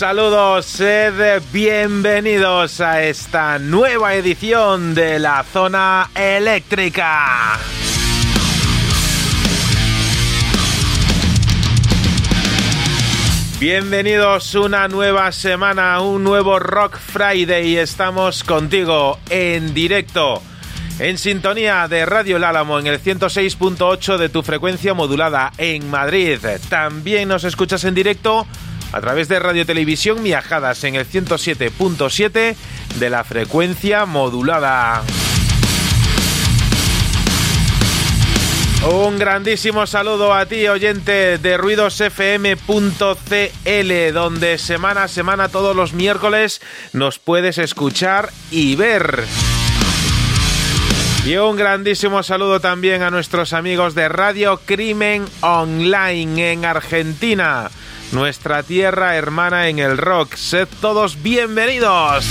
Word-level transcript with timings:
Un 0.00 0.06
saludo, 0.06 0.62
sed 0.62 1.42
bienvenidos 1.52 2.80
a 2.80 3.02
esta 3.02 3.58
nueva 3.58 4.14
edición 4.14 4.94
de 4.94 5.18
la 5.18 5.44
zona 5.44 6.08
eléctrica. 6.14 7.58
Bienvenidos 13.58 14.54
una 14.54 14.88
nueva 14.88 15.32
semana, 15.32 16.00
un 16.00 16.24
nuevo 16.24 16.58
Rock 16.58 16.96
Friday. 16.96 17.76
Estamos 17.76 18.42
contigo 18.42 19.18
en 19.28 19.74
directo, 19.74 20.42
en 20.98 21.18
sintonía 21.18 21.86
de 21.88 22.06
Radio 22.06 22.38
El 22.38 22.44
Álamo 22.44 22.78
en 22.78 22.86
el 22.86 23.02
106.8 23.02 24.16
de 24.16 24.30
tu 24.30 24.42
frecuencia 24.42 24.94
modulada 24.94 25.52
en 25.58 25.90
Madrid. 25.90 26.38
También 26.70 27.28
nos 27.28 27.44
escuchas 27.44 27.84
en 27.84 27.94
directo 27.94 28.46
a 28.92 29.00
través 29.00 29.28
de 29.28 29.38
Radio 29.38 29.66
Televisión 29.66 30.22
Viajadas 30.22 30.84
en 30.84 30.94
el 30.94 31.08
107.7 31.08 32.56
de 32.98 33.10
la 33.10 33.24
frecuencia 33.24 34.06
modulada. 34.06 35.02
Un 38.82 39.18
grandísimo 39.18 39.86
saludo 39.86 40.32
a 40.32 40.46
ti, 40.46 40.66
oyente 40.66 41.36
de 41.36 41.58
ruidosfm.cl, 41.58 44.12
donde 44.14 44.56
semana 44.56 45.04
a 45.04 45.08
semana, 45.08 45.48
todos 45.48 45.76
los 45.76 45.92
miércoles, 45.92 46.62
nos 46.94 47.18
puedes 47.18 47.58
escuchar 47.58 48.30
y 48.50 48.76
ver. 48.76 49.24
Y 51.26 51.36
un 51.36 51.56
grandísimo 51.56 52.22
saludo 52.22 52.60
también 52.60 53.02
a 53.02 53.10
nuestros 53.10 53.52
amigos 53.52 53.94
de 53.94 54.08
Radio 54.08 54.58
Crimen 54.64 55.26
Online 55.42 56.52
en 56.52 56.64
Argentina 56.64 57.70
nuestra 58.12 58.62
tierra 58.62 59.16
hermana 59.16 59.68
en 59.68 59.78
el 59.78 59.98
rock. 59.98 60.34
Sed 60.34 60.68
todos 60.80 61.22
bienvenidos. 61.22 62.24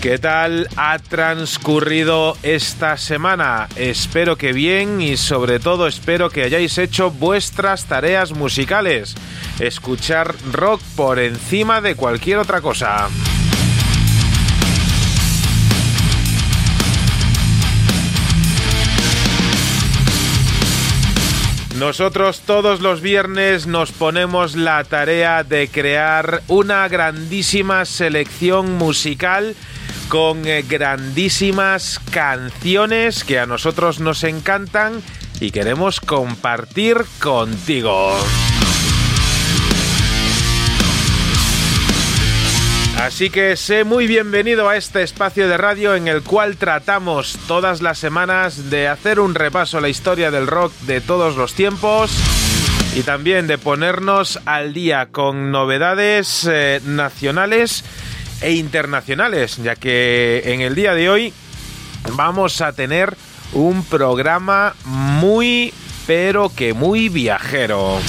¿Qué 0.00 0.18
tal 0.18 0.68
ha 0.76 0.98
transcurrido 0.98 2.36
esta 2.42 2.96
semana? 2.96 3.68
Espero 3.74 4.36
que 4.36 4.52
bien 4.52 5.00
y 5.00 5.16
sobre 5.16 5.58
todo 5.58 5.88
espero 5.88 6.30
que 6.30 6.44
hayáis 6.44 6.78
hecho 6.78 7.10
vuestras 7.10 7.86
tareas 7.86 8.32
musicales. 8.32 9.16
Escuchar 9.58 10.34
rock 10.52 10.80
por 10.94 11.18
encima 11.18 11.80
de 11.80 11.96
cualquier 11.96 12.38
otra 12.38 12.60
cosa. 12.60 13.08
Nosotros 21.78 22.40
todos 22.40 22.80
los 22.80 23.02
viernes 23.02 23.66
nos 23.66 23.92
ponemos 23.92 24.56
la 24.56 24.82
tarea 24.84 25.44
de 25.44 25.68
crear 25.68 26.42
una 26.48 26.88
grandísima 26.88 27.84
selección 27.84 28.78
musical 28.78 29.54
con 30.08 30.46
eh, 30.46 30.64
grandísimas 30.66 32.00
canciones 32.10 33.24
que 33.24 33.38
a 33.38 33.44
nosotros 33.44 34.00
nos 34.00 34.24
encantan 34.24 35.02
y 35.38 35.50
queremos 35.50 36.00
compartir 36.00 37.04
contigo. 37.20 38.16
Así 42.98 43.30
que 43.30 43.56
sé 43.56 43.84
muy 43.84 44.06
bienvenido 44.06 44.68
a 44.68 44.76
este 44.76 45.02
espacio 45.02 45.48
de 45.48 45.56
radio 45.56 45.94
en 45.94 46.08
el 46.08 46.22
cual 46.22 46.56
tratamos 46.56 47.38
todas 47.46 47.82
las 47.82 47.98
semanas 47.98 48.70
de 48.70 48.88
hacer 48.88 49.20
un 49.20 49.34
repaso 49.34 49.78
a 49.78 49.80
la 49.80 49.90
historia 49.90 50.30
del 50.30 50.46
rock 50.46 50.72
de 50.86 51.00
todos 51.00 51.36
los 51.36 51.54
tiempos 51.54 52.10
y 52.96 53.02
también 53.02 53.46
de 53.46 53.58
ponernos 53.58 54.40
al 54.46 54.72
día 54.72 55.08
con 55.12 55.50
novedades 55.50 56.48
eh, 56.50 56.80
nacionales 56.84 57.84
e 58.40 58.52
internacionales, 58.52 59.58
ya 59.58 59.76
que 59.76 60.42
en 60.46 60.62
el 60.62 60.74
día 60.74 60.94
de 60.94 61.10
hoy 61.10 61.32
vamos 62.14 62.62
a 62.62 62.72
tener 62.72 63.14
un 63.52 63.84
programa 63.84 64.74
muy, 64.84 65.72
pero 66.06 66.48
que 66.48 66.72
muy 66.72 67.10
viajero. 67.10 68.00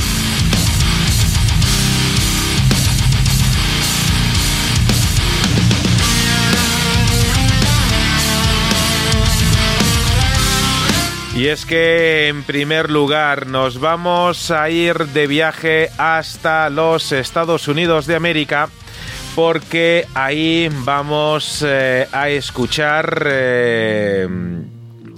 Y 11.38 11.50
es 11.50 11.68
que 11.68 12.30
en 12.30 12.42
primer 12.42 12.90
lugar 12.90 13.46
nos 13.46 13.80
vamos 13.80 14.50
a 14.50 14.72
ir 14.72 15.06
de 15.10 15.28
viaje 15.28 15.92
hasta 16.00 16.68
los 16.72 17.12
Estados 17.12 17.68
Unidos 17.68 18.08
de 18.08 18.16
América 18.16 18.70
porque 19.36 20.08
ahí 20.16 20.68
vamos 20.84 21.64
eh, 21.64 22.08
a 22.12 22.30
escuchar 22.30 23.28
eh, 23.28 24.28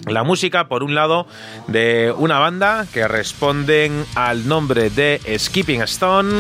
la 0.07 0.24
música, 0.24 0.68
por 0.68 0.83
un 0.83 0.94
lado, 0.94 1.25
de 1.68 2.13
una 2.18 2.38
banda 2.38 2.86
que 2.94 3.07
responden 3.07 4.04
al 4.16 4.45
nombre 4.45 4.89
de 4.89 5.21
Skipping 5.39 5.83
Stone. 5.83 6.33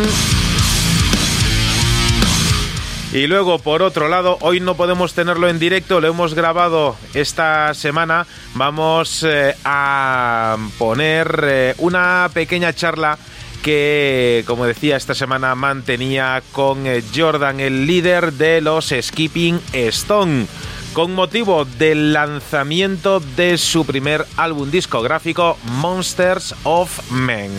Y 3.11 3.25
luego, 3.25 3.57
por 3.57 3.81
otro 3.81 4.07
lado, 4.07 4.37
hoy 4.41 4.59
no 4.59 4.75
podemos 4.75 5.13
tenerlo 5.13 5.49
en 5.49 5.57
directo, 5.57 5.99
lo 5.99 6.07
hemos 6.07 6.35
grabado 6.35 6.95
esta 7.15 7.73
semana. 7.73 8.27
Vamos 8.53 9.23
eh, 9.27 9.55
a 9.65 10.57
poner 10.77 11.43
eh, 11.43 11.75
una 11.79 12.29
pequeña 12.31 12.71
charla 12.73 13.17
que, 13.63 14.43
como 14.45 14.65
decía, 14.65 14.95
esta 14.95 15.15
semana 15.15 15.55
mantenía 15.55 16.43
con 16.51 16.85
eh, 16.85 17.03
Jordan, 17.13 17.59
el 17.59 17.87
líder 17.87 18.33
de 18.33 18.61
los 18.61 18.93
Skipping 19.01 19.59
Stone, 19.73 20.45
con 20.93 21.15
motivo 21.15 21.65
del 21.65 22.13
lanzamiento 22.13 23.21
de 23.35 23.57
su 23.57 23.87
primer 23.87 24.23
álbum 24.37 24.69
discográfico, 24.69 25.57
Monsters 25.63 26.53
of 26.63 27.11
Men. 27.11 27.49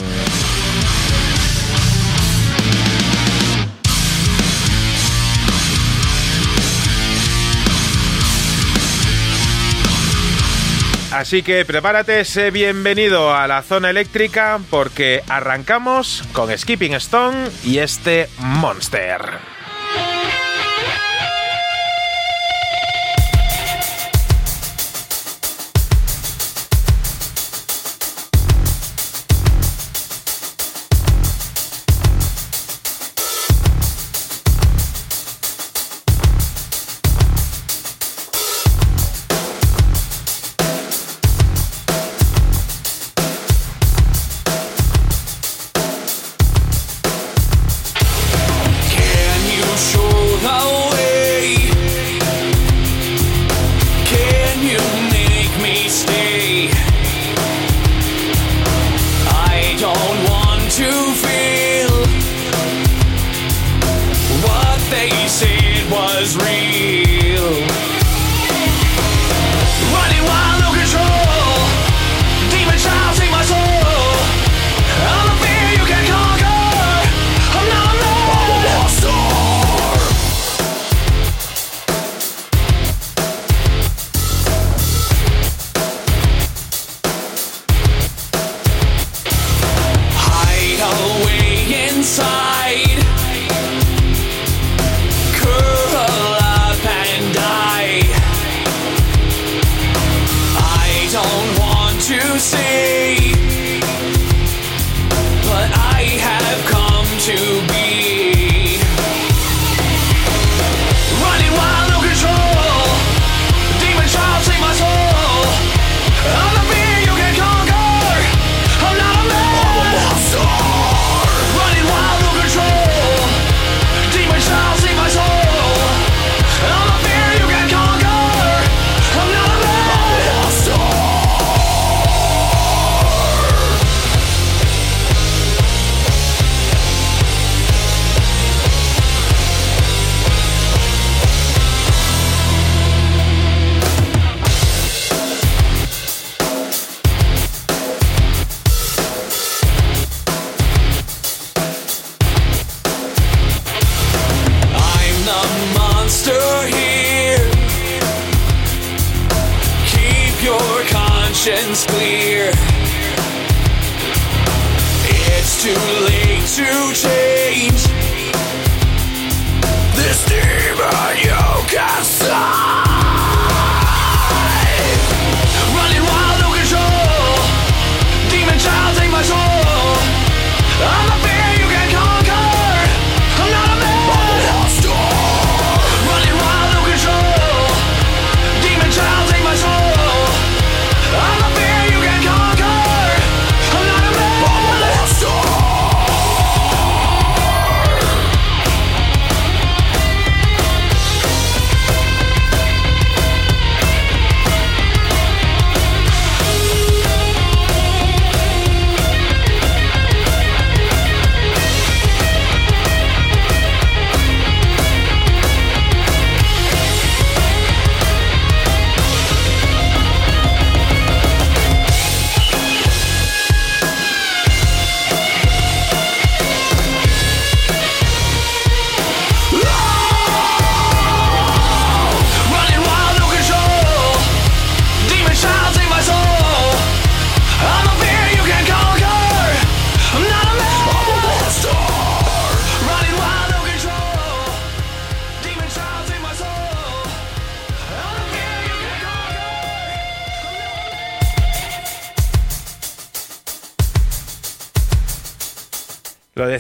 Así 11.21 11.43
que 11.43 11.67
prepárate, 11.67 12.25
sé 12.25 12.51
bienvenido 12.51 13.35
a 13.35 13.47
la 13.47 13.61
zona 13.61 13.91
eléctrica 13.91 14.59
porque 14.71 15.23
arrancamos 15.29 16.25
con 16.33 16.49
Skipping 16.57 16.95
Stone 16.95 17.51
y 17.63 17.77
este 17.77 18.31
Monster. 18.39 19.50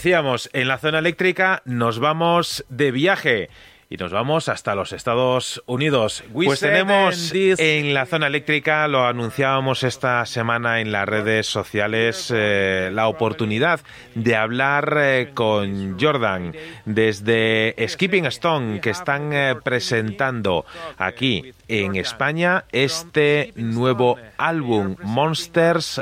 Decíamos, 0.00 0.48
en 0.54 0.66
la 0.66 0.78
zona 0.78 1.00
eléctrica 1.00 1.60
nos 1.66 1.98
vamos 1.98 2.64
de 2.70 2.90
viaje. 2.90 3.50
Y 3.92 3.96
nos 3.96 4.12
vamos 4.12 4.48
hasta 4.48 4.76
los 4.76 4.92
Estados 4.92 5.62
Unidos. 5.66 6.22
Pues 6.32 6.60
tenemos 6.60 7.32
en 7.34 7.92
la 7.92 8.06
zona 8.06 8.28
eléctrica, 8.28 8.86
lo 8.86 9.04
anunciábamos 9.04 9.82
esta 9.82 10.24
semana 10.26 10.80
en 10.80 10.92
las 10.92 11.08
redes 11.08 11.48
sociales, 11.48 12.32
eh, 12.32 12.90
la 12.92 13.08
oportunidad 13.08 13.80
de 14.14 14.36
hablar 14.36 14.96
eh, 14.96 15.30
con 15.34 15.98
Jordan 16.00 16.54
desde 16.84 17.74
Skipping 17.86 18.26
Stone, 18.26 18.80
que 18.80 18.90
están 18.90 19.32
eh, 19.32 19.56
presentando 19.62 20.64
aquí 20.96 21.52
en 21.66 21.96
España 21.96 22.66
este 22.70 23.52
nuevo 23.56 24.16
álbum, 24.38 24.94
Monsters 25.02 26.00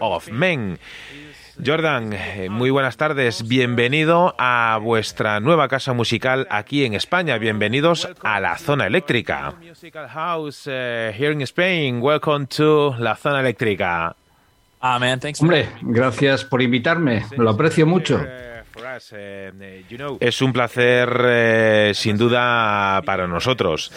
of 0.00 0.30
Men. 0.30 0.78
Jordan, 1.64 2.12
eh, 2.12 2.48
muy 2.50 2.70
buenas 2.70 2.96
tardes. 2.96 3.48
Bienvenido 3.48 4.34
a 4.38 4.78
vuestra 4.82 5.40
nueva 5.40 5.68
casa 5.68 5.92
musical 5.94 6.46
aquí 6.50 6.84
en 6.84 6.94
España. 6.94 7.38
Bienvenidos 7.38 8.08
a 8.22 8.40
la 8.40 8.58
zona 8.58 8.86
eléctrica. 8.86 9.54
Musical 9.60 10.08
House 10.08 10.64
eh, 10.66 11.14
here 11.16 11.32
in 11.32 11.40
Spain. 11.42 12.00
Welcome 12.02 12.46
to 12.46 12.94
la 12.98 13.16
zona 13.16 13.40
eléctrica. 13.40 14.14
Hombre, 15.40 15.68
gracias 15.80 16.44
por 16.44 16.62
invitarme, 16.62 17.24
lo 17.36 17.50
aprecio 17.50 17.86
mucho. 17.86 18.20
Es 20.20 20.42
un 20.42 20.52
placer 20.52 21.20
eh, 21.24 21.92
sin 21.94 22.18
duda 22.18 23.02
para 23.04 23.26
nosotros. 23.26 23.90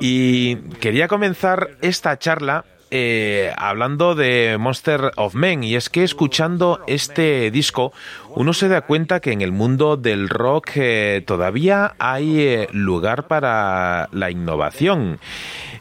Y 0.00 0.56
quería 0.78 1.08
comenzar 1.08 1.70
esta 1.80 2.18
charla 2.18 2.64
eh, 2.90 3.52
hablando 3.56 4.14
de 4.14 4.56
Monster 4.58 5.12
of 5.16 5.34
Men 5.34 5.64
y 5.64 5.74
es 5.74 5.90
que 5.90 6.04
escuchando 6.04 6.80
este 6.86 7.50
disco 7.50 7.92
uno 8.28 8.52
se 8.52 8.68
da 8.68 8.82
cuenta 8.82 9.20
que 9.20 9.32
en 9.32 9.40
el 9.40 9.52
mundo 9.52 9.96
del 9.96 10.28
rock 10.28 10.70
eh, 10.76 11.22
todavía 11.26 11.94
hay 11.98 12.40
eh, 12.40 12.68
lugar 12.72 13.26
para 13.26 14.08
la 14.12 14.30
innovación. 14.30 15.18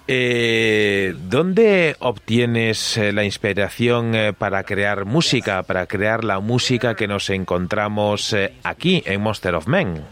¿Dónde 0.08 1.96
obtienes 2.00 2.98
la 2.98 3.24
inspiración 3.24 4.14
para 4.38 4.64
crear 4.64 5.06
música, 5.06 5.64
para 5.64 5.88
crear 5.88 6.24
la 6.24 6.40
música 6.40 6.96
que 6.96 7.08
nos 7.08 7.32
encontramos 7.32 8.36
aquí 8.64 9.02
en 9.08 9.22
Monster 9.22 9.56
of 9.56 9.68
Men? 9.68 10.04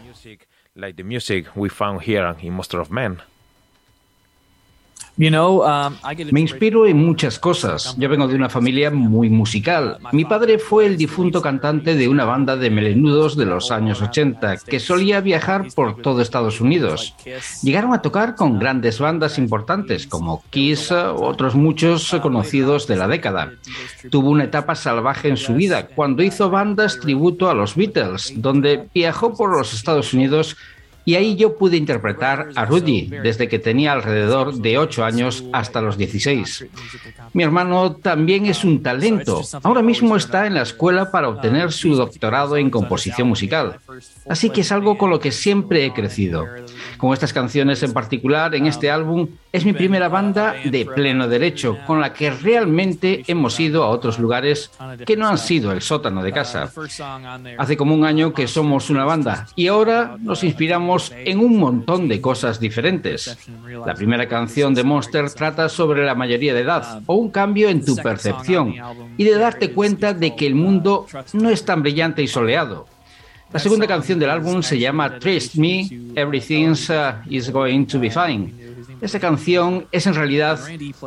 Monster 2.50 2.80
of 2.80 2.90
Men. 2.90 3.22
You 3.22 3.22
know, 3.22 3.22
um, 3.22 3.22
I 4.98 5.00
get 5.00 5.03
Me 5.16 6.40
inspiro 6.40 6.86
en 6.86 6.96
muchas 6.96 7.38
cosas. 7.38 7.94
Yo 7.96 8.08
vengo 8.08 8.26
de 8.26 8.34
una 8.34 8.48
familia 8.48 8.90
muy 8.90 9.30
musical. 9.30 9.98
Mi 10.10 10.24
padre 10.24 10.58
fue 10.58 10.86
el 10.86 10.96
difunto 10.96 11.40
cantante 11.40 11.94
de 11.94 12.08
una 12.08 12.24
banda 12.24 12.56
de 12.56 12.70
melenudos 12.70 13.36
de 13.36 13.46
los 13.46 13.70
años 13.70 14.02
80 14.02 14.56
que 14.66 14.80
solía 14.80 15.20
viajar 15.20 15.68
por 15.74 16.02
todo 16.02 16.20
Estados 16.20 16.60
Unidos. 16.60 17.14
Llegaron 17.62 17.94
a 17.94 18.02
tocar 18.02 18.34
con 18.34 18.58
grandes 18.58 18.98
bandas 18.98 19.38
importantes 19.38 20.08
como 20.08 20.42
Kiss 20.50 20.90
otros 20.90 21.54
muchos 21.54 22.10
conocidos 22.20 22.88
de 22.88 22.96
la 22.96 23.06
década. 23.06 23.52
Tuvo 24.10 24.30
una 24.30 24.44
etapa 24.44 24.74
salvaje 24.74 25.28
en 25.28 25.36
su 25.36 25.54
vida 25.54 25.86
cuando 25.86 26.24
hizo 26.24 26.50
bandas 26.50 26.98
tributo 26.98 27.48
a 27.48 27.54
los 27.54 27.76
Beatles, 27.76 28.32
donde 28.36 28.88
viajó 28.92 29.34
por 29.34 29.56
los 29.56 29.74
Estados 29.74 30.12
Unidos 30.12 30.56
y 31.04 31.14
ahí 31.16 31.36
yo 31.36 31.56
pude 31.56 31.76
interpretar 31.76 32.48
a 32.54 32.64
Rudy 32.64 33.08
desde 33.22 33.48
que 33.48 33.58
tenía 33.58 33.92
alrededor 33.92 34.54
de 34.54 34.78
8 34.78 35.04
años 35.04 35.44
hasta 35.52 35.80
los 35.80 35.98
16. 35.98 36.66
Mi 37.32 37.42
hermano 37.42 37.96
también 37.96 38.46
es 38.46 38.64
un 38.64 38.82
talento. 38.82 39.42
Ahora 39.62 39.82
mismo 39.82 40.16
está 40.16 40.46
en 40.46 40.54
la 40.54 40.62
escuela 40.62 41.10
para 41.10 41.28
obtener 41.28 41.72
su 41.72 41.94
doctorado 41.94 42.56
en 42.56 42.70
composición 42.70 43.28
musical. 43.28 43.78
Así 44.28 44.50
que 44.50 44.62
es 44.62 44.72
algo 44.72 44.96
con 44.96 45.10
lo 45.10 45.20
que 45.20 45.32
siempre 45.32 45.84
he 45.84 45.92
crecido. 45.92 46.46
Con 46.96 47.12
estas 47.12 47.32
canciones 47.32 47.82
en 47.82 47.92
particular, 47.92 48.54
en 48.54 48.66
este 48.66 48.90
álbum, 48.90 49.28
es 49.52 49.64
mi 49.64 49.72
primera 49.72 50.08
banda 50.08 50.54
de 50.64 50.86
pleno 50.86 51.28
derecho, 51.28 51.78
con 51.86 52.00
la 52.00 52.12
que 52.12 52.30
realmente 52.30 53.24
hemos 53.26 53.58
ido 53.60 53.84
a 53.84 53.88
otros 53.88 54.18
lugares 54.18 54.70
que 55.04 55.16
no 55.16 55.28
han 55.28 55.38
sido 55.38 55.72
el 55.72 55.82
sótano 55.82 56.22
de 56.22 56.32
casa. 56.32 56.70
Hace 57.58 57.76
como 57.76 57.94
un 57.94 58.04
año 58.04 58.32
que 58.32 58.48
somos 58.48 58.90
una 58.90 59.04
banda 59.04 59.46
y 59.54 59.68
ahora 59.68 60.16
nos 60.20 60.42
inspiramos 60.44 60.93
en 61.24 61.38
un 61.38 61.58
montón 61.58 62.08
de 62.08 62.20
cosas 62.20 62.60
diferentes. 62.60 63.36
La 63.86 63.94
primera 63.94 64.28
canción 64.28 64.74
de 64.74 64.84
Monster 64.84 65.30
trata 65.30 65.68
sobre 65.68 66.04
la 66.04 66.14
mayoría 66.14 66.54
de 66.54 66.60
edad 66.60 67.02
o 67.06 67.14
un 67.14 67.30
cambio 67.30 67.68
en 67.68 67.84
tu 67.84 67.96
percepción 67.96 68.74
y 69.16 69.24
de 69.24 69.38
darte 69.38 69.72
cuenta 69.72 70.14
de 70.14 70.34
que 70.36 70.46
el 70.46 70.54
mundo 70.54 71.06
no 71.32 71.50
es 71.50 71.64
tan 71.64 71.82
brillante 71.82 72.22
y 72.22 72.28
soleado. 72.28 72.86
La 73.52 73.60
segunda 73.60 73.86
canción 73.86 74.18
del 74.18 74.30
álbum 74.30 74.62
se 74.62 74.78
llama 74.78 75.18
Trust 75.18 75.54
Me, 75.54 75.88
Everything's 76.16 76.90
is 77.28 77.50
Going 77.50 77.86
to 77.86 78.00
Be 78.00 78.10
Fine. 78.10 78.52
Esta 79.00 79.20
canción 79.20 79.86
es 79.92 80.06
en 80.06 80.14
realidad 80.14 80.58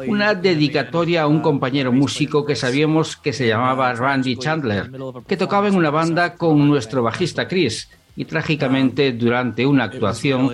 una 0.08 0.34
dedicatoria 0.34 1.24
a 1.24 1.28
un 1.28 1.42
compañero 1.42 1.92
músico 1.92 2.46
que 2.46 2.56
sabíamos 2.56 3.18
que 3.18 3.34
se 3.34 3.48
llamaba 3.48 3.94
Randy 3.94 4.38
Chandler, 4.38 4.92
que 5.28 5.36
tocaba 5.36 5.68
en 5.68 5.76
una 5.76 5.90
banda 5.90 6.36
con 6.36 6.68
nuestro 6.68 7.04
bajista 7.04 7.48
Chris 7.48 7.90
y 8.20 8.26
trágicamente 8.26 9.14
durante 9.14 9.64
una 9.66 9.84
actuación 9.86 10.50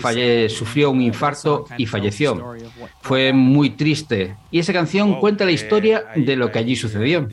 falle- 0.00 0.48
sufrió 0.48 0.90
un 0.90 1.02
infarto 1.02 1.66
y 1.76 1.84
falleció. 1.86 2.54
Fue 3.02 3.32
muy 3.34 3.70
triste 3.70 4.34
y 4.50 4.58
esa 4.58 4.72
canción 4.72 5.20
cuenta 5.20 5.44
la 5.44 5.52
historia 5.52 6.04
de 6.16 6.34
lo 6.36 6.50
que 6.50 6.58
allí 6.58 6.74
sucedió. 6.74 7.28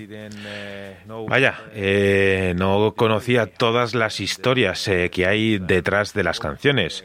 Vaya, 1.27 1.59
eh, 1.73 2.53
no 2.55 2.93
conocía 2.95 3.47
todas 3.47 3.95
las 3.95 4.19
historias 4.19 4.87
eh, 4.87 5.09
que 5.11 5.25
hay 5.25 5.57
detrás 5.57 6.13
de 6.13 6.23
las 6.23 6.39
canciones. 6.39 7.03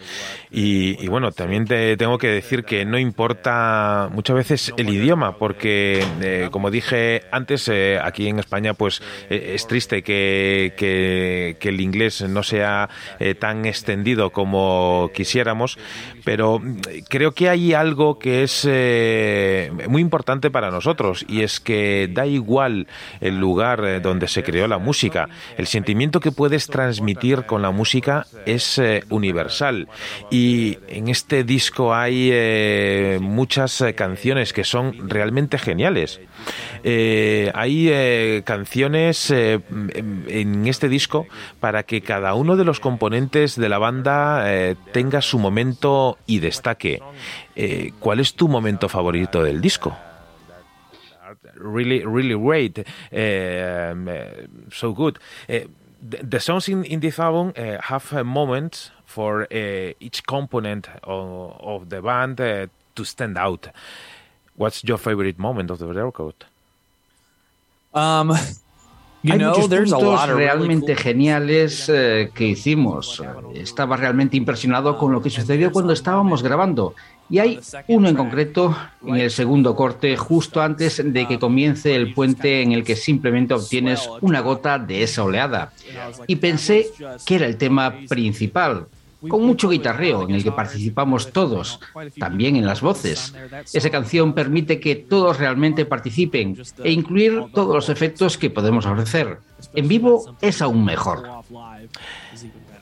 Y, 0.51 1.09
bueno, 1.09 1.33
también 1.33 1.65
te 1.65 1.97
tengo 1.97 2.19
que 2.19 2.29
decir 2.29 2.65
que 2.65 2.85
no 2.85 2.99
importa 2.99 4.09
muchas 4.13 4.37
veces 4.37 4.73
el 4.77 4.89
idioma, 4.89 5.37
porque 5.37 6.05
eh, 6.21 6.49
como 6.53 6.71
dije 6.71 7.23
antes, 7.33 7.69
eh, 7.69 7.99
aquí 8.03 8.29
en 8.29 8.39
España 8.39 8.75
pues 8.75 9.03
es 9.29 9.67
triste 9.67 10.03
que, 10.03 10.75
que, 10.77 11.69
el 11.69 11.81
inglés 11.81 12.23
no 12.23 12.43
sea 12.43 12.89
tan 13.41 13.65
extendido 13.65 14.31
como 14.31 15.11
quisiéramos, 15.15 15.79
pero 16.25 16.61
creo 17.09 17.33
que 17.33 17.49
hay 17.49 17.73
algo 17.73 18.19
que 18.19 18.45
es 18.45 18.65
muy 19.89 20.03
importante 20.03 20.51
para 20.51 20.71
nosotros 20.71 21.25
y 21.29 21.43
es 21.43 21.59
que 21.59 22.09
da 22.13 22.27
igual 22.27 22.87
el 23.21 23.41
lugar 23.41 24.03
donde 24.09 24.29
se 24.29 24.43
creó 24.43 24.69
la 24.69 24.79
música. 24.79 25.29
El 25.57 25.67
sentimiento 25.67 26.21
que 26.21 26.33
puedes 26.33 26.69
transmitir 26.69 27.47
con 27.47 27.63
la 27.63 27.71
música 27.71 28.27
es 28.47 28.79
eh, 28.79 29.05
universal. 29.11 29.89
Y 30.31 30.79
en 30.89 31.09
este 31.09 31.45
disco 31.45 31.95
hay 31.95 32.31
eh, 32.33 33.19
muchas 33.21 33.81
eh, 33.81 33.95
canciones 33.95 34.53
que 34.53 34.65
son 34.65 35.09
realmente 35.09 35.59
geniales. 35.59 36.21
Hay 36.85 38.43
canciones 38.45 39.31
en 39.31 40.67
este 40.67 40.89
disco 40.91 41.27
para 41.59 41.85
que 41.85 42.03
cada 42.03 42.35
uno 42.35 42.57
de 42.57 42.65
los 42.65 42.79
componentes 42.79 43.57
de 43.57 43.69
la 43.71 43.79
banda 43.79 44.45
tenga 44.93 45.23
su 45.23 45.39
momento 45.39 46.19
y 46.27 46.41
destaque. 46.41 47.01
¿Cuál 48.01 48.21
es 48.21 48.35
tu 48.35 48.49
momento 48.49 48.91
favorito 48.91 49.43
del 49.43 49.63
disco? 49.63 49.97
Really, 51.57 52.05
really 52.05 52.37
great, 52.37 52.79
uh, 52.79 53.95
so 54.73 54.93
good. 54.93 55.19
Uh, 55.49 55.61
the, 56.07 56.19
the, 56.23 56.41
songs 56.41 56.69
in, 56.69 56.85
in 56.85 57.01
this 57.01 57.19
album 57.19 57.53
uh, 57.57 57.81
have 57.81 58.13
a 58.13 58.25
moment 58.25 58.91
for 59.05 59.47
each 59.51 60.27
component 60.27 60.89
of, 61.03 61.57
of 61.61 61.89
the 61.89 62.03
band 62.03 62.37
to 62.37 63.05
stand 63.05 63.39
out. 63.39 63.69
What's 64.57 64.85
your 64.85 64.99
favorite 64.99 65.39
moment 65.39 65.71
of 65.71 65.79
the 65.79 65.87
record? 65.87 66.35
Um, 67.93 68.33
Hay 69.31 69.39
muchos 69.39 69.69
puntos 69.69 70.29
realmente 70.29 70.95
geniales 70.97 71.89
eh, 71.89 72.31
que 72.35 72.49
hicimos. 72.49 73.23
Estaba 73.55 73.97
realmente 73.97 74.37
impresionado 74.37 74.99
con 74.99 75.13
lo 75.13 75.23
que 75.23 75.31
sucedió 75.31 75.73
cuando 75.73 75.93
estábamos 75.93 76.43
grabando. 76.43 76.95
Y 77.31 77.39
hay 77.39 77.61
uno 77.89 78.09
en 78.09 78.17
concreto 78.17 78.77
en 79.07 79.17
el 79.17 79.31
segundo 79.31 79.75
corte, 79.75 80.15
justo 80.17 80.61
antes 80.61 81.03
de 81.03 81.27
que 81.27 81.39
comience 81.39 81.95
el 81.95 82.13
puente 82.13 82.61
en 82.61 82.73
el 82.73 82.85
que 82.85 82.97
simplemente 82.97 83.55
obtienes 83.55 84.09
una 84.21 84.41
gota 84.41 84.79
de 84.79 85.03
esa 85.03 85.25
oleada. 85.25 85.73
Y 86.27 86.37
pensé 86.37 86.91
que 87.25 87.37
era 87.37 87.47
el 87.47 87.57
tema 87.57 87.95
principal, 88.09 88.89
con 89.29 89.45
mucho 89.45 89.69
guitarreo 89.69 90.29
en 90.29 90.35
el 90.35 90.43
que 90.43 90.53
participamos 90.53 91.33
todos, 91.33 91.81
también 92.19 92.57
en 92.57 92.67
las 92.67 92.81
voces. 92.81 93.35
Esa 93.73 93.91
canción 93.91 94.35
permite 94.35 94.81
que 94.81 94.97
todos 94.97 95.39
realmente 95.39 95.85
participen 95.85 96.57
e 96.83 96.91
incluir 96.93 97.45
todos 97.53 97.75
los 97.75 97.89
efectos 97.89 98.39
que 98.39 98.51
podemos 98.51 98.87
ofrecer. 98.87 99.39
En 99.75 99.89
vivo 99.89 100.37
es 100.41 100.63
aún 100.63 100.85
mejor. 100.85 101.29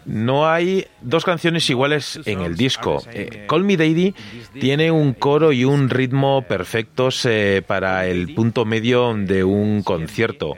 No 0.04 0.48
hay 0.48 0.86
dos 1.00 1.24
canciones 1.24 1.68
iguales 1.70 2.20
en 2.24 2.40
el 2.40 2.56
disco. 2.56 3.02
Eh, 3.12 3.46
Call 3.48 3.64
Me 3.64 3.76
Daddy 3.76 4.14
tiene 4.58 4.90
un 4.90 5.14
coro 5.14 5.52
y 5.52 5.64
un 5.64 5.88
ritmo 5.88 6.42
perfectos 6.42 7.24
eh, 7.24 7.62
para 7.66 8.06
el 8.06 8.34
punto 8.34 8.64
medio 8.64 9.14
de 9.14 9.44
un 9.44 9.82
concierto. 9.82 10.56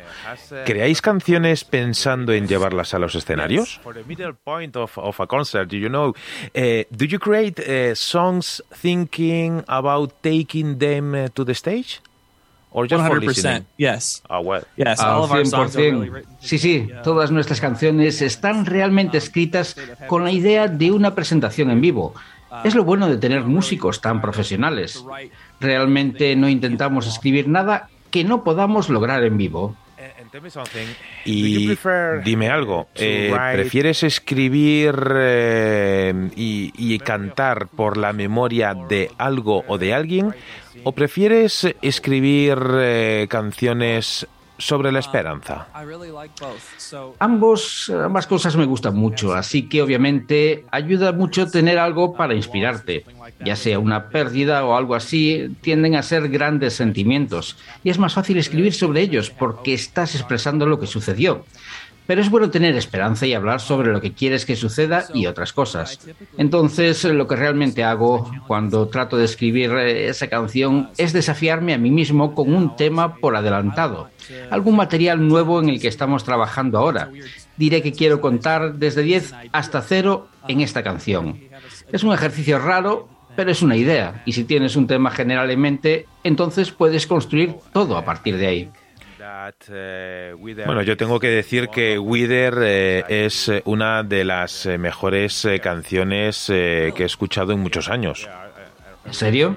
¿Creáis 0.64 1.00
canciones 1.00 1.64
pensando 1.64 2.32
en 2.32 2.48
llevarlas 2.48 2.94
a 2.94 2.98
los 2.98 3.14
escenarios? 3.14 3.80
Eh, 6.54 6.86
do 6.90 7.04
you 7.04 7.18
create 7.18 7.62
eh, 7.66 7.94
songs 7.94 8.62
thinking 8.80 9.62
about 9.66 10.12
taking 10.22 10.78
them 10.78 11.14
eh, 11.14 11.28
to 11.30 11.44
the 11.44 11.54
stage? 11.54 12.00
Or 12.76 12.88
just 12.88 13.06
for 13.06 13.20
100%. 13.20 13.22
listening? 13.22 13.66
Yes. 13.78 14.20
Ah, 14.28 14.40
well. 14.40 14.64
Yes. 14.76 14.98
Al 14.98 15.18
all 15.18 15.24
of 15.24 15.30
our 15.30 15.46
songs 15.46 15.76
are 15.76 15.80
really 15.80 16.08
100%. 16.08 16.12
written. 16.12 16.36
Sí, 16.40 16.58
sí, 16.58 16.88
todas 17.04 17.30
nuestras 17.30 17.60
canciones 17.60 18.20
están 18.20 18.66
realmente 18.66 19.16
escritas 19.16 19.76
con 20.08 20.24
la 20.24 20.32
idea 20.32 20.66
de 20.66 20.90
una 20.90 21.14
presentación 21.14 21.70
en 21.70 21.80
vivo. 21.80 22.14
Es 22.64 22.74
lo 22.74 22.82
bueno 22.82 23.08
de 23.08 23.16
tener 23.16 23.44
músicos 23.44 24.00
tan 24.00 24.20
profesionales. 24.20 25.04
Realmente 25.60 26.34
no 26.34 26.48
intentamos 26.48 27.06
escribir 27.06 27.46
nada 27.48 27.88
que 28.10 28.24
no 28.24 28.42
podamos 28.42 28.90
lograr 28.90 29.22
en 29.22 29.36
vivo. 29.36 29.76
Y 31.24 31.76
dime 32.24 32.48
algo, 32.48 32.88
eh, 32.96 33.32
¿prefieres 33.52 34.02
escribir 34.02 34.94
eh, 35.14 36.30
y, 36.34 36.72
y 36.76 36.98
cantar 36.98 37.68
por 37.68 37.96
la 37.96 38.12
memoria 38.12 38.74
de 38.74 39.10
algo 39.16 39.64
o 39.68 39.78
de 39.78 39.94
alguien? 39.94 40.34
¿O 40.82 40.92
prefieres 40.92 41.66
escribir 41.80 42.58
eh, 42.74 43.26
canciones 43.30 44.26
sobre 44.58 44.92
la 44.92 45.00
esperanza? 45.00 45.66
Ambos, 47.18 47.90
ambas 47.90 48.26
cosas 48.26 48.56
me 48.56 48.64
gustan 48.64 48.96
mucho, 48.96 49.34
así 49.34 49.68
que 49.68 49.82
obviamente 49.82 50.64
ayuda 50.70 51.12
mucho 51.12 51.50
tener 51.50 51.78
algo 51.78 52.14
para 52.14 52.34
inspirarte. 52.34 53.04
Ya 53.44 53.56
sea 53.56 53.78
una 53.78 54.08
pérdida 54.08 54.64
o 54.64 54.76
algo 54.76 54.94
así, 54.94 55.56
tienden 55.60 55.96
a 55.96 56.02
ser 56.02 56.28
grandes 56.28 56.74
sentimientos 56.74 57.56
y 57.82 57.90
es 57.90 57.98
más 57.98 58.14
fácil 58.14 58.36
escribir 58.38 58.74
sobre 58.74 59.00
ellos 59.00 59.30
porque 59.30 59.74
estás 59.74 60.14
expresando 60.14 60.66
lo 60.66 60.78
que 60.78 60.86
sucedió. 60.86 61.44
Pero 62.06 62.20
es 62.20 62.30
bueno 62.30 62.50
tener 62.50 62.76
esperanza 62.76 63.26
y 63.26 63.34
hablar 63.34 63.60
sobre 63.60 63.90
lo 63.90 64.00
que 64.00 64.12
quieres 64.12 64.44
que 64.44 64.56
suceda 64.56 65.04
y 65.14 65.26
otras 65.26 65.52
cosas. 65.52 65.98
Entonces, 66.36 67.04
lo 67.04 67.26
que 67.26 67.36
realmente 67.36 67.82
hago 67.82 68.30
cuando 68.46 68.88
trato 68.88 69.16
de 69.16 69.24
escribir 69.24 69.70
eh, 69.72 70.08
esa 70.08 70.28
canción 70.28 70.90
es 70.98 71.12
desafiarme 71.12 71.74
a 71.74 71.78
mí 71.78 71.90
mismo 71.90 72.34
con 72.34 72.54
un 72.54 72.76
tema 72.76 73.16
por 73.16 73.36
adelantado, 73.36 74.10
algún 74.50 74.76
material 74.76 75.26
nuevo 75.26 75.60
en 75.60 75.70
el 75.70 75.80
que 75.80 75.88
estamos 75.88 76.24
trabajando 76.24 76.78
ahora. 76.78 77.10
Diré 77.56 77.82
que 77.82 77.92
quiero 77.92 78.20
contar 78.20 78.74
desde 78.74 79.02
10 79.02 79.32
hasta 79.52 79.80
0 79.80 80.28
en 80.48 80.60
esta 80.60 80.82
canción. 80.82 81.40
Es 81.92 82.02
un 82.02 82.12
ejercicio 82.12 82.58
raro, 82.58 83.08
pero 83.36 83.50
es 83.50 83.62
una 83.62 83.76
idea, 83.76 84.22
y 84.26 84.32
si 84.32 84.44
tienes 84.44 84.76
un 84.76 84.86
tema 84.86 85.10
general 85.10 85.50
en 85.50 85.60
mente, 85.60 86.06
entonces 86.22 86.70
puedes 86.70 87.06
construir 87.06 87.54
todo 87.72 87.96
a 87.96 88.04
partir 88.04 88.36
de 88.36 88.46
ahí. 88.46 88.70
Bueno, 90.66 90.82
yo 90.82 90.96
tengo 90.96 91.18
que 91.18 91.28
decir 91.28 91.68
que 91.68 91.98
Wither 91.98 92.54
eh, 92.62 93.04
es 93.08 93.48
eh, 93.48 93.62
una 93.64 94.02
de 94.02 94.24
las 94.24 94.66
eh, 94.66 94.78
mejores 94.78 95.44
eh, 95.44 95.60
canciones 95.60 96.50
eh, 96.50 96.92
que 96.94 97.04
he 97.04 97.06
escuchado 97.06 97.52
en 97.52 97.60
muchos 97.60 97.88
años. 97.88 98.28
¿En 99.04 99.14
serio? 99.14 99.56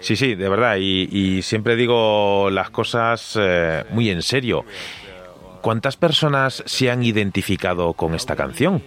Sí, 0.00 0.16
sí, 0.16 0.34
de 0.34 0.48
verdad. 0.48 0.76
Y, 0.80 1.08
y 1.10 1.42
siempre 1.42 1.76
digo 1.76 2.48
las 2.50 2.70
cosas 2.70 3.38
eh, 3.40 3.84
muy 3.90 4.10
en 4.10 4.22
serio. 4.22 4.64
¿Cuántas 5.60 5.96
personas 5.96 6.62
se 6.66 6.90
han 6.90 7.04
identificado 7.04 7.92
con 7.92 8.14
esta 8.14 8.34
canción? 8.34 8.82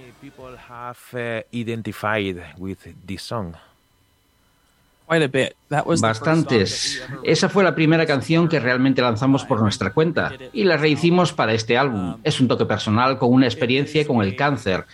Bastantes. 6.02 7.04
Esa 7.24 7.50
fue 7.50 7.64
la 7.64 7.76
primera 7.76 8.06
canción 8.06 8.48
que 8.48 8.60
realmente 8.60 9.02
lanzamos 9.02 9.44
por 9.46 9.62
nuestra 9.62 9.94
cuenta 9.94 10.34
y 10.52 10.64
la 10.64 10.78
rehicimos 10.78 11.34
para 11.34 11.54
este 11.54 11.78
álbum. 11.78 12.18
Es 12.24 12.40
un 12.40 12.48
toque 12.48 12.66
personal 12.66 13.18
con 13.18 13.32
una 13.32 13.46
experiencia 13.46 14.06
con 14.06 14.22
el 14.22 14.36
cáncer. 14.36 14.86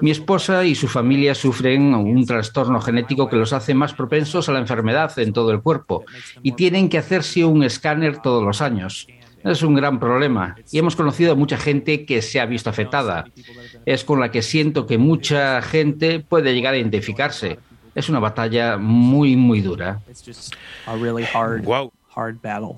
Mi 0.00 0.10
esposa 0.10 0.64
y 0.64 0.74
su 0.74 0.88
familia 0.88 1.34
sufren 1.34 1.94
un 1.94 2.26
trastorno 2.26 2.80
genético 2.80 3.28
que 3.28 3.36
los 3.36 3.52
hace 3.52 3.72
más 3.72 3.94
propensos 3.94 4.48
a 4.48 4.52
la 4.52 4.58
enfermedad 4.58 5.18
en 5.18 5.32
todo 5.32 5.50
el 5.52 5.62
cuerpo 5.62 6.04
y 6.42 6.52
tienen 6.52 6.88
que 6.88 6.98
hacerse 6.98 7.44
un 7.44 7.62
escáner 7.62 8.18
todos 8.18 8.42
los 8.42 8.60
años. 8.60 9.06
Es 9.42 9.62
un 9.62 9.74
gran 9.74 10.00
problema 10.00 10.56
y 10.72 10.78
hemos 10.78 10.96
conocido 10.96 11.32
a 11.32 11.36
mucha 11.36 11.56
gente 11.56 12.04
que 12.04 12.20
se 12.20 12.40
ha 12.40 12.46
visto 12.46 12.68
afectada. 12.68 13.26
Es 13.86 14.04
con 14.04 14.20
la 14.20 14.30
que 14.30 14.42
siento 14.42 14.86
que 14.86 14.98
mucha 14.98 15.62
gente 15.62 16.20
puede 16.20 16.52
llegar 16.52 16.74
a 16.74 16.78
identificarse. 16.78 17.58
Es 17.96 18.10
una 18.10 18.18
batalla 18.20 18.76
muy, 18.76 19.36
muy 19.36 19.62
dura. 19.62 20.00
It's 20.08 20.22
just 20.24 20.54
a 20.86 20.94
really 20.96 21.24
hard, 21.24 21.64
Wow. 21.64 21.92
hard 22.14 22.40
battle. 22.42 22.76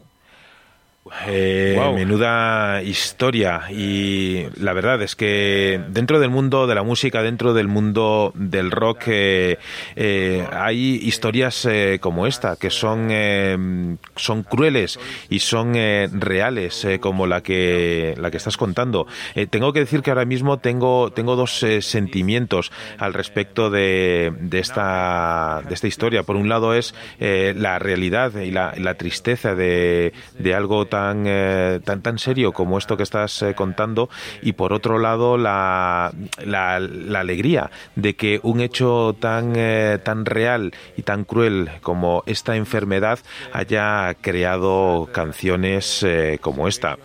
Eh, 1.27 1.77
Menuda 1.95 2.83
historia 2.83 3.63
y 3.71 4.47
la 4.61 4.73
verdad 4.73 5.03
es 5.03 5.17
que 5.17 5.81
dentro 5.89 6.21
del 6.21 6.31
mundo 6.31 6.67
de 6.67 6.75
la 6.75 6.83
música, 6.83 7.23
dentro 7.23 7.55
del 7.55 7.69
mundo 7.69 8.33
del 8.35 8.71
rock, 8.71 9.05
eh, 9.09 9.59
eh, 9.97 10.47
hay 10.53 11.01
historias 11.03 11.65
eh, 11.67 11.99
como 12.01 12.27
esta 12.27 12.57
que 12.57 12.71
son 12.71 13.99
son 14.17 14.43
crueles 14.43 14.99
y 15.29 15.39
son 15.39 15.75
reales 15.75 16.87
como 17.01 17.27
la 17.27 17.43
que 17.43 18.15
la 18.19 18.31
que 18.31 18.37
estás 18.37 18.57
contando. 18.57 19.07
Tengo 19.51 19.73
que 19.73 19.81
decir 19.81 20.03
que 20.03 20.11
ahora 20.11 20.25
mismo 20.25 20.59
tengo 20.59 21.11
tengo 21.11 21.37
dos 21.37 21.65
sentimientos 21.81 22.73
al 22.99 23.15
respecto 23.15 23.71
de, 23.71 24.33
de 24.41 24.59
esta 24.59 25.63
de 25.69 25.75
esta 25.75 25.87
historia. 25.87 26.23
Por 26.23 26.37
un 26.37 26.49
lado 26.49 26.75
es 26.75 26.95
la 27.19 27.79
realidad 27.79 28.35
y 28.37 28.51
la, 28.51 28.75
la 28.77 28.95
tristeza 28.95 29.55
de, 29.55 30.13
de 30.39 30.55
algo 30.55 30.87
tan 30.87 30.98
tan, 30.99 31.25
eh, 31.29 31.79
tan, 31.85 32.03
tan 32.03 32.19
serio 32.19 32.51
como 32.53 32.77
esto 32.77 32.97
que 32.97 33.05
estás 33.05 33.43
eh, 33.43 33.55
contando 33.55 34.11
y 34.43 34.55
por 34.55 34.73
otro 34.73 34.99
lado 34.99 35.39
la, 35.39 36.11
la, 36.45 36.75
alegría 37.21 37.71
de 37.95 38.17
que 38.17 38.41
un 38.43 38.61
hecho 38.61 39.15
tan, 39.21 39.55
tan 40.03 40.25
real 40.25 40.73
y 40.97 41.03
tan 41.03 41.25
cruel 41.25 41.71
como 41.83 42.25
esta 42.27 42.57
enfermedad 42.57 43.21
haya 43.53 44.13
creado 44.21 45.09
canciones 45.13 46.05
como 46.41 46.67
esta. 46.67 46.99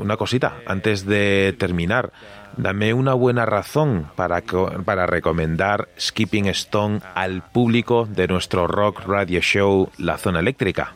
una 0.00 0.16
cosita, 0.16 0.56
antes 0.66 1.04
de 1.04 1.54
terminar, 1.58 2.12
Dame 2.56 2.92
una 2.92 3.14
buena 3.14 3.46
razón 3.46 4.10
para, 4.16 4.42
para 4.84 5.06
recomendar 5.06 5.88
Skipping 5.98 6.46
Stone 6.48 7.00
al 7.14 7.42
público 7.42 8.06
de 8.10 8.26
nuestro 8.26 8.66
rock 8.66 9.06
radio 9.06 9.40
show 9.40 9.88
La 9.98 10.18
Zona 10.18 10.40
Eléctrica. 10.40 10.92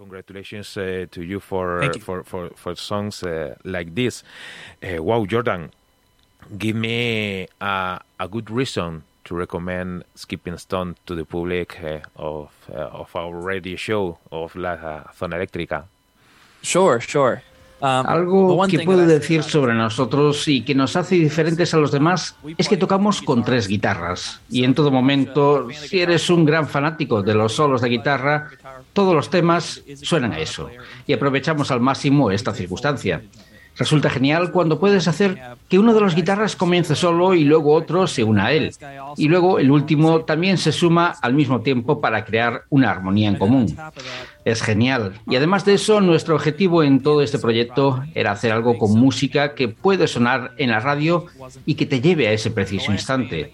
Congratulations 0.00 0.78
uh, 0.78 1.04
to 1.10 1.22
you 1.22 1.40
for, 1.40 1.92
for, 2.00 2.24
for, 2.24 2.48
for, 2.56 2.74
songs 2.74 3.22
uh, 3.22 3.54
like 3.64 3.94
this. 3.94 4.22
Uh, 4.82 5.02
wow, 5.02 5.26
Jordan, 5.26 5.70
give 6.56 6.74
me 6.74 7.46
a, 7.60 8.00
a 8.18 8.26
good 8.26 8.50
reason 8.50 9.02
to 9.24 9.34
recommend 9.34 10.04
Skipping 10.14 10.56
Stone 10.56 10.96
to 11.04 11.14
the 11.14 11.26
public 11.26 11.78
uh, 11.84 11.98
of, 12.16 12.50
uh, 12.72 12.76
of 12.76 13.14
our 13.14 13.36
radio 13.36 13.76
show 13.76 14.16
of 14.32 14.56
La 14.56 15.04
Zona 15.14 15.36
Eléctrica. 15.36 15.84
Sure, 16.62 16.98
sure. 16.98 17.42
Um, 17.80 18.06
Algo 18.06 18.66
que 18.66 18.80
puedo 18.80 19.06
decir 19.06 19.42
sobre 19.42 19.72
nosotros 19.74 20.46
y 20.48 20.62
que 20.62 20.74
nos 20.74 20.96
hace 20.96 21.14
diferentes 21.14 21.72
a 21.72 21.78
los 21.78 21.90
demás 21.90 22.36
es 22.58 22.68
que 22.68 22.76
tocamos 22.76 23.22
con 23.22 23.42
tres 23.42 23.68
guitarras. 23.68 24.40
Y 24.50 24.64
en 24.64 24.74
todo 24.74 24.90
momento, 24.90 25.68
si 25.70 26.00
eres 26.00 26.28
un 26.28 26.44
gran 26.44 26.68
fanático 26.68 27.22
de 27.22 27.34
los 27.34 27.54
solos 27.54 27.80
de 27.80 27.88
guitarra, 27.88 28.50
todos 28.92 29.14
los 29.14 29.30
temas 29.30 29.82
suenan 30.02 30.32
a 30.32 30.40
eso. 30.40 30.68
Y 31.06 31.14
aprovechamos 31.14 31.70
al 31.70 31.80
máximo 31.80 32.30
esta 32.30 32.52
circunstancia. 32.52 33.22
Resulta 33.76 34.10
genial 34.10 34.52
cuando 34.52 34.78
puedes 34.78 35.08
hacer 35.08 35.40
que 35.68 35.78
uno 35.78 35.94
de 35.94 36.02
los 36.02 36.14
guitarras 36.14 36.54
comience 36.54 36.94
solo 36.94 37.34
y 37.34 37.44
luego 37.44 37.72
otro 37.72 38.06
se 38.06 38.22
una 38.22 38.46
a 38.46 38.52
él. 38.52 38.74
Y 39.16 39.28
luego 39.28 39.58
el 39.58 39.70
último 39.70 40.20
también 40.20 40.58
se 40.58 40.70
suma 40.70 41.14
al 41.22 41.32
mismo 41.32 41.62
tiempo 41.62 41.98
para 41.98 42.26
crear 42.26 42.64
una 42.68 42.90
armonía 42.90 43.30
en 43.30 43.36
común. 43.36 43.74
Es 44.44 44.62
genial. 44.62 45.20
Y 45.28 45.36
además 45.36 45.64
de 45.64 45.74
eso, 45.74 46.00
nuestro 46.00 46.34
objetivo 46.34 46.82
en 46.82 47.02
todo 47.02 47.22
este 47.22 47.38
proyecto 47.38 48.02
era 48.14 48.32
hacer 48.32 48.52
algo 48.52 48.78
con 48.78 48.98
música 48.98 49.54
que 49.54 49.68
puede 49.68 50.08
sonar 50.08 50.52
en 50.56 50.70
la 50.70 50.80
radio 50.80 51.26
y 51.66 51.74
que 51.74 51.86
te 51.86 52.00
lleve 52.00 52.28
a 52.28 52.32
ese 52.32 52.50
preciso 52.50 52.92
instante. 52.92 53.52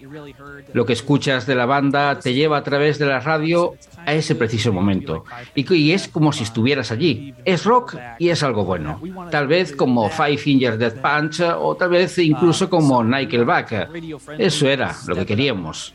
Lo 0.73 0.85
que 0.85 0.93
escuchas 0.93 1.45
de 1.45 1.55
la 1.55 1.65
banda 1.65 2.19
te 2.19 2.33
lleva 2.33 2.57
a 2.57 2.63
través 2.63 2.99
de 2.99 3.05
la 3.05 3.19
radio 3.19 3.73
a 4.05 4.13
ese 4.13 4.35
preciso 4.35 4.71
momento. 4.71 5.25
Y, 5.55 5.91
es 5.91 6.07
como 6.07 6.31
si 6.31 6.43
estuvieras 6.43 6.91
allí. 6.91 7.33
Es 7.43 7.65
rock 7.65 7.95
y 8.19 8.29
es 8.29 8.41
algo 8.43 8.63
bueno. 8.63 9.01
Tal 9.29 9.47
vez 9.47 9.75
como 9.75 10.09
Five 10.09 10.37
Finger 10.37 10.77
Death 10.77 11.01
Punch 11.01 11.41
o 11.41 11.75
tal 11.75 11.89
vez 11.89 12.17
incluso 12.17 12.69
como 12.69 13.03
Nickelback. 13.03 13.89
Eso 14.37 14.67
era 14.67 14.95
lo 15.07 15.15
que 15.15 15.25
queríamos. 15.25 15.93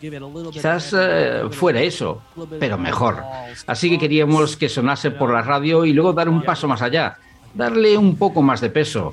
Quizás 0.53 0.95
eh, 0.99 1.43
fuera 1.51 1.81
eso, 1.81 2.23
pero 2.61 2.77
mejor. 2.77 3.23
Así 3.67 3.89
que 3.89 3.99
queríamos 3.99 4.57
que 4.57 4.69
sonase 4.83 5.13
por 5.13 5.33
la 5.33 5.43
radio 5.43 5.85
y 5.85 5.93
luego 5.93 6.13
dar 6.13 6.29
un 6.29 6.43
paso 6.43 6.67
más 6.67 6.83
allá 6.83 7.17
darle 7.55 7.97
un 7.97 8.17
poco 8.17 8.43
más 8.43 8.61
de 8.61 8.71
peso, 8.71 9.13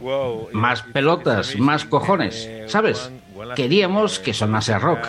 más 0.54 0.82
pelotas, 0.82 1.58
más 1.58 1.86
cojones, 1.86 2.50
¿sabes? 2.68 3.12
Queríamos 3.56 4.20
que 4.20 4.34
sonase 4.34 4.78
rock. 4.78 5.00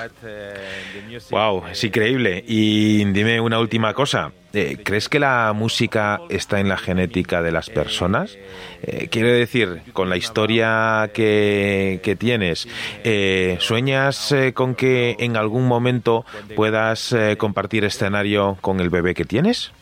Wow, 1.31 1.65
es 1.71 1.83
increíble. 1.83 2.45
Y 2.47 3.05
dime 3.05 3.41
una 3.41 3.59
última 3.59 3.93
cosa. 3.93 4.33
Eh, 4.53 4.79
¿Crees 4.83 5.09
que 5.09 5.21
la 5.21 5.53
música 5.55 6.21
está 6.29 6.59
en 6.61 6.69
la 6.69 6.77
genética 6.77 7.43
de 7.43 7.53
las 7.53 7.71
personas? 7.71 8.37
Eh, 8.83 9.09
quiero 9.11 9.29
decir, 9.29 9.83
con 9.93 10.11
la 10.11 10.17
historia 10.17 11.11
que, 11.13 12.01
que 12.03 12.17
tienes, 12.17 12.69
eh, 13.05 13.59
¿sueñas 13.61 14.35
con 14.55 14.75
que 14.75 15.17
en 15.19 15.37
algún 15.37 15.67
momento 15.67 16.25
puedas 16.57 17.15
compartir 17.39 17.85
escenario 17.85 18.59
con 18.61 18.81
el 18.81 18.91
bebé 18.91 19.15
que 19.15 19.25
tienes? 19.25 19.73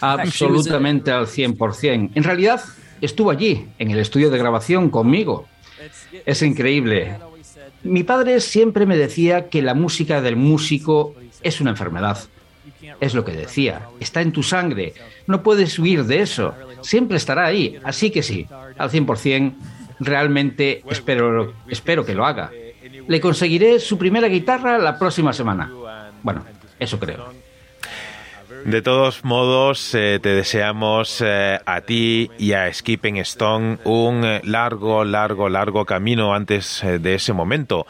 Absolutamente 0.00 1.10
al 1.10 1.26
100%. 1.26 2.10
En 2.14 2.24
realidad, 2.24 2.62
estuvo 3.00 3.30
allí, 3.30 3.68
en 3.78 3.90
el 3.90 3.98
estudio 3.98 4.30
de 4.30 4.38
grabación 4.38 4.90
conmigo. 4.90 5.46
Es 6.24 6.42
increíble. 6.42 7.16
Mi 7.82 8.04
padre 8.04 8.40
siempre 8.40 8.86
me 8.86 8.96
decía 8.96 9.48
que 9.48 9.62
la 9.62 9.74
música 9.74 10.22
del 10.22 10.36
músico 10.36 11.14
es 11.42 11.60
una 11.60 11.70
enfermedad. 11.70 12.18
Es 13.00 13.14
lo 13.14 13.24
que 13.24 13.32
decía, 13.32 13.88
está 13.98 14.20
en 14.20 14.32
tu 14.32 14.42
sangre, 14.42 14.94
no 15.26 15.42
puedes 15.42 15.78
huir 15.78 16.04
de 16.04 16.20
eso, 16.20 16.54
siempre 16.82 17.16
estará 17.16 17.46
ahí, 17.46 17.78
así 17.82 18.10
que 18.10 18.22
sí, 18.22 18.46
al 18.78 18.90
100%, 18.90 19.54
realmente 19.98 20.82
espero, 20.88 21.52
espero 21.68 22.04
que 22.04 22.14
lo 22.14 22.24
haga. 22.24 22.50
Le 23.08 23.20
conseguiré 23.20 23.80
su 23.80 23.98
primera 23.98 24.28
guitarra 24.28 24.78
la 24.78 24.98
próxima 24.98 25.32
semana. 25.32 25.72
Bueno, 26.22 26.44
eso 26.78 26.98
creo. 26.98 27.41
De 28.64 28.80
todos 28.80 29.24
modos, 29.24 29.94
eh, 29.94 30.20
te 30.22 30.28
deseamos 30.30 31.20
eh, 31.20 31.58
a 31.66 31.80
ti 31.80 32.30
y 32.38 32.52
a 32.52 32.72
Skipping 32.72 33.16
Stone 33.18 33.78
un 33.84 34.24
eh, 34.24 34.40
largo, 34.44 35.04
largo, 35.04 35.48
largo 35.48 35.84
camino 35.84 36.32
antes 36.32 36.82
de 36.82 37.14
ese 37.14 37.32
momento. 37.32 37.86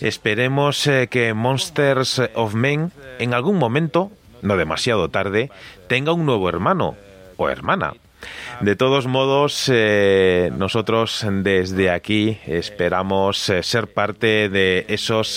Esperemos 0.00 0.88
que 1.10 1.32
Monsters 1.32 2.22
of 2.34 2.54
Men 2.54 2.90
en 3.18 3.34
algún 3.34 3.58
momento, 3.58 4.10
no 4.42 4.56
demasiado 4.56 5.08
tarde, 5.08 5.50
tenga 5.88 6.12
un 6.12 6.26
nuevo 6.26 6.48
hermano 6.48 6.96
o 7.36 7.48
hermana. 7.48 7.92
De 8.60 8.76
todos 8.76 9.06
modos, 9.06 9.70
nosotros 10.56 11.26
desde 11.30 11.90
aquí 11.90 12.38
esperamos 12.46 13.38
ser 13.38 13.88
parte 13.88 14.48
de 14.48 14.86
esos 14.88 15.28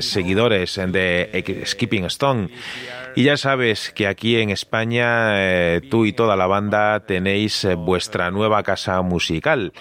seguidores 0.00 0.76
de 0.76 1.62
Skipping 1.66 2.04
Stone 2.06 2.48
y 3.14 3.24
ya 3.24 3.36
sabes 3.36 3.90
que 3.90 4.06
aquí 4.06 4.36
en 4.36 4.50
España 4.50 5.32
eh, 5.36 5.80
tú 5.90 6.06
y 6.06 6.12
toda 6.12 6.36
la 6.36 6.46
banda 6.46 7.00
tenéis 7.00 7.64
eh, 7.64 7.74
vuestra 7.74 8.30
nueva 8.30 8.62
casa 8.62 9.02
musical. 9.02 9.72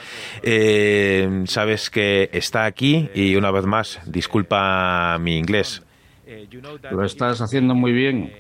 Eh, 0.43 1.43
sabes 1.45 1.89
que 1.89 2.29
está 2.33 2.65
aquí 2.65 3.09
y 3.15 3.35
una 3.35 3.51
vez 3.51 3.65
más, 3.65 3.99
disculpa 4.05 5.17
mi 5.19 5.37
inglés. 5.37 5.81
Lo 6.91 7.05
estás 7.05 7.41
haciendo 7.41 7.73
muy 7.75 7.91
bien. 7.91 8.33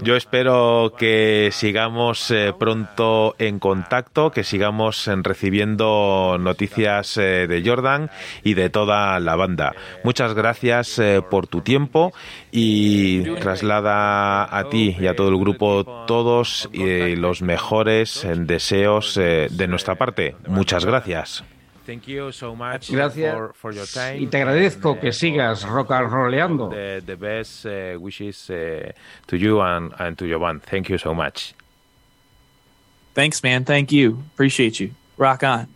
Yo 0.00 0.16
espero 0.16 0.94
que 0.96 1.50
sigamos 1.52 2.30
eh, 2.30 2.52
pronto 2.58 3.34
en 3.38 3.58
contacto, 3.58 4.30
que 4.30 4.44
sigamos 4.44 5.06
eh, 5.08 5.14
recibiendo 5.22 6.36
noticias 6.40 7.16
eh, 7.16 7.46
de 7.46 7.62
Jordan 7.64 8.10
y 8.42 8.54
de 8.54 8.70
toda 8.70 9.18
la 9.20 9.36
banda. 9.36 9.74
Muchas 10.04 10.34
gracias 10.34 11.00
por 11.30 11.46
tu 11.46 11.60
tiempo 11.60 12.12
y 12.50 13.22
traslada 13.36 14.56
a 14.56 14.68
ti 14.68 14.96
y 14.98 15.06
a 15.06 15.14
todo 15.14 15.28
el 15.28 15.38
grupo 15.38 15.84
todos 16.06 16.68
los 16.72 17.42
mejores 17.42 18.26
deseos 18.36 19.14
de 19.14 19.66
nuestra 19.68 19.94
parte. 19.96 20.36
Muchas 20.46 20.84
gracias. 20.84 21.44
Gracias. 22.90 23.34
For, 23.34 23.52
for 23.54 23.72
your 23.72 23.86
time. 23.86 24.20
Y 24.20 24.26
te 24.26 24.38
agradezco 24.38 25.00
que 25.00 25.12
sigas 25.12 25.64
rock 25.64 25.90
and 25.90 26.10
rollando. 26.10 26.70
The, 26.70 27.02
the 27.04 27.16
best 27.16 27.66
uh, 27.66 27.98
wishes 28.00 28.48
uh, 28.50 28.92
to 29.26 29.36
you 29.36 29.60
and, 29.60 29.92
and 29.98 30.16
to 30.18 30.26
your 30.26 30.40
band. 30.40 30.62
Thank 30.62 30.88
you 30.88 30.98
so 30.98 31.14
much. 31.14 31.54
Thanks, 33.14 33.42
man. 33.42 33.64
Thank 33.64 33.92
you. 33.92 34.22
Appreciate 34.34 34.80
you. 34.80 34.94
Rock 35.16 35.42
on. 35.42 35.68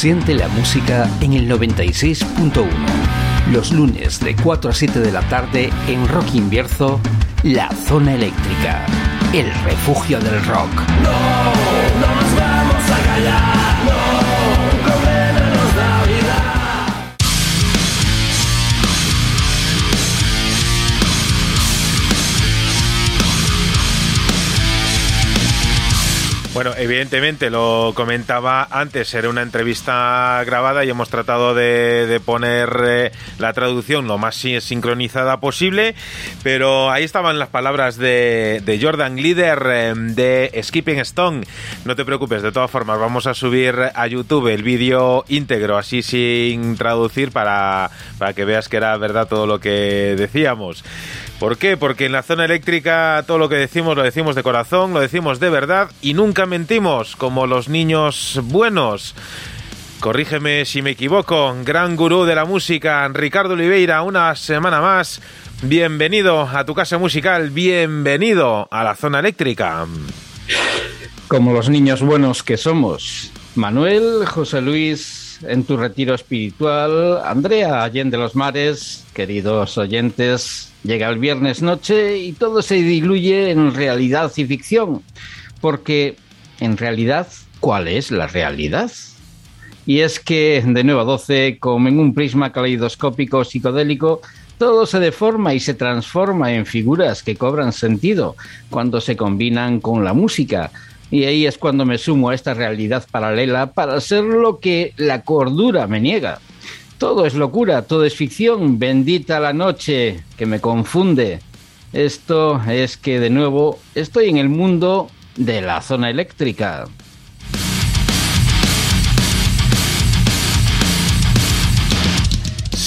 Siente 0.00 0.32
la 0.32 0.48
música 0.48 1.10
en 1.20 1.34
el 1.34 1.46
96.1. 1.46 2.64
Los 3.52 3.70
lunes 3.70 4.18
de 4.20 4.34
4 4.34 4.70
a 4.70 4.72
7 4.72 4.98
de 4.98 5.12
la 5.12 5.20
tarde 5.28 5.68
en 5.88 6.08
Rock 6.08 6.36
Invierzo, 6.36 6.98
La 7.42 7.70
Zona 7.86 8.14
Eléctrica, 8.14 8.86
el 9.34 9.52
refugio 9.62 10.18
del 10.18 10.42
rock. 10.46 10.70
Bueno, 26.60 26.76
evidentemente 26.76 27.48
lo 27.48 27.92
comentaba 27.94 28.68
antes, 28.70 29.14
era 29.14 29.30
una 29.30 29.40
entrevista 29.40 30.42
grabada 30.44 30.84
y 30.84 30.90
hemos 30.90 31.08
tratado 31.08 31.54
de, 31.54 32.20
poner 32.22 32.68
eh, 32.84 33.12
la 33.38 33.54
traducción 33.54 34.06
lo 34.06 34.18
más 34.18 34.34
sin- 34.34 34.60
sincronizada 34.60 35.40
posible, 35.40 35.94
pero 36.42 36.90
ahí 36.90 37.02
estaban 37.02 37.38
las 37.38 37.48
palabras 37.48 37.96
de, 37.96 38.60
de 38.62 38.78
Jordan 38.78 39.16
Glider 39.16 39.62
eh, 39.70 39.94
de 39.96 40.60
Skipping 40.62 40.98
Stone. 40.98 41.46
No 41.86 41.96
te 41.96 42.04
preocupes, 42.04 42.42
de 42.42 42.52
todas 42.52 42.70
formas 42.70 43.00
vamos 43.00 43.26
a 43.26 43.32
subir 43.32 43.76
a 43.94 44.06
YouTube 44.06 44.48
el 44.48 44.62
vídeo 44.62 45.24
íntegro, 45.28 45.78
así 45.78 46.02
sin 46.02 46.76
traducir, 46.76 47.32
para, 47.32 47.90
para 48.18 48.34
que 48.34 48.44
veas 48.44 48.68
que 48.68 48.76
era 48.76 48.94
verdad 48.98 49.28
todo 49.28 49.46
lo 49.46 49.60
que 49.60 50.14
decíamos. 50.14 50.84
¿Por 51.40 51.56
qué? 51.56 51.78
Porque 51.78 52.04
en 52.04 52.12
la 52.12 52.22
zona 52.22 52.44
eléctrica 52.44 53.24
todo 53.26 53.38
lo 53.38 53.48
que 53.48 53.54
decimos 53.54 53.96
lo 53.96 54.02
decimos 54.02 54.36
de 54.36 54.42
corazón, 54.42 54.92
lo 54.92 55.00
decimos 55.00 55.40
de 55.40 55.48
verdad 55.48 55.90
y 56.02 56.12
nunca 56.12 56.44
mentimos, 56.44 57.16
como 57.16 57.46
los 57.46 57.70
niños 57.70 58.38
buenos. 58.44 59.14
Corrígeme 60.00 60.66
si 60.66 60.82
me 60.82 60.90
equivoco, 60.90 61.56
gran 61.64 61.96
gurú 61.96 62.24
de 62.24 62.34
la 62.34 62.44
música, 62.44 63.08
Ricardo 63.08 63.54
Oliveira, 63.54 64.02
una 64.02 64.36
semana 64.36 64.82
más. 64.82 65.22
Bienvenido 65.62 66.42
a 66.42 66.66
tu 66.66 66.74
casa 66.74 66.98
musical, 66.98 67.48
bienvenido 67.48 68.68
a 68.70 68.84
la 68.84 68.94
zona 68.94 69.20
eléctrica. 69.20 69.86
Como 71.26 71.54
los 71.54 71.70
niños 71.70 72.02
buenos 72.02 72.42
que 72.42 72.58
somos. 72.58 73.32
Manuel, 73.54 74.26
José 74.26 74.60
Luis, 74.60 75.19
en 75.42 75.64
tu 75.64 75.76
retiro 75.76 76.14
espiritual, 76.14 77.20
Andrea 77.24 77.82
Allende 77.82 78.16
los 78.16 78.34
Mares, 78.34 79.04
queridos 79.14 79.78
oyentes, 79.78 80.72
llega 80.82 81.08
el 81.08 81.18
viernes 81.18 81.62
noche 81.62 82.18
y 82.18 82.32
todo 82.32 82.62
se 82.62 82.76
diluye 82.76 83.50
en 83.50 83.74
realidad 83.74 84.32
y 84.36 84.44
ficción. 84.44 85.02
Porque, 85.60 86.16
en 86.60 86.76
realidad, 86.76 87.28
¿cuál 87.60 87.88
es 87.88 88.10
la 88.10 88.26
realidad? 88.26 88.90
Y 89.86 90.00
es 90.00 90.20
que 90.20 90.62
de 90.66 90.84
9 90.84 91.00
a 91.00 91.04
12, 91.04 91.58
como 91.58 91.88
en 91.88 91.98
un 91.98 92.14
prisma 92.14 92.52
caleidoscópico 92.52 93.44
psicodélico, 93.44 94.20
todo 94.58 94.84
se 94.84 95.00
deforma 95.00 95.54
y 95.54 95.60
se 95.60 95.72
transforma 95.72 96.52
en 96.52 96.66
figuras 96.66 97.22
que 97.22 97.34
cobran 97.34 97.72
sentido 97.72 98.36
cuando 98.68 99.00
se 99.00 99.16
combinan 99.16 99.80
con 99.80 100.04
la 100.04 100.12
música. 100.12 100.70
Y 101.10 101.24
ahí 101.24 101.46
es 101.46 101.58
cuando 101.58 101.84
me 101.84 101.98
sumo 101.98 102.30
a 102.30 102.34
esta 102.34 102.54
realidad 102.54 103.06
paralela 103.10 103.72
para 103.72 104.00
ser 104.00 104.24
lo 104.24 104.60
que 104.60 104.92
la 104.96 105.22
cordura 105.22 105.86
me 105.86 106.00
niega. 106.00 106.40
Todo 106.98 107.26
es 107.26 107.34
locura, 107.34 107.82
todo 107.82 108.04
es 108.04 108.14
ficción, 108.14 108.78
bendita 108.78 109.40
la 109.40 109.52
noche 109.52 110.22
que 110.36 110.46
me 110.46 110.60
confunde. 110.60 111.40
Esto 111.92 112.62
es 112.68 112.96
que 112.96 113.18
de 113.18 113.30
nuevo 113.30 113.78
estoy 113.94 114.28
en 114.28 114.36
el 114.36 114.48
mundo 114.48 115.10
de 115.36 115.62
la 115.62 115.82
zona 115.82 116.10
eléctrica. 116.10 116.86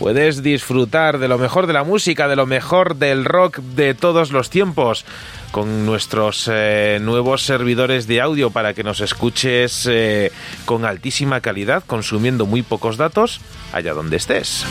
puedes 0.01 0.43
disfrutar 0.43 1.19
de 1.19 1.29
lo 1.29 1.39
mejor 1.39 1.69
de 1.69 1.73
la 1.73 1.85
música, 1.85 2.27
de 2.27 2.35
lo 2.35 2.47
mejor 2.47 2.97
del 2.97 3.25
rock 3.25 3.59
de 3.59 3.95
todos 3.95 4.33
los 4.33 4.51
tiempos, 4.51 5.05
con 5.53 5.87
nuestros 5.87 6.51
eh, 6.53 6.99
nuevos 7.01 7.45
servidores 7.45 8.09
de 8.09 8.21
audio 8.21 8.51
para 8.51 8.75
que 8.75 8.83
nos 8.83 9.01
escuches 9.01 9.87
eh, 9.89 10.33
con 10.65 10.85
altísima 10.85 11.41
calidad, 11.41 11.85
consumiendo 11.87 12.45
muy 12.45 12.63
pocos 12.63 12.97
datos, 12.97 13.41
allá 13.73 13.95
donde 13.95 14.17
estés. 14.17 14.67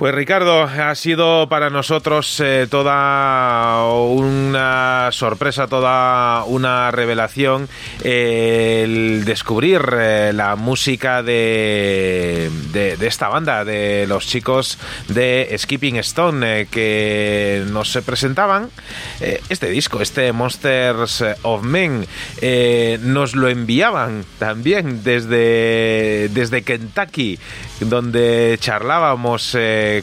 Pues 0.00 0.14
Ricardo, 0.14 0.62
ha 0.62 0.94
sido 0.94 1.46
para 1.50 1.68
nosotros 1.68 2.40
eh, 2.40 2.66
toda 2.70 3.84
una 3.84 5.10
sorpresa, 5.12 5.66
toda 5.66 6.42
una 6.44 6.90
revelación 6.90 7.68
eh, 8.02 8.80
el 8.84 9.26
descubrir 9.26 9.82
eh, 9.92 10.32
la 10.34 10.56
música 10.56 11.22
de, 11.22 12.50
de, 12.72 13.06
esta 13.06 13.28
banda, 13.28 13.62
de 13.66 14.06
los 14.06 14.26
chicos 14.26 14.78
de 15.08 15.54
Skipping 15.58 15.96
Stone, 15.96 16.68
que 16.70 17.66
nos 17.68 17.94
presentaban 17.98 18.70
este 19.50 19.68
disco, 19.68 20.00
este 20.00 20.32
Monsters 20.32 21.22
of 21.42 21.62
Men. 21.62 22.06
Nos 23.02 23.36
lo 23.36 23.50
enviaban 23.50 24.24
también 24.38 25.02
desde, 25.04 26.30
desde 26.30 26.62
Kentucky, 26.62 27.38
donde 27.80 28.56
charlábamos 28.58 29.54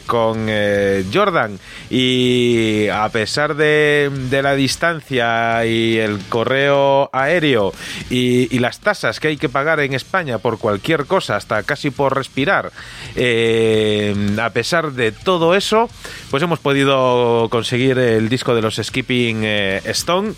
con 0.06 0.46
eh, 0.48 1.04
Jordan. 1.12 1.58
Y 1.90 2.88
a 2.88 3.08
pesar 3.08 3.54
de, 3.54 4.10
la 4.30 4.54
distancia 4.54 5.64
y 5.66 5.98
el 5.98 6.20
correo 6.28 7.10
aéreo 7.12 7.72
y, 8.10 8.54
y 8.54 8.58
las 8.58 8.80
tasas 8.80 9.20
que 9.20 9.28
hay 9.28 9.36
que 9.36 9.48
pagar 9.48 9.80
en 9.80 9.94
España 9.94 10.38
por 10.38 10.58
cualquier 10.58 11.06
cosa, 11.06 11.36
hasta 11.36 11.62
casi 11.62 11.90
por 11.90 12.14
respirar, 12.14 12.72
eh, 13.16 14.14
a 14.40 14.50
pesar 14.50 14.92
de 14.92 15.12
todo 15.12 15.54
eso, 15.54 15.88
pues 16.30 16.42
hemos 16.42 16.58
podido 16.58 17.48
conseguir 17.50 17.98
el 17.98 18.28
disco 18.28 18.54
de 18.54 18.62
los 18.62 18.76
Skipping 18.76 19.40
eh, 19.44 19.80
Stone 19.86 20.34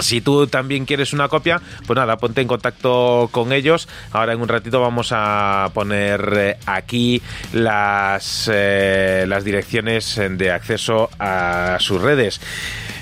si 0.00 0.20
tú 0.20 0.46
también 0.46 0.84
quieres 0.84 1.12
una 1.12 1.28
copia, 1.28 1.60
pues 1.86 1.96
nada, 1.96 2.16
ponte 2.16 2.40
en 2.40 2.48
contacto 2.48 3.28
con 3.32 3.52
ellos. 3.52 3.88
Ahora 4.12 4.32
en 4.32 4.40
un 4.40 4.48
ratito 4.48 4.80
vamos 4.80 5.08
a 5.12 5.70
poner 5.74 6.32
eh, 6.36 6.56
aquí 6.66 7.20
las, 7.52 8.50
eh, 8.52 9.24
las 9.28 9.44
direcciones 9.44 10.20
de 10.30 10.50
acceso 10.50 11.10
a 11.18 11.76
sus 11.80 12.00
redes. 12.00 12.40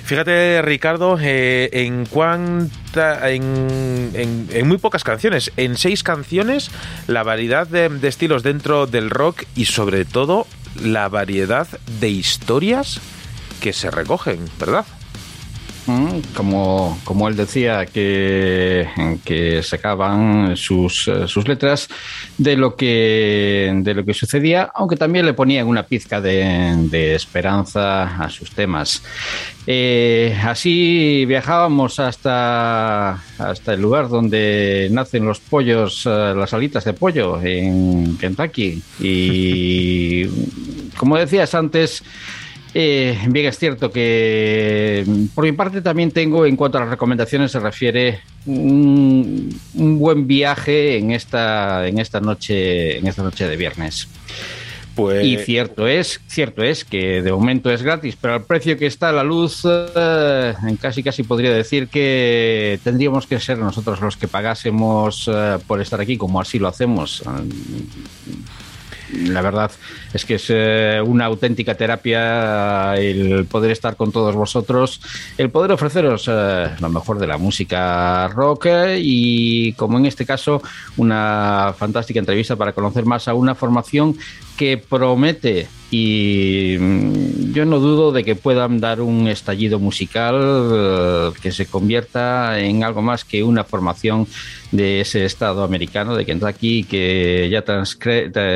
Fíjate, 0.05 0.63
Ricardo, 0.63 1.19
eh, 1.21 1.69
en 1.73 2.07
cuánta, 2.07 3.29
en, 3.31 4.11
en- 4.53 4.69
muy 4.69 4.79
pocas 4.79 5.03
canciones, 5.03 5.51
en 5.57 5.77
seis 5.77 6.05
canciones, 6.05 6.71
la 7.09 7.25
variedad 7.25 7.67
de, 7.67 7.89
de 7.89 8.07
estilos 8.09 8.45
dentro 8.45 8.87
del 8.87 9.11
rock 9.11 9.43
y 9.57 9.65
sobre 9.65 10.05
todo 10.05 10.47
la 10.81 11.09
variedad 11.09 11.67
de 12.01 12.09
historias 12.09 13.01
que 13.61 13.73
se 13.73 13.91
recogen, 13.91 14.39
¿verdad? 14.61 14.85
Como, 16.35 16.99
como 17.05 17.29
él 17.29 17.37
decía, 17.37 17.87
que, 17.87 18.89
que 19.25 19.63
sacaban 19.63 20.57
sus, 20.57 21.07
eh, 21.07 21.29
sus 21.29 21.47
letras 21.47 21.89
de 22.37 22.57
lo, 22.57 22.75
que, 22.75 23.73
de 23.83 23.95
lo 23.95 24.05
que 24.05 24.13
sucedía, 24.13 24.71
aunque 24.75 24.97
también 24.97 25.27
le 25.27 25.33
ponían 25.33 25.69
una 25.69 25.85
pizca 25.85 26.21
de, 26.21 26.75
de 26.91 27.15
esperanza 27.15 28.03
a 28.23 28.29
sus 28.31 28.51
temas. 28.51 29.03
Eh, 29.69 30.37
así 30.45 31.25
viajábamos 31.27 31.99
hasta, 31.99 33.13
hasta 33.39 33.75
el 33.75 33.81
lugar 33.81 34.09
donde 34.09 34.89
nacen 34.91 35.25
los 35.25 35.41
pollos, 35.41 36.05
eh, 36.07 36.35
las 36.37 36.53
alitas 36.53 36.85
de 36.85 36.93
pollo 36.93 37.41
en 37.43 38.17
Kentucky. 38.19 38.83
Y 39.01 40.27
como 40.97 41.17
decías 41.17 41.55
antes, 41.55 42.03
eh, 42.79 43.19
bien, 43.29 43.47
es 43.47 43.59
cierto 43.59 43.91
que 43.91 45.03
por 45.35 45.45
mi 45.45 45.53
parte 45.53 45.81
también 45.81 46.11
tengo, 46.11 46.45
en 46.45 46.57
cuanto 46.57 46.77
a 46.77 46.83
las 46.83 46.91
recomendaciones 46.91 47.51
se 47.51 47.59
refiere, 47.59 48.21
un, 48.45 49.59
un 49.75 49.99
buen 49.99 50.27
viaje 50.27 50.99
en 50.99 51.13
esta, 51.13 51.89
en 51.89 51.99
esta 51.99 52.21
noche, 52.21 52.99
en 52.99 53.07
esta 53.07 53.23
noche 53.23 53.49
de 53.49 53.57
viernes. 53.57 54.09
Pues... 54.95 55.25
Y 55.25 55.39
cierto 55.39 55.87
es, 55.87 56.21
cierto 56.27 56.63
es 56.63 56.85
que 56.85 57.23
de 57.23 57.33
momento 57.33 57.71
es 57.71 57.83
gratis, 57.83 58.15
pero 58.21 58.35
al 58.35 58.45
precio 58.45 58.77
que 58.77 58.85
está 58.85 59.11
la 59.11 59.25
luz, 59.25 59.63
eh, 59.65 60.55
casi 60.79 61.03
casi 61.03 61.23
podría 61.23 61.55
decir 61.55 61.89
que 61.89 62.79
tendríamos 62.85 63.27
que 63.27 63.41
ser 63.41 63.57
nosotros 63.57 64.03
los 64.03 64.19
que 64.19 64.29
pagásemos 64.29 65.31
eh, 65.33 65.57
por 65.67 65.81
estar 65.81 65.99
aquí, 66.03 66.19
como 66.19 66.43
así 66.43 66.59
lo 66.59 66.69
hacemos 66.69 67.23
la 69.13 69.41
verdad 69.41 69.71
es 70.13 70.25
que 70.25 70.35
es 70.35 70.47
eh, 70.49 71.01
una 71.05 71.27
auténtica 71.27 71.75
terapia 71.75 72.97
el 72.97 73.45
poder 73.47 73.71
estar 73.71 73.97
con 73.97 74.13
todos 74.13 74.35
vosotros, 74.35 75.01
el 75.39 75.51
poder 75.51 75.73
ofreceros 75.73 76.29
eh, 76.29 76.71
lo 76.81 76.89
mejor 76.89 77.19
de 77.19 77.27
la 77.27 77.39
música 77.39 78.29
rock 78.29 78.67
y 78.99 79.73
como 79.75 79.99
en 79.99 80.07
este 80.07 80.27
caso 80.27 80.63
una 80.97 81.75
fantástica 81.77 82.21
entrevista 82.21 82.57
para 82.57 82.73
conocer 82.73 83.05
más 83.05 83.29
a 83.29 83.35
una 83.35 83.55
formación 83.55 84.17
que 84.57 84.79
promete 84.79 85.69
y 85.91 86.77
mm, 86.79 87.53
yo 87.53 87.65
no 87.65 87.79
dudo 87.79 88.13
de 88.13 88.25
que 88.25 88.35
puedan 88.35 88.81
dar 88.81 89.01
un 89.01 89.29
estallido 89.29 89.79
musical 89.79 91.33
que 91.41 91.53
se 91.53 91.67
convierta 91.67 92.59
en 92.59 92.83
algo 92.83 93.03
más 93.03 93.25
que 93.25 93.45
una 93.45 93.65
formación 93.65 94.27
de 94.73 95.01
ese 95.01 95.25
estado 95.25 95.63
americano 95.63 96.17
de 96.17 96.27
Kentucky 96.27 96.85
que 96.85 97.49
ya 97.51 97.63
transgreda 97.63 98.51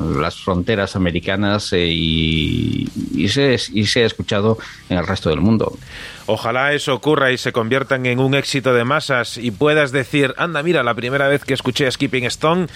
las 0.00 0.36
fronteras 0.36 0.96
americanas 0.96 1.72
eh, 1.72 1.86
y, 1.86 2.88
y, 3.14 3.28
se, 3.28 3.56
y 3.72 3.86
se 3.86 4.02
ha 4.02 4.06
escuchado 4.06 4.58
en 4.88 4.98
el 4.98 5.06
resto 5.06 5.30
del 5.30 5.40
mundo. 5.40 5.78
Ojalá 6.26 6.72
eso 6.72 6.92
ocurra 6.94 7.30
y 7.30 7.38
se 7.38 7.52
conviertan 7.52 8.04
en 8.06 8.18
un 8.18 8.34
éxito 8.34 8.74
de 8.74 8.84
masas 8.84 9.38
y 9.38 9.52
puedas 9.52 9.92
decir, 9.92 10.34
anda, 10.36 10.62
mira, 10.62 10.82
la 10.82 10.94
primera 10.94 11.28
vez 11.28 11.44
que 11.44 11.54
escuché 11.54 11.86
a 11.86 11.90
Skipping 11.90 12.24
Stone 12.24 12.66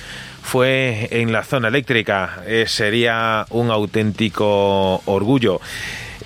fue 0.42 1.08
en 1.10 1.32
la 1.32 1.42
zona 1.42 1.68
eléctrica. 1.68 2.42
Eh, 2.46 2.64
sería 2.68 3.46
un 3.50 3.70
auténtico 3.70 5.02
orgullo. 5.04 5.60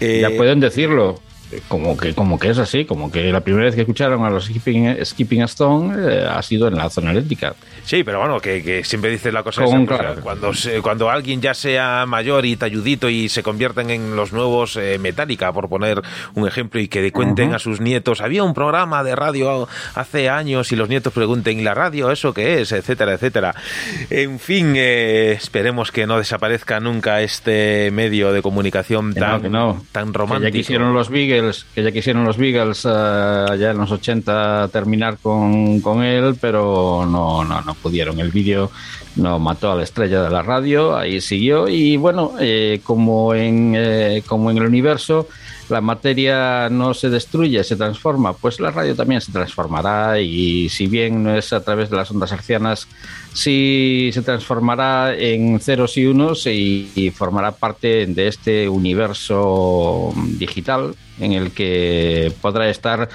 ya 0.01 0.07
eh, 0.29 0.35
pueden 0.37 0.61
decirlo 0.61 1.21
como 1.69 1.97
que, 1.97 2.15
como 2.15 2.39
que 2.39 2.51
es 2.51 2.59
así, 2.59 2.85
como 2.85 3.11
que 3.11 3.31
la 3.33 3.41
primera 3.41 3.67
vez 3.67 3.75
que 3.75 3.83
escucharon 3.83 4.25
a 4.25 4.31
los 4.31 4.47
Skipping, 4.47 5.05
Skipping 5.05 5.43
Stone 5.43 5.95
eh, 5.99 6.27
ha 6.29 6.43
sido 6.43 6.69
en 6.69 6.77
la 6.77 6.91
zona 6.91 7.11
eléctrica. 7.11 7.55
Sí, 7.85 8.05
pero 8.05 8.21
bueno, 8.21 8.41
que, 8.41 8.83
siempre 8.85 9.11
dices 9.11 9.33
la 9.33 9.43
cosa 9.43 9.65
esa, 9.65 9.85
cuando, 10.23 10.53
cuando 10.83 11.11
alguien 11.11 11.41
ya 11.41 11.55
sea 11.55 12.05
mayor 12.07 12.47
y 12.47 12.57
talludito 12.57 13.09
y 13.09 13.29
se 13.29 13.43
convierten 13.43 13.91
en 13.91 14.17
los 14.17 14.33
nuevos 14.33 14.77
eh, 14.77 14.99
Metallica, 14.99 15.53
por 15.53 15.69
poner 15.69 16.03
un 16.35 16.47
ejemplo, 16.47 16.81
y 16.81 16.89
que 16.89 17.13
cuenten 17.13 17.55
a 17.55 17.59
sus 17.59 17.81
nietos, 17.81 18.21
había 18.21 18.43
un 18.43 18.55
programa 18.55 19.05
de 19.05 19.15
radio 19.15 19.69
hace 19.95 20.29
años 20.29 20.73
y 20.73 20.77
los 20.77 20.89
nietos 20.89 21.13
pregunten, 21.13 21.61
¿y 21.61 21.63
la 21.63 21.75
radio 21.75 22.11
eso 22.11 22.33
qué 22.33 22.61
es? 22.61 22.73
etcétera, 22.73 23.15
etcétera. 23.15 23.55
En 24.11 24.39
fin, 24.39 24.75
eh, 24.77 25.33
esperemos 25.33 25.93
que 25.93 26.07
no 26.07 26.19
desaparezca 26.19 26.81
nunca 26.81 27.23
este 27.23 27.91
medio 27.91 28.33
de 28.33 28.43
comunicación 28.43 29.15
tan, 29.15 29.43
tan 29.93 30.15
romántico. 30.15 30.49
ya 30.49 30.51
quisieron 30.51 30.95
los 30.95 31.09
Beagles, 31.11 31.44
que 31.75 31.83
ya 31.83 31.93
quisieron 31.93 32.25
los 32.25 32.37
Beagles 32.37 32.85
eh, 32.85 32.89
allá 32.89 33.71
en 33.71 33.79
los 33.79 33.91
80 33.91 34.69
terminar 34.73 35.19
con, 35.23 35.81
con 35.81 36.03
él, 36.03 36.37
pero 36.41 37.07
no, 37.07 37.45
no, 37.45 37.61
no 37.61 37.75
pudieron. 37.75 38.21
El 38.21 38.31
vídeo 38.31 38.71
no 39.17 39.39
mató 39.39 39.73
a 39.73 39.77
la 39.77 39.83
estrella 39.83 40.23
de 40.23 40.31
la 40.31 40.43
radio, 40.43 40.97
ahí 40.97 41.21
siguió 41.21 41.69
y 41.69 41.97
bueno, 41.97 42.33
eh, 42.41 42.81
como, 42.83 43.35
en, 43.35 43.75
eh, 43.77 44.23
como 44.27 44.51
en 44.51 44.59
el 44.59 44.67
universo 44.67 45.29
la 45.69 45.81
materia 45.81 46.69
no 46.71 46.95
se 46.95 47.11
destruye, 47.11 47.63
se 47.65 47.77
transforma, 47.77 48.33
pues 48.33 48.61
la 48.61 48.71
radio 48.71 48.95
también 48.95 49.21
se 49.21 49.33
transformará 49.33 50.21
y 50.21 50.69
si 50.69 50.87
bien 50.87 51.23
no 51.23 51.37
es 51.37 51.53
a 51.53 51.65
través 51.65 51.91
de 51.91 51.97
las 51.97 52.11
ondas 52.11 52.33
hercianas, 52.33 52.87
sí 53.33 54.11
se 54.13 54.23
transformará 54.23 55.15
en 55.15 55.61
ceros 55.61 55.97
y 55.97 56.07
unos 56.07 56.47
y, 56.47 56.91
y 56.95 57.11
formará 57.11 57.53
parte 57.53 58.07
de 58.07 58.29
este 58.29 58.69
universo 58.69 60.13
digital 60.39 60.95
en 61.19 61.33
el 61.33 61.53
que 61.53 62.33
podrá 62.41 62.69
estar 62.69 63.09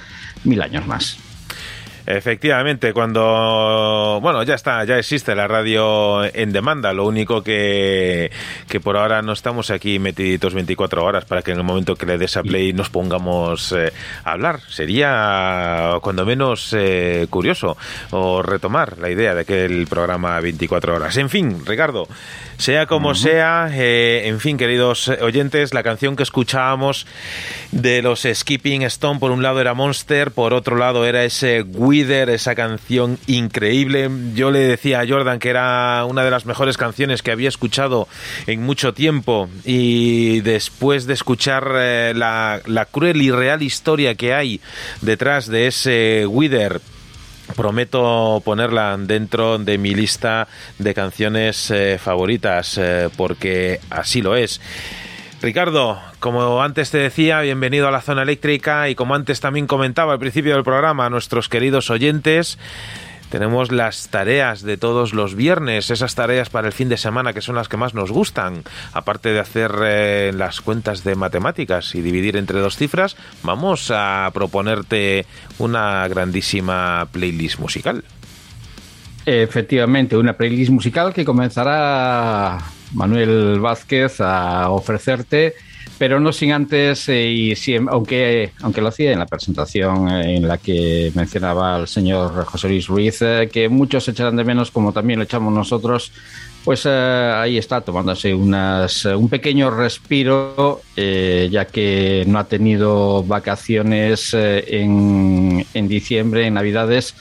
mil 0.43 0.61
años 0.61 0.87
más. 0.87 1.28
Efectivamente, 2.11 2.91
cuando, 2.91 4.17
bueno, 4.19 4.41
ya 4.41 4.55
está, 4.55 4.83
ya 4.83 4.97
existe 4.97 5.35
la 5.35 5.47
radio 5.47 6.25
en 6.25 6.51
demanda, 6.51 6.91
lo 6.91 7.05
único 7.05 7.43
que, 7.43 8.31
que 8.67 8.79
por 8.79 8.97
ahora 8.97 9.21
no 9.21 9.31
estamos 9.31 9.69
aquí 9.69 9.99
metiditos 9.99 10.55
24 10.55 11.05
horas 11.05 11.25
para 11.25 11.43
que 11.43 11.51
en 11.51 11.57
el 11.57 11.63
momento 11.63 11.95
que 11.95 12.07
le 12.07 12.17
des 12.17 12.35
a 12.35 12.41
play 12.41 12.73
nos 12.73 12.89
pongamos 12.89 13.73
eh, 13.73 13.93
a 14.23 14.31
hablar. 14.31 14.59
Sería 14.69 15.99
cuando 16.01 16.25
menos 16.25 16.73
eh, 16.75 17.27
curioso 17.29 17.77
o 18.09 18.41
retomar 18.41 18.97
la 18.97 19.11
idea 19.11 19.35
de 19.35 19.45
que 19.45 19.65
el 19.65 19.85
programa 19.85 20.39
24 20.39 20.95
horas. 20.95 21.15
En 21.17 21.29
fin, 21.29 21.63
Ricardo, 21.63 22.07
sea 22.57 22.87
como 22.87 23.13
sea, 23.13 23.69
eh, 23.71 24.23
en 24.25 24.39
fin, 24.39 24.57
queridos 24.57 25.09
oyentes, 25.09 25.75
la 25.75 25.83
canción 25.83 26.15
que 26.15 26.23
escuchábamos 26.23 27.05
de 27.71 28.01
los 28.01 28.27
Skipping 28.33 28.81
Stone, 28.81 29.19
por 29.19 29.29
un 29.29 29.43
lado 29.43 29.61
era 29.61 29.75
Monster, 29.75 30.31
por 30.31 30.55
otro 30.55 30.75
lado 30.75 31.05
era 31.05 31.23
ese 31.23 31.61
Esa 31.99 32.55
canción 32.55 33.17
increíble. 33.27 34.09
Yo 34.33 34.51
le 34.51 34.59
decía 34.59 35.01
a 35.01 35.07
Jordan 35.07 35.39
que 35.39 35.49
era 35.49 36.05
una 36.05 36.23
de 36.23 36.31
las 36.31 36.45
mejores 36.45 36.77
canciones 36.77 37.21
que 37.21 37.31
había 37.31 37.49
escuchado 37.49 38.07
en 38.47 38.63
mucho 38.63 38.93
tiempo 38.93 39.49
y 39.65 40.39
después 40.41 41.07
de 41.07 41.13
escuchar 41.13 41.69
eh, 41.75 42.13
la, 42.15 42.61
la 42.65 42.85
cruel 42.85 43.21
y 43.21 43.31
real 43.31 43.61
historia 43.61 44.15
que 44.15 44.33
hay 44.33 44.61
detrás 45.01 45.47
de 45.47 45.67
ese 45.67 46.25
Wither, 46.25 46.79
prometo 47.55 48.41
ponerla 48.45 48.95
dentro 48.97 49.57
de 49.57 49.77
mi 49.77 49.93
lista 49.93 50.47
de 50.77 50.93
canciones 50.93 51.69
eh, 51.71 51.97
favoritas 52.01 52.77
eh, 52.77 53.09
porque 53.17 53.81
así 53.89 54.21
lo 54.21 54.37
es. 54.37 54.61
Ricardo, 55.41 55.97
como 56.19 56.61
antes 56.61 56.91
te 56.91 56.97
decía, 56.97 57.39
bienvenido 57.39 57.87
a 57.87 57.91
la 57.91 58.01
zona 58.01 58.23
eléctrica 58.23 58.89
y 58.89 58.95
como 58.95 59.15
antes 59.15 59.39
también 59.39 59.67
comentaba 59.67 60.11
al 60.11 60.19
principio 60.19 60.53
del 60.53 60.65
programa 60.65 61.05
a 61.05 61.09
nuestros 61.09 61.47
queridos 61.47 61.89
oyentes, 61.89 62.57
tenemos 63.29 63.71
las 63.71 64.09
tareas 64.09 64.63
de 64.63 64.75
todos 64.75 65.13
los 65.13 65.35
viernes, 65.35 65.91
esas 65.91 66.15
tareas 66.15 66.49
para 66.49 66.67
el 66.67 66.73
fin 66.73 66.89
de 66.89 66.97
semana 66.97 67.31
que 67.31 67.39
son 67.39 67.55
las 67.55 67.69
que 67.69 67.77
más 67.77 67.93
nos 67.93 68.11
gustan. 68.11 68.63
Aparte 68.91 69.29
de 69.29 69.39
hacer 69.39 69.71
eh, 69.81 70.31
las 70.35 70.59
cuentas 70.59 71.05
de 71.05 71.15
matemáticas 71.15 71.95
y 71.95 72.01
dividir 72.01 72.35
entre 72.35 72.59
dos 72.59 72.75
cifras, 72.75 73.15
vamos 73.41 73.91
a 73.95 74.29
proponerte 74.33 75.25
una 75.57 76.05
grandísima 76.09 77.07
playlist 77.13 77.59
musical. 77.59 78.03
Efectivamente, 79.25 80.17
una 80.17 80.33
playlist 80.33 80.71
musical 80.71 81.13
que 81.13 81.23
comenzará 81.23 82.57
Manuel 82.93 83.59
Vázquez 83.59 84.21
a 84.21 84.69
ofrecerte 84.69 85.55
pero 85.99 86.21
no 86.21 86.31
sin 86.31 86.53
antes, 86.53 87.09
eh, 87.09 87.29
y 87.29 87.53
aunque, 87.89 88.51
aunque 88.61 88.81
lo 88.81 88.87
hacía 88.87 89.11
en 89.11 89.19
la 89.19 89.25
presentación 89.25 90.07
en 90.07 90.47
la 90.47 90.57
que 90.57 91.11
mencionaba 91.13 91.77
el 91.77 91.89
señor 91.89 92.45
José 92.45 92.69
Luis 92.69 92.87
Ruiz, 92.87 93.21
eh, 93.21 93.49
que 93.51 93.67
muchos 93.67 94.07
echarán 94.07 94.37
de 94.37 94.45
menos, 94.45 94.71
como 94.71 94.93
también 94.93 95.19
lo 95.19 95.25
echamos 95.25 95.53
nosotros, 95.53 96.13
pues 96.63 96.85
eh, 96.85 97.31
ahí 97.35 97.57
está 97.57 97.81
tomándose 97.81 98.33
unas, 98.33 99.03
un 99.03 99.27
pequeño 99.27 99.69
respiro, 99.71 100.81
ya 100.95 101.65
que 101.65 102.23
no 102.27 102.39
ha 102.39 102.45
tenido 102.45 103.21
vacaciones 103.23 104.33
en, 104.33 105.65
en 105.73 105.87
diciembre, 105.89 106.47
en 106.47 106.53
Navidades 106.53 107.13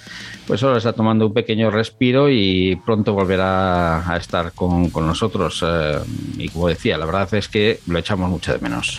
pues 0.49 0.63
ahora 0.63 0.79
está 0.79 0.95
tomando 0.95 1.27
un 1.27 1.35
pequeño 1.35 1.71
respiro 1.71 2.31
y 2.31 2.75
pronto 2.87 3.13
volverá 3.13 4.11
a 4.11 4.17
estar 4.17 4.53
con, 4.53 4.91
nosotros. 4.91 5.62
Eh, 5.64 5.99
y 6.39 6.49
como 6.49 6.68
decía, 6.68 6.97
la 6.97 7.05
verdad 7.05 7.35
es 7.35 7.49
que 7.49 7.81
lo 7.87 7.99
echamos 7.99 8.31
mucho 8.31 8.55
de 8.55 8.59
menos. 8.59 8.99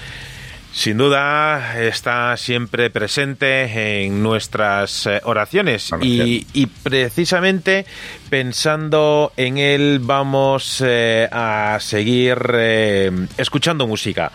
Sin 0.72 0.98
duda 0.98 1.82
está 1.82 2.38
siempre 2.38 2.92
presente 2.92 4.06
en 4.06 4.22
nuestras 4.22 5.08
eh, 5.08 5.22
oraciones 5.24 5.90
y, 6.00 6.46
y, 6.54 6.68
precisamente 6.68 7.88
pensando 8.30 9.32
en 9.36 9.58
él 9.58 10.00
vamos 10.02 10.84
eh, 10.86 11.28
a 11.32 11.78
seguir 11.82 12.38
eh, 12.54 13.12
escuchando 13.38 13.88
música. 13.88 14.32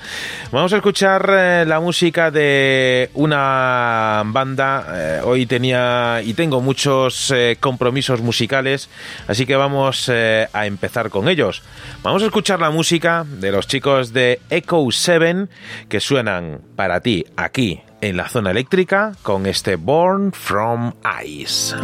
Vamos 0.51 0.73
a 0.73 0.77
escuchar 0.77 1.31
eh, 1.31 1.65
la 1.67 1.81
música 1.81 2.31
de 2.31 3.11
una 3.15 4.23
banda. 4.27 5.23
hoy 5.25 5.47
tenía 5.47 6.21
y 6.25 6.35
tengo 6.35 6.61
muchos 6.61 7.33
compromisos 7.61 8.21
musicales, 8.21 8.89
así 9.29 9.47
que 9.47 9.57
vamos 9.57 10.09
a 10.09 10.67
empezar 10.67 11.11
con 11.11 11.29
ellos. 11.29 11.63
Vamos 12.03 12.23
a 12.23 12.27
escuchar 12.27 12.61
la 12.61 12.71
música 12.71 13.25
de 13.27 13.53
los 13.53 13.67
chicos 13.67 14.13
de 14.13 14.41
Echo 14.51 14.85
7 14.91 15.47
que 15.89 16.01
suenan 16.01 16.61
para 16.77 17.01
ti 17.01 17.25
aquí 17.37 17.81
en 18.01 18.17
la 18.17 18.29
zona 18.29 18.51
eléctrica 18.51 19.13
con 19.23 19.47
este 19.47 19.77
Born 19.77 20.33
from 20.33 20.93
Ice. 21.25 21.75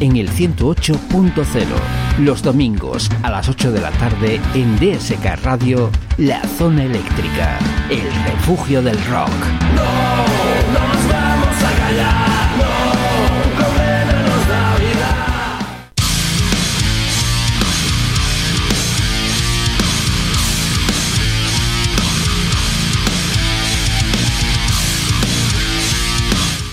En 0.00 0.16
el 0.16 0.30
108.0. 0.30 1.44
Los 2.18 2.42
domingos 2.42 3.08
a 3.22 3.30
las 3.30 3.48
8 3.48 3.72
de 3.72 3.80
la 3.80 3.90
tarde 3.92 4.40
en 4.54 4.76
DSK 4.76 5.42
Radio, 5.44 5.90
La 6.18 6.42
Zona 6.58 6.84
Eléctrica, 6.84 7.58
el 7.90 8.02
refugio 8.24 8.82
del 8.82 8.98
rock. 9.06 10.39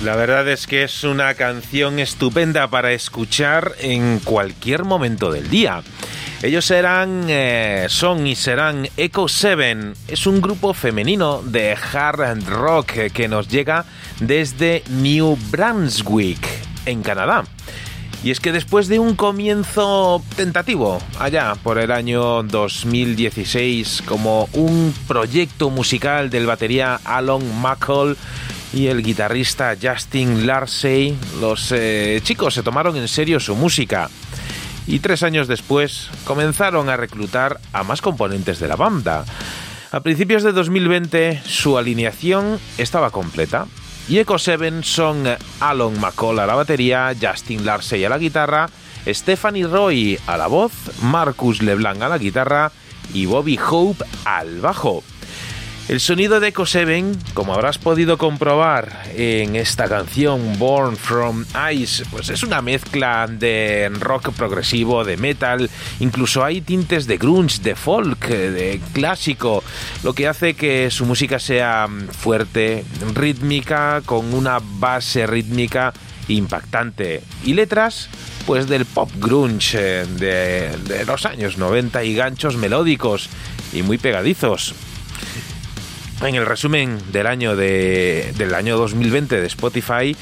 La 0.08 0.16
verdad 0.16 0.48
es 0.48 0.68
que 0.68 0.84
es 0.84 1.04
una 1.04 1.34
canción 1.34 2.00
estupenda 2.00 2.70
para 2.70 2.94
escuchar 2.94 3.74
en 3.82 4.20
cualquier 4.20 4.86
momento 4.86 5.34
del 5.34 5.50
día. 5.50 5.84
Ellos 6.42 6.72
eran, 6.72 7.26
eh, 7.28 7.88
son 7.90 8.26
y 8.26 8.38
serán 8.38 8.88
Echo 8.96 9.28
Seven. 9.28 9.96
Es 10.08 10.26
un 10.26 10.40
grupo 10.40 10.74
femenino 10.74 11.42
de 11.44 11.76
hard 11.76 12.48
rock 12.48 13.12
que 13.12 13.28
nos 13.28 13.50
llega 13.50 13.84
desde 14.22 14.82
New 14.92 15.38
Brunswick, 15.52 16.40
en 16.86 17.04
Canadá. 17.04 17.44
Y 18.24 18.32
es 18.32 18.40
que 18.40 18.54
después 18.54 18.88
de 18.88 19.00
un 19.00 19.14
comienzo 19.14 20.24
tentativo, 20.38 21.00
allá 21.20 21.54
por 21.62 21.80
el 21.80 21.92
año 21.92 22.44
2016, 22.44 24.04
como 24.06 24.48
un 24.54 24.94
proyecto 25.06 25.70
musical 25.70 26.30
del 26.30 26.46
batería 26.46 27.02
Alan 27.04 27.62
McCall 27.62 28.16
y 28.74 28.88
el 28.88 29.02
guitarrista 29.02 29.76
Justin 29.82 30.46
Larsey, 30.46 31.18
los 31.40 31.72
eh, 31.72 32.20
chicos 32.24 32.54
se 32.54 32.64
tomaron 32.64 32.98
en 32.98 33.08
serio 33.08 33.40
su 33.40 33.56
música. 33.56 34.10
Y 34.86 35.00
tres 35.00 35.24
años 35.24 35.48
después 35.48 36.10
comenzaron 36.24 36.90
a 36.90 36.98
reclutar 36.98 37.60
a 37.74 37.84
más 37.84 38.02
componentes 38.02 38.60
de 38.60 38.68
la 38.68 38.76
banda. 38.76 39.26
A 39.92 40.00
principios 40.02 40.44
de 40.44 40.52
2020 40.52 41.42
su 41.46 41.78
alineación 41.78 42.60
estaba 42.78 43.12
completa. 43.12 43.68
Y 44.10 44.20
Echo 44.20 44.38
Seven 44.38 44.84
son 44.84 45.26
Alan 45.60 46.00
McCall 46.00 46.40
a 46.40 46.46
la 46.46 46.56
batería, 46.56 47.14
Justin 47.20 47.66
Larsey 47.66 48.06
a 48.06 48.10
la 48.10 48.18
guitarra, 48.18 48.70
Stephanie 49.06 49.68
Roy 49.68 50.18
a 50.28 50.38
la 50.38 50.48
voz, 50.48 50.72
Marcus 51.02 51.62
LeBlanc 51.62 52.02
a 52.02 52.10
la 52.10 52.18
guitarra 52.18 52.72
y 53.14 53.26
Bobby 53.26 53.60
Hope 53.70 54.06
al 54.24 54.62
bajo. 54.62 55.04
El 55.88 56.02
sonido 56.02 56.42
de 56.42 56.50
Echo 56.50 56.66
Seven, 56.66 57.18
como 57.34 57.54
habrás 57.54 57.78
podido 57.78 58.18
comprobar 58.18 59.04
en 59.16 59.56
esta 59.56 59.88
canción 59.88 60.60
Born 60.60 60.98
from 60.98 61.46
Ice, 61.72 62.04
pues 62.12 62.28
es 62.28 62.44
una 62.44 62.62
mezcla 62.62 63.26
de 63.26 63.90
rock 63.98 64.34
progresivo, 64.34 65.06
de 65.06 65.16
metal, 65.16 65.70
incluso 66.02 66.44
hay 66.44 66.60
tintes 66.60 67.08
de 67.08 67.18
grunge, 67.18 67.62
de 67.62 67.78
folk, 67.78 68.28
de 68.28 68.82
clásico, 68.92 69.64
lo 70.04 70.12
que 70.12 70.28
hace 70.28 70.56
que 70.56 70.92
su 70.92 71.06
música 71.06 71.40
sea 71.40 71.88
fuerte, 72.12 72.84
rítmica, 73.14 74.02
con 74.06 74.34
una 74.34 74.60
base 74.62 75.26
rítmica 75.26 75.94
impactante 76.28 77.24
y 77.46 77.54
letras 77.54 78.10
pues 78.46 78.68
del 78.68 78.86
pop 78.86 79.10
grunge 79.16 80.02
eh, 80.02 80.76
de 80.84 81.06
los 81.06 81.26
años 81.26 81.58
90 81.58 82.04
y 82.04 82.14
ganchos 82.14 82.58
melódicos 82.58 83.30
y 83.72 83.84
muy 83.84 83.98
pegadizos. 83.98 84.76
En 86.22 86.36
el 86.36 86.46
resumen 86.46 87.00
del 87.12 87.28
año, 87.28 87.56
de, 87.56 88.34
del 88.38 88.56
año 88.56 88.78
2020 88.78 89.40
de 89.40 89.48
Spotify, 89.48 90.16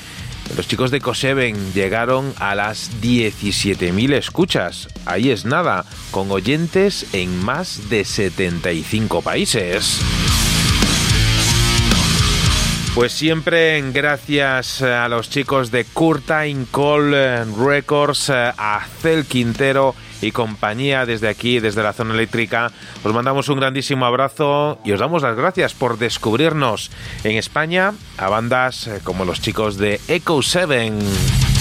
los 0.57 0.67
chicos 0.67 0.91
de 0.91 0.99
Coseven 0.99 1.73
llegaron 1.73 2.33
a 2.37 2.53
las 2.53 2.91
17.000 3.01 4.13
escuchas. 4.13 4.87
Ahí 5.05 5.31
es 5.31 5.45
nada, 5.45 5.85
con 6.11 6.29
oyentes 6.31 7.07
en 7.13 7.43
más 7.43 7.89
de 7.89 8.03
75 8.03 9.21
países. 9.21 10.01
Pues 12.93 13.11
siempre 13.11 13.81
gracias 13.91 14.81
a 14.81 15.09
los 15.09 15.29
chicos 15.29 15.71
de 15.71 15.83
Curtain 15.85 16.65
Call 16.71 17.11
Records, 17.57 18.29
a 18.29 18.85
Cel 19.01 19.25
Quintero 19.25 19.95
y 20.21 20.31
compañía 20.31 21.05
desde 21.05 21.29
aquí, 21.29 21.59
desde 21.59 21.83
la 21.83 21.93
zona 21.93 22.13
eléctrica. 22.13 22.71
Os 23.03 23.13
mandamos 23.13 23.49
un 23.49 23.59
grandísimo 23.59 24.05
abrazo 24.05 24.79
y 24.83 24.91
os 24.91 24.99
damos 24.99 25.21
las 25.21 25.35
gracias 25.35 25.73
por 25.73 25.97
descubrirnos 25.97 26.91
en 27.23 27.37
España 27.37 27.93
a 28.17 28.29
bandas 28.29 28.89
como 29.03 29.25
los 29.25 29.41
chicos 29.41 29.77
de 29.77 29.99
Echo 30.07 30.41
7. 30.41 31.54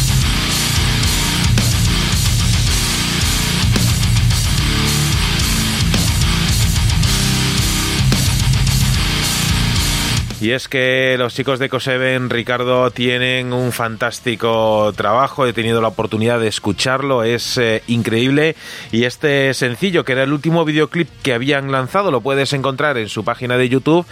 Y 10.44 10.52
es 10.52 10.68
que 10.68 11.16
los 11.16 11.34
chicos 11.34 11.58
de 11.58 11.70
Coseven, 11.70 12.28
Ricardo, 12.28 12.90
tienen 12.90 13.54
un 13.54 13.72
fantástico 13.72 14.92
trabajo. 14.94 15.46
He 15.46 15.54
tenido 15.54 15.80
la 15.80 15.88
oportunidad 15.88 16.38
de 16.38 16.48
escucharlo, 16.48 17.22
es 17.22 17.56
eh, 17.56 17.82
increíble. 17.86 18.54
Y 18.92 19.04
este 19.04 19.54
sencillo, 19.54 20.04
que 20.04 20.12
era 20.12 20.22
el 20.22 20.34
último 20.34 20.66
videoclip 20.66 21.08
que 21.22 21.32
habían 21.32 21.72
lanzado, 21.72 22.10
lo 22.10 22.20
puedes 22.20 22.52
encontrar 22.52 22.98
en 22.98 23.08
su 23.08 23.24
página 23.24 23.56
de 23.56 23.70
YouTube. 23.70 24.04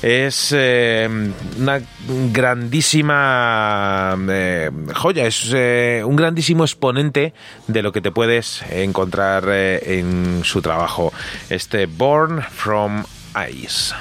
Es 0.00 0.54
eh, 0.56 1.06
una 1.58 1.82
grandísima 2.32 4.16
eh, 4.30 4.70
joya, 4.94 5.26
es 5.26 5.52
un 5.52 6.16
grandísimo 6.16 6.64
exponente 6.64 7.34
de 7.66 7.82
lo 7.82 7.92
que 7.92 8.00
te 8.00 8.10
puedes 8.10 8.62
encontrar 8.70 9.50
en 9.50 10.44
su 10.44 10.62
trabajo. 10.62 11.12
Este 11.50 11.84
Born 11.84 12.40
from 12.40 13.04
Ice. 13.50 13.94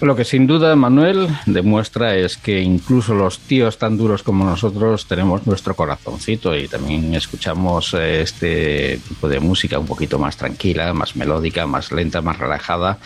Lo 0.00 0.14
que 0.14 0.24
sin 0.24 0.46
duda, 0.46 0.76
Manuel, 0.76 1.26
demuestra 1.46 2.14
es 2.14 2.36
que 2.36 2.60
incluso 2.60 3.14
los 3.14 3.40
tíos 3.40 3.78
tan 3.78 3.96
duros 3.96 4.22
como 4.22 4.44
nosotros 4.44 5.06
tenemos 5.06 5.44
nuestro 5.44 5.74
corazoncito 5.74 6.56
y 6.56 6.68
también 6.68 7.16
escuchamos 7.16 7.94
eh, 7.94 8.22
este 8.22 9.00
tipo 9.08 9.28
de 9.28 9.40
música 9.40 9.76
un 9.76 9.86
poquito 9.86 10.16
más 10.20 10.36
tranquila, 10.36 10.94
más 10.94 11.16
melódica, 11.16 11.66
más 11.66 11.90
lenta, 11.90 12.22
más 12.22 12.38
relajada 12.38 12.98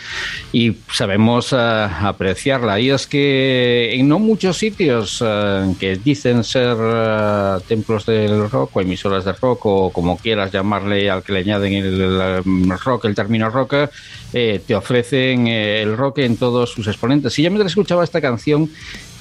y 0.51 0.77
sabemos 0.91 1.51
uh, 1.51 1.57
apreciarla. 2.03 2.79
Y 2.79 2.91
es 2.91 3.07
que 3.07 3.95
en 3.95 4.07
no 4.07 4.19
muchos 4.19 4.57
sitios 4.57 5.19
uh, 5.21 5.75
que 5.79 5.95
dicen 5.95 6.43
ser 6.43 6.77
uh, 6.77 7.59
templos 7.67 8.05
del 8.05 8.51
rock 8.51 8.77
o 8.77 8.81
emisoras 8.81 9.25
de 9.25 9.33
rock 9.33 9.65
o 9.65 9.89
como 9.91 10.17
quieras 10.17 10.51
llamarle 10.51 11.09
al 11.09 11.23
que 11.23 11.33
le 11.33 11.39
añaden 11.39 11.73
el, 11.73 12.01
el 12.01 12.79
rock, 12.79 13.05
el 13.05 13.15
término 13.15 13.49
rock, 13.49 13.89
eh, 14.33 14.61
te 14.65 14.75
ofrecen 14.75 15.47
el 15.47 15.95
rock 15.95 16.19
en 16.19 16.37
todos 16.37 16.71
sus 16.71 16.82
exponentes. 16.87 17.37
Y 17.39 17.43
yo 17.43 17.49
mientras 17.49 17.71
escuchaba 17.71 18.03
esta 18.03 18.21
canción, 18.21 18.69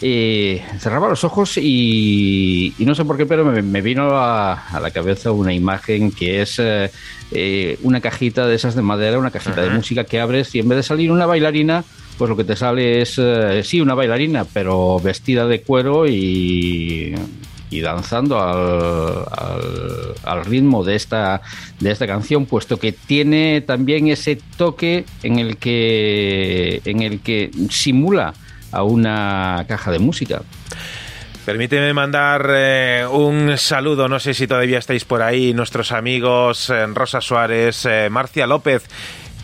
eh, 0.00 0.62
cerraba 0.78 1.08
los 1.08 1.24
ojos 1.24 1.56
y, 1.56 2.74
y, 2.78 2.84
no 2.84 2.94
sé 2.94 3.04
por 3.04 3.16
qué, 3.16 3.26
pero 3.26 3.44
me, 3.44 3.62
me 3.62 3.80
vino 3.80 4.16
a, 4.16 4.54
a, 4.54 4.80
la 4.80 4.90
cabeza 4.90 5.30
una 5.32 5.52
imagen 5.52 6.10
que 6.10 6.42
es 6.42 6.58
eh, 6.58 6.90
eh, 7.30 7.78
una 7.82 8.00
cajita 8.00 8.46
de 8.46 8.54
esas 8.54 8.74
de 8.74 8.82
madera, 8.82 9.18
una 9.18 9.30
cajita 9.30 9.60
uh 9.60 9.64
-huh. 9.64 9.68
de 9.68 9.76
música 9.76 10.04
que 10.04 10.20
abres 10.20 10.54
y 10.54 10.58
en 10.58 10.68
vez 10.68 10.76
de 10.76 10.82
salir 10.82 11.12
una 11.12 11.26
bailarina, 11.26 11.84
pues 12.18 12.28
lo 12.28 12.36
que 12.36 12.44
te 12.44 12.56
sale 12.56 13.02
es, 13.02 13.20
sí, 13.66 13.80
una 13.80 13.94
bailarina, 13.94 14.44
pero 14.44 14.98
vestida 15.00 15.46
de 15.46 15.62
cuero 15.62 16.06
y 16.06 17.14
y 17.72 17.80
danzando 17.80 18.40
al, 18.40 19.24
al, 19.32 20.14
al, 20.24 20.44
ritmo 20.44 20.84
de 20.84 20.94
esta, 20.94 21.40
de 21.80 21.90
esta 21.90 22.06
canción, 22.06 22.46
puesto 22.46 22.78
que 22.78 22.92
tiene 22.92 23.62
también 23.62 24.08
ese 24.08 24.38
toque 24.56 25.04
en 25.22 25.38
el 25.38 25.56
que, 25.56 26.82
en 26.84 27.02
el 27.02 27.20
que 27.20 27.50
simula 27.70 28.34
a 28.70 28.82
una 28.82 29.64
caja 29.68 29.90
de 29.90 29.98
música. 29.98 30.42
Permíteme 31.44 31.92
mandar 31.92 32.46
eh, 32.50 33.04
un 33.10 33.58
saludo, 33.58 34.08
no 34.08 34.20
sé 34.20 34.32
si 34.32 34.46
todavía 34.46 34.78
estáis 34.78 35.04
por 35.04 35.22
ahí, 35.22 35.52
nuestros 35.52 35.90
amigos 35.90 36.70
eh, 36.70 36.86
Rosa 36.86 37.20
Suárez, 37.20 37.84
eh, 37.84 38.08
Marcia 38.10 38.46
López, 38.46 38.84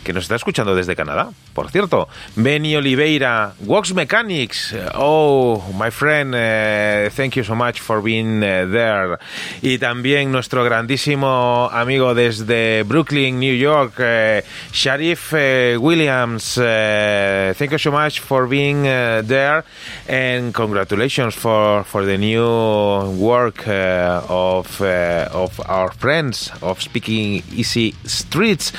que 0.03 0.13
nos 0.13 0.23
está 0.23 0.35
escuchando 0.35 0.75
desde 0.75 0.95
Canadá, 0.95 1.29
por 1.53 1.69
cierto. 1.71 2.07
Benny 2.35 2.75
Oliveira, 2.75 3.53
Wax 3.65 3.93
Mechanics. 3.93 4.75
Oh, 4.95 5.61
my 5.73 5.91
friend, 5.91 6.33
uh, 6.33 7.09
thank 7.15 7.35
you 7.35 7.43
so 7.43 7.55
much 7.55 7.79
for 7.79 8.01
being 8.01 8.43
uh, 8.43 8.65
there. 8.71 9.17
Y 9.61 9.77
también 9.77 10.31
nuestro 10.31 10.63
grandísimo 10.63 11.69
amigo 11.71 12.13
desde 12.13 12.83
Brooklyn, 12.83 13.39
New 13.39 13.53
York, 13.53 13.99
uh, 13.99 14.41
Sharif 14.71 15.33
Williams. 15.33 16.55
thank 16.55 17.71
you 17.71 17.79
so 17.79 17.91
much 17.91 18.19
for 18.19 18.47
being 18.47 18.83
there 18.83 19.63
and 20.07 20.53
congratulations 20.53 21.35
for, 21.35 21.83
for 21.83 22.05
the 22.05 22.17
new 22.17 22.45
work 23.17 23.67
of, 23.67 24.81
of 24.81 25.59
our 25.67 25.91
friends 25.91 26.51
of 26.61 26.81
Speaking 26.81 27.43
Easy 27.51 27.93
Streets. 28.05 28.71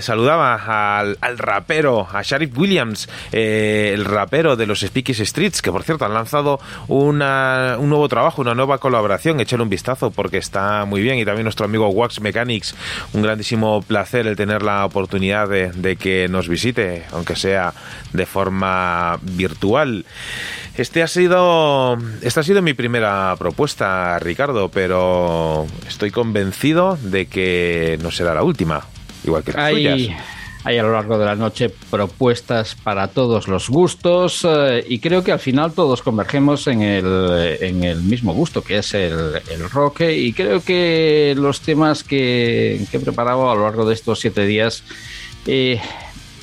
saludaba 0.00 0.51
al, 0.56 1.18
al 1.20 1.38
rapero, 1.38 2.06
a 2.12 2.22
Sharif 2.22 2.56
Williams, 2.56 3.08
eh, 3.32 3.92
el 3.94 4.04
rapero 4.04 4.56
de 4.56 4.66
los 4.66 4.80
Speakies 4.80 5.18
Streets, 5.18 5.62
que 5.62 5.70
por 5.70 5.82
cierto 5.82 6.04
han 6.04 6.14
lanzado 6.14 6.60
una, 6.88 7.76
un 7.78 7.88
nuevo 7.88 8.08
trabajo, 8.08 8.42
una 8.42 8.54
nueva 8.54 8.78
colaboración. 8.78 9.40
Échale 9.40 9.62
un 9.62 9.68
vistazo 9.68 10.10
porque 10.10 10.38
está 10.38 10.84
muy 10.84 11.02
bien. 11.02 11.18
Y 11.18 11.24
también 11.24 11.44
nuestro 11.44 11.66
amigo 11.66 11.88
Wax 11.88 12.20
Mechanics, 12.20 12.74
un 13.12 13.22
grandísimo 13.22 13.82
placer 13.82 14.26
el 14.26 14.36
tener 14.36 14.62
la 14.62 14.84
oportunidad 14.84 15.48
de, 15.48 15.70
de 15.72 15.96
que 15.96 16.28
nos 16.28 16.48
visite, 16.48 17.04
aunque 17.12 17.36
sea 17.36 17.72
de 18.12 18.26
forma 18.26 19.18
virtual. 19.22 20.04
Este 20.76 21.02
ha 21.02 21.06
sido, 21.06 21.98
esta 22.22 22.40
ha 22.40 22.42
sido 22.42 22.62
mi 22.62 22.72
primera 22.72 23.34
propuesta, 23.38 24.18
Ricardo, 24.18 24.70
pero 24.70 25.66
estoy 25.86 26.10
convencido 26.10 26.98
de 27.02 27.26
que 27.26 27.98
no 28.02 28.10
será 28.10 28.34
la 28.34 28.42
última, 28.42 28.80
igual 29.24 29.44
que 29.44 29.52
las 29.52 29.60
Hay, 29.60 29.74
tuyas. 29.74 30.18
Hay 30.64 30.78
a 30.78 30.82
lo 30.82 30.92
largo 30.92 31.18
de 31.18 31.24
la 31.24 31.34
noche 31.34 31.68
propuestas 31.90 32.76
para 32.76 33.08
todos 33.08 33.48
los 33.48 33.68
gustos 33.68 34.46
eh, 34.48 34.84
y 34.88 34.98
creo 35.00 35.24
que 35.24 35.32
al 35.32 35.40
final 35.40 35.72
todos 35.72 36.02
convergemos 36.02 36.66
en 36.68 36.82
el, 36.82 37.56
en 37.60 37.84
el 37.84 38.02
mismo 38.02 38.32
gusto, 38.32 38.62
que 38.62 38.78
es 38.78 38.94
el, 38.94 39.40
el 39.50 39.70
rock. 39.70 40.02
eh, 40.02 40.16
Y 40.16 40.32
creo 40.32 40.62
que 40.62 41.34
los 41.36 41.60
temas 41.60 42.04
que, 42.04 42.84
que 42.90 42.96
he 42.96 43.00
preparado 43.00 43.50
a 43.50 43.54
lo 43.54 43.62
largo 43.64 43.84
de 43.86 43.94
estos 43.94 44.20
siete 44.20 44.46
días 44.46 44.84
eh, 45.46 45.80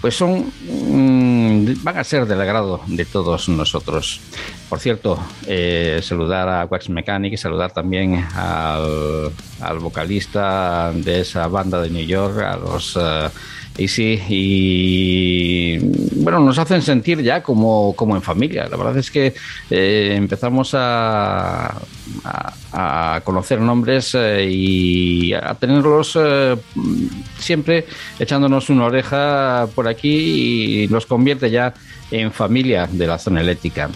pues 0.02 0.16
son 0.16 0.52
mm, 0.68 1.84
van 1.84 1.98
a 1.98 2.04
ser 2.04 2.26
del 2.26 2.42
agrado 2.42 2.82
de 2.88 3.06
todos 3.06 3.50
nosotros. 3.50 4.20
Por 4.70 4.80
cierto, 4.80 5.18
eh, 5.48 6.00
saludar 6.04 6.48
a 6.48 6.66
Wax 6.66 6.90
Mechanic, 6.90 7.38
saludar 7.38 7.72
también 7.72 8.24
al, 8.36 9.32
al 9.62 9.80
vocalista 9.80 10.92
de 10.94 11.22
esa 11.22 11.48
banda 11.48 11.82
de 11.82 11.90
New 11.90 12.06
York, 12.06 12.38
a 12.44 12.56
los 12.56 12.96
eh, 12.96 13.30
Easy, 13.80 14.22
y 14.28 15.78
bueno, 16.22 16.40
nos 16.40 16.60
hacen 16.60 16.82
sentir 16.82 17.22
ya 17.22 17.42
como, 17.42 17.96
como 17.96 18.16
en 18.16 18.22
familia. 18.22 18.68
La 18.70 18.76
verdad 18.76 18.98
es 18.98 19.10
que 19.10 19.34
eh, 19.70 20.14
empezamos 20.16 20.74
a, 20.74 21.68
a, 22.26 23.16
a 23.16 23.22
conocer 23.22 23.62
nombres 23.62 24.14
eh, 24.16 24.50
y 24.52 25.34
a 25.34 25.56
tenerlos 25.56 26.18
eh, 26.20 26.58
siempre 27.38 27.86
echándonos 28.20 28.70
una 28.70 28.86
oreja 28.86 29.68
por 29.74 29.88
aquí 29.88 30.84
y 30.84 30.88
nos 30.90 31.06
convierte 31.06 31.50
ya 31.50 31.74
en 32.12 32.32
familia 32.32 32.88
de 32.92 33.08
la 33.08 33.18
zona 33.18 33.42
eléctrica. 33.42 33.90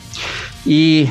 Y 0.66 1.08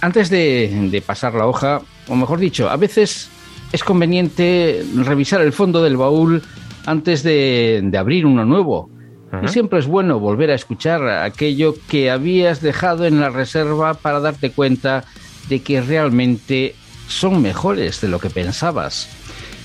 antes 0.00 0.30
de, 0.30 0.88
de 0.90 1.02
pasar 1.02 1.34
la 1.34 1.46
hoja, 1.46 1.80
o 2.08 2.16
mejor 2.16 2.38
dicho, 2.38 2.68
a 2.68 2.76
veces 2.76 3.28
es 3.72 3.82
conveniente 3.82 4.84
revisar 4.94 5.40
el 5.40 5.52
fondo 5.52 5.82
del 5.82 5.96
baúl 5.96 6.42
antes 6.86 7.22
de, 7.22 7.80
de 7.82 7.98
abrir 7.98 8.26
uno 8.26 8.44
nuevo. 8.44 8.90
Y 9.42 9.48
siempre 9.48 9.80
es 9.80 9.86
bueno 9.86 10.18
volver 10.18 10.50
a 10.50 10.54
escuchar 10.54 11.06
aquello 11.08 11.74
que 11.88 12.10
habías 12.10 12.62
dejado 12.62 13.04
en 13.04 13.20
la 13.20 13.28
reserva 13.28 13.92
para 13.94 14.20
darte 14.20 14.50
cuenta 14.50 15.04
de 15.48 15.60
que 15.60 15.82
realmente 15.82 16.74
son 17.08 17.42
mejores 17.42 18.00
de 18.00 18.08
lo 18.08 18.18
que 18.18 18.30
pensabas. 18.30 19.08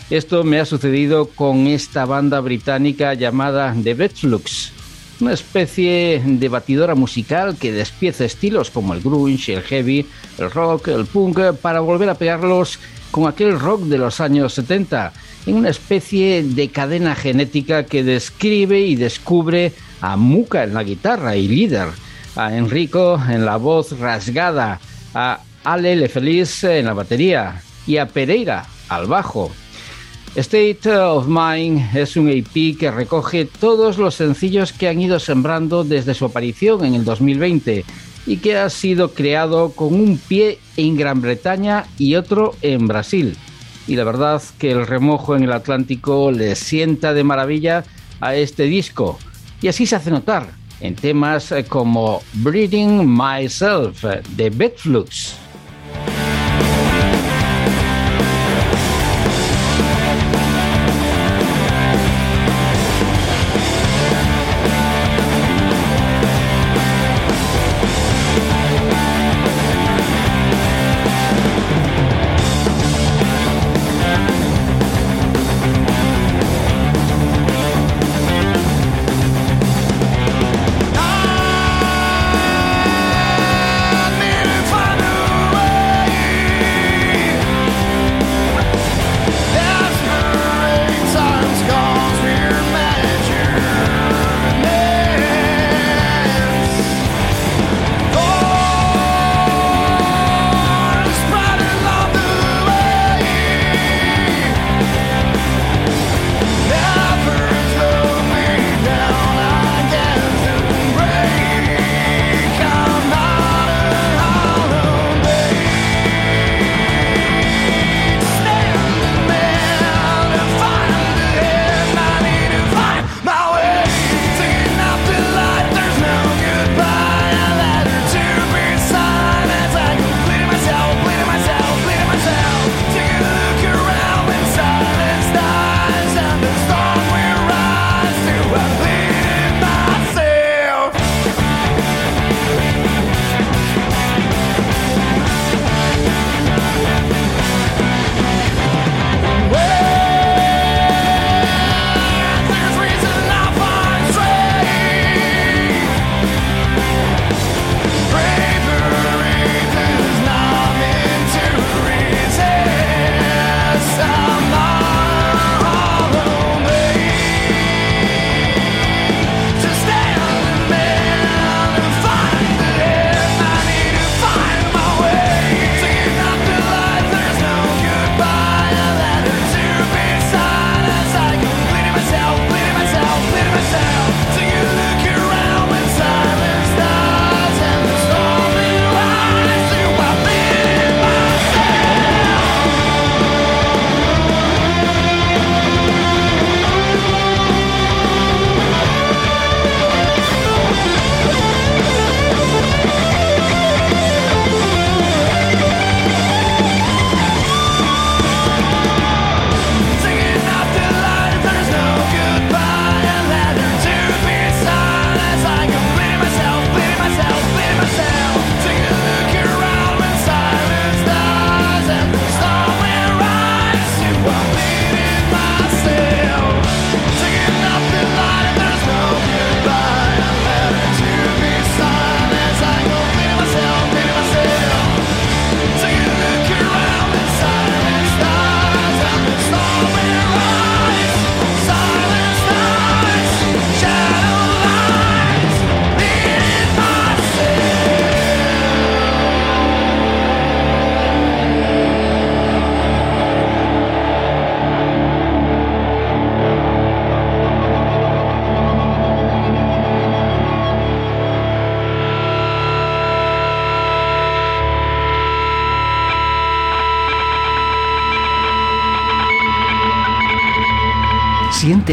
Esto 0.09 0.43
me 0.43 0.59
ha 0.59 0.65
sucedido 0.65 1.27
con 1.27 1.67
esta 1.67 2.05
banda 2.05 2.41
británica 2.41 3.13
llamada 3.13 3.73
The 3.81 3.93
Bedflux, 3.93 4.73
una 5.21 5.33
especie 5.33 6.21
de 6.25 6.49
batidora 6.49 6.95
musical 6.95 7.55
que 7.57 7.71
despieza 7.71 8.25
estilos 8.25 8.71
como 8.71 8.93
el 8.93 9.01
grunge, 9.01 9.53
el 9.53 9.61
heavy, 9.61 10.05
el 10.37 10.51
rock, 10.51 10.87
el 10.89 11.05
punk, 11.05 11.39
para 11.61 11.79
volver 11.79 12.09
a 12.09 12.15
pegarlos 12.15 12.79
con 13.11 13.27
aquel 13.27 13.59
rock 13.59 13.83
de 13.83 13.97
los 13.97 14.19
años 14.19 14.53
70, 14.53 15.13
en 15.45 15.55
una 15.55 15.69
especie 15.69 16.43
de 16.43 16.69
cadena 16.69 17.15
genética 17.15 17.85
que 17.85 18.03
describe 18.03 18.79
y 18.79 18.95
descubre 18.95 19.73
a 20.01 20.17
Muka 20.17 20.63
en 20.63 20.73
la 20.73 20.83
guitarra 20.83 21.35
y 21.35 21.47
líder, 21.47 21.89
a 22.35 22.55
Enrico 22.55 23.21
en 23.29 23.45
la 23.45 23.57
voz 23.57 23.97
rasgada, 23.99 24.79
a 25.13 25.41
Ale 25.63 25.95
Le 25.95 26.09
Feliz 26.09 26.63
en 26.63 26.85
la 26.85 26.93
batería 26.93 27.61
y 27.85 27.97
a 27.97 28.07
Pereira 28.07 28.65
al 28.89 29.07
bajo. 29.07 29.51
State 30.35 30.89
of 30.89 31.27
Mind 31.27 31.93
es 31.93 32.15
un 32.15 32.29
EP 32.29 32.77
que 32.79 32.89
recoge 32.89 33.43
todos 33.43 33.97
los 33.97 34.15
sencillos 34.15 34.71
que 34.71 34.87
han 34.87 35.01
ido 35.01 35.19
sembrando 35.19 35.83
desde 35.83 36.13
su 36.13 36.23
aparición 36.23 36.85
en 36.85 36.95
el 36.95 37.03
2020 37.03 37.83
y 38.25 38.37
que 38.37 38.55
ha 38.55 38.69
sido 38.69 39.13
creado 39.13 39.73
con 39.73 39.93
un 39.93 40.17
pie 40.17 40.59
en 40.77 40.95
Gran 40.95 41.21
Bretaña 41.21 41.85
y 41.97 42.15
otro 42.15 42.55
en 42.61 42.87
Brasil. 42.87 43.35
Y 43.87 43.97
la 43.97 44.05
verdad 44.05 44.41
que 44.57 44.71
el 44.71 44.87
remojo 44.87 45.35
en 45.35 45.43
el 45.43 45.51
Atlántico 45.51 46.31
le 46.31 46.55
sienta 46.55 47.13
de 47.13 47.25
maravilla 47.25 47.83
a 48.21 48.33
este 48.35 48.63
disco. 48.63 49.19
Y 49.61 49.67
así 49.67 49.85
se 49.85 49.97
hace 49.97 50.11
notar 50.11 50.47
en 50.79 50.95
temas 50.95 51.53
como 51.67 52.21
Breeding 52.35 53.05
Myself 53.05 54.05
de 54.29 54.49
Bedflux. 54.49 55.40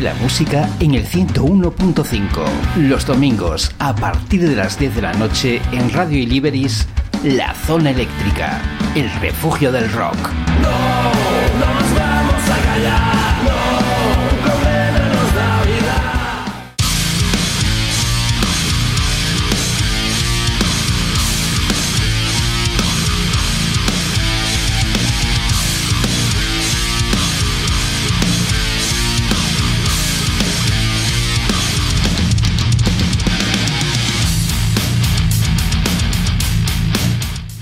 La 0.00 0.14
música 0.14 0.68
en 0.78 0.94
el 0.94 1.04
101.5. 1.04 2.44
Los 2.76 3.04
domingos, 3.04 3.72
a 3.80 3.96
partir 3.96 4.48
de 4.48 4.54
las 4.54 4.78
10 4.78 4.94
de 4.94 5.02
la 5.02 5.12
noche, 5.14 5.60
en 5.72 5.92
Radio 5.92 6.18
Iliberis, 6.18 6.86
La 7.24 7.52
Zona 7.52 7.90
Eléctrica, 7.90 8.60
el 8.94 9.10
refugio 9.20 9.72
del 9.72 9.90
rock. 9.92 10.30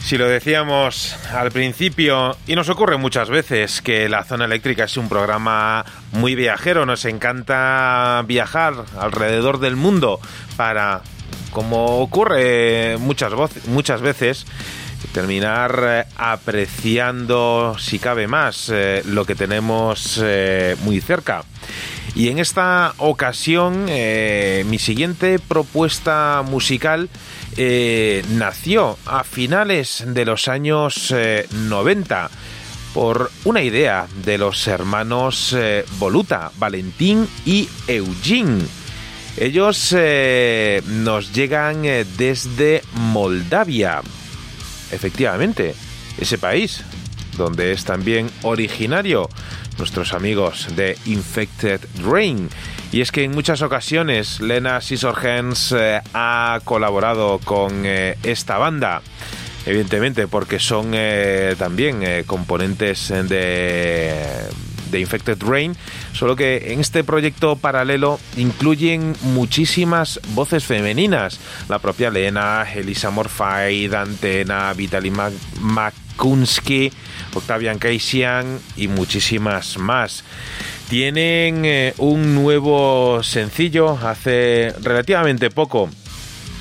Si 0.06 0.16
lo 0.16 0.28
decíamos 0.28 1.16
al 1.34 1.50
principio, 1.50 2.36
y 2.46 2.54
nos 2.54 2.68
ocurre 2.68 2.96
muchas 2.96 3.28
veces 3.28 3.82
que 3.82 4.08
la 4.08 4.22
zona 4.22 4.44
eléctrica 4.44 4.84
es 4.84 4.96
un 4.96 5.08
programa 5.08 5.84
muy 6.12 6.36
viajero, 6.36 6.86
nos 6.86 7.04
encanta 7.06 8.22
viajar 8.24 8.84
alrededor 9.00 9.58
del 9.58 9.74
mundo 9.74 10.20
para, 10.56 11.00
como 11.50 11.98
ocurre 11.98 12.98
muchas, 12.98 14.00
veces, 14.00 14.46
terminar 15.10 15.82
eh, 15.84 16.04
apreciando, 16.16 17.74
si 17.76 17.98
cabe 17.98 18.28
más, 18.28 18.70
eh, 18.72 19.02
lo 19.06 19.24
que 19.24 19.34
tenemos 19.34 20.20
eh, 20.22 20.76
muy 20.82 21.00
cerca. 21.00 21.42
Y 22.16 22.28
en 22.30 22.38
esta 22.38 22.94
ocasión, 22.96 23.86
eh, 23.88 24.64
mi 24.68 24.78
siguiente 24.78 25.38
propuesta 25.38 26.42
musical 26.48 27.10
eh, 27.58 28.24
nació 28.30 28.98
a 29.04 29.22
finales 29.22 30.02
de 30.06 30.24
los 30.24 30.48
años 30.48 31.12
eh, 31.14 31.46
90 31.52 32.30
por 32.94 33.30
una 33.44 33.60
idea 33.60 34.06
de 34.24 34.38
los 34.38 34.66
hermanos 34.66 35.54
eh, 35.54 35.84
Voluta, 35.98 36.50
Valentín 36.56 37.28
y 37.44 37.68
Eugene. 37.86 38.64
Ellos 39.36 39.94
eh, 39.94 40.82
nos 40.86 41.34
llegan 41.34 41.84
eh, 41.84 42.06
desde 42.16 42.82
Moldavia, 42.94 44.00
efectivamente, 44.90 45.74
ese 46.18 46.38
país 46.38 46.82
donde 47.36 47.72
es 47.72 47.84
también 47.84 48.30
originario 48.42 49.28
nuestros 49.78 50.12
amigos 50.12 50.68
de 50.76 50.96
Infected 51.06 51.80
Rain. 52.04 52.48
Y 52.92 53.00
es 53.00 53.12
que 53.12 53.24
en 53.24 53.32
muchas 53.32 53.62
ocasiones 53.62 54.40
Lena 54.40 54.80
Scissorhands 54.80 55.72
eh, 55.76 56.00
ha 56.14 56.60
colaborado 56.64 57.38
con 57.44 57.82
eh, 57.84 58.16
esta 58.22 58.58
banda. 58.58 59.02
Evidentemente, 59.66 60.28
porque 60.28 60.60
son 60.60 60.92
eh, 60.94 61.56
también 61.58 62.02
eh, 62.04 62.22
componentes 62.24 63.08
de, 63.08 64.14
de 64.92 65.00
Infected 65.00 65.42
Rain, 65.42 65.76
solo 66.12 66.36
que 66.36 66.72
en 66.72 66.78
este 66.78 67.02
proyecto 67.02 67.56
paralelo 67.56 68.20
incluyen 68.36 69.16
muchísimas 69.22 70.20
voces 70.34 70.64
femeninas. 70.64 71.40
La 71.68 71.80
propia 71.80 72.10
Lena, 72.10 72.64
Elisa 72.72 73.10
Morfai, 73.10 73.88
Dantena, 73.88 74.72
Vitaly 74.72 75.10
Mac- 75.10 75.94
Makunsky, 76.16 76.90
Octavian 77.34 77.78
Keisian 77.78 78.58
y 78.76 78.88
muchísimas 78.88 79.78
más. 79.78 80.24
Tienen 80.88 81.64
eh, 81.64 81.94
un 81.98 82.34
nuevo 82.34 83.22
sencillo 83.22 83.98
hace 84.02 84.74
relativamente 84.82 85.50
poco 85.50 85.90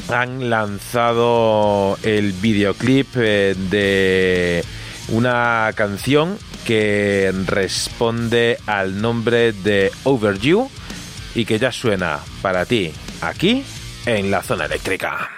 han 0.10 0.49
lanzado 0.49 1.97
el 2.03 2.32
videoclip 2.34 3.08
eh, 3.16 3.56
de 3.72 4.64
una 5.10 5.72
canción 5.76 6.38
que 6.66 7.34
responde 7.45 8.58
al 8.66 9.01
nombre 9.01 9.51
de 9.51 9.91
Overdue 10.03 10.68
y 11.34 11.45
que 11.45 11.60
ya 11.60 11.72
suena 11.72 12.20
para 12.41 12.66
ti 12.66 12.91
aquí 13.22 13.64
en 14.06 14.32
la 14.32 14.41
zona 14.41 14.66
eléctrica. 14.66 15.34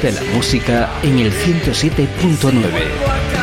Siente 0.00 0.24
la 0.24 0.32
música 0.32 0.88
en 1.02 1.18
el 1.18 1.30
107.9. 1.30 2.62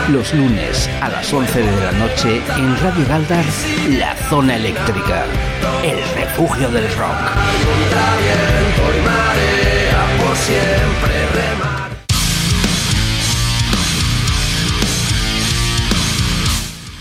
Los 0.09 0.33
lunes 0.33 0.89
a 1.01 1.09
las 1.09 1.31
11 1.31 1.59
de 1.59 1.83
la 1.83 1.91
noche 1.91 2.41
en 2.55 2.79
Radio 2.79 3.05
Galdar, 3.07 3.45
La 3.89 4.15
Zona 4.15 4.55
Eléctrica. 4.55 5.25
El 5.83 5.97
refugio 6.15 6.69
del 6.69 6.87
rock. 6.95 7.15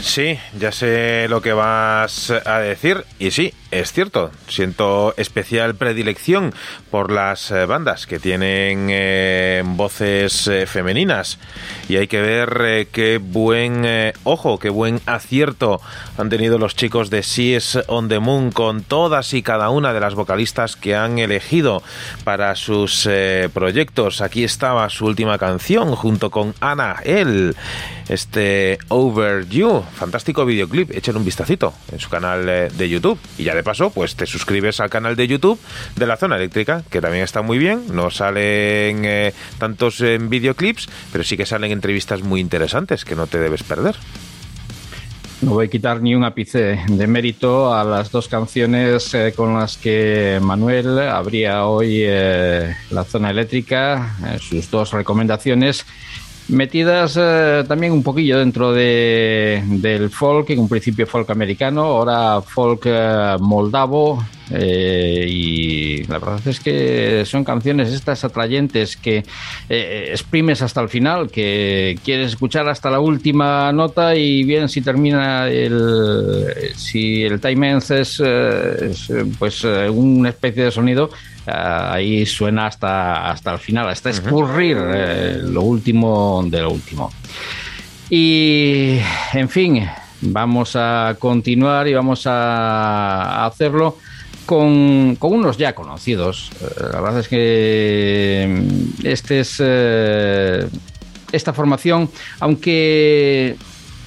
Sí, 0.03 0.39
ya 0.59 0.73
sé 0.73 1.29
lo 1.29 1.41
que 1.41 1.53
vas 1.53 2.31
a 2.45 2.59
decir 2.59 3.05
y 3.19 3.31
sí, 3.31 3.55
es 3.73 3.93
cierto, 3.93 4.31
siento 4.49 5.13
especial 5.17 5.75
predilección 5.75 6.55
por 6.91 7.11
las 7.11 7.51
eh, 7.51 7.67
bandas 7.67 8.07
que 8.07 8.21
tienen 8.21 8.89
eh, 8.91 9.63
voces 9.65 10.47
eh, 10.47 10.67
femeninas 10.67 11.39
y 11.89 11.97
hay 11.97 12.07
que 12.07 12.21
ver 12.21 12.87
qué 12.93 13.19
buen 13.19 13.85
ojo, 14.23 14.59
qué 14.59 14.71
buen 14.71 15.01
acierto 15.07 15.81
han 16.17 16.29
tenido 16.29 16.59
los 16.59 16.77
chicos 16.77 17.11
de 17.11 17.23
Seas 17.23 17.81
on 17.89 18.09
the 18.09 18.21
Moon 18.21 18.53
con 18.53 18.83
todas 18.83 19.35
y 19.35 19.43
cada 19.43 19.71
una 19.71 19.93
de 19.93 20.01
las 20.01 20.15
vocalistas 20.15 20.77
que 20.77 20.95
han 20.95 21.19
elegido 21.19 21.83
para 22.25 22.55
sus 22.55 23.09
proyectos. 23.53 24.21
Aquí 24.21 24.45
estaba 24.45 24.89
su 24.91 25.07
última 25.07 25.39
canción 25.39 25.95
junto 25.95 26.31
con 26.31 26.55
Ana 26.61 26.97
El, 27.05 27.55
este 28.09 28.79
Over 28.89 29.49
You, 29.49 29.85
fantástico 29.95 30.45
videoclip, 30.45 30.93
echen 30.93 31.17
un 31.17 31.25
vistacito 31.25 31.73
en 31.93 32.01
su 32.01 32.09
canal 32.09 32.47
de 32.47 32.89
YouTube 32.89 33.19
y 33.39 33.45
ya 33.45 33.56
de 33.57 33.63
paso 33.63 33.91
pues 33.91 34.15
te 34.15 34.27
suscribes 34.27 34.81
al 34.81 34.91
canal 34.91 35.17
de 35.17 35.27
YouTube 35.27 35.59
de 35.97 36.07
la 36.07 36.17
zona 36.17 36.37
eléctrica 36.37 36.83
que 36.91 37.01
también 37.01 37.25
está 37.25 37.43
muy 37.43 37.59
bien, 37.59 37.85
no 37.91 38.11
salen 38.11 39.05
eh, 39.05 39.33
tantos 39.59 40.01
en 40.01 40.31
videoclips 40.31 40.89
pero 41.13 41.25
sí 41.25 41.37
que 41.37 41.47
salen 41.47 41.73
entrevistas 41.73 42.23
muy 42.23 42.41
interesantes 42.41 43.05
que 43.05 43.17
no 43.17 43.27
te 43.27 43.39
debes 43.39 43.63
perder. 43.63 43.97
No 45.43 45.51
voy 45.51 45.67
a 45.67 45.69
quitar 45.69 46.01
ni 46.01 46.15
un 46.15 46.25
ápice 46.25 46.81
de 46.89 47.07
mérito 47.07 47.75
a 47.75 47.85
las 47.85 48.11
dos 48.11 48.27
canciones 48.27 49.13
eh, 49.13 49.35
con 49.37 49.55
las 49.55 49.77
que 49.77 50.39
Manuel 50.41 50.99
abría 50.99 51.67
hoy 51.67 51.99
eh, 52.01 52.75
la 52.91 53.05
zona 53.05 53.31
eléctrica, 53.31 54.17
eh, 54.27 54.39
sus 54.39 54.71
dos 54.71 54.93
recomendaciones 54.93 55.85
metidas 56.49 57.17
eh, 57.21 57.65
también 57.67 57.93
un 57.93 58.03
poquillo 58.03 58.39
dentro 58.39 58.73
de, 58.73 59.63
del 59.67 60.11
folk, 60.11 60.51
en 60.51 60.61
un 60.61 60.69
principio 60.69 61.07
folk 61.07 61.31
americano, 61.31 61.83
ahora 61.83 62.41
folk 62.41 62.83
eh, 62.87 63.37
moldavo, 63.41 64.23
eh, 64.51 65.27
y 65.29 66.05
la 66.05 66.19
verdad 66.19 66.41
es 66.47 66.61
que 66.61 67.25
son 67.25 67.43
canciones 67.43 67.93
estas 67.93 68.23
atrayentes 68.25 68.97
que 68.97 69.25
eh, 69.69 70.09
exprimes 70.11 70.63
hasta 70.63 70.81
el 70.81 70.89
final, 70.89 71.31
que 71.31 71.99
quieres 72.05 72.29
escuchar 72.29 72.69
hasta 72.69 72.91
la 72.91 73.01
última 73.01 73.73
nota 73.73 74.15
y 74.15 74.45
bien 74.45 74.69
si 74.69 74.83
termina 74.83 75.49
el 75.49 76.73
si 76.77 77.25
el 77.25 77.41
time 77.41 77.73
ends 77.73 77.91
es, 77.91 78.23
eh, 78.25 78.91
es, 78.91 79.13
pues 79.39 79.65
eh, 79.65 79.91
una 79.91 80.29
especie 80.29 80.65
de 80.65 80.71
sonido 80.71 81.11
ahí 81.47 82.27
suena 82.27 82.67
hasta 82.67 83.31
hasta 83.31 83.53
el 83.53 83.59
final, 83.59 83.89
hasta 83.89 84.11
escurrir 84.11 84.77
eh, 84.81 85.39
lo 85.43 85.63
último 85.63 86.45
de 86.47 86.61
lo 86.61 86.71
último. 86.71 87.13
Y 88.11 88.99
en 89.33 89.49
fin, 89.49 89.89
vamos 90.21 90.77
a 90.77 91.17
continuar 91.19 91.89
y 91.89 91.95
vamos 91.95 92.27
a 92.27 93.47
hacerlo 93.47 93.99
con, 94.45 95.17
con 95.17 95.33
unos 95.33 95.57
ya 95.57 95.75
conocidos. 95.75 96.51
Eh, 96.61 96.67
La 96.93 97.01
verdad 97.01 97.21
es 97.21 97.29
que 97.29 98.47
mm, 98.49 99.07
este 99.07 99.41
es 99.41 99.57
eh, 99.59 100.69
esta 101.33 101.53
formación, 101.53 102.09
aunque 102.41 103.57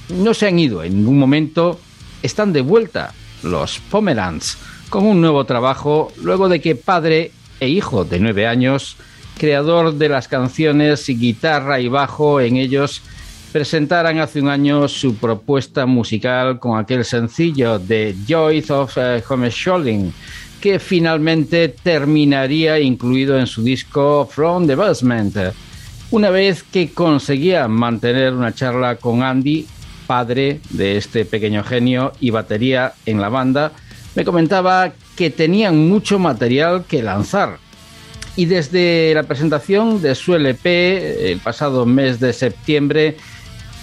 no 0.08 0.34
se 0.34 0.46
han 0.46 0.58
ido 0.58 0.82
en 0.82 0.96
ningún 0.96 1.18
momento, 1.18 1.78
están 2.22 2.52
de 2.52 2.62
vuelta 2.62 3.12
los 3.42 3.78
Pomerans 3.78 4.58
con 4.90 5.06
un 5.06 5.20
nuevo 5.20 5.44
trabajo 5.44 6.12
luego 6.20 6.48
de 6.48 6.60
que 6.60 6.74
padre 6.74 7.30
e 7.60 7.68
hijo 7.68 8.04
de 8.04 8.18
nueve 8.18 8.46
años, 8.46 8.96
creador 9.38 9.94
de 9.94 10.08
las 10.08 10.26
canciones 10.26 11.08
y 11.08 11.16
guitarra 11.16 11.80
y 11.80 11.88
bajo 11.88 12.40
en 12.40 12.56
ellos, 12.56 13.00
presentaran 13.52 14.18
hace 14.18 14.40
un 14.40 14.48
año 14.48 14.88
su 14.88 15.14
propuesta 15.14 15.86
musical 15.86 16.58
con 16.58 16.78
aquel 16.78 17.04
sencillo 17.04 17.78
de 17.78 18.16
Joy 18.26 18.64
of 18.68 18.96
uh, 18.96 19.32
Homeschooling, 19.32 20.12
que 20.60 20.80
finalmente 20.80 21.68
terminaría 21.68 22.80
incluido 22.80 23.38
en 23.38 23.46
su 23.46 23.62
disco 23.62 24.28
From 24.30 24.66
the 24.66 24.74
Basement. 24.74 25.36
Una 26.10 26.30
vez 26.30 26.64
que 26.64 26.90
conseguía 26.90 27.68
mantener 27.68 28.32
una 28.32 28.52
charla 28.52 28.96
con 28.96 29.22
Andy, 29.22 29.66
padre 30.08 30.60
de 30.70 30.96
este 30.96 31.24
pequeño 31.24 31.62
genio 31.62 32.12
y 32.20 32.30
batería 32.30 32.94
en 33.06 33.20
la 33.20 33.28
banda, 33.28 33.72
me 34.14 34.24
comentaba 34.24 34.92
que 35.16 35.30
tenían 35.30 35.88
mucho 35.88 36.18
material 36.18 36.84
que 36.88 37.02
lanzar. 37.02 37.58
Y 38.36 38.46
desde 38.46 39.12
la 39.14 39.24
presentación 39.24 40.00
de 40.00 40.14
su 40.14 40.34
LP 40.34 41.32
el 41.32 41.38
pasado 41.40 41.84
mes 41.84 42.20
de 42.20 42.32
septiembre, 42.32 43.16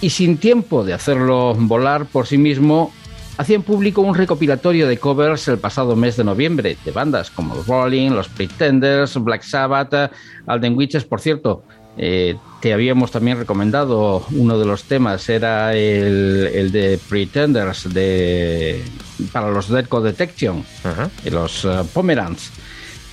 y 0.00 0.10
sin 0.10 0.38
tiempo 0.38 0.84
de 0.84 0.94
hacerlo 0.94 1.54
volar 1.54 2.06
por 2.06 2.26
sí 2.26 2.38
mismo, 2.38 2.92
hacían 3.36 3.62
público 3.62 4.00
un 4.00 4.14
recopilatorio 4.14 4.86
de 4.86 4.98
covers 4.98 5.48
el 5.48 5.58
pasado 5.58 5.96
mes 5.96 6.16
de 6.16 6.24
noviembre 6.24 6.76
de 6.84 6.90
bandas 6.90 7.30
como 7.30 7.54
los 7.54 7.66
Rolling, 7.66 8.10
los 8.10 8.28
Pretenders, 8.28 9.16
Black 9.16 9.42
Sabbath, 9.42 10.12
Alden 10.46 10.76
Witches, 10.76 11.04
por 11.04 11.20
cierto. 11.20 11.62
eh, 11.96 12.36
te 12.60 12.72
habíamos 12.72 13.10
también 13.10 13.38
recomendado 13.38 14.24
uno 14.32 14.58
de 14.58 14.66
los 14.66 14.84
temas, 14.84 15.28
era 15.28 15.74
el, 15.74 16.50
el 16.52 16.72
de 16.72 16.98
Pretenders 17.08 17.92
de, 17.92 18.82
para 19.32 19.50
los 19.50 19.68
Deadco 19.68 20.00
Detection, 20.00 20.64
Ajá. 20.84 21.10
de 21.22 21.30
los 21.30 21.64
eh, 21.64 21.68
Pomerans. 21.92 22.50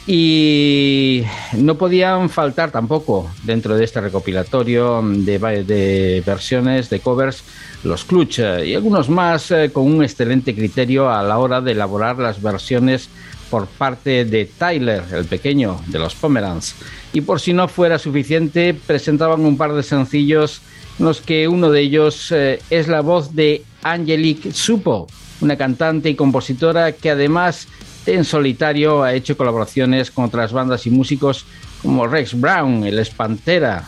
Y 0.08 1.24
no 1.54 1.76
podían 1.80 2.30
faltar 2.30 2.70
tampoco 2.70 3.32
dentro 3.44 3.76
de 3.76 3.86
este 3.86 4.02
recopilatorio 4.02 5.02
de, 5.04 5.40
de 5.64 6.24
versiones, 6.24 6.92
de 6.92 7.00
covers, 7.00 7.44
los 7.84 8.04
Clutch 8.04 8.40
eh, 8.40 8.68
y 8.68 8.76
algunos 8.76 9.10
más 9.10 9.50
eh, 9.50 9.72
con 9.74 9.84
un 9.84 10.04
excelente 10.04 10.54
criterio 10.54 11.10
a 11.10 11.24
la 11.24 11.40
hora 11.40 11.60
de 11.60 11.72
elaborar 11.72 12.20
las 12.20 12.40
versiones 12.42 13.10
por 13.50 13.68
parte 13.68 14.26
de 14.26 14.46
Tyler, 14.46 15.04
el 15.12 15.26
pequeño 15.26 15.82
de 15.88 16.00
los 16.00 16.16
Pomerans. 16.16 16.76
Y 17.14 17.22
por 17.22 17.40
si 17.40 17.54
no 17.54 17.68
fuera 17.68 18.00
suficiente, 18.00 18.74
presentaban 18.74 19.42
un 19.42 19.58
par 19.58 19.74
de 19.74 19.84
sencillos 19.84 20.62
en 21.00 21.06
los 21.06 21.22
que 21.22 21.48
uno 21.48 21.72
de 21.72 21.82
ellos 21.82 22.32
eh, 22.32 22.62
es 22.70 22.88
la 22.88 23.02
voz 23.02 23.36
de 23.36 23.64
Angelique 23.84 24.52
Supo, 24.52 25.08
una 25.42 25.58
cantante 25.58 26.10
y 26.10 26.16
compositora 26.16 26.94
que 26.94 27.10
además 27.10 27.68
en 28.06 28.24
solitario 28.24 29.04
ha 29.04 29.14
hecho 29.14 29.38
colaboraciones 29.38 30.12
con 30.12 30.26
otras 30.26 30.54
bandas 30.54 30.86
y 30.86 30.92
músicos 30.92 31.46
como 31.82 32.08
Rex 32.08 32.40
Brown, 32.40 32.84
el 32.84 33.00
Espantera. 33.00 33.84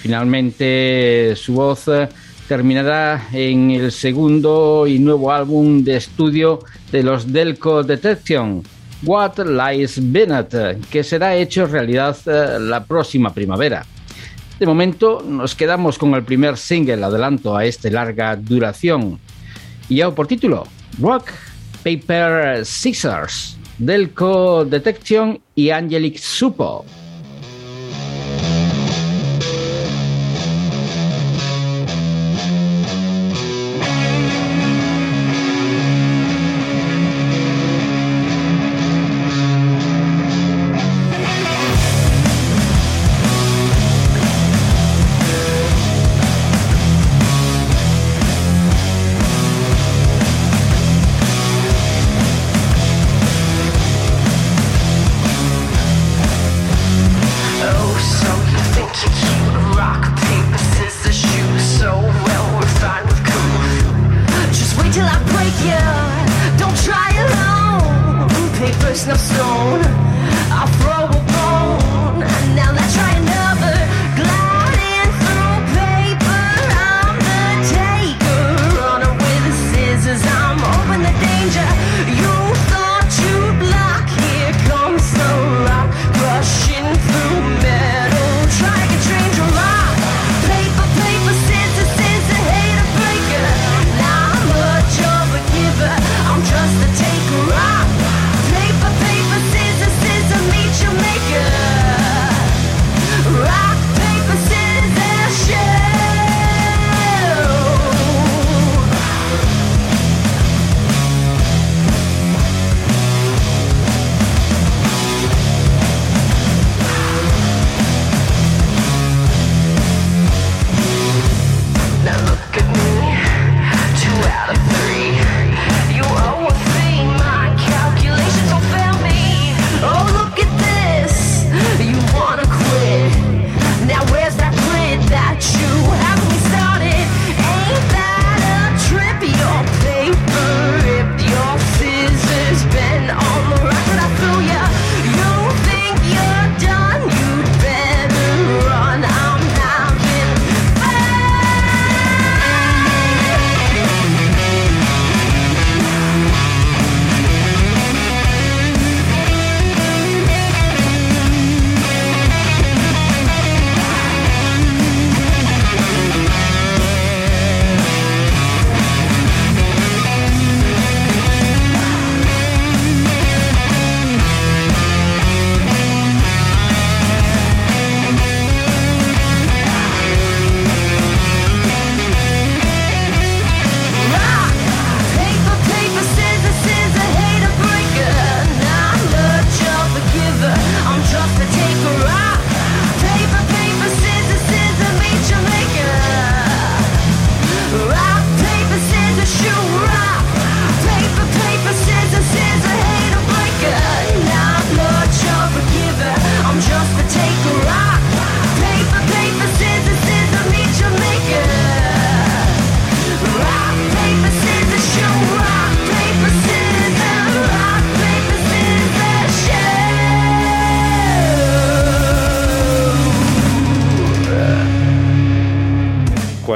Finalmente 0.00 1.34
su 1.36 1.54
voz 1.54 1.88
eh, 1.88 2.08
terminará 2.48 3.28
en 3.32 3.70
el 3.70 3.90
segundo 3.90 4.86
y 4.86 4.98
nuevo 4.98 5.32
álbum 5.32 5.82
de 5.82 5.96
estudio 5.96 6.60
de 6.92 7.02
los 7.02 7.32
Delco 7.32 7.82
Detection, 7.82 8.62
What 9.04 9.38
Lies 9.38 9.98
Bennett, 10.00 10.80
que 10.90 11.04
será 11.04 11.36
hecho 11.36 11.66
realidad 11.66 12.16
eh, 12.26 12.58
la 12.58 12.84
próxima 12.84 13.32
primavera. 13.34 13.84
De 14.58 14.66
momento 14.66 15.22
nos 15.22 15.54
quedamos 15.54 15.98
con 15.98 16.14
el 16.14 16.24
primer 16.24 16.56
single 16.56 17.04
adelanto 17.04 17.54
a 17.54 17.64
este 17.66 17.90
larga 17.90 18.34
duración. 18.36 19.18
Y 19.88 19.96
ya 19.96 20.10
por 20.10 20.26
título, 20.26 20.64
Rock, 20.98 21.30
Paper, 21.82 22.64
Scissors, 22.64 23.58
Delco 23.76 24.64
Detection 24.64 25.38
y 25.54 25.70
Angelic 25.70 26.16
Supo. 26.16 26.86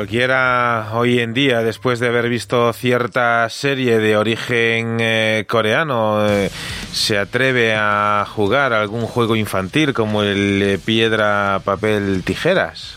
Cualquiera 0.08 0.88
hoy 0.94 1.18
en 1.18 1.34
día, 1.34 1.62
después 1.62 2.00
de 2.00 2.06
haber 2.06 2.30
visto 2.30 2.72
cierta 2.72 3.46
serie 3.50 3.98
de 3.98 4.16
origen 4.16 4.96
eh, 5.00 5.44
coreano, 5.46 6.26
eh, 6.26 6.50
se 6.90 7.18
atreve 7.18 7.74
a 7.74 8.26
jugar 8.26 8.72
algún 8.72 9.02
juego 9.02 9.36
infantil 9.36 9.92
como 9.92 10.22
el 10.22 10.62
eh, 10.62 10.78
piedra, 10.82 11.60
papel, 11.62 12.22
tijeras. 12.24 12.96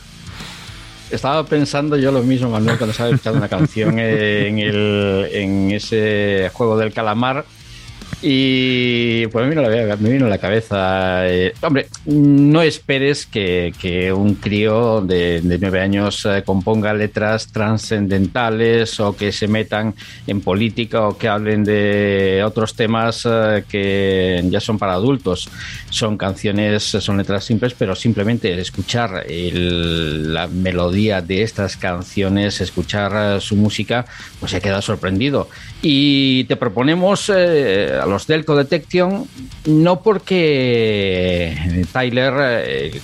Estaba 1.09 1.45
pensando 1.45 1.97
yo 1.97 2.13
lo 2.13 2.23
mismo, 2.23 2.49
Manuel, 2.49 2.77
cuando 2.77 2.91
estaba 2.91 3.09
escuchando 3.09 3.39
una 3.39 3.49
canción 3.49 3.99
en, 3.99 4.59
el, 4.59 5.27
en 5.33 5.71
ese 5.71 6.49
juego 6.53 6.77
del 6.77 6.93
calamar. 6.93 7.43
Y 8.23 9.25
pues 9.27 9.47
me 9.47 9.55
vino, 9.55 9.67
me 9.99 10.09
vino 10.09 10.25
a 10.27 10.29
la 10.29 10.37
cabeza. 10.37 11.27
eh, 11.27 11.53
hombre, 11.61 11.87
no 12.05 12.61
esperes 12.61 13.25
que, 13.25 13.73
que 13.81 14.13
un 14.13 14.35
crío 14.35 15.01
de, 15.01 15.41
de 15.41 15.57
nueve 15.57 15.79
años 15.81 16.23
eh, 16.25 16.43
componga 16.45 16.93
letras 16.93 17.47
trascendentales 17.51 18.99
o 18.99 19.15
que 19.15 19.31
se 19.31 19.47
metan 19.47 19.95
en 20.27 20.41
política 20.41 21.07
o 21.07 21.17
que 21.17 21.27
hablen 21.27 21.63
de 21.63 22.43
otros 22.45 22.75
temas 22.75 23.23
eh, 23.29 23.63
que 23.67 24.43
ya 24.49 24.59
son 24.59 24.77
para 24.77 24.93
adultos. 24.93 25.49
Son 25.89 26.15
canciones, 26.15 26.83
son 26.83 27.17
letras 27.17 27.43
simples, 27.43 27.73
pero 27.77 27.95
simplemente 27.95 28.53
escuchar 28.59 29.25
el- 29.27 30.31
la 30.33 30.47
melodía 30.47 31.21
de 31.21 31.41
estas 31.41 31.75
canciones, 31.75 32.61
escuchar 32.61 33.41
su 33.41 33.55
música, 33.55 34.05
pues 34.39 34.51
se 34.51 34.61
queda 34.61 34.81
sorprendido. 34.81 35.49
Y 35.81 36.43
te 36.45 36.55
proponemos 36.55 37.31
los 38.11 38.27
Delco 38.27 38.55
Detection, 38.55 39.27
no 39.65 40.01
porque 40.01 41.85
Tyler, 41.91 42.33
eh, 42.65 43.01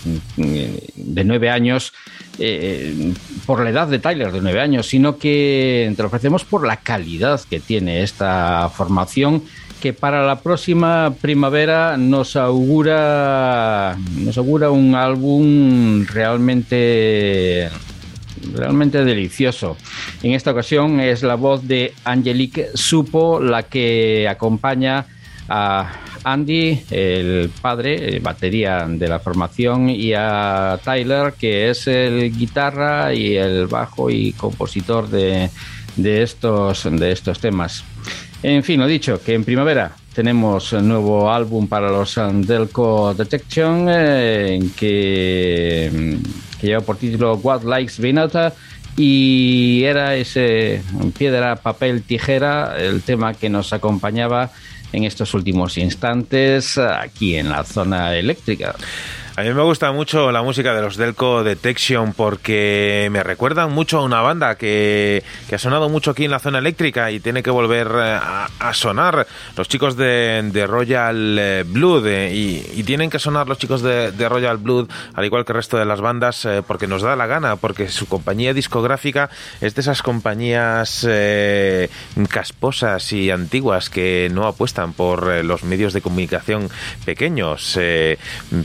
de 0.95 1.24
nueve 1.24 1.49
años, 1.49 1.93
eh, 2.39 3.14
por 3.45 3.64
la 3.64 3.70
edad 3.72 3.88
de 3.88 3.99
Tyler, 3.99 4.32
de 4.32 4.41
nueve 4.41 4.60
años, 4.60 4.88
sino 4.88 5.18
que 5.18 5.91
te 5.95 6.01
lo 6.01 6.08
ofrecemos 6.08 6.43
por 6.43 6.68
la 6.68 6.78
calidad 6.78 7.41
que 7.49 7.60
tiene 7.60 8.03
esta 8.03 8.70
formación 8.70 9.43
que 9.82 9.93
para 9.93 10.26
la 10.26 10.39
próxima 10.39 11.14
primavera 11.22 11.97
nos 11.97 12.36
augura 12.36 13.95
nos 14.16 14.38
augura 14.38 14.72
un 14.72 14.95
álbum 14.95 16.03
realmente 16.05 17.70
realmente 18.54 19.04
delicioso. 19.04 19.78
En 20.24 20.34
esta 20.34 20.52
ocasión 20.52 21.00
es 21.00 21.24
la 21.24 21.36
voz 21.36 21.68
de 21.68 21.94
Angelique 22.04 22.70
Supo 22.74 23.40
la 23.40 23.64
que 23.64 24.28
acompaña 24.28 25.06
a 25.50 25.92
Andy, 26.24 26.84
el 26.92 27.50
padre, 27.62 28.18
eh, 28.18 28.20
batería 28.20 28.86
de 28.88 29.08
la 29.08 29.20
formación, 29.20 29.90
y 29.90 30.14
a 30.14 30.78
Tyler, 30.84 31.34
que 31.40 31.70
es 31.70 31.88
el 31.88 32.36
guitarra 32.38 33.14
y 33.14 33.38
el 33.38 33.68
bajo 33.68 34.10
y 34.10 34.34
compositor 34.34 35.10
de, 35.10 35.50
de 35.96 36.24
estos, 36.24 36.84
de 36.92 37.12
estos 37.12 37.40
temas. 37.40 37.84
En 38.44 38.64
fin, 38.64 38.80
lo 38.80 38.88
dicho, 38.88 39.22
que 39.24 39.34
en 39.34 39.44
primavera 39.44 39.96
tenemos 40.14 40.74
un 40.74 40.88
nuevo 40.88 41.32
álbum 41.32 41.68
para 41.68 41.90
los 41.90 42.20
Delco 42.42 43.14
Detection 43.14 43.88
eh, 43.90 44.60
que, 44.76 45.92
mm, 45.94 46.16
que 46.60 46.68
lleva 46.68 46.82
por 46.82 46.97
título 46.97 47.36
What 47.36 47.64
Likes 47.64 48.01
Vinata 48.01 48.53
y 48.95 49.84
era 49.84 50.16
ese 50.16 50.82
piedra, 51.18 51.55
papel, 51.58 52.01
tijera, 52.01 52.78
el 52.80 53.03
tema 53.03 53.34
que 53.36 53.49
nos 53.49 53.72
acompañaba 53.72 54.51
en 54.91 55.03
estos 55.03 55.34
últimos 55.34 55.78
instantes 55.78 56.78
aquí 56.78 57.36
en 57.36 57.49
la 57.49 57.64
zona 57.64 58.16
eléctrica. 58.16 58.76
A 59.38 59.44
mí 59.44 59.54
me 59.54 59.62
gusta 59.62 59.92
mucho 59.92 60.32
la 60.32 60.42
música 60.42 60.74
de 60.74 60.82
los 60.82 60.98
Delco 60.98 61.44
Detection 61.44 62.14
porque 62.14 63.08
me 63.12 63.22
recuerdan 63.22 63.72
mucho 63.72 64.00
a 64.00 64.04
una 64.04 64.20
banda 64.22 64.56
que, 64.56 65.24
que 65.48 65.54
ha 65.54 65.60
sonado 65.60 65.90
mucho 65.90 66.10
aquí 66.10 66.26
en 66.26 66.32
la 66.32 66.40
zona 66.40 66.58
eléctrica 66.58 67.12
y 67.12 67.20
tiene 67.20 67.44
que 67.44 67.52
volver 67.52 67.86
eh, 67.86 68.20
a, 68.20 68.50
a 68.58 68.74
sonar. 68.74 69.28
Los 69.56 69.68
chicos 69.68 69.96
de, 69.96 70.42
de 70.52 70.66
Royal 70.66 71.38
eh, 71.38 71.64
Blood 71.68 72.08
eh, 72.08 72.34
y, 72.34 72.80
y 72.80 72.84
tienen 72.84 73.12
que 73.12 73.20
sonar 73.20 73.48
los 73.48 73.60
chicos 73.60 73.84
de, 73.84 74.12
de 74.12 74.28
Royal 74.28 74.58
Blood 74.58 74.90
al 75.14 75.26
igual 75.26 75.46
que 75.46 75.52
el 75.52 75.58
resto 75.58 75.78
de 75.78 75.86
las 75.86 76.02
bandas 76.02 76.44
eh, 76.46 76.64
porque 76.66 76.88
nos 76.88 77.04
da 77.04 77.16
la 77.16 77.28
gana, 77.28 77.58
porque 77.58 77.90
su 77.90 78.08
compañía 78.08 78.56
discográfica 78.56 79.30
es 79.62 79.76
de 79.76 79.82
esas 79.82 80.02
compañías 80.02 81.06
eh, 81.08 81.92
casposas 82.28 83.14
y 83.14 83.30
antiguas 83.30 83.92
que 83.92 84.32
no 84.34 84.48
apuestan 84.48 84.94
por 84.94 85.32
eh, 85.32 85.44
los 85.44 85.64
medios 85.64 85.94
de 85.94 86.02
comunicación 86.02 86.72
pequeños, 87.06 87.80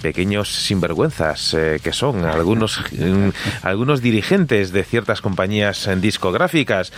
pequeños 0.01 0.62
sinvergüenzas 0.63 1.55
eh, 1.55 1.81
que 1.83 1.93
son 1.93 2.25
algunos, 2.25 2.81
mm, 2.93 3.29
algunos 3.63 4.01
dirigentes 4.01 4.73
de 4.73 4.85
ciertas 4.85 5.21
compañías 5.21 5.87
eh, 5.87 5.97
discográficas, 5.97 6.93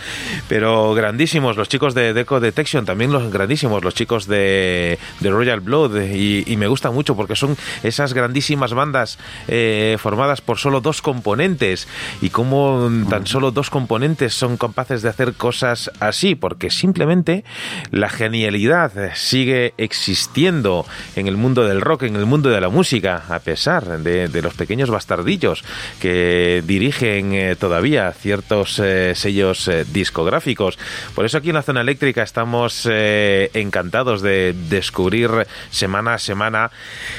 pero 0.47 0.93
grandísimos 0.93 1.57
los 1.57 1.67
chicos 1.67 1.93
de 1.93 2.13
Deco 2.13 2.39
Detection, 2.39 2.85
también 2.85 3.11
los 3.11 3.31
grandísimos 3.31 3.83
los 3.83 3.93
chicos 3.93 4.27
de, 4.27 4.99
Royal 5.21 5.59
Blood 5.59 6.01
y, 6.01 6.55
me 6.55 6.67
gusta 6.67 6.89
mucho 6.91 7.17
porque 7.17 7.35
son 7.35 7.57
esas 7.83 8.13
grandísimas 8.13 8.73
bandas 8.73 9.17
eh, 9.49 9.97
formadas 9.99 10.39
por 10.39 10.57
solo 10.57 10.79
dos 10.79 11.01
componentes. 11.01 11.87
Y 12.21 12.29
como 12.29 12.89
tan 13.09 13.27
solo 13.27 13.51
dos 13.51 13.69
componentes 13.69 14.33
son 14.33 14.55
capaces 14.55 15.01
de 15.01 15.09
hacer 15.09 15.33
cosas 15.33 15.91
así, 15.99 16.35
porque 16.35 16.69
simplemente 16.69 17.43
la 17.91 18.07
genialidad 18.07 18.93
sigue 19.15 19.73
existiendo 19.77 20.85
en 21.17 21.27
el 21.27 21.35
mundo 21.35 21.65
del 21.65 21.81
rock, 21.81 22.03
en 22.03 22.15
el 22.15 22.25
mundo 22.25 22.49
de 22.49 22.61
la 22.61 22.69
música, 22.69 23.23
a 23.27 23.39
pesar 23.39 23.54
de, 23.55 24.27
de 24.27 24.41
los 24.41 24.53
pequeños 24.53 24.89
bastardillos 24.89 25.63
que 25.99 26.63
dirigen 26.65 27.33
eh, 27.33 27.55
todavía 27.55 28.11
ciertos 28.11 28.79
eh, 28.79 29.13
sellos 29.15 29.67
eh, 29.67 29.85
discográficos. 29.91 30.77
Por 31.13 31.25
eso 31.25 31.37
aquí 31.37 31.49
en 31.49 31.55
la 31.55 31.61
zona 31.61 31.81
eléctrica 31.81 32.23
estamos 32.23 32.87
encantados 32.87 34.21
de 34.21 34.53
descubrir 34.69 35.29
semana 35.69 36.15
a 36.15 36.19
semana 36.19 36.71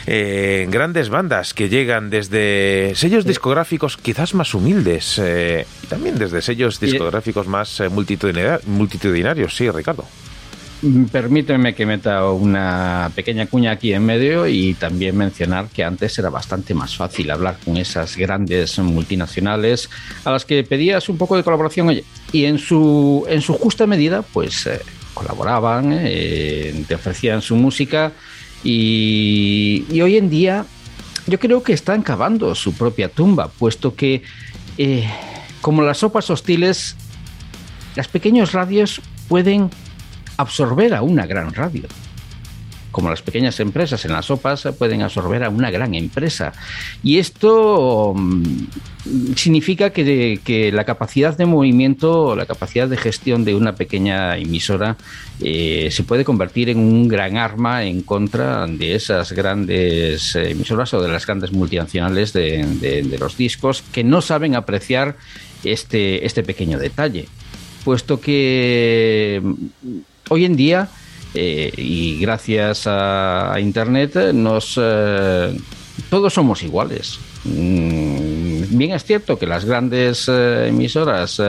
grandes 0.07 1.09
bandas 1.09 1.55
que 1.55 1.69
llegan 1.69 2.11
desde 2.11 2.93
sellos 2.95 3.25
discográficos 3.25 3.97
quizás 3.97 4.35
más 4.35 4.55
humildes 4.55 5.19
y 5.19 5.87
también 5.87 6.19
desde 6.19 6.43
sellos 6.43 6.81
discográficos 6.81 7.47
más 7.47 7.83
multitudinarios. 7.89 9.57
Sí, 9.57 9.71
Ricardo. 9.71 10.07
Mm, 10.82 11.05
Permíteme 11.05 11.74
que 11.74 11.86
meta 11.86 12.31
una 12.31 13.11
pequeña 13.15 13.47
cuña 13.47 13.73
aquí 13.73 13.93
en 13.93 14.05
medio 14.05 14.47
y 14.47 14.74
también 14.74 15.16
mencionar 15.16 15.69
que 15.69 15.82
antes 15.82 16.19
era 16.19 16.28
bastante 16.28 16.74
más 16.74 16.97
fácil 16.97 17.31
hablar 17.31 17.59
con 17.65 17.77
esas 17.78 18.16
grandes 18.16 18.78
multinacionales 18.78 19.89
a 20.24 20.31
las 20.31 20.44
que 20.44 20.62
pedías 20.65 21.09
un 21.09 21.16
poco 21.16 21.36
de 21.36 21.43
colaboración. 21.43 21.98
Y 22.32 22.44
en 22.44 22.59
su, 22.59 23.24
en 23.28 23.40
su 23.40 23.55
justa 23.55 23.86
medida 23.86 24.23
pues 24.23 24.66
eh, 24.66 24.81
colaboraban, 25.15 25.93
eh, 25.94 26.85
te 26.86 26.94
ofrecían 26.94 27.40
su 27.40 27.57
música 27.57 28.12
y, 28.62 29.86
y 29.90 30.01
hoy 30.03 30.19
en 30.19 30.28
día 30.28 30.66
yo 31.27 31.39
creo 31.40 31.62
que 31.62 31.73
están 31.73 32.03
cavando 32.03 32.55
su 32.55 32.74
propia 32.74 33.09
tumba, 33.09 33.48
puesto 33.48 33.94
que 33.94 34.23
eh, 34.77 35.09
como 35.61 35.82
las 35.82 35.98
sopas 35.98 36.28
hostiles, 36.31 36.97
las 37.97 38.09
pequeñas 38.09 38.53
radios 38.53 39.01
pueden 39.28 39.70
absorber 40.37 40.95
a 40.95 41.03
una 41.03 41.27
gran 41.27 41.53
radio. 41.55 41.85
Como 42.93 43.11
las 43.11 43.21
pequeñas 43.21 43.61
empresas 43.61 44.03
en 44.07 44.13
las 44.13 44.25
sopas 44.25 44.67
pueden 44.79 45.03
absorber 45.03 45.45
a 45.45 45.51
una 45.51 45.71
gran 45.71 45.95
empresa. 45.95 46.55
Y 47.03 47.19
esto 47.19 48.15
mm, 48.17 49.35
significa 49.37 49.91
que, 49.91 50.41
que 50.43 50.73
la 50.73 50.85
capacidad 50.85 51.37
de 51.37 51.45
movimiento, 51.45 52.35
la 52.35 52.47
capacidad 52.47 52.89
de 52.89 52.97
gestión 52.97 53.45
de 53.45 53.55
una 53.55 53.75
pequeña 53.75 54.39
emisora 54.39 54.97
eh, 55.43 55.89
se 55.91 56.05
puede 56.05 56.25
convertir 56.25 56.71
en 56.71 56.79
un 56.79 57.07
gran 57.07 57.37
arma 57.37 57.85
en 57.85 58.01
contra 58.01 58.67
de 58.67 58.95
esas 58.95 59.31
grandes 59.33 60.35
eh, 60.35 60.53
emisoras 60.53 60.95
o 60.95 61.03
de 61.03 61.09
las 61.13 61.27
grandes 61.27 61.53
multinacionales 61.53 62.33
de, 62.33 62.65
de- 62.81 63.19
los 63.19 63.37
discos 63.37 63.83
que 63.93 64.05
no 64.05 64.23
saben 64.23 64.55
apreciar 64.55 65.17
este, 65.65 66.25
este 66.25 66.43
pequeño 66.43 66.79
detalle 66.79 67.29
puesto 67.85 68.21
que 68.21 69.43
hoy 70.28 70.44
en 70.44 70.57
día 70.57 70.89
eh, 71.35 71.70
y 71.77 72.19
gracias 72.20 72.85
a, 72.86 73.57
internet 73.61 74.16
eh, 74.16 74.32
nos 74.32 74.78
eh, 74.81 75.57
todos 76.09 76.32
somos 76.32 76.62
iguales. 76.62 77.19
Mm, 77.44 78.77
bien 78.77 78.93
es 78.93 79.05
cierto 79.05 79.39
que 79.39 79.47
las 79.47 79.65
grandes 79.65 80.28
emisoras 80.28 81.40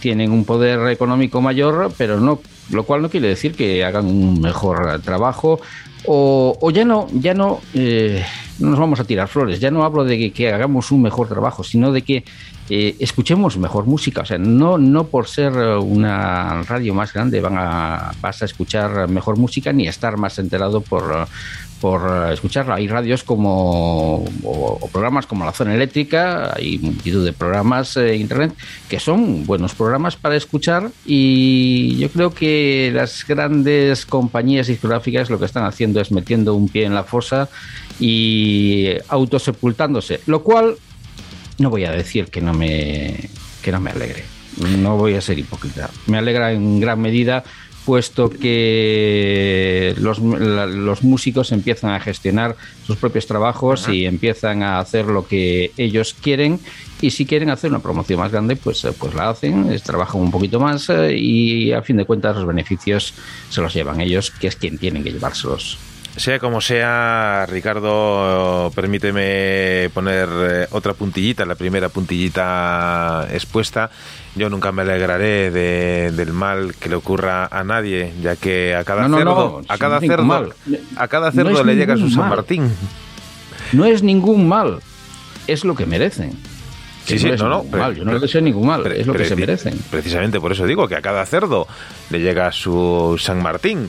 tienen 0.00 0.32
un 0.32 0.44
poder 0.44 0.88
económico 0.90 1.40
mayor 1.40 1.92
pero 1.96 2.20
no 2.20 2.40
lo 2.70 2.84
cual 2.84 3.02
no 3.02 3.10
quiere 3.10 3.28
decir 3.28 3.54
que 3.54 3.84
hagan 3.84 4.06
un 4.06 4.40
mejor 4.40 5.00
trabajo 5.02 5.60
o, 6.06 6.70
ya 6.72 6.84
no 6.84 7.08
ya 7.12 7.34
no 7.34 7.60
no 7.74 8.70
nos 8.70 8.78
vamos 8.78 9.00
a 9.00 9.04
tirar 9.04 9.28
flores. 9.28 9.60
Ya 9.60 9.70
no 9.70 9.84
hablo 9.84 10.04
de 10.04 10.32
que 10.32 10.52
hagamos 10.52 10.90
un 10.90 11.02
mejor 11.02 11.28
trabajo 11.28 11.62
sino 11.62 11.92
de 11.92 12.02
que 12.02 12.24
eh, 12.68 12.96
escuchemos 12.98 13.56
mejor 13.58 13.86
música. 13.86 14.22
O 14.22 14.24
sea, 14.24 14.38
no, 14.38 14.78
no 14.78 15.06
por 15.06 15.28
ser 15.28 15.52
una 15.52 16.62
radio 16.62 16.94
más 16.94 17.12
grande 17.12 17.40
van 17.40 17.56
a, 17.58 18.12
vas 18.20 18.42
a 18.42 18.44
escuchar 18.44 19.08
mejor 19.08 19.36
música 19.36 19.72
ni 19.72 19.86
estar 19.86 20.16
más 20.16 20.38
enterado 20.38 20.80
por, 20.80 21.28
por 21.80 22.32
escucharla. 22.32 22.76
Hay 22.76 22.88
radios 22.88 23.22
como 23.22 24.24
o, 24.42 24.88
programas 24.92 25.26
como 25.26 25.44
La 25.44 25.52
Zona 25.52 25.74
Eléctrica, 25.74 26.54
hay 26.56 26.78
multitud 26.78 27.24
de 27.24 27.32
programas 27.32 27.96
en 27.96 28.20
Internet 28.20 28.52
que 28.88 28.98
son 28.98 29.46
buenos 29.46 29.74
programas 29.74 30.16
para 30.16 30.36
escuchar 30.36 30.90
y 31.04 31.96
yo 31.98 32.10
creo 32.10 32.32
que 32.32 32.90
las 32.94 33.26
grandes 33.26 34.06
compañías 34.06 34.66
discográficas 34.66 35.30
lo 35.30 35.38
que 35.38 35.44
están 35.44 35.64
haciendo 35.64 36.00
es 36.00 36.10
metiendo 36.10 36.54
un 36.54 36.68
pie 36.68 36.84
en 36.84 36.94
la 36.94 37.04
fosa 37.04 37.48
y 38.00 38.94
autosepultándose, 39.08 40.20
lo 40.26 40.42
cual 40.42 40.76
no 41.58 41.70
voy 41.70 41.84
a 41.84 41.90
decir 41.92 42.26
que 42.26 42.40
no 42.40 42.52
me 42.54 43.28
que 43.62 43.72
no 43.72 43.80
me 43.80 43.90
alegre. 43.90 44.24
No 44.78 44.96
voy 44.96 45.14
a 45.14 45.20
ser 45.20 45.38
hipócrita. 45.38 45.90
Me 46.06 46.18
alegra 46.18 46.52
en 46.52 46.80
gran 46.80 47.00
medida 47.00 47.44
puesto 47.84 48.30
que 48.30 49.94
los, 49.98 50.18
la- 50.18 50.66
los 50.66 51.02
músicos 51.04 51.52
empiezan 51.52 51.90
a 51.92 52.00
gestionar 52.00 52.56
sus 52.86 52.96
propios 52.96 53.26
trabajos 53.26 53.88
y 53.88 54.06
empiezan 54.06 54.62
a 54.62 54.78
hacer 54.80 55.06
lo 55.06 55.26
que 55.28 55.70
ellos 55.76 56.14
quieren 56.20 56.58
y 57.00 57.10
si 57.10 57.26
quieren 57.26 57.50
hacer 57.50 57.70
una 57.70 57.78
promoción 57.80 58.18
más 58.20 58.32
grande 58.32 58.56
pues, 58.56 58.84
eh, 58.84 58.92
pues 58.98 59.14
la 59.14 59.28
hacen, 59.30 59.70
es- 59.72 59.82
trabajan 59.82 60.20
un 60.20 60.30
poquito 60.32 60.58
más 60.58 60.88
eh, 60.90 61.16
y 61.16 61.72
a 61.72 61.82
fin 61.82 61.96
de 61.98 62.04
cuentas 62.04 62.34
los 62.36 62.46
beneficios 62.46 63.14
se 63.50 63.60
los 63.60 63.72
llevan 63.74 64.00
ellos, 64.00 64.30
que 64.32 64.48
es 64.48 64.56
quien 64.56 64.78
tienen 64.78 65.04
que 65.04 65.12
llevárselos. 65.12 65.78
Sea 66.16 66.38
como 66.38 66.62
sea, 66.62 67.44
Ricardo, 67.46 68.72
permíteme 68.74 69.90
poner 69.92 70.28
eh, 70.32 70.66
otra 70.70 70.94
puntillita, 70.94 71.44
la 71.44 71.56
primera 71.56 71.90
puntillita 71.90 73.26
expuesta. 73.30 73.90
Yo 74.34 74.48
nunca 74.48 74.72
me 74.72 74.80
alegraré 74.82 75.50
de- 75.50 76.10
del 76.12 76.32
mal 76.32 76.74
que 76.80 76.88
le 76.88 76.94
ocurra 76.96 77.46
a 77.50 77.62
nadie, 77.64 78.14
ya 78.22 78.34
que 78.36 78.74
a 78.74 78.82
cada 78.84 79.02
No, 79.02 79.08
no, 79.08 79.18
cerdo, 79.18 79.34
no, 79.60 79.64
a 79.68 79.76
cada 79.78 80.00
cerdo, 80.00 80.24
mal. 80.24 80.54
a 80.96 81.08
cada 81.08 81.26
No 81.32 81.32
cerdo 81.32 81.64
le 81.64 81.74
llega 81.76 81.96
su 81.98 82.08
San 82.08 82.20
mal. 82.20 82.30
Martín. 82.30 82.72
No 83.72 83.84
es 83.84 84.02
ningún 84.02 84.48
mal, 84.48 84.80
es 85.46 85.64
lo 85.64 85.74
que 85.74 85.84
merecen. 85.84 86.38
Sí, 87.06 87.18
sí, 87.18 87.28
es 87.28 87.40
no, 87.40 87.48
no, 87.48 87.64
mal, 87.64 87.94
yo 87.94 88.04
no 88.04 88.12
les 88.12 88.22
deseo 88.22 88.40
ningún 88.40 88.66
mal, 88.66 88.86
es 88.90 89.06
lo 89.06 89.14
que 89.14 89.24
se 89.24 89.36
merecen. 89.36 89.78
Precisamente 89.90 90.40
por 90.40 90.52
eso 90.52 90.66
digo 90.66 90.88
que 90.88 90.96
a 90.96 91.00
cada 91.02 91.24
cerdo 91.24 91.66
le 92.10 92.20
llega 92.20 92.50
su 92.52 93.16
San 93.18 93.42
Martín. 93.42 93.88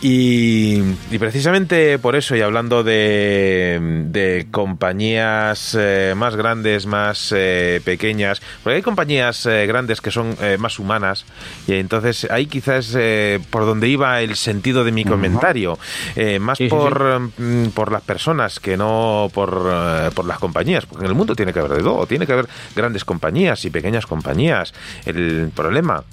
Y, 0.00 0.80
y 1.10 1.18
precisamente 1.18 1.98
por 1.98 2.16
eso, 2.16 2.34
y 2.36 2.40
hablando 2.40 2.82
de, 2.82 3.78
de 4.06 4.46
compañías 4.50 5.76
eh, 5.78 6.14
más 6.16 6.36
grandes, 6.36 6.86
más 6.86 7.32
eh, 7.36 7.80
pequeñas, 7.84 8.40
porque 8.62 8.76
hay 8.76 8.82
compañías 8.82 9.44
eh, 9.46 9.66
grandes 9.66 10.00
que 10.00 10.10
son 10.10 10.36
eh, 10.40 10.56
más 10.58 10.78
humanas, 10.78 11.24
y 11.66 11.74
entonces 11.74 12.26
ahí 12.30 12.46
quizás 12.46 12.94
eh, 12.96 13.40
por 13.50 13.66
donde 13.66 13.88
iba 13.88 14.20
el 14.20 14.36
sentido 14.36 14.84
de 14.84 14.92
mi 14.92 15.04
comentario, 15.04 15.78
eh, 16.16 16.38
más 16.38 16.58
Sí, 16.58 16.64
sí, 16.64 16.70
por, 16.70 17.20
mm, 17.36 17.68
por 17.74 17.92
las 17.92 18.02
personas 18.02 18.60
que 18.60 18.76
no 18.76 19.30
por, 19.34 20.12
por 20.14 20.24
las 20.24 20.38
compañías, 20.38 20.86
porque 20.86 21.04
en 21.04 21.10
el 21.10 21.16
mundo 21.16 21.34
tiene 21.34 21.52
que 21.52 21.58
haber 21.60 21.72
de 21.72 21.82
todo, 21.82 22.06
tiene 22.06 22.26
que 22.26 22.32
haber 22.32 22.46
grandes 22.74 23.04
compañías 23.04 23.64
y 23.64 23.70
pequeñas 23.70 24.06
compañías. 24.06 24.74
El 25.04 25.50
problema 25.54 26.04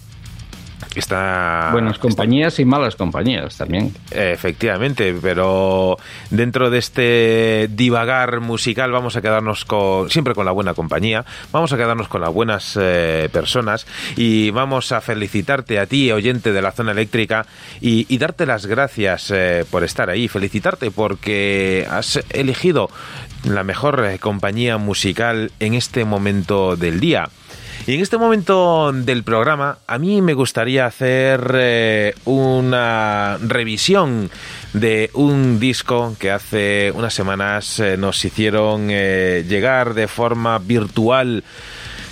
está... 0.96 1.70
Buenas 1.72 1.98
compañías 1.98 2.60
y 2.60 2.66
malas 2.66 2.96
compañías 2.96 3.58
también. 3.58 3.94
Efectivamente, 4.12 5.16
pero 5.22 5.98
dentro 6.30 6.70
de 6.70 6.80
este 6.80 7.70
divagar 7.72 8.40
musical 8.42 8.92
vamos 8.92 9.16
a 9.16 9.22
quedarnos 9.22 9.66
con, 9.66 10.10
siempre 10.10 10.34
con 10.34 10.46
la 10.46 10.52
buena 10.52 10.74
compañía, 10.74 11.26
vamos 11.52 11.74
a 11.74 11.78
quedarnos 11.78 12.08
con 12.08 12.22
las 12.22 12.34
buenas 12.34 12.78
eh, 12.80 13.30
personas 13.32 13.86
y 14.16 14.52
vamos 14.52 14.92
a 14.92 15.02
felicitarte 15.02 15.80
a 15.80 15.86
ti, 15.86 16.12
oyente 16.12 16.52
de 16.52 16.62
la 16.62 16.72
zona 16.72 16.92
eléctrica, 16.92 17.46
y, 17.80 18.06
y 18.10 18.18
darte 18.18 18.46
las 18.46 18.66
gracias 18.66 19.32
eh, 19.32 19.66
por 19.70 19.84
estar 19.84 20.10
ahí, 20.10 20.28
felicitarte 20.28 20.92
porque 20.92 21.88
has 21.90 22.20
elegido 22.30 22.90
la 23.44 23.64
mejor 23.64 24.06
eh, 24.06 24.20
compañía 24.20 24.78
musical 24.78 25.52
en 25.60 25.74
este 25.74 26.06
momento 26.06 26.76
del 26.76 27.00
día. 27.00 27.30
Y 27.88 27.96
en 27.96 28.02
este 28.02 28.18
momento 28.20 28.92
del 28.94 29.24
programa, 29.24 29.80
a 29.88 29.98
mí 29.98 30.22
me 30.22 30.36
gustaría 30.36 30.86
hacer 30.86 31.52
eh, 31.56 32.14
una 32.26 33.40
revisión 33.42 34.30
de 34.74 35.10
un 35.16 35.60
disco 35.60 36.16
que 36.20 36.30
hace 36.30 36.92
unas 36.94 37.14
semanas 37.14 37.80
eh, 37.80 37.98
nos 37.98 38.24
hicieron 38.24 38.90
eh, 38.92 39.44
llegar 39.48 39.96
de 39.96 40.08
forma 40.08 40.60
virtual 40.60 41.44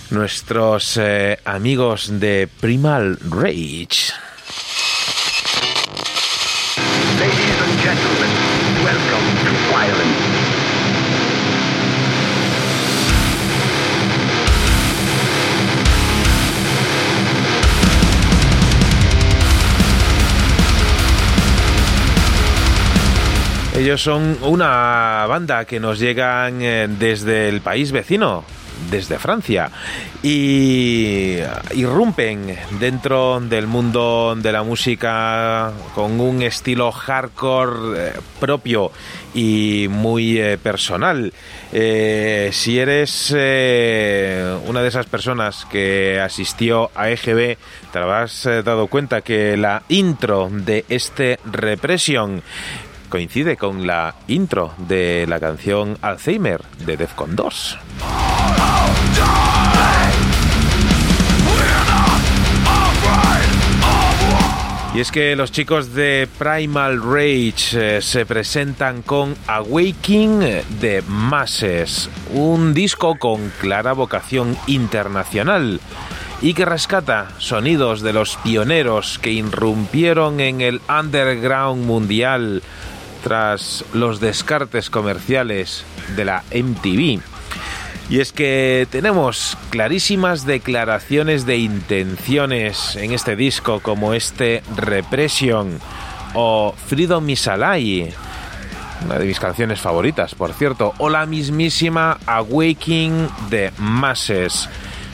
nuestros 0.10 1.00
amigos 1.46 2.20
de 2.20 2.50
Primal 2.60 3.20
Rage. 3.30 4.12
Ellos 23.80 24.04
son 24.04 24.38
una 24.42 25.26
banda 25.26 25.64
que 25.64 25.80
nos 25.80 26.00
llegan 26.00 26.62
eh, 26.62 26.88
desde 26.90 27.48
el 27.48 27.62
país 27.62 27.94
vecino, 27.94 28.44
desde 28.92 29.18
Francia, 29.18 29.72
y 30.22 31.38
irrumpen 31.76 32.58
dentro 32.78 33.40
del 33.40 33.68
mundo 33.68 34.36
de 34.38 34.52
la 34.52 34.64
música 34.64 35.72
con 35.96 36.20
un 36.20 36.42
estilo 36.42 36.92
hardcore 36.92 38.10
eh, 38.10 38.14
propio 38.42 38.92
y 39.34 39.88
muy 39.90 40.38
eh, 40.38 40.58
personal. 40.58 41.32
Si 41.72 42.80
eres 42.80 43.32
una 43.32 44.82
de 44.82 44.88
esas 44.90 45.06
personas 45.06 45.66
que 45.72 46.20
asistió 46.20 46.92
a 46.96 47.12
EGB, 47.12 47.58
te 47.94 48.00
habrás 48.00 48.44
dado 48.44 48.88
cuenta 48.88 49.22
que 49.22 49.56
la 49.56 49.84
intro 49.88 50.50
de 50.52 50.84
este 50.90 51.40
Repression 51.46 52.42
coincide 53.10 53.58
con 53.58 53.86
la 53.86 54.16
intro 54.28 54.74
de 54.78 55.26
la 55.28 55.40
canción 55.40 55.98
Alzheimer 56.02 56.62
de 56.86 56.98
Defcon 56.98 57.36
2. 57.36 57.78
Y 64.96 65.02
es 65.02 65.12
que 65.12 65.36
los 65.36 65.52
chicos 65.52 65.94
de 65.94 66.28
Primal 66.40 67.02
Rage 67.02 67.98
eh, 67.98 68.02
se 68.02 68.26
presentan 68.26 69.04
con 69.04 69.36
Awakening 69.48 70.40
de 70.82 71.04
Masses, 71.08 72.10
un 72.34 72.74
disco 72.74 73.16
con 73.20 73.52
clara 73.60 73.94
vocación 73.94 74.58
internacional 74.66 75.80
y 76.42 76.54
que 76.54 76.66
rescata 76.66 77.30
sonidos 77.38 78.02
de 78.02 78.14
los 78.14 78.38
pioneros 78.38 79.20
que 79.20 79.32
irrumpieron 79.32 80.40
en 80.40 80.62
el 80.62 80.82
underground 80.90 81.86
mundial 81.86 82.64
tras 83.24 83.86
los 83.94 84.20
descartes 84.20 84.90
comerciales 84.90 85.84
de 86.16 86.26
la 86.26 86.44
MTV. 86.54 87.22
Y 88.10 88.20
es 88.22 88.34
que 88.34 88.88
tenemos 88.90 89.56
clarísimas 89.70 90.46
declaraciones 90.46 91.46
de 91.46 91.58
intenciones 91.58 92.96
en 92.96 93.12
este 93.12 93.36
disco, 93.36 93.82
como 93.82 94.14
este 94.16 94.64
Repression 94.76 95.80
o 96.34 96.74
Freedom 96.88 97.30
is 97.30 97.48
a 97.48 97.56
Lie, 97.58 98.12
una 99.06 99.20
de 99.20 99.26
mis 99.26 99.40
canciones 99.40 99.80
favoritas, 99.80 100.34
por 100.34 100.54
cierto, 100.54 100.94
o 100.98 101.10
la 101.10 101.28
mismísima 101.28 102.18
Awakening 102.26 103.30
de 103.52 103.72
Masses. 103.78 104.68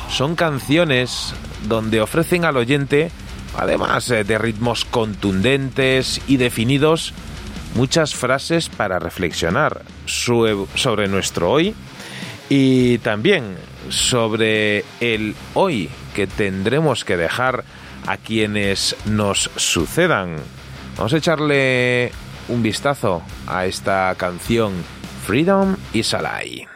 Son 0.09 0.35
canciones 0.35 1.33
donde 1.67 1.99
ofrecen 1.99 2.45
al 2.45 2.57
oyente, 2.57 3.11
además 3.57 4.09
eh, 4.09 4.23
de 4.23 4.37
ritmos 4.37 4.85
contundentes 4.85 6.21
y 6.27 6.37
definidos, 6.37 7.13
muchas 7.75 8.15
frases 8.15 8.69
para 8.69 8.99
reflexionar 8.99 9.83
sobre 10.05 11.07
nuestro 11.07 11.51
hoy 11.51 11.75
y 12.49 12.97
también 12.99 13.57
sobre 13.89 14.83
el 14.99 15.35
hoy 15.53 15.89
que 16.15 16.27
tendremos 16.27 17.05
que 17.05 17.17
dejar 17.17 17.63
a 18.07 18.17
quienes 18.17 18.95
nos 19.05 19.51
sucedan. 19.55 20.37
Vamos 20.97 21.13
a 21.13 21.17
echarle 21.17 22.11
un 22.47 22.63
vistazo 22.63 23.21
a 23.47 23.65
esta 23.65 24.13
canción 24.17 24.73
Freedom 25.25 25.75
is 25.93 26.13
a. 26.13 26.74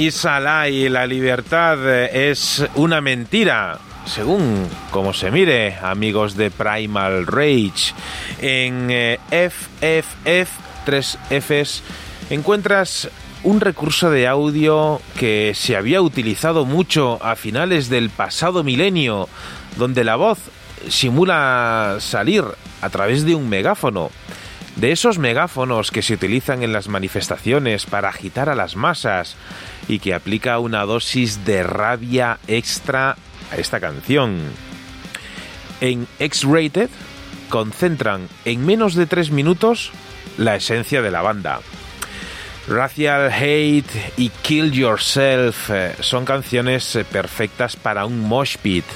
Is 0.00 0.24
a 0.24 0.40
lie, 0.40 0.88
la 0.88 1.06
libertad 1.06 1.76
eh, 1.86 2.30
es 2.30 2.64
una 2.74 3.02
mentira. 3.02 3.78
Según 4.06 4.66
como 4.90 5.12
se 5.12 5.30
mire, 5.30 5.76
amigos 5.82 6.36
de 6.36 6.50
Primal 6.50 7.26
Rage, 7.26 7.92
en 8.40 8.88
eh, 8.90 9.20
FFF, 9.30 10.48
3 10.86 11.18
Fs, 11.28 11.82
encuentras 12.30 13.10
un 13.42 13.60
recurso 13.60 14.10
de 14.10 14.26
audio 14.26 15.02
que 15.18 15.52
se 15.54 15.76
había 15.76 16.00
utilizado 16.00 16.64
mucho 16.64 17.22
a 17.22 17.36
finales 17.36 17.90
del 17.90 18.08
pasado 18.08 18.64
milenio, 18.64 19.28
donde 19.76 20.02
la 20.02 20.16
voz 20.16 20.38
simula 20.88 21.98
salir 22.00 22.44
a 22.80 22.88
través 22.88 23.26
de 23.26 23.34
un 23.34 23.50
megáfono. 23.50 24.10
De 24.80 24.92
esos 24.92 25.18
megáfonos 25.18 25.90
que 25.90 26.00
se 26.00 26.14
utilizan 26.14 26.62
en 26.62 26.72
las 26.72 26.88
manifestaciones 26.88 27.84
para 27.84 28.08
agitar 28.08 28.48
a 28.48 28.54
las 28.54 28.76
masas 28.76 29.36
y 29.88 29.98
que 29.98 30.14
aplica 30.14 30.58
una 30.58 30.86
dosis 30.86 31.44
de 31.44 31.62
rabia 31.62 32.38
extra 32.46 33.18
a 33.52 33.56
esta 33.58 33.78
canción. 33.78 34.38
En 35.82 36.06
X-Rated 36.18 36.88
concentran 37.50 38.26
en 38.46 38.64
menos 38.64 38.94
de 38.94 39.04
tres 39.04 39.30
minutos 39.30 39.92
la 40.38 40.56
esencia 40.56 41.02
de 41.02 41.10
la 41.10 41.20
banda. 41.20 41.60
Racial 42.66 43.30
Hate 43.30 44.14
y 44.16 44.30
Kill 44.30 44.72
Yourself 44.72 45.68
eh, 45.68 45.94
son 46.00 46.24
canciones 46.24 46.96
eh, 46.96 47.04
perfectas 47.04 47.76
para 47.76 48.06
un 48.06 48.20
mosh 48.20 48.56
pit 48.56 48.86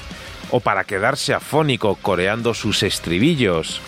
o 0.50 0.60
para 0.60 0.84
quedarse 0.84 1.34
afónico 1.34 1.96
coreando 1.96 2.54
sus 2.54 2.82
estribillos. 2.82 3.82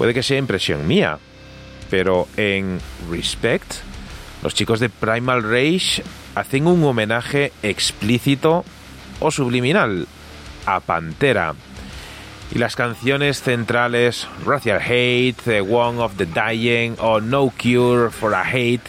Puede 0.00 0.14
que 0.14 0.22
sea 0.22 0.38
impresión 0.38 0.88
mía, 0.88 1.18
pero 1.90 2.26
en 2.38 2.80
Respect, 3.10 3.70
los 4.42 4.54
chicos 4.54 4.80
de 4.80 4.88
Primal 4.88 5.42
Rage 5.42 6.02
hacen 6.34 6.66
un 6.66 6.82
homenaje 6.84 7.52
explícito 7.62 8.64
o 9.20 9.30
subliminal 9.30 10.08
a 10.64 10.80
Pantera. 10.80 11.54
Y 12.50 12.56
las 12.56 12.76
canciones 12.76 13.42
centrales 13.42 14.26
Racial 14.46 14.80
Hate, 14.80 15.36
The 15.44 15.60
One 15.60 16.00
of 16.00 16.16
the 16.16 16.24
Dying 16.24 16.94
o 16.98 17.20
No 17.20 17.52
Cure 17.62 18.08
for 18.08 18.34
a 18.34 18.40
Hate 18.40 18.80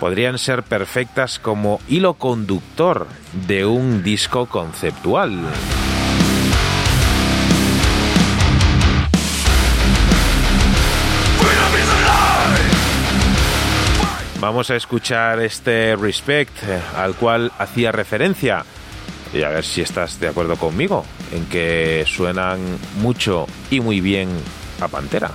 podrían 0.00 0.38
ser 0.38 0.64
perfectas 0.64 1.38
como 1.38 1.80
hilo 1.88 2.14
conductor 2.14 3.06
de 3.46 3.64
un 3.64 4.02
disco 4.02 4.46
conceptual. 4.46 5.38
Vamos 14.40 14.70
a 14.70 14.76
escuchar 14.76 15.40
este 15.40 15.96
Respect 15.96 16.62
eh, 16.62 16.80
al 16.96 17.16
cual 17.16 17.50
hacía 17.58 17.90
referencia 17.90 18.64
y 19.34 19.42
a 19.42 19.48
ver 19.48 19.64
si 19.64 19.80
estás 19.80 20.20
de 20.20 20.28
acuerdo 20.28 20.54
conmigo 20.54 21.04
en 21.32 21.44
que 21.46 22.04
suenan 22.06 22.60
mucho 23.00 23.46
y 23.68 23.80
muy 23.80 24.00
bien 24.00 24.28
a 24.80 24.86
Pantera. 24.86 25.32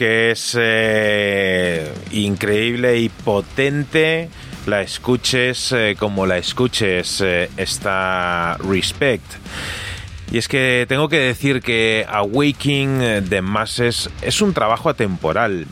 Que 0.00 0.30
es 0.30 0.56
eh, 0.58 1.92
increíble 2.12 3.00
y 3.00 3.10
potente 3.10 4.30
la 4.64 4.80
escuches 4.80 5.72
eh, 5.72 5.94
como 5.98 6.24
la 6.24 6.38
escuches 6.38 7.20
eh, 7.20 7.50
esta 7.58 8.56
Respect. 8.66 9.30
Y 10.32 10.38
es 10.38 10.48
que 10.48 10.86
tengo 10.88 11.10
que 11.10 11.18
decir 11.18 11.60
que 11.60 12.06
Awakening 12.08 13.28
the 13.28 13.42
Masses 13.42 14.08
es 14.22 14.40
un 14.40 14.54
trabajo 14.54 14.88
atemporal, 14.88 15.66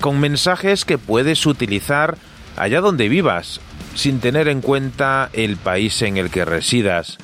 con 0.00 0.20
mensajes 0.20 0.84
que 0.84 0.96
puedes 0.96 1.44
utilizar 1.44 2.18
allá 2.56 2.80
donde 2.80 3.08
vivas, 3.08 3.60
sin 3.96 4.20
tener 4.20 4.46
en 4.46 4.60
cuenta 4.60 5.28
el 5.32 5.56
país 5.56 6.02
en 6.02 6.18
el 6.18 6.30
que 6.30 6.44
residas, 6.44 7.18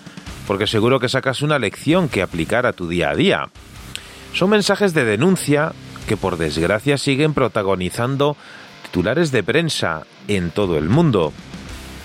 porque 0.49 0.67
seguro 0.67 0.99
que 0.99 1.09
sacas 1.09 1.41
una 1.41 1.61
lección 1.61 2.09
que 2.09 2.21
aplicar 2.21 2.67
a 2.67 2.73
tu 2.73 2.89
día 2.89 3.11
a 3.11 3.15
día. 3.15 3.49
Son 4.33 4.51
mensajes 4.51 4.93
de 4.93 5.05
denuncia 5.05 5.73
que 6.07 6.17
por 6.17 6.37
desgracia 6.37 6.99
siguen 6.99 7.35
protagonizando 7.35 8.37
titulares 8.85 9.33
de 9.33 9.43
prensa 9.43 10.03
en 10.29 10.51
todo 10.51 10.79
el 10.79 10.89
mundo, 10.89 11.33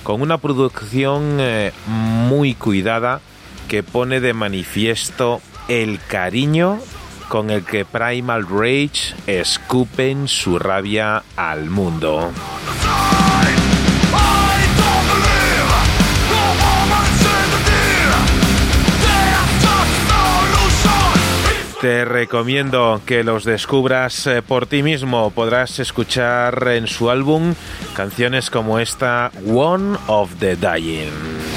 con 0.04 0.22
una 0.22 0.38
producción 0.38 1.38
eh, 1.40 1.72
muy 1.88 2.54
cuidada 2.54 3.22
que 3.68 3.84
pone 3.84 4.22
de 4.22 4.34
manifiesto 4.34 5.42
el 5.68 6.00
cariño 6.08 6.80
con 7.28 7.50
el 7.50 7.66
que 7.66 7.84
Primal 7.84 8.48
Rage 8.48 9.14
escupen 9.28 10.28
su 10.28 10.58
rabia 10.60 11.24
al 11.36 11.70
mundo. 11.70 12.32
Te 21.82 22.06
recomiendo 22.06 23.00
que 23.06 23.24
los 23.24 23.44
descubras 23.44 24.26
eh, 24.26 24.42
por 24.42 24.66
ti 24.66 24.82
mismo. 24.82 25.30
Podrás 25.30 25.78
escuchar 25.78 26.68
en 26.70 26.88
su 26.88 27.12
álbum 27.12 27.54
canciones 27.96 28.50
como 28.50 28.80
esta 28.80 29.32
One 29.46 29.96
of 30.08 30.32
the 30.40 30.56
Dying. 30.56 31.57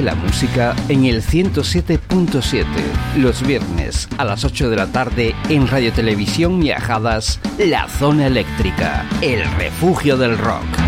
La 0.00 0.14
música 0.14 0.74
en 0.88 1.04
el 1.04 1.22
107.7, 1.22 2.64
los 3.18 3.46
viernes 3.46 4.08
a 4.16 4.24
las 4.24 4.42
8 4.42 4.70
de 4.70 4.76
la 4.76 4.86
tarde 4.86 5.34
en 5.50 5.68
Radio 5.68 5.92
Televisión 5.92 6.60
Viajadas, 6.60 7.38
La 7.58 7.86
Zona 7.88 8.26
Eléctrica, 8.26 9.06
el 9.20 9.44
refugio 9.56 10.16
del 10.16 10.38
rock. 10.38 10.81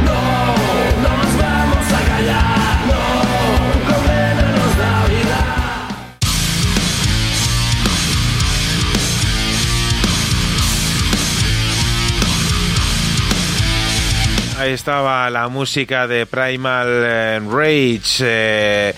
Ahí 14.65 14.73
estaba 14.73 15.28
la 15.28 15.49
música 15.49 16.07
de 16.07 16.24
Primal 16.24 16.89
eh, 16.89 17.39
Rage. 17.47 18.23
eh, 18.23 18.95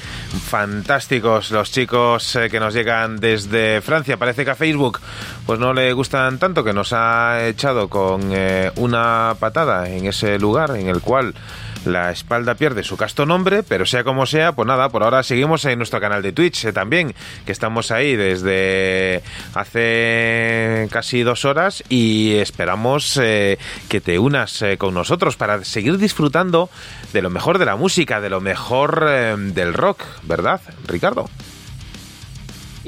fantásticos 0.48 1.51
los 1.51 1.72
chicos 1.72 2.36
eh, 2.36 2.48
que 2.48 2.60
nos 2.60 2.72
llegan 2.72 3.16
desde 3.16 3.80
Francia. 3.80 4.16
Parece 4.16 4.44
que 4.44 4.52
a 4.52 4.55
Facebook 4.55 5.01
pues 5.44 5.59
no 5.59 5.74
le 5.74 5.93
gustan 5.93 6.38
tanto 6.38 6.62
que 6.62 6.72
nos 6.72 6.93
ha 6.93 7.48
echado 7.48 7.88
con 7.88 8.32
una 8.76 9.34
patada 9.40 9.88
en 9.88 10.06
ese 10.06 10.38
lugar 10.38 10.76
en 10.76 10.86
el 10.86 11.01
cual 11.01 11.34
la 11.86 12.10
espalda 12.10 12.54
pierde 12.54 12.82
su 12.82 12.96
casto 12.96 13.26
nombre, 13.26 13.62
pero 13.62 13.86
sea 13.86 14.04
como 14.04 14.26
sea, 14.26 14.52
pues 14.52 14.66
nada, 14.66 14.88
por 14.88 15.02
ahora 15.02 15.22
seguimos 15.22 15.64
en 15.64 15.78
nuestro 15.78 16.00
canal 16.00 16.22
de 16.22 16.32
Twitch 16.32 16.64
eh, 16.64 16.72
también, 16.72 17.14
que 17.44 17.52
estamos 17.52 17.90
ahí 17.90 18.16
desde 18.16 19.22
hace 19.54 20.88
casi 20.90 21.22
dos 21.22 21.44
horas 21.44 21.82
y 21.88 22.34
esperamos 22.34 23.18
eh, 23.22 23.58
que 23.88 24.00
te 24.00 24.18
unas 24.18 24.62
eh, 24.62 24.76
con 24.78 24.94
nosotros 24.94 25.36
para 25.36 25.64
seguir 25.64 25.98
disfrutando 25.98 26.70
de 27.12 27.22
lo 27.22 27.30
mejor 27.30 27.58
de 27.58 27.66
la 27.66 27.76
música, 27.76 28.20
de 28.20 28.30
lo 28.30 28.40
mejor 28.40 29.06
del 29.06 29.74
rock, 29.74 30.02
¿verdad, 30.24 30.60
Ricardo? 30.86 31.28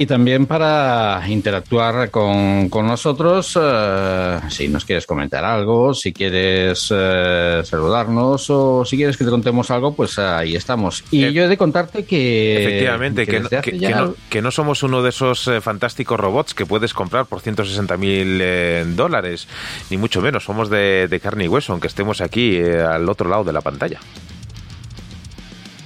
Y 0.00 0.06
también 0.06 0.46
para 0.46 1.20
interactuar 1.26 2.08
con, 2.12 2.68
con 2.68 2.86
nosotros, 2.86 3.58
eh, 3.60 4.38
si 4.48 4.68
nos 4.68 4.84
quieres 4.84 5.06
comentar 5.06 5.44
algo, 5.44 5.92
si 5.92 6.12
quieres 6.12 6.86
eh, 6.94 7.62
saludarnos 7.64 8.48
o 8.48 8.84
si 8.84 8.96
quieres 8.96 9.16
que 9.16 9.24
te 9.24 9.30
contemos 9.30 9.72
algo, 9.72 9.96
pues 9.96 10.16
ahí 10.20 10.54
estamos. 10.54 11.02
Y 11.10 11.24
Eh, 11.24 11.32
yo 11.32 11.42
he 11.42 11.48
de 11.48 11.56
contarte 11.56 12.04
que... 12.04 12.62
Efectivamente, 12.62 13.26
que, 13.26 13.40
no, 13.40 13.48
que- 13.48 13.76
ya- 13.76 14.00
no, 14.02 14.14
que 14.30 14.40
no 14.40 14.52
somos 14.52 14.84
uno 14.84 15.02
de 15.02 15.08
esos 15.08 15.50
fantásticos 15.62 16.20
robots 16.20 16.54
que 16.54 16.64
puedes 16.64 16.94
comprar 16.94 17.26
por 17.26 17.40
160 17.40 17.96
mil 17.96 18.94
dólares, 18.94 19.48
ni 19.90 19.96
mucho 19.96 20.20
menos. 20.22 20.44
Somos 20.44 20.70
de, 20.70 21.08
de 21.08 21.18
carne 21.18 21.46
y 21.46 21.48
hueso, 21.48 21.72
aunque 21.72 21.88
estemos 21.88 22.20
aquí 22.20 22.60
al 22.60 23.08
otro 23.08 23.28
lado 23.28 23.42
de 23.42 23.52
la 23.52 23.62
pantalla. 23.62 23.98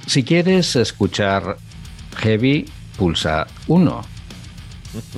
Si 0.05 0.23
quieres 0.23 0.75
escuchar 0.75 1.57
heavy, 2.17 2.67
pulsa 2.97 3.47
1. 3.67 4.01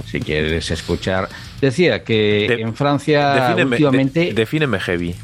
Si 0.10 0.20
quieres 0.22 0.72
escuchar... 0.72 1.28
Decía 1.60 2.04
que 2.04 2.46
De- 2.50 2.62
en 2.62 2.74
Francia 2.76 3.34
Defíneme, 3.34 3.72
últimamente... 3.76 4.20
de- 4.28 4.34
defíneme 4.34 4.80
heavy. 4.80 5.16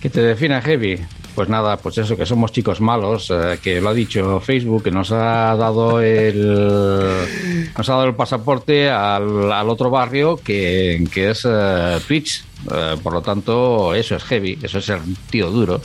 Que 0.00 0.10
te 0.10 0.20
defina 0.20 0.60
heavy. 0.60 0.98
Pues 1.34 1.48
nada, 1.48 1.76
pues 1.78 1.98
eso, 1.98 2.16
que 2.16 2.26
somos 2.26 2.52
chicos 2.52 2.80
malos, 2.80 3.28
eh, 3.34 3.58
que 3.60 3.80
lo 3.80 3.88
ha 3.88 3.94
dicho 3.94 4.38
Facebook, 4.40 4.84
que 4.84 4.92
nos 4.92 5.10
ha 5.10 5.56
dado 5.56 6.00
el 6.00 7.70
nos 7.76 7.88
ha 7.88 7.92
dado 7.92 8.04
el 8.04 8.14
pasaporte 8.14 8.88
al, 8.88 9.50
al 9.52 9.68
otro 9.68 9.90
barrio 9.90 10.36
que, 10.36 11.04
que 11.12 11.30
es 11.30 11.44
eh, 11.48 11.98
Twitch. 12.06 12.44
Eh, 12.72 12.96
por 13.02 13.12
lo 13.14 13.20
tanto, 13.20 13.94
eso 13.96 14.14
es 14.14 14.22
heavy, 14.24 14.58
eso 14.62 14.78
es 14.78 14.88
el 14.90 15.00
tío 15.28 15.50
duro. 15.50 15.80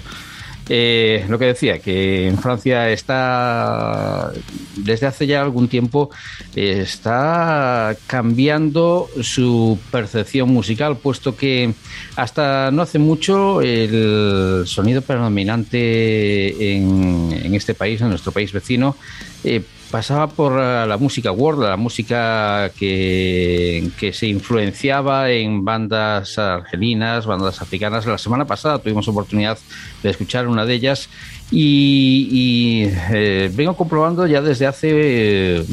Eh, 0.69 1.25
lo 1.27 1.39
que 1.39 1.45
decía, 1.45 1.79
que 1.79 2.27
en 2.27 2.37
Francia 2.37 2.89
está, 2.91 4.31
desde 4.75 5.07
hace 5.07 5.25
ya 5.25 5.41
algún 5.41 5.67
tiempo, 5.67 6.11
está 6.55 7.95
cambiando 8.05 9.09
su 9.21 9.79
percepción 9.91 10.49
musical, 10.49 10.97
puesto 10.97 11.35
que 11.35 11.73
hasta 12.15 12.69
no 12.71 12.83
hace 12.83 12.99
mucho 12.99 13.61
el 13.61 14.63
sonido 14.65 15.01
predominante 15.01 16.75
en, 16.75 17.31
en 17.31 17.55
este 17.55 17.73
país, 17.73 18.01
en 18.01 18.09
nuestro 18.09 18.31
país 18.31 18.51
vecino, 18.53 18.95
eh, 19.43 19.63
pasaba 19.89 20.27
por 20.27 20.53
eh, 20.53 20.85
la 20.87 20.97
música 20.97 21.31
world, 21.31 21.63
la 21.63 21.77
música 21.77 22.71
que, 22.77 23.89
que 23.99 24.13
se 24.13 24.27
influenciaba 24.27 25.29
en 25.31 25.65
bandas 25.65 26.37
argelinas, 26.37 27.25
bandas 27.25 27.61
africanas. 27.61 28.05
La 28.05 28.17
semana 28.17 28.45
pasada 28.45 28.79
tuvimos 28.79 29.07
oportunidad 29.07 29.57
de 30.03 30.09
escuchar 30.09 30.47
una 30.47 30.65
de 30.65 30.73
ellas 30.73 31.09
y, 31.51 32.85
eh, 33.11 33.51
vengo 33.53 33.75
comprobando 33.75 34.27
ya 34.27 34.41
desde 34.41 34.67
hace 34.67 34.89
eh, 34.91 35.65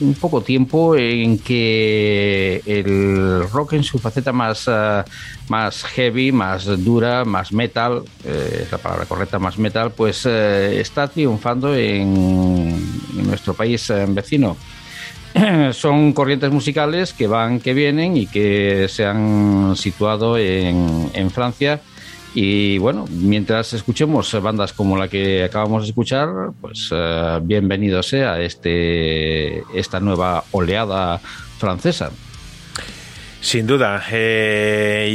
un 0.00 0.14
poco 0.14 0.42
tiempo 0.42 0.96
en 0.96 1.38
que 1.38 2.62
el 2.66 3.48
rock 3.50 3.74
en 3.74 3.84
su 3.84 3.98
faceta 3.98 4.32
más, 4.32 4.68
eh, 4.68 5.02
más 5.48 5.84
heavy, 5.84 6.32
más 6.32 6.64
dura, 6.84 7.24
más 7.24 7.52
metal, 7.52 8.02
eh, 8.24 8.62
es 8.62 8.72
la 8.72 8.78
palabra 8.78 9.06
correcta, 9.06 9.38
más 9.38 9.58
metal, 9.58 9.92
pues 9.92 10.24
eh, 10.26 10.80
está 10.80 11.08
triunfando 11.08 11.74
en, 11.74 13.26
nuestro 13.26 13.54
país 13.54 13.92
vecino. 14.08 14.56
Son 15.72 16.12
corrientes 16.12 16.50
musicales 16.50 17.12
que 17.12 17.26
van, 17.26 17.60
que 17.60 17.74
vienen 17.74 18.16
y 18.16 18.26
que 18.26 18.86
se 18.88 19.04
han 19.04 19.74
situado 19.76 20.38
en, 20.38 21.10
en 21.12 21.30
Francia. 21.30 21.80
Y 22.40 22.78
bueno, 22.78 23.04
mientras 23.10 23.72
escuchemos 23.72 24.32
bandas 24.40 24.72
como 24.72 24.96
la 24.96 25.08
que 25.08 25.42
acabamos 25.42 25.82
de 25.82 25.88
escuchar, 25.88 26.28
pues 26.60 26.88
eh, 26.92 27.40
bienvenido 27.42 28.00
sea 28.00 28.40
este, 28.40 29.64
esta 29.76 29.98
nueva 29.98 30.44
oleada 30.52 31.18
francesa. 31.18 32.12
Sin 33.40 33.68
duda, 33.68 34.02
eh, 34.10 35.08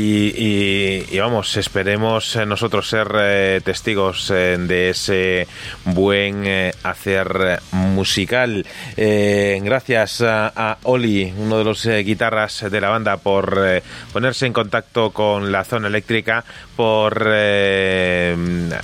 y, 1.12 1.20
vamos, 1.20 1.58
esperemos 1.58 2.38
eh, 2.38 2.46
nosotros 2.46 2.88
ser 2.88 3.08
eh, 3.20 3.62
testigos 3.64 4.30
de 4.30 4.90
ese 4.90 5.46
buen 5.84 6.72
hacer 6.84 7.60
musical. 7.74 8.66
Gracias 8.96 10.22
a, 10.22 10.54
a 10.56 10.78
Oli, 10.84 11.34
uno 11.38 11.58
de 11.58 11.64
los 11.66 11.86
guitarras 11.86 12.66
de 12.72 12.82
la 12.82 12.90
banda, 12.90 13.18
por 13.18 13.60
ponerse 14.14 14.46
en 14.46 14.54
contacto 14.54 15.12
con 15.12 15.52
la 15.52 15.66
zona 15.66 15.90
eléctrica, 15.90 16.46
por 16.78 17.28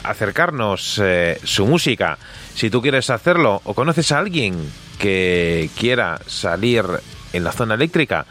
acercarnos 0.04 1.02
su 1.44 1.66
música. 1.66 2.18
Si 2.54 2.70
tú 2.70 2.82
quieres 2.82 3.10
hacerlo 3.10 3.62
o 3.64 3.74
conoces 3.74 4.12
a 4.12 4.20
alguien 4.20 4.58
que 5.00 5.70
quiera 5.80 6.20
salir 6.28 6.84
en 7.32 7.44
la 7.44 7.54
zona 7.54 7.76
eléctrica, 7.76 8.26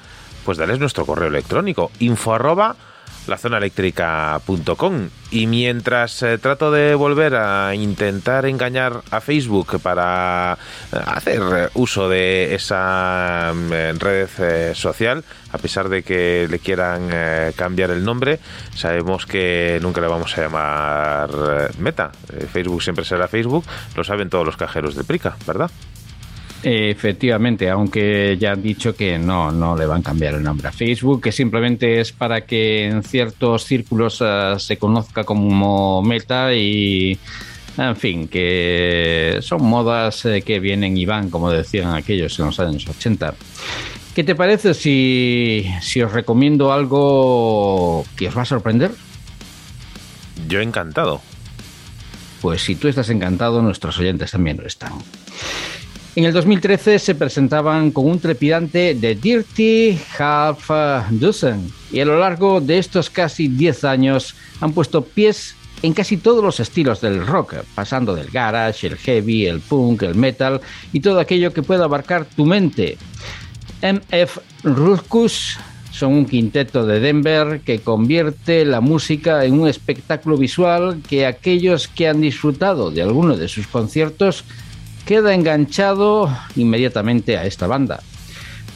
pues 0.48 0.56
dales 0.56 0.78
nuestro 0.78 1.04
correo 1.04 1.28
electrónico 1.28 1.90
info 1.98 2.32
arroba 2.32 2.74
lazonaeléctrica.com 3.26 5.10
y 5.30 5.46
mientras 5.46 6.22
eh, 6.22 6.38
trato 6.38 6.70
de 6.70 6.94
volver 6.94 7.34
a 7.34 7.74
intentar 7.74 8.46
engañar 8.46 9.02
a 9.10 9.20
Facebook 9.20 9.78
para 9.82 10.56
eh, 10.90 10.96
hacer 11.04 11.70
uso 11.74 12.08
de 12.08 12.54
esa 12.54 13.52
mm, 13.54 13.98
red 13.98 14.28
eh, 14.38 14.72
social, 14.74 15.22
a 15.52 15.58
pesar 15.58 15.90
de 15.90 16.02
que 16.02 16.48
le 16.48 16.60
quieran 16.60 17.10
cambiar 17.54 17.90
el 17.90 18.02
nombre, 18.02 18.40
sabemos 18.74 19.26
que 19.26 19.78
nunca 19.82 20.00
le 20.00 20.06
vamos 20.06 20.38
a 20.38 20.40
llamar 20.40 21.30
Meta. 21.78 22.10
Facebook 22.50 22.82
siempre 22.82 23.04
será 23.04 23.28
Facebook, 23.28 23.66
lo 23.94 24.02
saben 24.02 24.30
todos 24.30 24.46
los 24.46 24.56
cajeros 24.56 24.94
de 24.94 25.04
Prica, 25.04 25.36
¿verdad? 25.46 25.70
Efectivamente, 26.62 27.70
aunque 27.70 28.36
ya 28.38 28.52
han 28.52 28.62
dicho 28.62 28.94
que 28.94 29.16
no, 29.16 29.52
no 29.52 29.76
le 29.76 29.86
van 29.86 30.00
a 30.00 30.02
cambiar 30.02 30.34
el 30.34 30.42
nombre 30.42 30.68
a 30.68 30.72
Facebook, 30.72 31.22
que 31.22 31.32
simplemente 31.32 32.00
es 32.00 32.10
para 32.10 32.40
que 32.40 32.86
en 32.86 33.04
ciertos 33.04 33.64
círculos 33.64 34.22
eh, 34.24 34.54
se 34.58 34.76
conozca 34.76 35.22
como 35.22 36.02
meta 36.02 36.52
y, 36.52 37.16
en 37.76 37.96
fin, 37.96 38.26
que 38.26 39.38
son 39.40 39.62
modas 39.64 40.24
eh, 40.24 40.42
que 40.42 40.58
vienen 40.58 40.98
y 40.98 41.06
van, 41.06 41.30
como 41.30 41.50
decían 41.50 41.94
aquellos 41.94 42.36
en 42.40 42.46
los 42.46 42.58
años 42.58 42.88
80. 42.88 43.34
¿Qué 44.14 44.24
te 44.24 44.34
parece 44.34 44.74
si, 44.74 45.64
si 45.80 46.02
os 46.02 46.10
recomiendo 46.10 46.72
algo 46.72 48.04
que 48.16 48.26
os 48.26 48.36
va 48.36 48.42
a 48.42 48.46
sorprender? 48.46 48.90
Yo 50.48 50.60
encantado. 50.60 51.20
Pues 52.40 52.62
si 52.62 52.74
tú 52.74 52.88
estás 52.88 53.10
encantado, 53.10 53.62
nuestros 53.62 53.96
oyentes 54.00 54.32
también 54.32 54.56
lo 54.56 54.66
están. 54.66 54.92
En 56.18 56.24
el 56.24 56.32
2013 56.32 56.98
se 56.98 57.14
presentaban 57.14 57.92
con 57.92 58.06
un 58.06 58.18
trepidante 58.18 58.96
The 59.00 59.14
Dirty 59.14 59.96
Half 60.18 60.68
Dozen 61.10 61.70
y 61.92 62.00
a 62.00 62.04
lo 62.06 62.18
largo 62.18 62.60
de 62.60 62.78
estos 62.78 63.08
casi 63.08 63.46
10 63.46 63.84
años 63.84 64.34
han 64.60 64.72
puesto 64.72 65.04
pies 65.04 65.54
en 65.80 65.92
casi 65.92 66.16
todos 66.16 66.42
los 66.42 66.58
estilos 66.58 67.00
del 67.00 67.24
rock, 67.24 67.54
pasando 67.72 68.16
del 68.16 68.30
garage, 68.30 68.88
el 68.88 68.96
heavy, 68.96 69.46
el 69.46 69.60
punk, 69.60 70.02
el 70.02 70.16
metal 70.16 70.60
y 70.92 70.98
todo 70.98 71.20
aquello 71.20 71.52
que 71.52 71.62
pueda 71.62 71.84
abarcar 71.84 72.24
tu 72.24 72.44
mente. 72.44 72.98
MF 73.80 74.38
Ruckus 74.64 75.56
Son 75.92 76.14
un 76.14 76.26
quinteto 76.26 76.84
de 76.84 76.98
Denver 76.98 77.60
que 77.60 77.78
convierte 77.78 78.64
la 78.64 78.80
música 78.80 79.44
en 79.44 79.60
un 79.60 79.68
espectáculo 79.68 80.36
visual 80.36 81.00
que 81.08 81.26
aquellos 81.26 81.86
que 81.86 82.08
han 82.08 82.20
disfrutado 82.20 82.90
de 82.90 83.02
alguno 83.02 83.36
de 83.36 83.46
sus 83.46 83.68
conciertos 83.68 84.44
queda 85.08 85.32
enganchado 85.32 86.28
inmediatamente 86.54 87.38
a 87.38 87.46
esta 87.46 87.66
banda. 87.66 88.02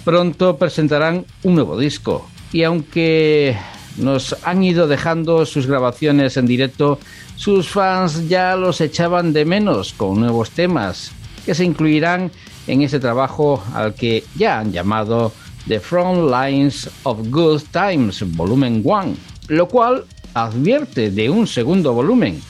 Pronto 0.03 0.57
presentarán 0.57 1.27
un 1.43 1.57
nuevo 1.57 1.79
disco 1.79 2.27
y 2.55 2.63
aunque 2.63 3.55
nos 3.99 4.35
han 4.43 4.65
ido 4.65 4.89
dejando 4.89 5.45
sus 5.45 5.67
grabaciones 5.67 6.39
en 6.39 6.47
directo, 6.47 6.99
sus 7.37 7.69
fans 7.69 8.31
ya 8.31 8.57
los 8.57 8.81
echaban 8.81 9.35
de 9.35 9.45
menos 9.45 9.93
con 9.93 10.21
nuevos 10.21 10.49
temas 10.53 11.13
que 11.45 11.55
se 11.55 11.67
incluirán 11.67 12.31
en 12.67 12.81
ese 12.81 12.99
trabajo 12.99 13.63
al 13.75 13.93
que 13.93 14.25
ya 14.35 14.61
han 14.61 14.73
llamado 14.73 15.33
The 15.69 15.81
Front 15.81 16.31
Lines 16.31 16.89
of 17.03 17.29
Good 17.29 17.65
Times 17.73 18.25
Volumen 18.35 18.81
1, 18.83 19.17
lo 19.49 19.69
cual 19.69 20.07
advierte 20.33 21.11
de 21.11 21.29
un 21.29 21.47
segundo 21.47 21.93
volumen. 21.93 22.41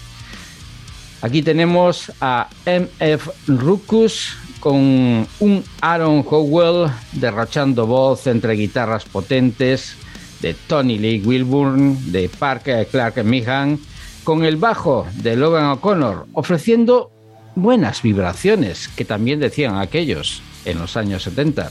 Aquí 1.22 1.40
tenemos 1.40 2.12
a 2.20 2.48
MF 2.66 3.28
Ruckus 3.46 4.36
con 4.58 5.26
un 5.38 5.64
Aaron 5.80 6.24
Howell 6.28 6.90
derrochando 7.12 7.86
voz 7.86 8.26
entre 8.26 8.54
guitarras 8.54 9.04
potentes, 9.04 9.94
de 10.40 10.54
Tony 10.54 10.98
Lee 10.98 11.22
Wilburn, 11.24 12.10
de 12.10 12.28
Parker 12.28 12.86
Clark 12.88 13.24
Meehan, 13.24 13.78
con 14.24 14.44
el 14.44 14.56
bajo 14.56 15.06
de 15.14 15.36
Logan 15.36 15.66
O'Connor, 15.66 16.26
ofreciendo 16.32 17.12
buenas 17.54 18.02
vibraciones, 18.02 18.88
que 18.88 19.04
también 19.04 19.38
decían 19.38 19.76
aquellos 19.76 20.42
en 20.64 20.80
los 20.80 20.96
años 20.96 21.22
70. 21.22 21.70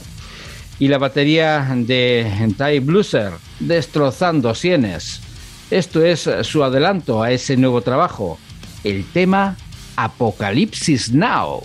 Y 0.78 0.88
la 0.88 0.96
batería 0.96 1.68
de 1.76 2.54
Ty 2.56 2.78
Blueser, 2.78 3.32
destrozando 3.60 4.54
sienes. 4.54 5.20
Esto 5.70 6.02
es 6.02 6.28
su 6.42 6.64
adelanto 6.64 7.22
a 7.22 7.30
ese 7.30 7.58
nuevo 7.58 7.82
trabajo, 7.82 8.38
el 8.84 9.04
tema 9.04 9.56
Apocalipsis 9.96 11.12
Now. 11.12 11.62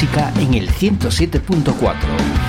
En 0.00 0.54
el 0.54 0.70
107.4. 0.70 1.94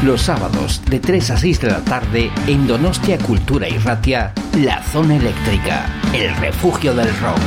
Los 0.04 0.22
sábados 0.22 0.82
de 0.88 1.00
3 1.00 1.32
a 1.32 1.38
6 1.38 1.62
de 1.62 1.68
la 1.72 1.80
tarde 1.80 2.32
en 2.46 2.68
Donostia 2.68 3.18
Cultura 3.18 3.68
y 3.68 3.78
Ratia, 3.80 4.34
La 4.60 4.84
Zona 4.84 5.16
Eléctrica, 5.16 5.88
el 6.14 6.36
refugio 6.36 6.94
del 6.94 7.10
rock. 7.20 7.40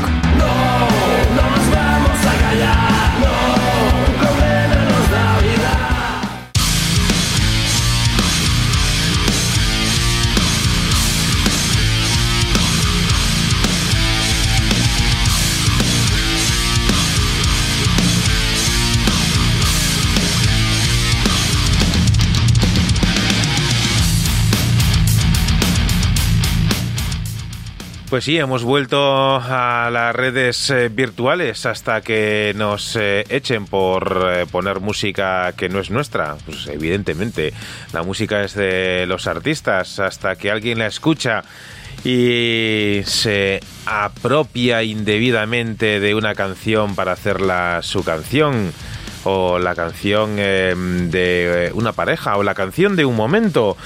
Pues 28.13 28.25
sí, 28.25 28.37
hemos 28.37 28.63
vuelto 28.63 29.37
a 29.37 29.89
las 29.91 30.15
redes 30.15 30.69
eh, 30.69 30.91
virtuales 30.91 31.65
hasta 31.65 32.03
que 32.03 32.53
nos 32.55 32.95
eh, 32.95 33.25
echen 33.31 33.65
por 33.65 34.29
eh, 34.31 34.45
poner 34.45 34.81
música 34.81 35.55
que 35.57 35.71
no 35.71 35.81
es 35.81 35.91
nuestra. 35.91 36.37
Pues 36.45 36.67
evidentemente, 36.67 37.55
la 37.95 38.03
música 38.03 38.45
es 38.45 38.53
de 38.53 39.07
los 39.07 39.27
artistas 39.27 39.99
hasta 39.99 40.37
que 40.37 40.51
alguien 40.51 40.81
la 40.81 40.89
escucha 40.89 41.43
y 42.05 43.01
se 43.07 43.61
apropia 43.87 44.83
indebidamente 44.83 45.99
de 45.99 46.15
una 46.15 46.35
canción 46.35 46.95
para 46.95 47.13
hacerla 47.13 47.81
su 47.81 48.05
canción 48.05 48.75
o 49.25 49.59
la 49.59 49.75
canción 49.75 50.37
eh, 50.39 50.75
de 50.77 51.71
una 51.75 51.93
pareja 51.93 52.37
o 52.37 52.43
la 52.43 52.55
canción 52.55 52.97
de 52.97 53.05
un 53.05 53.17
momento. 53.17 53.77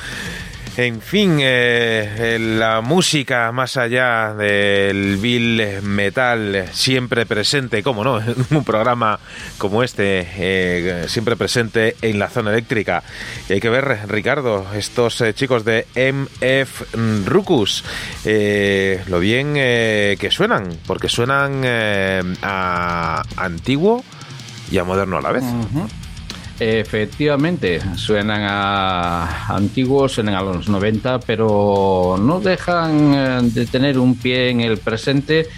En 0.78 1.00
fin, 1.00 1.38
eh, 1.40 2.34
eh, 2.34 2.38
la 2.38 2.82
música 2.82 3.50
más 3.50 3.78
allá 3.78 4.34
del 4.34 5.16
bill 5.16 5.80
metal 5.82 6.68
siempre 6.72 7.24
presente, 7.24 7.82
como 7.82 8.04
no, 8.04 8.20
en 8.20 8.34
un 8.50 8.62
programa 8.62 9.18
como 9.56 9.82
este, 9.82 10.28
eh, 10.36 11.06
siempre 11.08 11.34
presente 11.34 11.96
en 12.02 12.18
la 12.18 12.28
zona 12.28 12.50
eléctrica. 12.50 13.02
Y 13.48 13.54
hay 13.54 13.60
que 13.60 13.70
ver, 13.70 14.00
Ricardo, 14.06 14.66
estos 14.74 15.24
chicos 15.34 15.64
de 15.64 15.86
MF 15.96 16.94
Rucus, 17.24 17.82
lo 19.06 19.18
bien 19.18 19.54
que 19.54 20.28
suenan, 20.30 20.68
porque 20.86 21.08
suenan 21.08 21.62
a 22.42 23.22
antiguo 23.38 24.04
y 24.70 24.76
a 24.76 24.84
moderno 24.84 25.16
a 25.16 25.22
la 25.22 25.32
vez. 25.32 25.44
Efectivamente, 26.58 27.80
suenan 27.96 28.42
a 28.42 29.54
antiguos, 29.54 30.12
suenan 30.12 30.36
a 30.36 30.42
los 30.42 30.68
90, 30.68 31.20
pero 31.20 32.16
no 32.18 32.40
dejan 32.40 33.14
eh, 33.14 33.38
de 33.42 33.66
tener 33.66 33.98
un 33.98 34.16
pie 34.16 34.50
en 34.50 34.60
el 34.62 34.78
presente 34.78 35.48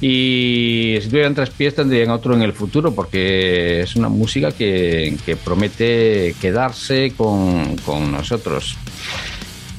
y 0.00 0.98
si 1.00 1.08
tuvieran 1.08 1.34
tres 1.34 1.50
pies 1.50 1.74
tendrían 1.74 2.10
otro 2.10 2.34
en 2.34 2.42
el 2.42 2.52
futuro 2.52 2.92
porque 2.94 3.80
es 3.80 3.96
una 3.96 4.08
música 4.08 4.52
que, 4.52 5.16
que 5.26 5.36
promete 5.36 6.34
quedarse 6.40 7.12
con, 7.16 7.76
con 7.78 8.10
nosotros. 8.10 8.76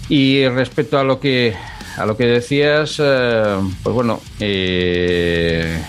Y 0.09 0.47
respecto 0.47 0.97
a 0.97 1.03
lo 1.03 1.19
que 1.19 1.55
a 1.97 2.05
lo 2.05 2.15
que 2.15 2.25
decías, 2.25 2.95
eh, 2.99 3.57
pues 3.83 3.93
bueno, 3.93 4.21
eh, 4.39 5.81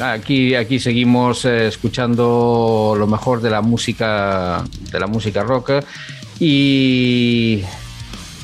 aquí 0.00 0.54
aquí 0.54 0.78
seguimos 0.78 1.44
eh, 1.44 1.68
escuchando 1.68 2.94
lo 2.96 3.06
mejor 3.06 3.40
de 3.40 3.50
la 3.50 3.60
música 3.60 4.64
de 4.90 5.00
la 5.00 5.06
música 5.06 5.42
rock. 5.42 5.72
Y 6.40 7.62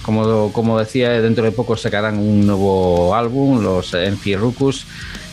como, 0.03 0.53
como 0.53 0.79
decía 0.79 1.11
dentro 1.21 1.45
de 1.45 1.53
poco 1.53 1.77
sacarán 1.77 2.19
un 2.19 2.47
nuevo 2.47 3.15
álbum 3.15 3.63
los 3.63 3.95
Enfierrucus 3.95 4.87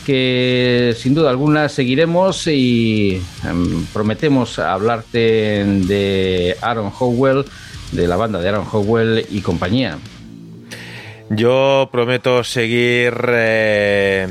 que 0.06 0.96
sin 0.98 1.14
duda 1.14 1.30
alguna 1.30 1.68
seguiremos 1.68 2.46
y 2.48 3.22
em, 3.44 3.86
prometemos 3.92 4.58
hablarte 4.58 5.64
de 5.64 6.56
Aaron 6.60 6.92
Howell 6.98 7.44
de 7.92 8.08
la 8.08 8.16
banda 8.16 8.40
de 8.40 8.48
Aaron 8.48 8.66
Howell 8.70 9.26
y 9.30 9.40
compañía 9.40 9.98
Yo 11.34 11.88
prometo 11.90 12.44
seguir 12.44 13.14
eh, 13.28 14.28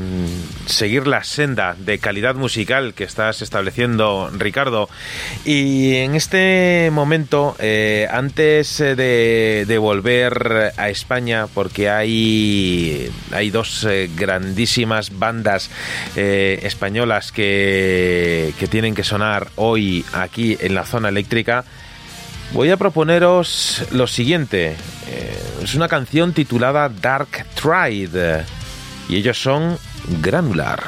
seguir 0.68 1.08
la 1.08 1.24
senda 1.24 1.76
de 1.76 1.98
calidad 1.98 2.36
musical 2.36 2.94
que 2.94 3.06
estás 3.06 3.42
estableciendo, 3.42 4.30
Ricardo. 4.38 4.88
Y 5.44 5.96
en 5.96 6.14
este 6.14 6.92
momento, 6.94 7.56
eh, 7.58 8.08
antes 8.12 8.80
eh, 8.82 8.96
de, 8.96 9.78
volver 9.80 10.74
a 10.78 10.90
España, 10.90 11.48
porque 11.52 11.90
hay, 11.90 13.12
hay 13.32 13.50
dos 13.50 13.88
grandísimas 14.16 15.18
bandas 15.18 15.72
españolas 16.16 17.32
que, 17.32 18.54
que 18.60 18.68
tienen 18.68 18.94
que 18.94 19.04
sonar 19.04 19.48
hoy 19.56 20.06
aquí 20.14 20.56
en 20.62 20.76
la 20.76 20.86
zona 20.86 21.10
eléctrica, 21.10 21.66
Voy 22.54 22.70
a 22.70 22.76
proponeros 22.76 23.86
lo 23.92 24.08
siguiente. 24.08 24.76
Eh, 25.12 25.38
es 25.64 25.76
una 25.76 25.90
canción 25.90 26.32
titulada 26.32 26.88
Dark 26.88 27.46
Tride. 27.56 28.46
Y 29.10 29.18
ellos 29.18 29.38
son 29.42 29.78
Granular. 30.22 30.80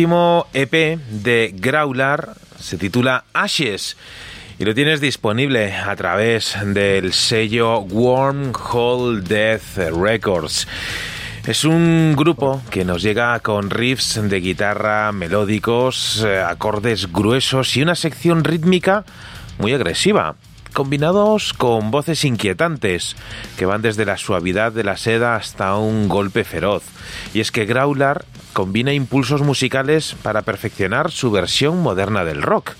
Último 0.00 0.46
EP 0.54 0.98
de 1.10 1.54
Growlar 1.54 2.32
se 2.58 2.78
titula 2.78 3.24
Ashes 3.34 3.98
y 4.58 4.64
lo 4.64 4.74
tienes 4.74 5.02
disponible 5.02 5.74
a 5.74 5.94
través 5.94 6.56
del 6.64 7.12
sello 7.12 7.80
Wormhole 7.80 9.20
Death 9.20 9.76
Records. 9.94 10.66
Es 11.46 11.64
un 11.64 12.14
grupo 12.16 12.62
que 12.70 12.86
nos 12.86 13.02
llega 13.02 13.38
con 13.40 13.68
riffs 13.68 14.18
de 14.22 14.40
guitarra 14.40 15.12
melódicos, 15.12 16.24
eh, 16.26 16.40
acordes 16.40 17.12
gruesos 17.12 17.76
y 17.76 17.82
una 17.82 17.94
sección 17.94 18.42
rítmica 18.42 19.04
muy 19.58 19.74
agresiva, 19.74 20.34
combinados 20.72 21.52
con 21.52 21.90
voces 21.90 22.24
inquietantes 22.24 23.16
que 23.58 23.66
van 23.66 23.82
desde 23.82 24.06
la 24.06 24.16
suavidad 24.16 24.72
de 24.72 24.84
la 24.84 24.96
seda 24.96 25.36
hasta 25.36 25.76
un 25.76 26.08
golpe 26.08 26.44
feroz. 26.44 26.84
Y 27.34 27.40
es 27.40 27.52
que 27.52 27.66
Growlar 27.66 28.24
combina 28.52 28.92
impulsos 28.92 29.42
musicales 29.42 30.16
para 30.22 30.42
perfeccionar 30.42 31.10
su 31.10 31.30
versión 31.30 31.80
moderna 31.80 32.24
del 32.24 32.42
rock. 32.42 32.72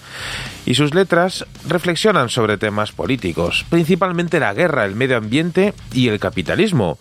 Y 0.66 0.74
sus 0.74 0.94
letras 0.94 1.46
reflexionan 1.66 2.28
sobre 2.28 2.58
temas 2.58 2.92
políticos, 2.92 3.64
principalmente 3.70 4.40
la 4.40 4.54
guerra, 4.54 4.84
el 4.84 4.94
medio 4.94 5.16
ambiente 5.16 5.74
y 5.92 6.08
el 6.08 6.20
capitalismo, 6.20 6.98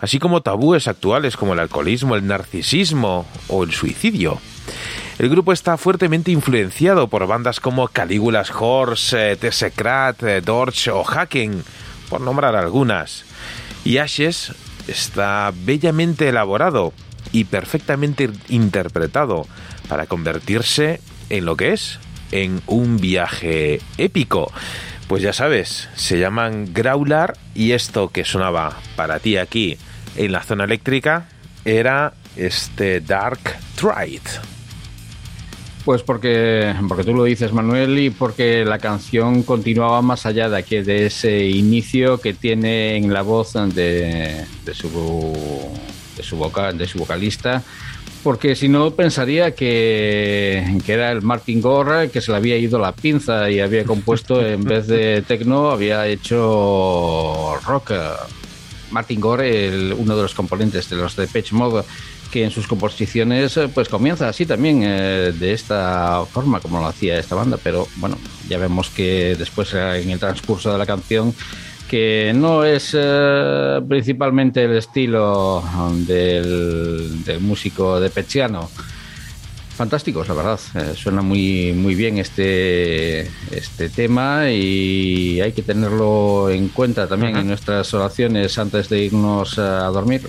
así 0.00 0.18
como 0.18 0.40
tabúes 0.40 0.88
actuales 0.88 1.36
como 1.36 1.52
el 1.52 1.60
alcoholismo, 1.60 2.16
el 2.16 2.26
narcisismo 2.26 3.26
o 3.48 3.64
el 3.64 3.72
suicidio. 3.72 4.40
El 5.18 5.28
grupo 5.28 5.52
está 5.52 5.76
fuertemente 5.76 6.30
influenciado 6.30 7.08
por 7.08 7.26
bandas 7.26 7.60
como 7.60 7.86
Calígulas 7.88 8.50
Horse, 8.50 9.32
eh, 9.32 9.36
Tessecrat, 9.36 10.22
eh, 10.22 10.40
Dorch 10.40 10.88
o 10.88 11.04
Haken, 11.06 11.62
por 12.08 12.20
nombrar 12.20 12.56
algunas. 12.56 13.24
Y 13.84 13.98
Ashes 13.98 14.52
está 14.88 15.52
bellamente 15.54 16.28
elaborado 16.28 16.92
y 17.32 17.44
perfectamente 17.44 18.30
interpretado 18.48 19.46
para 19.88 20.06
convertirse 20.06 21.00
en 21.30 21.44
lo 21.44 21.56
que 21.56 21.72
es, 21.72 21.98
en 22.30 22.60
un 22.66 22.98
viaje 22.98 23.80
épico. 23.98 24.52
Pues 25.08 25.22
ya 25.22 25.32
sabes, 25.32 25.88
se 25.94 26.18
llaman 26.18 26.72
Growlar 26.72 27.36
y 27.54 27.72
esto 27.72 28.08
que 28.08 28.24
sonaba 28.24 28.78
para 28.96 29.18
ti 29.18 29.36
aquí 29.36 29.76
en 30.16 30.32
la 30.32 30.42
zona 30.42 30.64
eléctrica 30.64 31.26
era 31.64 32.14
este 32.36 33.00
Dark 33.00 33.40
Trite. 33.74 34.30
Pues 35.84 36.02
porque, 36.02 36.72
porque 36.86 37.02
tú 37.02 37.12
lo 37.12 37.24
dices, 37.24 37.52
Manuel, 37.52 37.98
y 37.98 38.10
porque 38.10 38.64
la 38.64 38.78
canción 38.78 39.42
continuaba 39.42 40.00
más 40.00 40.26
allá 40.26 40.48
de, 40.48 40.56
aquí, 40.56 40.80
de 40.80 41.06
ese 41.06 41.46
inicio 41.48 42.18
que 42.18 42.34
tiene 42.34 42.96
en 42.96 43.12
la 43.12 43.22
voz 43.22 43.54
de, 43.54 44.44
de 44.64 44.74
su, 44.74 44.88
de, 46.22 46.28
su 46.28 46.36
vocal, 46.36 46.78
de 46.78 46.86
su 46.86 46.98
vocalista, 46.98 47.62
porque 48.22 48.54
si 48.54 48.68
no 48.68 48.92
pensaría 48.92 49.54
que, 49.54 50.78
que, 50.86 50.92
era 50.92 51.10
el 51.10 51.22
Martin 51.22 51.60
Gore 51.60 52.10
que 52.10 52.20
se 52.20 52.30
le 52.30 52.36
había 52.36 52.56
ido 52.56 52.78
la 52.78 52.92
pinza 52.92 53.50
y 53.50 53.60
había 53.60 53.84
compuesto, 53.84 54.44
en 54.44 54.62
vez 54.72 54.86
de 54.86 55.22
techno, 55.22 55.70
había 55.70 56.06
hecho 56.06 57.56
rock. 57.66 57.92
Martin 58.90 59.20
Gore, 59.20 59.68
el, 59.68 59.94
uno 59.96 60.14
de 60.14 60.22
los 60.22 60.34
componentes 60.34 60.88
de 60.90 60.96
los 60.96 61.16
de 61.16 61.26
Pitch 61.26 61.52
Mode, 61.52 61.82
que 62.30 62.44
en 62.44 62.50
sus 62.50 62.66
composiciones 62.66 63.58
pues 63.74 63.88
comienza 63.88 64.28
así 64.28 64.46
también 64.46 64.82
eh, 64.82 65.32
de 65.38 65.52
esta 65.52 66.24
forma 66.24 66.60
como 66.60 66.80
lo 66.80 66.86
hacía 66.86 67.18
esta 67.18 67.34
banda 67.34 67.58
pero 67.62 67.86
bueno 67.96 68.16
ya 68.48 68.56
vemos 68.56 68.88
que 68.88 69.36
después 69.38 69.74
en 69.74 70.10
el 70.10 70.18
transcurso 70.18 70.72
de 70.72 70.78
la 70.78 70.86
canción 70.86 71.34
que 71.92 72.32
no 72.34 72.64
es 72.64 72.96
eh, 72.98 73.82
principalmente 73.86 74.64
el 74.64 74.78
estilo 74.78 75.62
del, 76.06 77.22
del 77.22 77.40
músico 77.40 78.00
de 78.00 78.08
Pechiano 78.08 78.70
fantásticos, 79.76 80.26
la 80.26 80.34
verdad. 80.34 80.60
Eh, 80.74 80.94
suena 80.96 81.20
muy, 81.20 81.74
muy 81.74 81.94
bien 81.94 82.16
este, 82.16 83.30
este 83.50 83.90
tema 83.90 84.50
y 84.50 85.38
hay 85.42 85.52
que 85.52 85.60
tenerlo 85.60 86.48
en 86.48 86.68
cuenta 86.68 87.06
también 87.06 87.36
en 87.36 87.48
nuestras 87.48 87.92
oraciones 87.92 88.56
antes 88.58 88.88
de 88.88 89.04
irnos 89.04 89.58
a 89.58 89.88
dormir. 89.88 90.22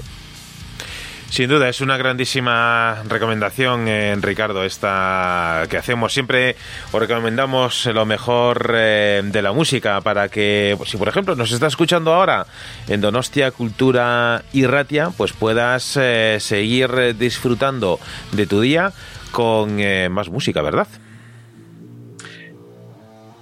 Sin 1.33 1.49
duda, 1.49 1.67
es 1.67 1.81
una 1.81 1.97
grandísima 1.97 3.01
recomendación, 3.09 3.87
eh, 3.87 4.15
Ricardo, 4.21 4.63
esta 4.63 5.63
que 5.67 5.77
hacemos. 5.77 6.13
Siempre 6.13 6.55
os 6.91 6.99
recomendamos 6.99 7.87
lo 7.87 8.05
mejor 8.05 8.71
eh, 8.75 9.23
de 9.25 9.41
la 9.41 9.51
música 9.51 9.99
para 10.01 10.29
que, 10.29 10.77
si 10.85 10.95
por 10.95 11.07
ejemplo 11.07 11.35
nos 11.35 11.51
está 11.51 11.65
escuchando 11.65 12.13
ahora 12.13 12.45
en 12.87 13.01
Donostia 13.01 13.49
Cultura 13.49 14.43
y 14.53 14.67
Ratia, 14.67 15.09
pues 15.09 15.33
puedas 15.33 15.97
eh, 15.99 16.37
seguir 16.39 17.17
disfrutando 17.17 17.99
de 18.31 18.45
tu 18.45 18.61
día 18.61 18.93
con 19.31 19.81
más 20.11 20.29
música, 20.29 20.61
¿verdad? 20.61 20.87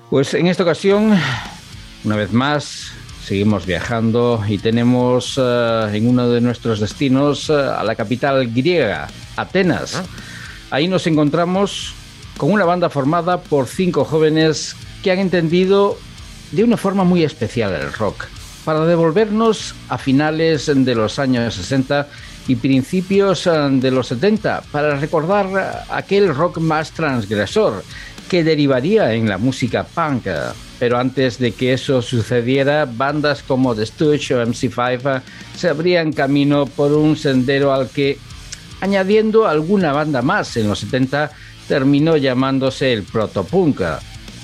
Pues 0.09 0.33
en 0.33 0.47
esta 0.47 0.63
ocasión, 0.63 1.19
una 2.05 2.15
vez 2.15 2.31
más, 2.31 2.93
seguimos 3.23 3.65
viajando 3.65 4.43
y 4.47 4.57
tenemos 4.57 5.37
uh, 5.37 5.87
en 5.91 6.07
uno 6.07 6.29
de 6.29 6.41
nuestros 6.41 6.79
destinos 6.79 7.49
uh, 7.49 7.71
a 7.77 7.83
la 7.83 7.95
capital 7.95 8.47
griega, 8.51 9.07
Atenas. 9.35 9.95
Ah. 9.95 10.03
Ahí 10.71 10.87
nos 10.87 11.05
encontramos 11.07 11.93
con 12.37 12.51
una 12.51 12.65
banda 12.65 12.89
formada 12.89 13.41
por 13.41 13.67
cinco 13.67 14.05
jóvenes 14.05 14.75
que 15.03 15.11
han 15.11 15.19
entendido 15.19 15.97
de 16.51 16.63
una 16.63 16.77
forma 16.77 17.03
muy 17.03 17.23
especial 17.23 17.73
el 17.73 17.93
rock, 17.93 18.25
para 18.65 18.85
devolvernos 18.85 19.75
a 19.89 19.97
finales 19.97 20.71
de 20.73 20.95
los 20.95 21.19
años 21.19 21.55
60 21.55 22.07
y 22.47 22.55
principios 22.55 23.45
uh, 23.45 23.69
de 23.69 23.91
los 23.91 24.07
70, 24.07 24.63
para 24.71 24.95
recordar 24.95 25.85
aquel 25.89 26.33
rock 26.33 26.57
más 26.57 26.91
transgresor 26.91 27.83
que 28.31 28.45
derivaría 28.45 29.13
en 29.13 29.27
la 29.27 29.37
música 29.37 29.83
punk. 29.83 30.25
Pero 30.79 30.97
antes 30.97 31.37
de 31.37 31.51
que 31.51 31.73
eso 31.73 32.01
sucediera, 32.01 32.85
bandas 32.85 33.43
como 33.43 33.75
The 33.75 33.85
Stooges 33.85 34.31
o 34.31 34.41
MC5 34.41 35.21
se 35.53 35.67
abrían 35.67 36.13
camino 36.13 36.65
por 36.65 36.93
un 36.93 37.17
sendero 37.17 37.73
al 37.73 37.89
que, 37.89 38.17
añadiendo 38.79 39.45
alguna 39.49 39.91
banda 39.91 40.21
más 40.21 40.55
en 40.55 40.69
los 40.69 40.79
70, 40.79 41.29
terminó 41.67 42.15
llamándose 42.15 42.93
el 42.93 43.03
protopunk, 43.03 43.81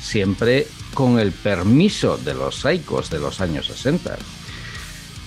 siempre 0.01 0.68
con 0.93 1.18
el 1.18 1.31
permiso 1.31 2.18
de 2.18 2.34
los 2.34 2.59
psychos 2.59 3.09
de 3.09 3.19
los 3.19 3.39
años 3.39 3.68
60. 3.68 4.18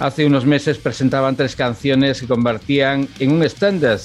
Hace 0.01 0.27
unos 0.27 0.45
meses 0.45 0.77
presentaban 0.77 1.35
tres 1.35 1.57
canciones 1.57 2.21
que 2.21 2.27
convertían 2.27 3.09
en 3.19 3.33
un 3.33 3.43
standard 3.43 4.01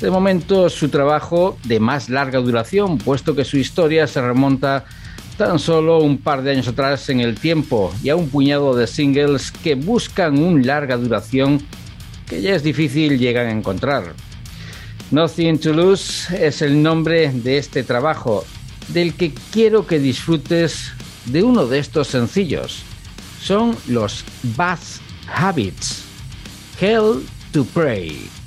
de 0.00 0.10
momento 0.10 0.68
su 0.68 0.88
trabajo 0.88 1.56
de 1.64 1.80
más 1.80 2.08
larga 2.08 2.40
duración, 2.40 2.98
puesto 2.98 3.34
que 3.34 3.44
su 3.44 3.56
historia 3.56 4.06
se 4.06 4.20
remonta 4.20 4.84
tan 5.36 5.58
solo 5.58 5.98
un 5.98 6.18
par 6.18 6.42
de 6.42 6.52
años 6.52 6.68
atrás 6.68 7.08
en 7.08 7.20
el 7.20 7.34
tiempo 7.34 7.92
y 8.02 8.08
a 8.08 8.16
un 8.16 8.28
puñado 8.28 8.74
de 8.74 8.86
singles 8.86 9.50
que 9.50 9.74
buscan 9.74 10.38
una 10.38 10.64
larga 10.64 10.96
duración 10.96 11.60
que 12.26 12.40
ya 12.40 12.54
es 12.54 12.62
difícil 12.62 13.18
llegar 13.18 13.46
a 13.46 13.50
encontrar. 13.52 14.14
Nothing 15.10 15.58
to 15.58 15.72
Lose 15.72 16.46
es 16.46 16.62
el 16.62 16.82
nombre 16.82 17.30
de 17.32 17.58
este 17.58 17.82
trabajo, 17.82 18.44
del 18.88 19.14
que 19.14 19.32
quiero 19.52 19.86
que 19.86 19.98
disfrutes 19.98 20.92
de 21.26 21.42
uno 21.42 21.66
de 21.66 21.78
estos 21.78 22.08
sencillos. 22.08 22.82
Son 23.40 23.76
los 23.88 24.24
Bad 24.56 24.78
Habits. 25.32 26.02
Hell 26.80 27.24
to 27.52 27.64
Pray. 27.64 28.43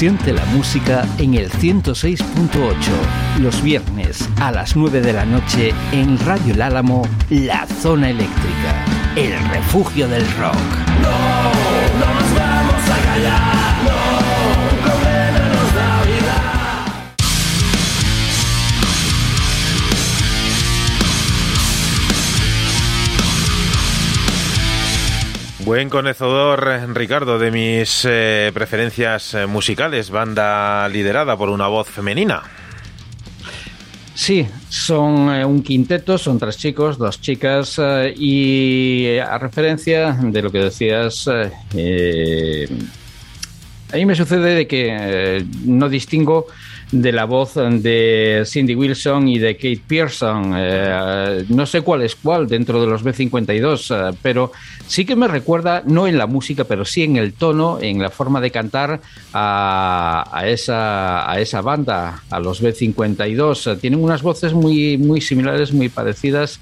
Siente 0.00 0.32
la 0.32 0.46
música 0.46 1.06
en 1.18 1.34
el 1.34 1.50
106.8, 1.50 2.74
los 3.38 3.62
viernes 3.62 4.26
a 4.40 4.50
las 4.50 4.74
9 4.74 5.02
de 5.02 5.12
la 5.12 5.26
noche 5.26 5.74
en 5.92 6.18
Radio 6.20 6.54
El 6.54 6.62
Álamo, 6.62 7.06
La 7.28 7.66
Zona 7.66 8.08
Eléctrica, 8.08 8.86
el 9.14 9.38
refugio 9.50 10.08
del 10.08 10.24
rock. 10.38 10.56
Buen 25.70 25.88
conocedor, 25.88 26.68
Ricardo, 26.96 27.38
de 27.38 27.52
mis 27.52 28.04
eh, 28.04 28.50
preferencias 28.52 29.34
eh, 29.34 29.46
musicales, 29.46 30.10
banda 30.10 30.88
liderada 30.88 31.36
por 31.36 31.48
una 31.48 31.68
voz 31.68 31.86
femenina. 31.86 32.42
Sí, 34.12 34.48
son 34.68 35.32
eh, 35.32 35.44
un 35.44 35.62
quinteto, 35.62 36.18
son 36.18 36.40
tres 36.40 36.56
chicos, 36.58 36.98
dos 36.98 37.20
chicas, 37.20 37.78
eh, 37.78 38.12
y 38.16 39.18
a 39.18 39.38
referencia 39.38 40.10
de 40.14 40.42
lo 40.42 40.50
que 40.50 40.58
decías, 40.58 41.28
a 41.28 41.48
mí 43.96 44.06
me 44.06 44.16
sucede 44.16 44.56
de 44.56 44.66
que 44.66 45.46
no 45.66 45.88
distingo 45.88 46.48
de 46.92 47.12
la 47.12 47.24
voz 47.24 47.54
de 47.54 48.42
Cindy 48.46 48.74
Wilson 48.74 49.28
y 49.28 49.38
de 49.38 49.54
Kate 49.56 49.80
Pearson. 49.86 50.54
Eh, 50.56 51.44
no 51.48 51.66
sé 51.66 51.82
cuál 51.82 52.02
es 52.02 52.16
cuál 52.16 52.48
dentro 52.48 52.80
de 52.80 52.86
los 52.86 53.04
B52, 53.04 54.10
eh, 54.12 54.16
pero 54.22 54.52
sí 54.86 55.04
que 55.04 55.14
me 55.14 55.28
recuerda, 55.28 55.82
no 55.86 56.06
en 56.06 56.18
la 56.18 56.26
música, 56.26 56.64
pero 56.64 56.84
sí 56.84 57.04
en 57.04 57.16
el 57.16 57.32
tono, 57.32 57.78
en 57.80 58.02
la 58.02 58.10
forma 58.10 58.40
de 58.40 58.50
cantar 58.50 59.00
a, 59.32 60.28
a 60.32 60.48
esa, 60.48 61.30
a 61.30 61.40
esa 61.40 61.60
banda, 61.60 62.22
a 62.30 62.40
los 62.40 62.62
B52. 62.62 63.72
Eh, 63.72 63.76
Tienen 63.76 64.02
unas 64.02 64.22
voces 64.22 64.52
muy, 64.52 64.98
muy 64.98 65.20
similares, 65.20 65.72
muy 65.72 65.88
parecidas, 65.88 66.60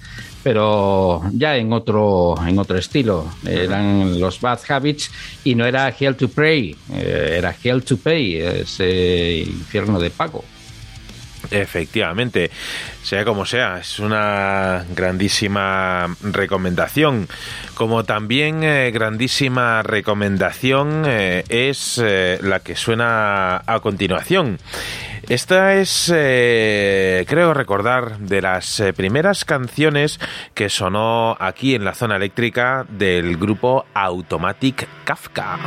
pero 0.48 1.20
ya 1.34 1.58
en 1.58 1.74
otro, 1.74 2.34
en 2.46 2.58
otro 2.58 2.78
estilo. 2.78 3.30
Eran 3.46 4.18
los 4.18 4.40
Bad 4.40 4.60
Habits 4.66 5.10
y 5.44 5.54
no 5.54 5.66
era 5.66 5.90
Hell 5.90 6.16
to 6.16 6.28
Pray, 6.28 6.74
eh, 6.94 7.34
era 7.36 7.54
Hell 7.62 7.82
to 7.82 7.98
Pay, 7.98 8.36
ese 8.38 9.40
infierno 9.46 10.00
de 10.00 10.08
pago. 10.08 10.42
Efectivamente, 11.50 12.50
sea 13.02 13.26
como 13.26 13.44
sea, 13.44 13.80
es 13.80 13.98
una 13.98 14.86
grandísima 14.96 16.16
recomendación. 16.22 17.28
Como 17.74 18.04
también 18.04 18.64
eh, 18.64 18.90
grandísima 18.90 19.82
recomendación 19.82 21.02
eh, 21.06 21.44
es 21.50 22.02
la 22.40 22.60
que 22.60 22.74
suena 22.74 23.62
a 23.66 23.80
continuación. 23.80 24.58
Esta 25.28 25.74
es, 25.74 26.10
eh, 26.14 27.26
creo 27.28 27.52
recordar, 27.52 28.18
de 28.18 28.40
las 28.40 28.80
eh, 28.80 28.94
primeras 28.94 29.44
canciones 29.44 30.18
que 30.54 30.70
sonó 30.70 31.36
aquí 31.38 31.74
en 31.74 31.84
la 31.84 31.92
zona 31.92 32.16
eléctrica 32.16 32.86
del 32.88 33.36
grupo 33.36 33.84
Automatic 33.92 34.88
Kafka. 35.04 35.58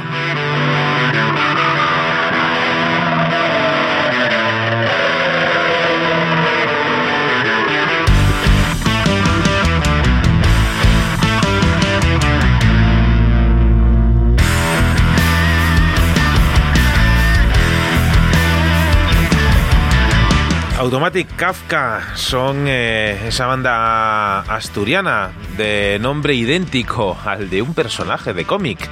Automatic 20.81 21.35
Kafka 21.35 22.15
son 22.15 22.65
eh, 22.67 23.27
esa 23.27 23.45
banda 23.45 24.39
asturiana 24.39 25.29
de 25.55 25.99
nombre 26.01 26.33
idéntico 26.33 27.15
al 27.23 27.51
de 27.51 27.61
un 27.61 27.75
personaje 27.75 28.33
de 28.33 28.45
cómic 28.45 28.89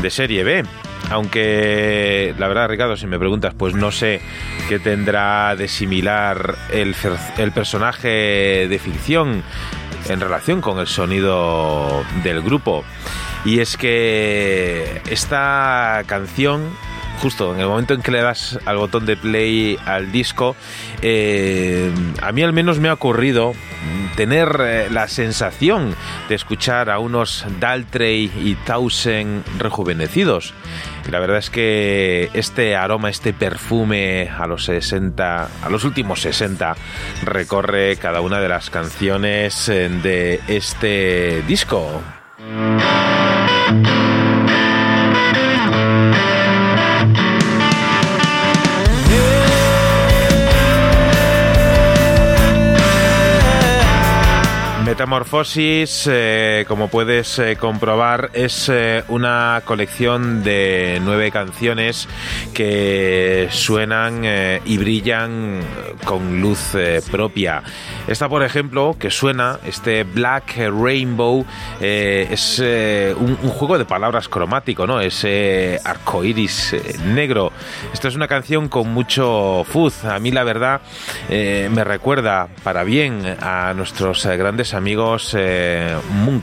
de 0.00 0.08
serie 0.08 0.42
B. 0.42 0.64
Aunque 1.10 2.34
la 2.38 2.48
verdad, 2.48 2.70
Ricardo, 2.70 2.96
si 2.96 3.06
me 3.06 3.18
preguntas, 3.18 3.52
pues 3.52 3.74
no 3.74 3.92
sé 3.92 4.22
qué 4.70 4.78
tendrá 4.78 5.54
de 5.54 5.68
similar 5.68 6.56
el, 6.72 6.94
personaje 7.52 8.66
de 8.66 8.78
ficción 8.78 9.42
en 10.08 10.20
relación 10.20 10.62
con 10.62 10.78
el 10.78 10.86
sonido 10.86 12.06
del 12.24 12.40
grupo. 12.40 12.84
Y 13.44 13.60
es 13.60 13.76
que 13.76 15.02
esta 15.10 16.04
canción 16.06 16.70
justo 17.20 17.54
en 17.54 17.60
el 17.60 17.66
momento 17.66 17.94
en 17.94 18.02
que 18.02 18.10
le 18.10 18.22
das 18.22 18.58
al 18.64 18.76
botón 18.76 19.06
de 19.06 19.16
play 19.16 19.78
al 19.84 20.12
disco, 20.12 20.56
eh, 21.02 21.92
a 22.22 22.32
mí 22.32 22.42
al 22.42 22.52
menos 22.52 22.78
me 22.78 22.88
ha 22.88 22.92
ocurrido 22.92 23.52
tener 24.16 24.60
eh, 24.60 24.88
la 24.90 25.08
sensación 25.08 25.94
de 26.28 26.34
escuchar 26.34 26.90
a 26.90 26.98
unos 26.98 27.44
Daltrey 27.60 28.30
y 28.42 28.54
Townsend 28.66 29.44
rejuvenecidos. 29.58 30.54
Y 31.06 31.10
la 31.10 31.20
verdad 31.20 31.38
es 31.38 31.50
que 31.50 32.30
este 32.34 32.76
aroma, 32.76 33.10
este 33.10 33.32
perfume 33.32 34.28
a 34.28 34.46
los 34.46 34.64
60, 34.64 35.48
a 35.62 35.68
los 35.70 35.84
últimos 35.84 36.20
60, 36.22 36.76
recorre 37.24 37.96
cada 37.96 38.20
una 38.20 38.40
de 38.40 38.48
las 38.48 38.70
canciones 38.70 39.68
eh, 39.68 39.88
de 39.88 40.40
este 40.48 41.42
disco. 41.46 42.02
Metamorfosis, 54.98 56.08
eh, 56.10 56.64
como 56.66 56.88
puedes 56.88 57.38
eh, 57.38 57.54
comprobar, 57.54 58.30
es 58.32 58.68
eh, 58.68 59.04
una 59.06 59.62
colección 59.64 60.42
de 60.42 60.98
nueve 61.04 61.30
canciones 61.30 62.08
que 62.52 63.46
suenan 63.52 64.24
y 64.64 64.76
brillan 64.76 65.60
con 66.04 66.40
luz 66.40 66.76
propia. 67.12 67.62
Esta, 68.08 68.26
por 68.26 68.42
ejemplo, 68.42 68.96
que 68.98 69.10
suena, 69.10 69.58
este 69.66 70.02
Black 70.02 70.56
Rainbow, 70.56 71.44
eh, 71.78 72.26
es 72.30 72.58
eh, 72.64 73.14
un, 73.14 73.36
juego 73.36 73.76
de 73.76 73.84
palabras 73.84 74.28
cromático, 74.30 74.86
¿no? 74.86 74.98
Ese 75.00 75.78
arcoiris 75.84 76.72
eh, 76.72 76.96
negro. 77.04 77.52
Esto 77.92 78.08
es 78.08 78.16
una 78.16 78.26
canción 78.26 78.70
con 78.70 78.88
mucho 78.88 79.62
fuzz. 79.68 80.06
A 80.06 80.18
mí, 80.20 80.30
la 80.30 80.42
verdad, 80.42 80.80
me 81.28 81.84
recuerda 81.84 82.48
para 82.62 82.82
bien 82.82 83.36
a 83.42 83.74
nuestros 83.74 84.24
grandes 84.24 84.72
amigos 84.72 85.36
Moon 86.10 86.42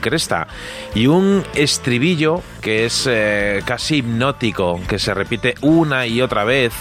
y 0.94 1.06
un 1.08 1.42
estribillo 1.54 2.42
que 2.60 2.84
es 2.84 3.08
casi 3.64 3.96
hipnótico, 3.96 4.80
que 4.86 4.98
se 4.98 5.14
repite 5.14 5.54
una 5.62 6.06
y 6.06 6.22
otra 6.22 6.44
vez 6.44 6.72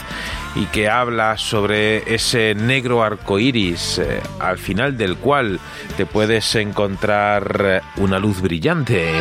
y 0.56 0.65
que 0.68 0.90
habla 0.90 1.38
sobre 1.38 2.14
ese 2.14 2.56
negro 2.56 3.03
arco 3.03 3.40
iris, 3.40 3.99
eh, 3.99 4.22
al 4.40 4.57
final 4.57 4.98
del 4.98 5.18
cual 5.18 5.60
te 5.98 6.06
puedes 6.06 6.56
encontrar 6.56 7.61
eh, 7.64 7.82
una 7.98 8.19
luz 8.19 8.41
brillante. 8.41 9.11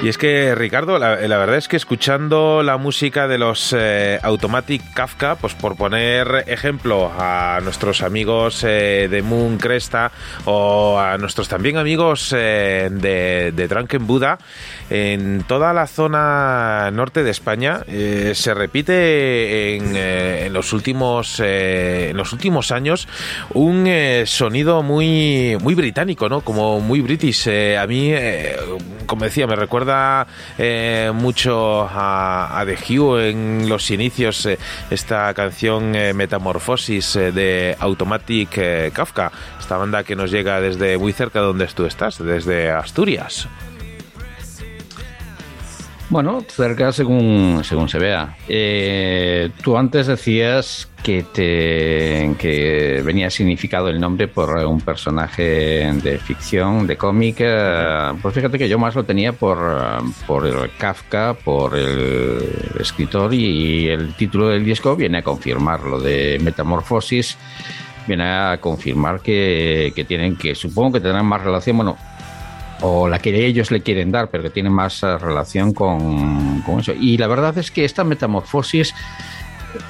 Y 0.00 0.08
es 0.08 0.16
que, 0.16 0.54
Ricardo, 0.54 0.96
la, 1.00 1.16
verdad 1.16 1.56
es 1.56 1.66
que 1.66 1.76
escuchando 1.76 2.62
la 2.62 2.76
música 2.76 3.26
de 3.26 3.36
los 3.36 3.74
eh, 3.76 4.20
Automatic 4.22 4.94
Kafka, 4.94 5.34
pues 5.34 5.54
por 5.54 5.74
poner 5.74 6.44
ejemplo 6.46 7.10
a 7.18 7.58
nuestros 7.64 8.02
amigos 8.02 8.62
eh, 8.62 9.08
de 9.10 9.22
Moon 9.22 9.58
Cresta 9.58 10.12
o 10.44 11.00
a 11.00 11.18
nuestros 11.18 11.48
también 11.48 11.78
amigos 11.78 12.32
eh, 12.36 12.90
de, 12.92 13.50
de 13.50 13.68
Drunken 13.68 14.06
Buddha, 14.06 14.38
en 14.88 15.42
toda 15.42 15.72
la 15.72 15.88
zona 15.88 16.92
norte 16.92 17.24
de 17.24 17.30
España 17.30 17.82
se 17.88 18.54
repite 18.54 19.76
en, 19.76 19.96
en 19.96 20.52
los 20.52 20.72
últimos 20.72 21.40
en 21.40 22.16
los 22.16 22.32
últimos 22.32 22.70
años 22.70 23.08
un 23.52 23.88
sonido 24.26 24.82
muy 24.82 25.58
muy 25.60 25.74
británico, 25.74 26.28
¿no? 26.28 26.40
Como 26.42 26.80
muy 26.80 27.00
british. 27.00 27.48
A 27.48 27.86
mí, 27.86 28.12
como 29.06 29.24
decía, 29.24 29.46
me 29.46 29.56
recuerda 29.56 29.87
eh, 30.58 31.10
mucho 31.14 31.88
a 31.90 32.64
The 32.66 32.76
Hue 32.76 33.30
en 33.30 33.68
los 33.68 33.90
inicios 33.90 34.46
eh, 34.46 34.58
esta 34.90 35.32
canción 35.34 35.94
eh, 35.94 36.12
Metamorfosis 36.14 37.16
eh, 37.16 37.32
de 37.32 37.76
Automatic 37.78 38.58
eh, 38.58 38.90
Kafka, 38.92 39.30
esta 39.58 39.76
banda 39.76 40.04
que 40.04 40.16
nos 40.16 40.30
llega 40.30 40.60
desde 40.60 40.98
muy 40.98 41.12
cerca 41.12 41.40
de 41.40 41.46
donde 41.46 41.66
tú 41.68 41.84
estás, 41.84 42.18
desde 42.18 42.70
Asturias. 42.70 43.48
Bueno, 46.10 46.42
cerca 46.48 46.90
según, 46.90 47.60
según 47.64 47.86
se 47.90 47.98
vea. 47.98 48.34
Eh, 48.48 49.50
tú 49.62 49.76
antes 49.76 50.06
decías 50.06 50.88
que, 51.02 51.22
te, 51.22 52.34
que 52.38 53.02
venía 53.04 53.28
significado 53.28 53.88
el 53.88 54.00
nombre 54.00 54.26
por 54.26 54.56
un 54.64 54.80
personaje 54.80 55.92
de 56.02 56.18
ficción, 56.18 56.86
de 56.86 56.96
cómic. 56.96 57.36
eh, 57.40 58.12
Pues 58.22 58.34
fíjate 58.34 58.56
que 58.56 58.70
yo 58.70 58.78
más 58.78 58.94
lo 58.94 59.04
tenía 59.04 59.34
por, 59.34 59.58
por 60.26 60.46
el 60.46 60.70
Kafka, 60.78 61.34
por 61.34 61.76
el 61.76 62.40
escritor 62.80 63.34
y 63.34 63.88
el 63.88 64.14
título 64.14 64.48
del 64.48 64.64
disco 64.64 64.96
viene 64.96 65.18
a 65.18 65.22
confirmar 65.22 65.82
lo 65.82 66.00
de 66.00 66.38
Metamorfosis, 66.42 67.36
viene 68.06 68.24
a 68.24 68.58
confirmar 68.62 69.20
que, 69.20 69.92
que 69.94 70.04
tienen 70.04 70.36
que, 70.36 70.54
supongo 70.54 70.94
que 70.94 71.00
tendrán 71.00 71.26
más 71.26 71.44
relación, 71.44 71.76
bueno, 71.76 71.98
o 72.80 73.08
la 73.08 73.18
que 73.18 73.46
ellos 73.46 73.70
le 73.70 73.80
quieren 73.80 74.10
dar, 74.12 74.30
pero 74.30 74.44
que 74.44 74.50
tiene 74.50 74.70
más 74.70 75.02
eh, 75.02 75.18
relación 75.18 75.72
con, 75.72 76.62
eso. 76.78 76.92
Y 76.92 77.16
la 77.16 77.26
verdad 77.26 77.56
es 77.58 77.70
que 77.70 77.84
esta 77.84 78.04
metamorfosis 78.04 78.94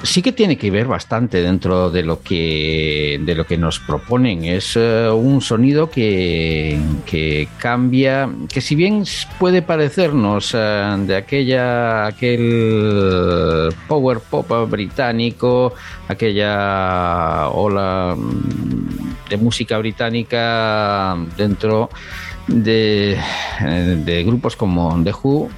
sí 0.03 0.21
que 0.21 0.33
tiene 0.33 0.57
que 0.57 0.71
ver 0.71 0.87
bastante 0.87 1.41
dentro 1.41 1.89
de 1.89 2.03
lo 2.03 2.21
que 2.21 3.19
de 3.21 3.35
lo 3.35 3.45
que 3.45 3.57
nos 3.57 3.79
proponen. 3.79 4.43
Es 4.43 4.75
eh, 4.75 5.09
un 5.09 5.41
sonido 5.41 5.89
que, 5.89 6.79
que 7.05 7.47
cambia, 7.57 8.29
que 8.51 8.61
si 8.61 8.75
bien 8.75 9.03
puede 9.39 9.61
parecernos 9.61 10.53
eh, 10.53 10.95
de 11.05 11.15
aquella 11.15 12.07
aquel 12.07 13.73
power 13.87 14.19
pop 14.19 14.49
británico, 14.69 15.73
aquella 16.07 17.49
ola 17.49 18.15
mm, 18.17 19.29
de 19.29 19.37
música 19.37 19.77
británica 19.77 21.15
dentro 21.37 21.89
de, 22.49 23.17
eh, 23.61 24.01
de 24.05 24.23
grupos 24.23 24.55
como 24.55 25.01
The 25.03 25.13
Who, 25.23 25.49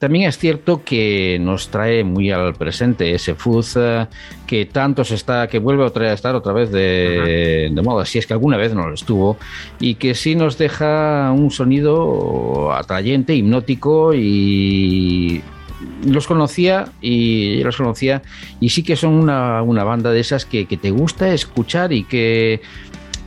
también 0.00 0.30
es 0.30 0.38
cierto 0.38 0.82
que 0.82 1.36
nos 1.38 1.68
trae 1.68 2.04
muy 2.04 2.30
al 2.30 2.54
presente 2.54 3.14
ese 3.14 3.34
fuzz 3.34 3.76
eh, 3.76 4.06
que 4.46 4.64
tanto 4.64 5.04
se 5.04 5.14
está, 5.14 5.46
que 5.46 5.58
vuelve 5.58 5.84
a 5.84 6.12
estar 6.14 6.34
otra 6.34 6.54
vez 6.54 6.72
de, 6.72 7.68
de 7.70 7.82
moda, 7.82 8.06
si 8.06 8.18
es 8.18 8.26
que 8.26 8.32
alguna 8.32 8.56
vez 8.56 8.72
no 8.72 8.88
lo 8.88 8.94
estuvo, 8.94 9.36
y 9.78 9.96
que 9.96 10.14
sí 10.14 10.34
nos 10.34 10.56
deja 10.56 11.30
un 11.32 11.50
sonido 11.50 12.72
atrayente, 12.72 13.34
hipnótico 13.34 14.14
y 14.14 15.42
los 16.06 16.26
conocía 16.26 16.86
y 17.02 17.62
los 17.62 17.76
conocía 17.76 18.22
y 18.58 18.70
sí 18.70 18.82
que 18.82 18.96
son 18.96 19.12
una, 19.12 19.62
una 19.62 19.84
banda 19.84 20.10
de 20.12 20.20
esas 20.20 20.46
que, 20.46 20.64
que 20.64 20.78
te 20.78 20.90
gusta 20.90 21.32
escuchar 21.34 21.92
y 21.92 22.04
que 22.04 22.62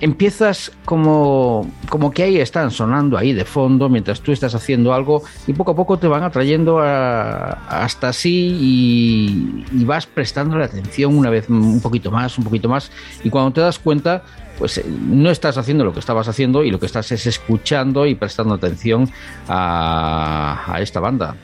empiezas 0.04 0.72
como, 0.84 1.66
como 1.88 2.12
que 2.12 2.24
ahí 2.24 2.38
están 2.38 2.72
sonando 2.72 3.18
ahí 3.18 3.32
de 3.32 3.46
fondo 3.46 3.88
mientras 3.88 4.20
tú 4.22 4.34
estás 4.34 4.54
haciendo 4.54 4.94
algo 4.94 5.24
y 5.48 5.54
poco 5.54 5.72
a 5.72 5.76
poco 5.76 5.98
te 5.98 6.08
van 6.08 6.24
atrayendo 6.24 6.80
a- 6.80 7.52
hasta 7.70 8.10
así 8.10 8.58
y, 8.60 9.66
y 9.72 9.84
vas 9.86 10.06
prestando 10.06 10.58
la 10.58 10.66
atención 10.66 11.18
una 11.18 11.30
vez 11.30 11.50
un 11.50 11.80
poquito 11.82 12.12
más, 12.12 12.38
un 12.38 12.44
poquito 12.44 12.68
más 12.68 12.92
y 13.24 13.30
cuando 13.30 13.52
te 13.54 13.62
das 13.62 13.80
cuenta 13.80 14.24
pues 14.60 14.78
eh, 14.78 14.86
no 14.88 15.30
estás 15.32 15.58
haciendo 15.58 15.86
lo 15.86 15.94
que 15.94 16.00
estabas 16.00 16.28
haciendo 16.28 16.64
y 16.64 16.70
lo 16.70 16.80
que 16.80 16.86
estás 16.86 17.12
es 17.14 17.26
escuchando 17.26 18.06
y 18.06 18.16
prestando 18.16 18.54
atención 18.56 19.10
a, 19.48 20.64
a 20.68 20.82
esta 20.82 21.00
banda. 21.00 21.36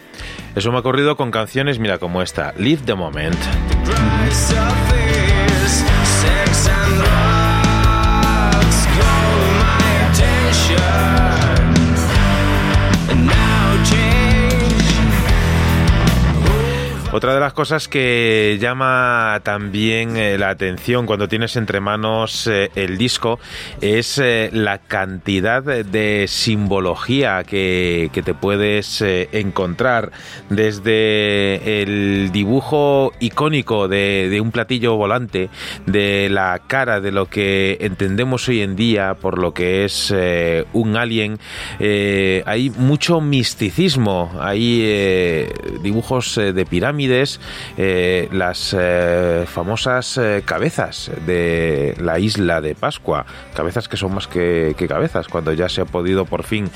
Eso 0.53 0.69
me 0.71 0.77
ha 0.77 0.79
ocurrido 0.81 1.15
con 1.15 1.31
canciones, 1.31 1.79
mira, 1.79 1.97
como 1.97 2.21
esta, 2.21 2.53
Live 2.57 2.81
the 2.85 2.93
Moment. 2.95 3.37
Otra 17.11 17.33
de 17.33 17.39
las 17.39 17.53
cosas 17.53 17.87
que 17.87 18.59
llama 18.61 19.41
también 19.41 20.15
eh, 20.15 20.37
la 20.37 20.49
atención 20.49 21.07
cuando 21.07 21.27
tienes 21.27 21.55
entre 21.55 21.79
manos 21.79 22.45
eh, 22.45 22.69
el 22.75 22.99
disco 22.99 23.39
es 23.81 24.19
eh, 24.19 24.51
la 24.53 24.77
cantidad 24.77 25.63
de 25.63 26.25
simbología 26.27 27.43
que, 27.45 28.11
que 28.13 28.21
te 28.21 28.35
puedes 28.35 29.01
encontrar 29.01 30.11
desde 30.51 31.81
el 31.81 32.29
dibujo 32.31 33.11
icónico 33.19 33.87
de, 33.87 34.27
de 34.29 34.39
un 34.39 34.51
platillo 34.51 34.95
volante, 34.95 35.49
de 35.87 36.29
la 36.29 36.61
cara 36.67 37.01
de 37.01 37.11
lo 37.11 37.25
que 37.25 37.79
entendemos 37.81 38.47
hoy 38.47 38.61
en 38.61 38.75
día 38.75 39.15
por 39.15 39.39
lo 39.39 39.51
que 39.51 39.83
es 39.83 40.13
un 40.73 40.95
alien. 40.95 41.39
Hay 41.79 42.69
mucho 42.77 43.19
misticismo, 43.19 44.31
hay 44.39 45.47
dibujos 45.81 46.35
de 46.35 46.65
pirámides, 46.65 46.98
eh, 47.77 48.27
las 48.31 48.75
eh, 48.77 49.45
famosas 49.47 50.17
eh, 50.17 50.43
cabezas 50.45 51.11
de 51.25 51.95
la 51.99 52.19
isla 52.19 52.59
de 52.59 52.75
Pascua, 52.75 53.25
cabezas 53.55 53.87
que 53.87 53.95
son 53.95 54.13
más 54.13 54.27
que, 54.27 54.75
cabezas, 54.89 55.27
cuando 55.27 55.53
ya 55.53 55.69
se 55.69 55.81
ha 55.81 55.85
podido 55.85 56.25
por 56.25 56.43
fin 56.43 56.69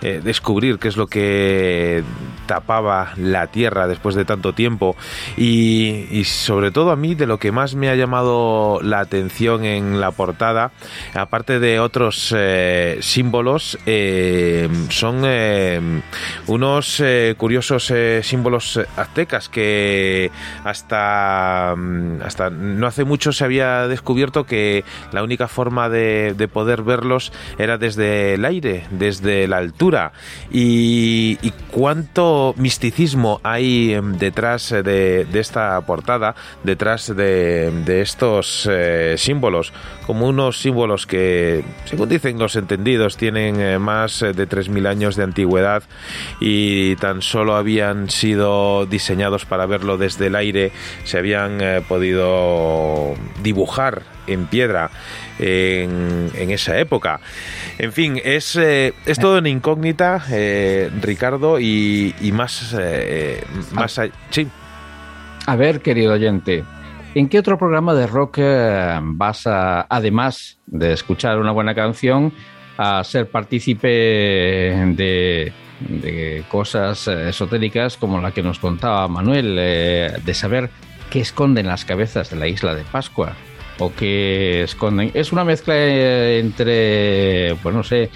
descubrir 0.00 0.78
qué 0.78 0.88
es 0.88 0.96
lo 0.96 1.08
que 1.08 2.04
tapaba 2.46 3.12
la 3.16 3.48
Tierra 3.48 3.88
después 3.88 4.14
de 4.14 4.24
tanto 4.24 4.52
tiempo. 4.52 4.96
Y, 5.36 6.22
sobre 6.24 6.70
todo 6.70 6.90
a 6.90 6.96
mí 6.96 7.14
de 7.14 7.26
lo 7.26 7.38
que 7.38 7.50
más 7.50 7.74
me 7.74 7.88
ha 7.88 7.96
llamado 7.96 8.80
la 8.82 9.00
atención 9.00 9.64
en 9.64 10.00
la 10.00 10.12
portada, 10.12 10.70
aparte 11.14 11.58
de 11.58 11.80
otros 11.80 12.34
símbolos, 13.00 13.78
son 14.90 15.22
unos 16.46 17.02
curiosos 17.36 17.92
símbolos 18.22 18.80
aztecas 18.96 19.48
que 19.48 19.65
hasta, 20.64 21.74
mm, 21.76 22.22
hasta 22.22 22.50
no 22.50 22.86
hace 22.86 23.04
mucho 23.04 23.32
se 23.32 23.44
había 23.44 23.88
descubierto 23.88 24.44
que 24.44 24.84
la 25.12 25.22
única 25.22 25.48
forma 25.48 25.88
de, 25.88 26.34
de 26.36 26.48
poder 26.48 26.82
verlos 26.82 27.32
era 27.58 27.78
desde 27.78 28.34
el 28.34 28.44
aire, 28.44 28.84
desde 28.90 29.46
la 29.48 29.58
altura. 29.58 30.12
Y, 30.50 31.38
cuánto 31.70 32.54
misticismo 32.56 33.40
hay 33.42 33.92
em, 33.92 34.16
detrás 34.16 34.70
de, 34.70 35.26
esta 35.34 35.80
portada, 35.82 36.34
detrás 36.64 37.14
de, 37.14 38.00
estos 38.00 38.68
eh, 38.70 39.14
símbolos, 39.18 39.72
como 40.06 40.26
unos 40.28 40.58
símbolos 40.58 41.06
que, 41.06 41.64
según 41.84 42.08
dicen 42.08 42.38
los 42.38 42.56
entendidos, 42.56 43.16
tienen 43.16 43.60
eh, 43.60 43.78
más 43.78 44.20
de 44.20 44.48
3.000 44.48 44.86
años 44.86 45.16
de 45.16 45.24
antigüedad 45.24 45.82
y 46.40 46.96
tan 46.96 47.22
solo 47.22 47.56
habían 47.56 48.10
sido 48.10 48.86
diseñados 48.86 49.44
para 49.44 49.55
verlo 49.64 49.96
desde 49.96 50.26
el 50.26 50.34
aire, 50.36 50.72
se 51.04 51.16
habían 51.16 51.58
eh, 51.62 51.80
podido 51.88 53.14
dibujar 53.42 54.02
en 54.26 54.46
piedra 54.46 54.90
en, 55.38 56.30
en 56.34 56.50
esa 56.50 56.78
época. 56.78 57.20
En 57.78 57.92
fin, 57.92 58.20
es, 58.22 58.56
eh, 58.56 58.92
es 59.06 59.18
todo 59.18 59.38
una 59.38 59.48
incógnita, 59.48 60.22
eh, 60.30 60.90
Ricardo, 61.00 61.58
y, 61.58 62.14
y 62.20 62.32
más... 62.32 62.76
eh, 62.78 63.42
más 63.72 63.98
a- 63.98 64.08
sí. 64.30 64.46
A 65.46 65.54
ver, 65.56 65.80
querido 65.80 66.12
oyente, 66.12 66.64
¿en 67.14 67.28
qué 67.28 67.38
otro 67.38 67.56
programa 67.56 67.94
de 67.94 68.08
rock 68.08 68.38
vas 69.00 69.46
a, 69.46 69.82
además 69.88 70.58
de 70.66 70.92
escuchar 70.92 71.38
una 71.38 71.52
buena 71.52 71.72
canción, 71.74 72.32
a 72.78 73.04
ser 73.04 73.30
partícipe 73.30 73.88
de, 73.88 75.52
de 75.80 76.44
cosas 76.48 77.08
eh, 77.08 77.28
esotéricas 77.28 77.96
como 77.96 78.20
la 78.20 78.32
que 78.32 78.42
nos 78.42 78.58
contaba 78.58 79.06
Manuel, 79.08 79.56
eh, 79.58 80.12
de 80.24 80.34
saber 80.34 80.70
qué 81.10 81.20
esconden 81.20 81.66
las 81.66 81.84
cabezas 81.84 82.30
de 82.30 82.36
la 82.36 82.48
isla 82.48 82.74
de 82.74 82.84
Pascua? 82.84 83.34
¿O 83.78 83.92
qué 83.94 84.62
esconden? 84.62 85.10
Es 85.14 85.32
una 85.32 85.44
mezcla 85.44 85.74
eh, 85.76 86.38
entre, 86.38 87.56
pues 87.62 87.74
no 87.74 87.82
sé, 87.82 88.10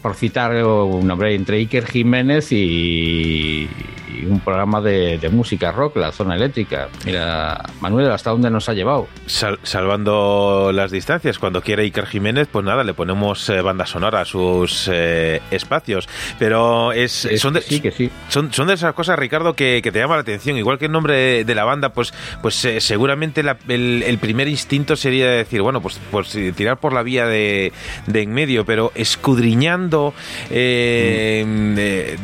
por 0.00 0.14
citar 0.14 0.64
un 0.64 1.06
nombre 1.06 1.34
entre 1.34 1.58
Iker 1.58 1.84
Jiménez 1.84 2.50
y, 2.50 3.68
y 4.12 4.24
un 4.26 4.40
programa 4.40 4.80
de, 4.80 5.18
de 5.18 5.28
música 5.28 5.72
rock, 5.72 5.96
la 5.96 6.12
zona 6.12 6.34
eléctrica. 6.36 6.88
Mira, 7.04 7.62
Manuel, 7.80 8.10
¿hasta 8.10 8.30
dónde 8.30 8.50
nos 8.50 8.68
ha 8.68 8.74
llevado? 8.74 9.08
Sal- 9.26 9.58
salvando 9.62 10.70
las 10.74 10.90
distancias, 10.90 11.38
cuando 11.38 11.62
quiera 11.62 11.82
Iker 11.82 12.06
Jiménez, 12.06 12.48
pues 12.50 12.64
nada, 12.64 12.84
le 12.84 12.94
ponemos 12.94 13.48
eh, 13.48 13.60
banda 13.62 13.86
sonora 13.86 14.20
a 14.20 14.24
sus 14.24 14.88
eh, 14.92 15.40
espacios. 15.50 16.08
Pero 16.38 16.92
es, 16.92 17.24
Es 17.24 17.40
son, 17.40 17.54
de, 17.54 17.60
que 17.60 17.66
sí, 17.66 17.80
que 17.80 17.90
sí. 17.92 18.10
son, 18.28 18.52
son 18.52 18.68
de 18.68 18.74
esas 18.74 18.92
cosas, 18.94 19.18
Ricardo, 19.18 19.54
que, 19.54 19.80
que 19.82 19.92
te 19.92 19.98
llama 19.98 20.14
la 20.16 20.22
atención. 20.22 20.56
Igual 20.56 20.78
que 20.78 20.86
el 20.86 20.92
nombre 20.92 21.14
de, 21.14 21.44
de 21.44 21.54
la 21.54 21.64
banda, 21.64 21.90
pues, 21.90 22.12
pues 22.42 22.64
eh, 22.64 22.80
seguramente 22.80 23.42
la- 23.42 23.56
el, 23.68 24.02
el 24.06 24.18
primer 24.18 24.48
instinto 24.48 24.96
sería 24.96 25.30
decir, 25.30 25.62
bueno, 25.62 25.80
pues, 25.80 26.00
pues 26.10 26.36
tirar 26.56 26.78
por 26.78 26.92
la 26.92 27.02
vía 27.02 27.26
de, 27.26 27.72
de 28.06 28.22
en 28.22 28.32
medio, 28.32 28.64
pero 28.64 28.92
escudriñando, 28.94 30.14
eh, 30.50 32.16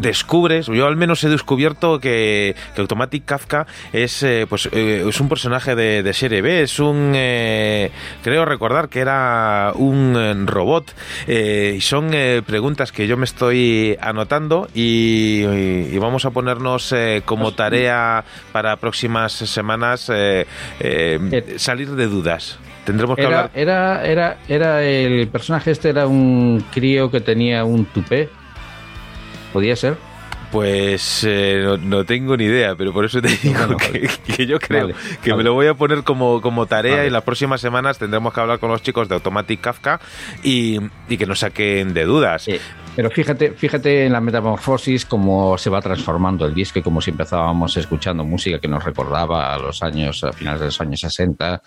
descubres, 0.00 0.66
yo 0.66 0.86
al 0.86 0.96
menos 0.96 1.22
he 1.24 1.28
descubierto 1.28 2.00
que, 2.00 2.54
que 2.74 2.80
Automatic 2.80 3.24
Kafka 3.24 3.66
es, 3.92 4.22
eh, 4.22 4.46
pues, 4.48 4.68
eh, 4.72 5.04
es 5.08 5.20
un 5.20 5.28
personaje 5.28 5.74
de, 5.74 6.02
de 6.02 6.12
serie 6.12 6.40
B, 6.42 6.62
es 6.62 6.78
un, 6.78 7.12
eh, 7.14 7.90
creo 8.22 8.44
recordar 8.44 8.88
que 8.88 9.00
era 9.00 9.72
un 9.74 10.14
eh, 10.16 10.34
robot 10.46 10.94
eh, 11.26 11.74
y 11.76 11.80
son 11.80 12.10
eh, 12.14 12.42
preguntas 12.46 12.92
que 12.92 13.06
yo 13.06 13.16
me 13.16 13.24
estoy 13.24 13.96
anotando 14.00 14.68
y, 14.74 15.42
y- 15.44 15.88
y 15.92 15.98
vamos 15.98 16.24
a 16.24 16.30
ponernos 16.30 16.92
eh, 16.92 17.22
como 17.24 17.52
tarea 17.52 18.24
para 18.52 18.76
próximas 18.76 19.32
semanas 19.32 20.10
salir 21.56 21.90
de 21.90 22.06
dudas. 22.06 22.58
Tendremos 22.84 23.16
que 23.16 23.22
Era, 23.22 23.40
hablar. 23.44 23.50
era, 23.54 24.06
era, 24.06 24.36
era 24.48 24.82
el 24.82 25.28
personaje 25.28 25.70
este 25.72 25.90
era 25.90 26.06
un 26.06 26.64
crío 26.72 27.10
que 27.10 27.20
tenía 27.20 27.64
un 27.64 27.84
tupé. 27.86 28.28
¿Podía 29.52 29.76
ser? 29.76 29.96
Pues 30.50 31.24
eh, 31.28 31.60
no, 31.62 31.76
no 31.76 32.04
tengo 32.06 32.34
ni 32.34 32.44
idea, 32.44 32.74
pero 32.74 32.90
por 32.92 33.04
eso 33.04 33.20
te 33.20 33.28
digo 33.42 33.58
Bueno, 33.66 33.76
que, 33.76 34.08
que 34.34 34.46
yo 34.46 34.58
creo 34.58 34.88
vale, 34.88 34.94
que 35.22 35.30
vale. 35.30 35.42
me 35.42 35.44
lo 35.44 35.52
voy 35.54 35.66
a 35.66 35.74
poner 35.74 36.04
como, 36.04 36.40
como 36.40 36.64
tarea 36.64 36.96
Vale. 36.96 37.08
y 37.08 37.10
las 37.10 37.22
próximas 37.22 37.60
semanas 37.60 37.98
tendremos 37.98 38.32
que 38.32 38.40
hablar 38.40 38.58
con 38.58 38.70
los 38.70 38.82
chicos 38.82 39.08
de 39.10 39.14
Automatic 39.16 39.60
Kafka 39.60 40.00
y, 40.42 40.78
y 41.08 41.16
que 41.18 41.26
nos 41.26 41.40
saquen 41.40 41.92
de 41.92 42.04
dudas. 42.06 42.48
Eh, 42.48 42.60
pero 42.96 43.10
fíjate, 43.10 43.52
fíjate 43.52 44.06
en 44.06 44.12
la 44.12 44.20
metamorfosis 44.22 45.04
cómo 45.04 45.58
se 45.58 45.68
va 45.70 45.82
transformando 45.82 46.46
el 46.46 46.54
disco 46.54 46.78
y 46.78 46.82
como 46.82 47.00
si 47.02 47.10
empezábamos 47.10 47.76
escuchando 47.76 48.24
música 48.24 48.58
que 48.58 48.68
nos 48.68 48.82
recordaba 48.82 49.52
a 49.54 49.58
los 49.58 49.82
años, 49.82 50.24
a 50.24 50.32
finales 50.32 50.60
de 50.60 50.66
los 50.66 50.80
años 50.80 51.00
60 51.00 51.62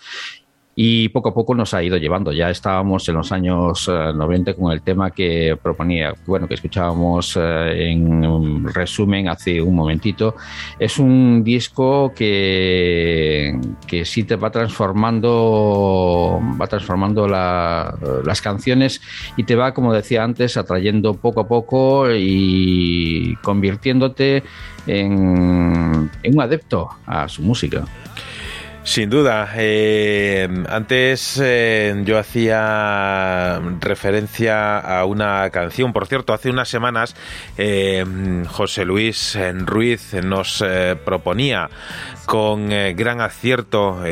y 0.74 1.10
poco 1.10 1.28
a 1.28 1.34
poco 1.34 1.54
nos 1.54 1.74
ha 1.74 1.82
ido 1.82 1.98
llevando. 1.98 2.32
Ya 2.32 2.48
estábamos 2.48 3.06
en 3.08 3.14
los 3.16 3.30
años 3.30 3.88
eh, 3.92 4.12
90 4.14 4.54
con 4.54 4.72
el 4.72 4.80
tema 4.82 5.10
que 5.10 5.56
proponía, 5.62 6.14
bueno, 6.26 6.48
que 6.48 6.54
escuchábamos 6.54 7.36
eh, 7.38 7.90
en 7.90 8.24
um, 8.24 8.64
resumen 8.66 9.28
hace 9.28 9.60
un 9.60 9.74
momentito. 9.74 10.34
Es 10.78 10.98
un 10.98 11.44
disco 11.44 12.12
que, 12.14 13.58
que 13.86 14.04
sí 14.06 14.24
te 14.24 14.36
va 14.36 14.50
transformando, 14.50 16.40
va 16.60 16.66
transformando 16.66 17.28
la- 17.28 17.94
las 18.24 18.40
canciones 18.40 19.00
y 19.36 19.44
te 19.44 19.54
va, 19.56 19.74
como 19.74 19.92
decía 19.92 20.24
antes, 20.24 20.56
atrayendo 20.56 21.14
poco 21.14 21.40
a 21.40 21.48
poco 21.48 22.06
y 22.10 23.36
convirtiéndote 23.42 24.42
en 24.86 25.12
un 26.24 26.40
adepto 26.40 26.88
a 27.06 27.28
su 27.28 27.42
música. 27.42 27.84
Sin 28.84 29.10
duda. 29.10 29.48
eh, 29.56 30.48
antes 30.68 31.40
eh, 31.40 31.94
yo 32.04 32.18
hacía 32.18 33.60
referencia 33.80 34.78
a 34.78 35.04
una 35.04 35.48
canción. 35.50 35.92
Por 35.92 36.08
cierto, 36.08 36.32
hace 36.32 36.50
unas 36.50 36.68
semanas 36.68 37.14
eh, 37.56 38.04
José 38.48 38.84
Luis 38.84 39.38
Ruiz 39.64 40.14
nos 40.24 40.64
proponía 41.04 41.70
con 42.26 42.70
gran 42.70 43.20
acierto 43.20 44.02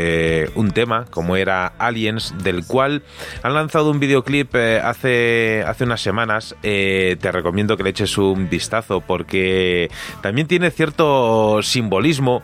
un 0.55 0.71
tema 0.71 1.07
como 1.11 1.37
era 1.37 1.67
Aliens, 1.79 2.35
del 2.43 2.65
cual 2.65 3.03
han 3.43 3.55
lanzado 3.55 3.91
un 3.91 3.99
videoclip 3.99 4.55
hace, 4.55 5.65
hace 5.67 5.85
unas 5.85 6.01
semanas. 6.01 6.55
Te 6.63 7.33
recomiendo 7.33 7.77
que 7.77 7.83
le 7.83 7.91
eches 7.91 8.17
un 8.19 8.49
vistazo 8.49 9.01
porque 9.01 9.91
también 10.23 10.47
tiene 10.47 10.71
cierto 10.71 11.61
simbolismo 11.63 12.43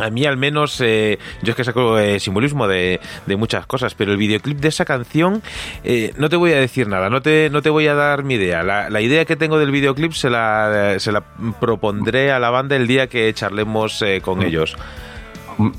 a 0.00 0.10
mí 0.10 0.24
al 0.24 0.36
menos, 0.36 0.80
eh, 0.80 1.18
yo 1.42 1.50
es 1.50 1.56
que 1.56 1.64
saco 1.64 1.98
eh, 1.98 2.20
simbolismo 2.20 2.66
de, 2.66 3.00
de 3.26 3.36
muchas 3.36 3.66
cosas, 3.66 3.94
pero 3.94 4.12
el 4.12 4.18
videoclip 4.18 4.58
de 4.58 4.68
esa 4.68 4.84
canción, 4.84 5.42
eh, 5.84 6.12
no 6.16 6.28
te 6.28 6.36
voy 6.36 6.52
a 6.52 6.60
decir 6.60 6.88
nada, 6.88 7.10
no 7.10 7.22
te, 7.22 7.50
no 7.50 7.62
te 7.62 7.70
voy 7.70 7.86
a 7.86 7.94
dar 7.94 8.24
mi 8.24 8.34
idea. 8.34 8.62
La, 8.62 8.90
la 8.90 9.00
idea 9.00 9.24
que 9.24 9.36
tengo 9.36 9.58
del 9.58 9.70
videoclip 9.70 10.12
se 10.12 10.30
la, 10.30 10.96
se 10.98 11.12
la 11.12 11.22
propondré 11.60 12.32
a 12.32 12.38
la 12.38 12.50
banda 12.50 12.76
el 12.76 12.86
día 12.86 13.06
que 13.06 13.32
charlemos 13.34 14.02
eh, 14.02 14.20
con 14.22 14.42
ellos. 14.42 14.76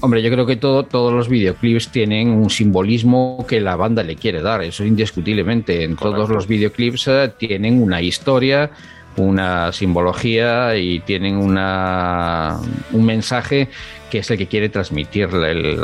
Hombre, 0.02 0.22
yo 0.22 0.30
creo 0.30 0.46
que 0.46 0.58
todo, 0.58 0.84
todos 0.84 1.12
los 1.12 1.28
videoclips 1.28 1.90
tienen 1.90 2.30
un 2.30 2.52
simbolismo 2.52 3.44
que 3.48 3.60
la 3.60 3.76
banda 3.76 4.04
le 4.04 4.16
quiere 4.16 4.42
dar, 4.42 4.62
eso 4.62 4.86
indiscutiblemente. 4.86 5.84
En 5.84 5.96
todos 5.96 6.30
los 6.30 6.46
videoclips 6.46 7.08
eh, 7.08 7.32
tienen 7.36 7.82
una 7.82 8.00
historia, 8.00 8.70
una 9.16 9.72
simbología 9.72 10.76
y 10.76 11.00
tienen 11.00 11.36
una, 11.36 12.60
un 12.92 13.06
mensaje 13.06 13.70
que 14.12 14.20
es 14.20 14.30
el 14.30 14.38
que 14.38 14.48
quiere 14.48 14.70
transmitir 14.70 15.30
el, 15.34 15.80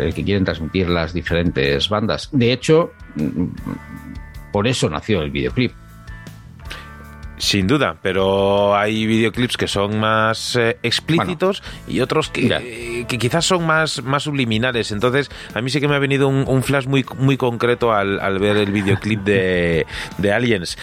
el 0.00 0.14
que 0.14 0.24
quieren 0.24 0.44
transmitir 0.44 0.88
las 0.88 1.12
diferentes 1.12 1.88
bandas. 1.88 2.28
De 2.32 2.52
hecho, 2.52 2.92
mm, 3.16 3.46
por 4.52 4.68
eso 4.68 4.88
nació 4.88 5.20
el 5.22 5.32
videoclip. 5.32 5.72
Sin 7.44 7.66
duda, 7.66 7.98
pero 8.00 8.74
hay 8.74 9.04
videoclips 9.04 9.58
que 9.58 9.68
son 9.68 10.00
más 10.00 10.56
eh, 10.56 10.78
explícitos 10.82 11.62
y 11.86 12.00
otros 12.00 12.30
que, 12.30 12.46
eh, 12.46 13.04
que 13.06 13.18
quizás 13.18 13.44
son 13.44 13.66
más, 13.66 14.02
más 14.02 14.22
subliminares. 14.22 14.92
Entonces, 14.92 15.30
a 15.52 15.60
mí 15.60 15.68
sí 15.68 15.78
que 15.78 15.86
me 15.86 15.94
ha 15.94 15.98
venido 15.98 16.26
un, 16.26 16.44
un 16.48 16.62
flash 16.62 16.86
muy, 16.86 17.04
muy 17.18 17.36
concreto 17.36 17.92
al, 17.92 18.18
al 18.18 18.38
ver 18.38 18.56
el 18.56 18.72
videoclip 18.72 19.20
de, 19.24 19.84
de 20.16 20.32
Aliens. 20.32 20.78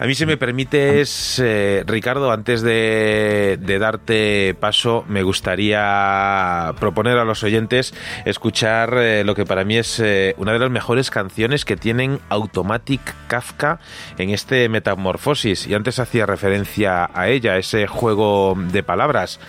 A 0.00 0.06
mí, 0.06 0.16
si 0.16 0.26
me 0.26 0.36
permites, 0.36 1.38
eh, 1.38 1.84
Ricardo, 1.86 2.32
antes 2.32 2.62
de, 2.62 3.56
de 3.60 3.78
darte 3.78 4.56
paso, 4.58 5.04
me 5.08 5.22
gustaría 5.22 6.74
proponer 6.80 7.16
a 7.18 7.24
los 7.24 7.44
oyentes 7.44 7.94
escuchar 8.24 8.94
eh, 8.96 9.22
lo 9.22 9.36
que 9.36 9.46
para 9.46 9.62
mí 9.62 9.76
es 9.76 10.00
eh, 10.00 10.34
una 10.36 10.52
de 10.52 10.58
las 10.58 10.70
mejores 10.72 11.10
canciones 11.10 11.64
que 11.64 11.76
tienen 11.76 12.18
Automatic 12.28 13.00
Kafka 13.28 13.78
en 14.18 14.30
este 14.30 14.68
Metamorfosis. 14.68 15.68
Y 15.68 15.74
antes 15.74 15.91
hacía 15.98 16.26
referencia 16.26 17.10
a 17.12 17.28
ella, 17.28 17.56
ese 17.56 17.86
juego 17.86 18.54
de 18.56 18.82
palabras. 18.82 19.40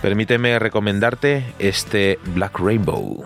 Permíteme 0.00 0.58
recomendarte 0.58 1.44
este 1.58 2.18
Black 2.34 2.58
Rainbow. 2.58 3.24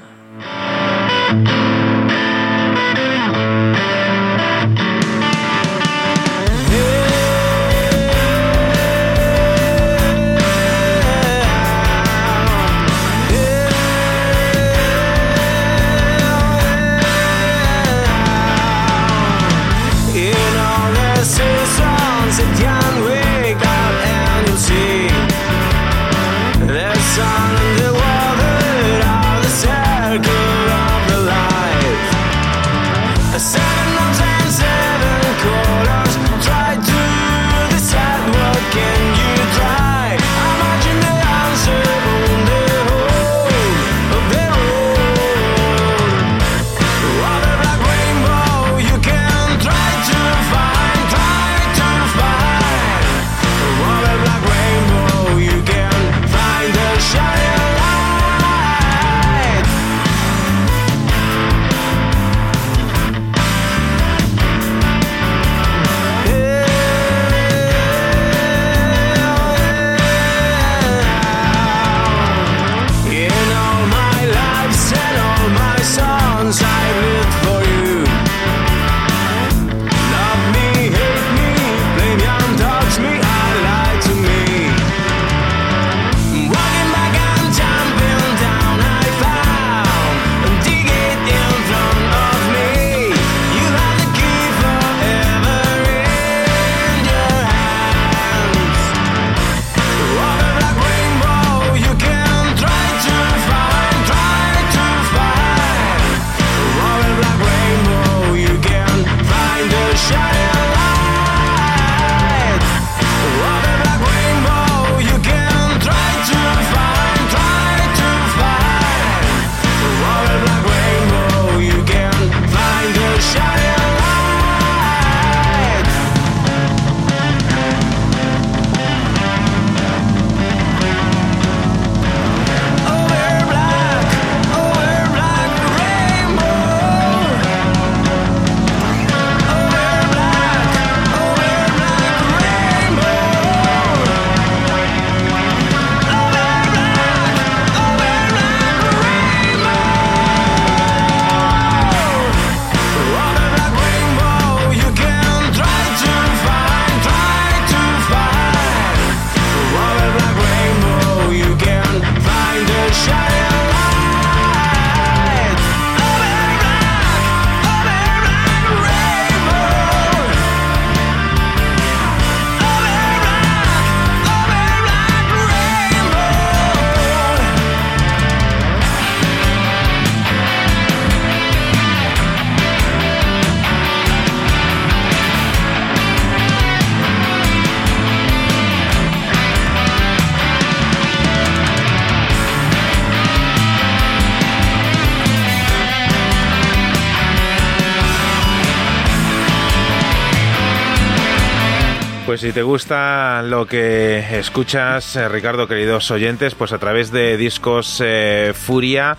Te 202.57 202.63
gusta 202.63 203.43
lo 203.43 203.67
que 203.67 204.39
escuchas, 204.39 205.15
eh, 205.17 205.29
Ricardo, 205.29 205.69
queridos 205.69 206.11
oyentes, 206.11 206.55
pues 206.55 206.73
a 206.73 206.79
través 206.79 207.11
de 207.11 207.37
discos 207.37 208.03
eh, 208.03 208.55
Furia 208.55 209.19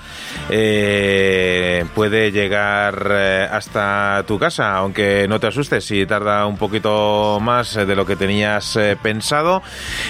eh, 0.49 1.85
puede 1.93 2.31
llegar 2.31 3.11
hasta 3.51 4.23
tu 4.25 4.39
casa, 4.39 4.75
aunque 4.75 5.27
no 5.29 5.39
te 5.39 5.45
asustes 5.45 5.85
si 5.85 6.07
tarda 6.07 6.47
un 6.47 6.57
poquito 6.57 7.37
más 7.39 7.75
de 7.75 7.95
lo 7.95 8.07
que 8.07 8.15
tenías 8.15 8.79
pensado. 9.03 9.61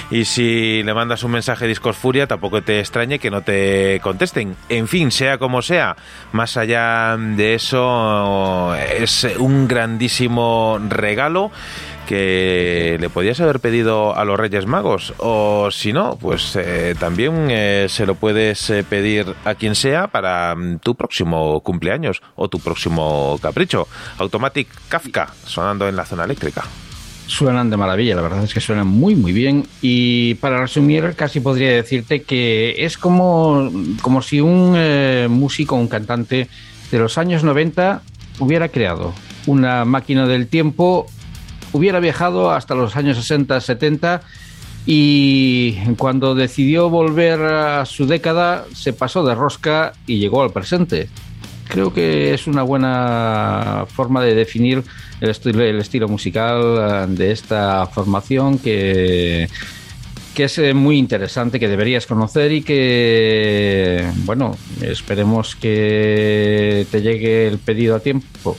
Y 0.09 0.23
si 0.23 0.81
le 0.83 0.93
mandas 0.93 1.21
un 1.23 1.31
mensaje 1.31 1.65
a 1.65 1.67
Discos 1.67 1.97
Furia, 1.97 2.27
tampoco 2.27 2.61
te 2.61 2.79
extrañe 2.79 3.19
que 3.19 3.29
no 3.29 3.41
te 3.41 3.99
contesten. 4.01 4.55
En 4.69 4.87
fin, 4.87 5.11
sea 5.11 5.37
como 5.37 5.61
sea, 5.61 5.97
más 6.31 6.55
allá 6.55 7.17
de 7.17 7.55
eso, 7.55 8.73
es 8.75 9.27
un 9.37 9.67
grandísimo 9.67 10.79
regalo 10.87 11.51
que 12.07 12.97
le 12.99 13.09
podías 13.09 13.39
haber 13.41 13.59
pedido 13.59 14.15
a 14.15 14.25
los 14.25 14.39
Reyes 14.39 14.65
Magos 14.65 15.13
o 15.19 15.69
si 15.71 15.93
no, 15.93 16.17
pues 16.17 16.55
eh, 16.55 16.95
también 16.99 17.49
eh, 17.51 17.87
se 17.89 18.05
lo 18.05 18.15
puedes 18.15 18.69
eh, 18.69 18.83
pedir 18.83 19.35
a 19.45 19.55
quien 19.55 19.75
sea 19.75 20.07
para 20.07 20.55
mm, 20.55 20.79
tu 20.79 20.95
próximo 20.95 21.59
cumpleaños 21.61 22.21
o 22.35 22.47
tu 22.47 22.59
próximo 22.59 23.37
capricho. 23.41 23.87
Automatic 24.17 24.67
Kafka 24.87 25.33
sonando 25.45 25.87
en 25.87 25.95
la 25.95 26.05
zona 26.05 26.23
eléctrica. 26.23 26.63
Suenan 27.27 27.69
de 27.69 27.75
maravilla, 27.75 28.15
la 28.15 28.21
verdad 28.21 28.43
es 28.45 28.53
que 28.53 28.61
suenan 28.61 28.87
muy 28.87 29.13
muy 29.13 29.33
bien 29.33 29.67
y 29.81 30.35
para 30.35 30.61
resumir 30.61 31.13
casi 31.15 31.41
podría 31.41 31.71
decirte 31.71 32.23
que 32.23 32.85
es 32.85 32.97
como, 32.97 33.69
como 34.01 34.21
si 34.21 34.39
un 34.39 34.75
eh, 34.77 35.27
músico, 35.29 35.75
un 35.75 35.89
cantante 35.89 36.47
de 36.89 36.99
los 36.99 37.17
años 37.17 37.43
90 37.43 38.01
hubiera 38.39 38.69
creado 38.69 39.13
una 39.45 39.83
máquina 39.83 40.25
del 40.25 40.47
tiempo, 40.47 41.05
hubiera 41.77 41.99
viajado 41.99 42.51
hasta 42.51 42.75
los 42.75 42.95
años 42.95 43.17
60, 43.17 43.61
70 43.61 44.21
y 44.85 45.75
cuando 45.97 46.33
decidió 46.33 46.89
volver 46.89 47.41
a 47.41 47.85
su 47.85 48.07
década 48.07 48.65
se 48.73 48.93
pasó 48.93 49.23
de 49.25 49.35
rosca 49.35 49.93
y 50.05 50.19
llegó 50.19 50.43
al 50.43 50.51
presente. 50.51 51.09
Creo 51.67 51.93
que 51.93 52.33
es 52.33 52.47
una 52.47 52.63
buena 52.63 53.85
forma 53.93 54.23
de 54.23 54.33
definir 54.33 54.83
el 55.19 55.29
estilo, 55.29 55.61
el 55.63 55.79
estilo 55.79 56.07
musical 56.07 56.61
eh, 56.79 57.05
de 57.09 57.31
esta 57.31 57.85
formación 57.87 58.57
que, 58.57 59.49
que 60.33 60.45
es 60.45 60.57
eh, 60.59 60.73
muy 60.73 60.97
interesante, 60.97 61.59
que 61.59 61.67
deberías 61.67 62.05
conocer 62.05 62.53
y 62.53 62.61
que, 62.61 64.09
bueno, 64.23 64.55
esperemos 64.81 65.55
que 65.55 66.87
te 66.89 67.01
llegue 67.01 67.47
el 67.47 67.57
pedido 67.57 67.95
a 67.97 67.99
tiempo. 67.99 68.55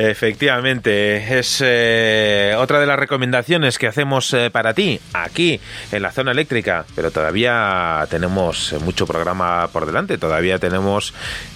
Efectivamente, 0.00 1.40
es 1.40 1.60
eh, 1.60 2.54
otra 2.56 2.78
de 2.78 2.86
las 2.86 2.96
recomendaciones 2.96 3.78
que 3.78 3.88
hacemos 3.88 4.32
eh, 4.32 4.48
para 4.48 4.72
ti 4.72 5.00
aquí 5.12 5.58
en 5.90 6.02
la 6.02 6.12
zona 6.12 6.30
eléctrica, 6.30 6.84
pero 6.94 7.10
todavía 7.10 8.06
tenemos 8.08 8.76
mucho 8.84 9.08
programa 9.08 9.66
por 9.72 9.86
delante, 9.86 10.16
todavía 10.16 10.60
tenemos 10.60 11.14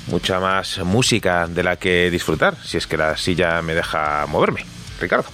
mucha 0.09 0.41
más 0.41 0.81
música 0.81 1.47
de 1.47 1.63
la 1.63 1.77
que 1.77 2.11
disfrutar, 2.11 2.57
si 2.65 2.79
es 2.79 2.89
que 2.89 2.97
la 2.97 3.17
silla 3.17 3.63
me 3.63 3.77
deja 3.77 4.27
moverme. 4.27 4.65
Ricardo. 5.01 5.29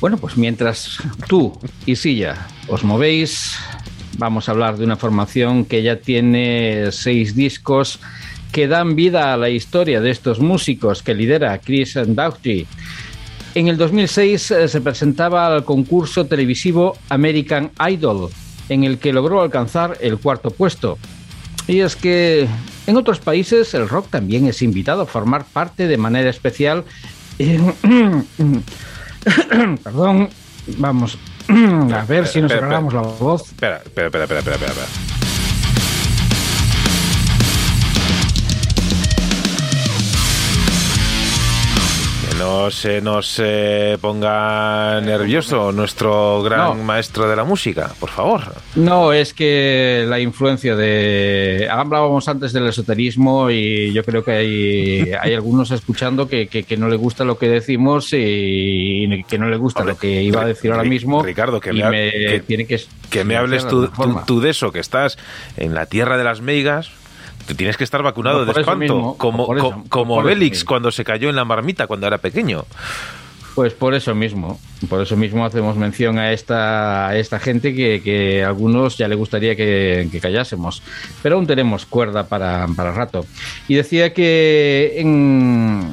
Bueno, 0.00 0.18
pues 0.18 0.36
mientras 0.36 0.98
tú 1.26 1.58
y 1.84 1.96
Silla 1.96 2.46
os 2.68 2.84
movéis, 2.84 3.58
vamos 4.18 4.48
a 4.48 4.52
hablar 4.52 4.76
de 4.76 4.84
una 4.84 4.96
formación 4.96 5.64
que 5.64 5.82
ya 5.82 5.96
tiene 5.96 6.92
seis 6.92 7.34
discos 7.34 7.98
que 8.56 8.66
dan 8.66 8.96
vida 8.96 9.34
a 9.34 9.36
la 9.36 9.50
historia 9.50 10.00
de 10.00 10.08
estos 10.08 10.40
músicos 10.40 11.02
que 11.02 11.14
lidera 11.14 11.58
Chris 11.58 11.98
Daughtry. 12.06 12.66
En 13.54 13.68
el 13.68 13.76
2006 13.76 14.50
eh, 14.50 14.66
se 14.66 14.80
presentaba 14.80 15.46
al 15.46 15.62
concurso 15.62 16.24
televisivo 16.24 16.96
American 17.10 17.70
Idol, 17.86 18.30
en 18.70 18.84
el 18.84 18.96
que 18.96 19.12
logró 19.12 19.42
alcanzar 19.42 19.98
el 20.00 20.16
cuarto 20.16 20.48
puesto. 20.48 20.96
Y 21.68 21.80
es 21.80 21.96
que 21.96 22.48
en 22.86 22.96
otros 22.96 23.20
países 23.20 23.74
el 23.74 23.90
rock 23.90 24.08
también 24.08 24.46
es 24.46 24.62
invitado 24.62 25.02
a 25.02 25.06
formar 25.06 25.44
parte 25.44 25.86
de 25.86 25.98
manera 25.98 26.30
especial. 26.30 26.84
Perdón, 29.84 30.30
vamos 30.78 31.18
a 31.92 32.06
ver 32.08 32.26
si 32.26 32.40
nos 32.40 32.52
arreglamos 32.52 32.94
la 32.94 33.02
voz. 33.02 33.48
Espera, 33.48 33.82
espera, 33.84 34.06
espera, 34.06 34.24
espera, 34.24 34.40
espera, 34.40 34.72
espera. 34.72 35.15
No 42.46 42.70
se 42.70 43.00
nos 43.00 43.40
eh, 43.42 43.98
ponga 44.00 45.00
nervioso 45.00 45.72
nuestro 45.72 46.42
gran 46.44 46.78
No. 46.78 46.84
maestro 46.84 47.28
de 47.28 47.34
la 47.34 47.42
música, 47.42 47.90
por 47.98 48.08
favor. 48.10 48.42
No, 48.76 49.12
es 49.12 49.34
que 49.34 50.04
la 50.08 50.20
influencia 50.20 50.76
de... 50.76 51.66
Hablábamos 51.70 52.28
antes 52.28 52.52
del 52.52 52.68
esoterismo 52.68 53.50
y 53.50 53.92
yo 53.92 54.04
creo 54.04 54.22
que 54.24 54.30
hay, 54.32 55.12
hay 55.20 55.34
algunos 55.34 55.72
escuchando 55.72 56.28
que, 56.28 56.46
que- 56.46 56.62
que 56.62 56.76
no 56.76 56.88
le 56.88 56.96
gusta 56.96 57.24
lo 57.24 57.36
que 57.36 57.48
decimos 57.48 58.10
y 58.12 59.24
que 59.28 59.38
no 59.38 59.48
le 59.48 59.56
gusta 59.56 59.80
Hombre, 59.80 59.94
lo 59.94 59.98
que 59.98 60.22
iba 60.22 60.42
a 60.42 60.46
decir 60.46 60.70
ahora 60.70 60.84
mismo. 60.84 61.22
Ricardo, 61.22 61.60
que 61.60 61.72
me 61.72 61.82
ha- 61.82 61.90
me 61.90 62.10
que- 62.12 62.42
tiene 62.46 62.66
que, 62.66 62.80
Que 63.10 63.24
me 63.24 63.36
hables 63.36 63.66
tú- 63.66 63.90
tú 64.24 64.40
de 64.40 64.50
eso, 64.50 64.70
que 64.70 64.78
estás 64.80 65.18
en 65.56 65.74
la 65.74 65.86
tierra 65.86 66.16
de 66.16 66.24
las 66.24 66.40
meigas. 66.40 66.90
Tienes 67.54 67.76
que 67.76 67.84
estar 67.84 68.02
vacunado 68.02 68.44
de 68.44 68.52
espanto, 68.60 68.94
mismo, 68.94 69.16
como, 69.18 69.46
por 69.46 69.58
eso, 69.58 69.70
co- 69.70 69.84
como 69.88 70.22
Bélix 70.22 70.64
cuando 70.64 70.90
se 70.90 71.04
cayó 71.04 71.28
en 71.30 71.36
la 71.36 71.44
marmita 71.44 71.86
cuando 71.86 72.06
era 72.06 72.18
pequeño. 72.18 72.64
Pues 73.54 73.72
por 73.72 73.94
eso 73.94 74.14
mismo, 74.14 74.60
por 74.90 75.00
eso 75.00 75.16
mismo 75.16 75.42
hacemos 75.46 75.76
mención 75.78 76.18
a 76.18 76.32
esta, 76.32 77.08
a 77.08 77.16
esta 77.16 77.38
gente 77.38 77.74
que, 77.74 78.02
que 78.04 78.44
a 78.44 78.48
algunos 78.48 78.98
ya 78.98 79.08
le 79.08 79.14
gustaría 79.14 79.56
que, 79.56 80.08
que 80.12 80.20
callásemos, 80.20 80.82
pero 81.22 81.36
aún 81.36 81.46
tenemos 81.46 81.86
cuerda 81.86 82.24
para, 82.26 82.66
para 82.76 82.92
rato. 82.92 83.24
Y 83.66 83.76
decía 83.76 84.12
que 84.12 84.96
en, 84.98 85.90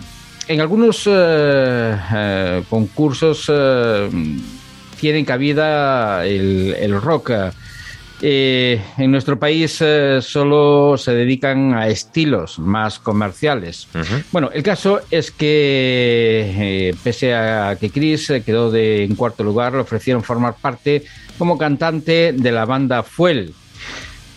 en 0.50 0.60
algunos 0.60 1.04
eh, 1.08 1.96
eh, 2.14 2.64
concursos 2.70 3.46
eh, 3.54 4.10
tienen 5.00 5.24
cabida 5.24 6.26
el, 6.26 6.76
el 6.78 7.00
rock. 7.02 7.32
Eh, 8.26 8.82
en 8.98 9.12
nuestro 9.12 9.38
país 9.38 9.80
eh, 9.82 10.20
solo 10.22 10.98
se 10.98 11.14
dedican 11.14 11.74
a 11.74 11.90
estilos 11.90 12.58
más 12.58 12.98
comerciales. 12.98 13.90
Bueno, 14.32 14.50
el 14.54 14.64
caso 14.64 15.02
es 15.12 15.30
que, 15.30 16.54
eh, 16.58 16.96
pese 17.04 17.36
a 17.36 17.76
que 17.78 17.90
Chris 17.90 18.32
quedó 18.46 18.72
de, 18.72 19.04
en 19.04 19.16
cuarto 19.16 19.44
lugar, 19.44 19.74
le 19.74 19.80
ofrecieron 19.80 20.24
formar 20.24 20.56
parte 20.56 21.04
como 21.38 21.58
cantante 21.58 22.32
de 22.32 22.52
la 22.54 22.64
banda 22.64 23.04
Fuel. 23.04 23.54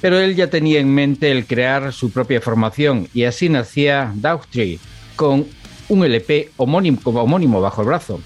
Pero 0.01 0.19
él 0.19 0.35
ya 0.35 0.51
tenía 0.51 0.81
en 0.81 0.93
mente 0.93 1.31
el 1.31 1.47
crear 1.47 1.93
su 1.93 2.11
propia 2.11 2.41
formación 2.41 3.07
y 3.15 3.23
así 3.23 3.49
nacía 3.49 4.13
Daughtry 4.17 4.81
con 5.15 5.47
un 5.89 6.05
LP 6.05 6.51
homónimo, 6.57 6.99
homónimo 7.05 7.61
bajo 7.61 7.83
el 7.83 7.87
brazo. 7.87 8.21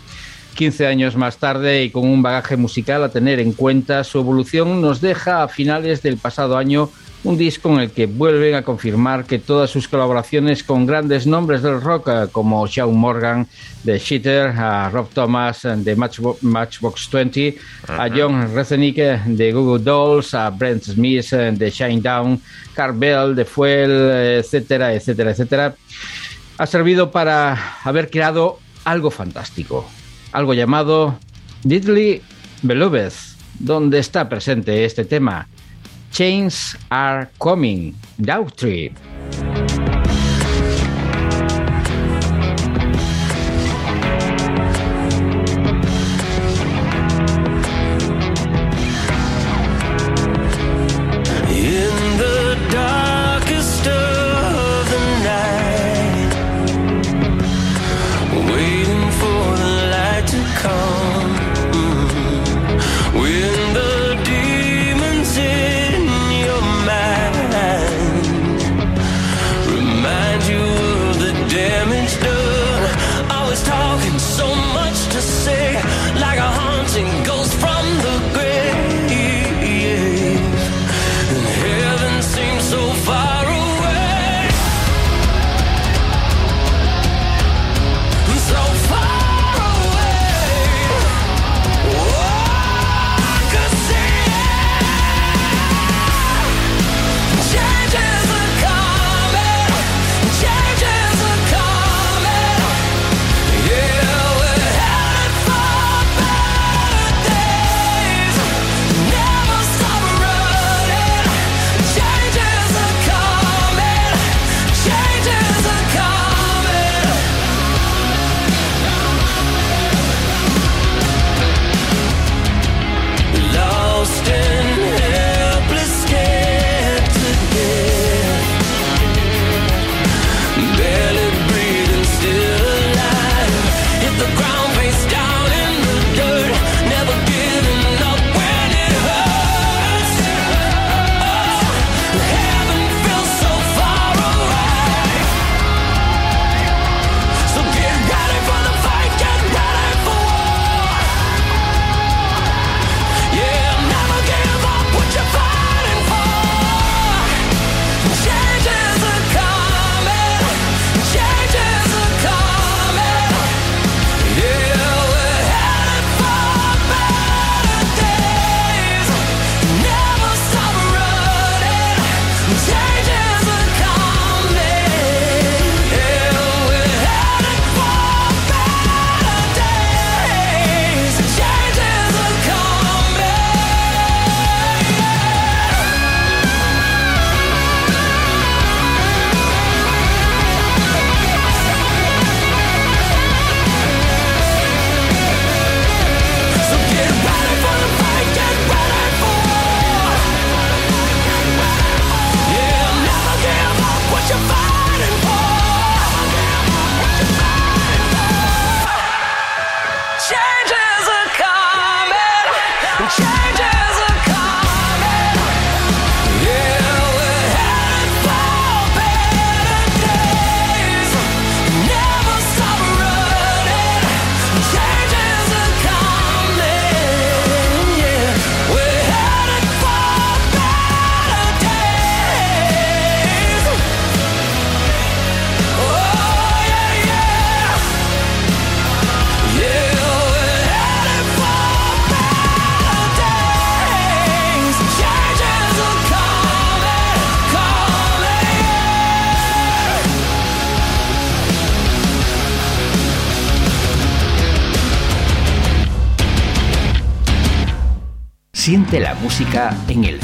15 0.55 0.87
años 0.87 1.17
más 1.17 1.37
tarde 1.39 1.85
y 1.85 1.91
con 1.91 2.07
un 2.09 2.23
bagaje 2.23 2.57
musical 2.57 3.03
a 3.05 3.09
tener 3.09 3.41
en 3.41 3.53
cuenta, 3.53 4.05
su 4.05 4.19
evolución 4.19 4.81
nos 4.81 5.01
deja 5.01 5.43
a 5.43 5.49
finales 5.49 6.03
del 6.03 6.17
pasado 6.17 6.57
año 6.57 6.91
un 7.23 7.37
disco 7.37 7.69
en 7.69 7.81
el 7.81 7.91
que 7.91 8.07
vuelven 8.07 8.55
a 8.55 8.63
confirmar 8.63 9.27
que 9.27 9.39
todas 9.39 9.69
sus 9.69 9.87
colaboraciones 9.89 10.65
con 10.65 10.87
grandes 10.87 11.27
nombres 11.27 11.61
del 11.61 11.79
rock 11.83 12.09
eh, 12.09 12.27
como 12.33 12.67
Shawn 12.67 12.97
Morgan 12.97 13.47
de 13.85 13.99
Shitter, 13.99 14.49
a 14.57 14.89
Rob 14.89 15.07
Thomas 15.13 15.67
eh, 15.67 15.75
de 15.77 15.95
Matchbo- 15.99 16.39
Matchbox 16.41 17.11
20, 17.13 17.59
a 17.89 18.09
John 18.09 18.55
Rezenick 18.55 18.97
eh, 18.99 19.21
de 19.27 19.53
Google 19.53 19.85
Dolls, 19.85 20.33
a 20.33 20.49
Brent 20.49 20.83
Smith 20.83 21.31
eh, 21.35 21.53
de 21.53 21.71
Shinedown, 21.71 22.41
Carl 22.73 22.97
Bell 22.99 23.35
de 23.35 23.45
Fuel, 23.45 23.91
eh, 23.91 24.39
etcétera, 24.39 24.95
etcétera, 24.95 25.31
etcétera, 25.33 25.75
ha 26.57 26.67
servido 26.67 27.11
para 27.11 27.77
haber 27.85 28.09
creado 28.09 28.59
algo 28.85 29.11
fantástico, 29.11 29.87
algo 30.33 30.55
llamado 30.55 31.19
Diddley 31.63 32.23
Beloved, 32.63 33.13
donde 33.59 33.99
está 33.99 34.29
presente 34.29 34.85
este 34.85 35.05
tema. 35.05 35.49
Chains 36.13 36.77
are 36.91 37.29
coming, 37.39 37.95
Daughtry. 38.19 38.93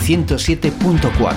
107.4, 0.06 1.34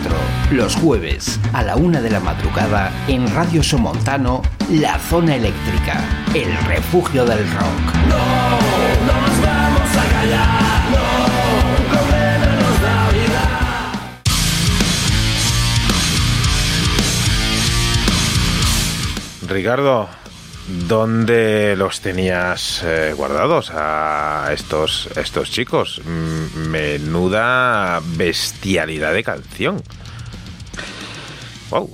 los 0.51 0.75
jueves 0.75 1.39
a 1.53 1.63
la 1.63 1.75
una 1.75 2.01
de 2.01 2.11
la 2.11 2.19
madrugada 2.19 2.91
en 3.07 3.27
Radio 3.33 3.63
Somontano, 3.63 4.43
La 4.69 4.99
Zona 4.99 5.33
Eléctrica, 5.33 6.05
el 6.35 6.55
refugio 6.67 7.25
del 7.25 7.39
rock. 7.49 7.95
No 8.07 8.17
nos 9.07 9.41
vamos 9.41 9.89
a 9.97 10.05
callar, 10.11 10.83
no, 10.91 11.97
condenanos 11.97 12.81
la 12.83 13.09
vida. 13.09 13.41
Ricardo, 19.47 20.09
¿dónde 20.87 21.75
los 21.75 22.01
tenías 22.01 22.83
eh, 22.83 23.13
guardados 23.15 23.71
a 23.73 24.49
estos, 24.53 25.09
estos 25.15 25.51
chicos? 25.51 26.01
Menuda 26.05 28.01
bestialidad 28.15 29.13
de 29.13 29.23
canción. 29.23 29.83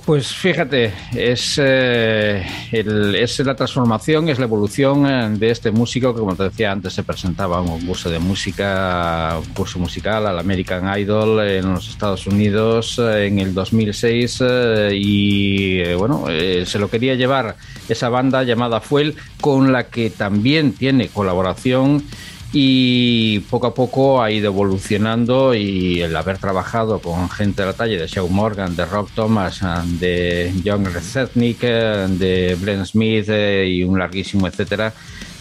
Pues 0.06 0.28
fíjate, 0.28 0.90
es, 1.14 1.60
eh, 1.62 2.42
el- 2.72 3.14
es 3.14 3.38
la 3.40 3.54
transformación, 3.54 4.30
es 4.30 4.38
la 4.38 4.46
evolución 4.46 5.06
eh, 5.06 5.28
de 5.38 5.50
este 5.50 5.70
músico 5.70 6.14
que, 6.14 6.20
como 6.20 6.34
te 6.34 6.44
decía 6.44 6.72
antes, 6.72 6.94
se 6.94 7.02
presentaba 7.02 7.60
un 7.60 7.68
concurso 7.68 8.08
de 8.08 8.18
música, 8.18 9.36
un 9.38 9.52
curso 9.52 9.78
musical 9.78 10.26
al 10.26 10.38
American 10.38 10.98
Idol 10.98 11.46
en 11.46 11.74
los 11.74 11.90
Estados 11.90 12.26
Unidos 12.26 12.98
eh, 12.98 13.26
en 13.26 13.38
el 13.38 13.52
2006 13.52 14.38
eh, 14.40 14.90
y 14.94 15.80
eh, 15.80 15.94
bueno, 15.94 16.24
se 16.64 16.78
lo 16.78 16.88
quería 16.88 17.14
llevar 17.14 17.56
esa 17.86 18.08
banda 18.08 18.42
llamada 18.44 18.80
Fuel 18.80 19.14
con 19.42 19.72
la 19.72 19.84
que 19.88 20.08
también 20.08 20.72
tiene 20.72 21.08
colaboración 21.08 22.02
y 22.52 23.40
poco 23.40 23.66
a 23.66 23.74
poco 23.74 24.22
ha 24.22 24.30
ido 24.30 24.46
evolucionando 24.46 25.54
y 25.54 26.00
el 26.00 26.14
haber 26.16 26.38
trabajado 26.38 27.00
con 27.00 27.28
gente 27.28 27.62
de 27.62 27.66
la 27.66 27.72
talla 27.74 28.00
de 28.00 28.06
Shawn 28.06 28.32
Morgan, 28.32 28.76
de 28.76 28.84
Rob 28.84 29.08
Thomas, 29.14 29.60
de 29.98 30.52
John 30.64 30.84
Resetnik, 30.84 31.60
de 31.60 32.56
Glenn 32.60 32.86
Smith 32.86 33.26
eh, 33.28 33.68
y 33.68 33.82
un 33.82 33.98
larguísimo 33.98 34.46
etcétera, 34.46 34.92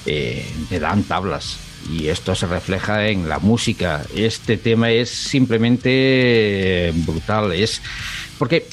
eh, 0.05 0.45
te 0.69 0.79
dan 0.79 1.03
tablas. 1.03 1.57
Y 1.91 2.07
esto 2.07 2.33
se 2.33 2.47
refleja 2.47 3.07
en 3.09 3.29
la 3.29 3.37
música. 3.37 4.03
Este 4.15 4.57
tema 4.57 4.89
es 4.89 5.09
simplemente 5.09 6.87
eh, 6.87 6.93
brutal. 6.95 7.51
Es 7.51 7.81
porque 8.39 8.65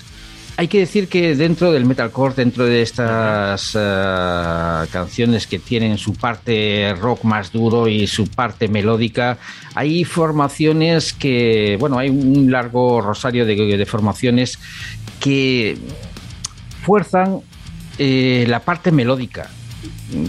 hay 0.57 0.69
que 0.69 0.81
decir 0.81 1.09
que 1.09 1.35
dentro 1.35 1.73
del 1.73 1.87
metalcore, 1.87 2.35
dentro 2.35 2.65
de 2.65 2.83
estas 2.83 3.73
eh, 3.75 4.87
canciones 4.91 5.47
que 5.47 5.59
tienen 5.59 5.99
su 5.99 6.15
parte 6.15 6.95
rock 7.01 7.25
más 7.25 7.53
duro 7.53 7.89
y 7.89 8.07
su 8.07 8.27
parte 8.27 8.69
melódica, 8.69 9.39
hay 9.75 10.05
formaciones 10.05 11.13
que, 11.13 11.77
bueno, 11.81 11.99
hay 11.99 12.11
un 12.11 12.51
largo 12.51 13.01
rosario 13.01 13.47
de, 13.47 13.57
de 13.57 13.87
formaciones 13.87 14.59
que 15.21 15.79
fuerzan 16.83 17.41
eh, 17.99 18.45
la 18.49 18.61
parte 18.61 18.93
melódica. 18.93 19.49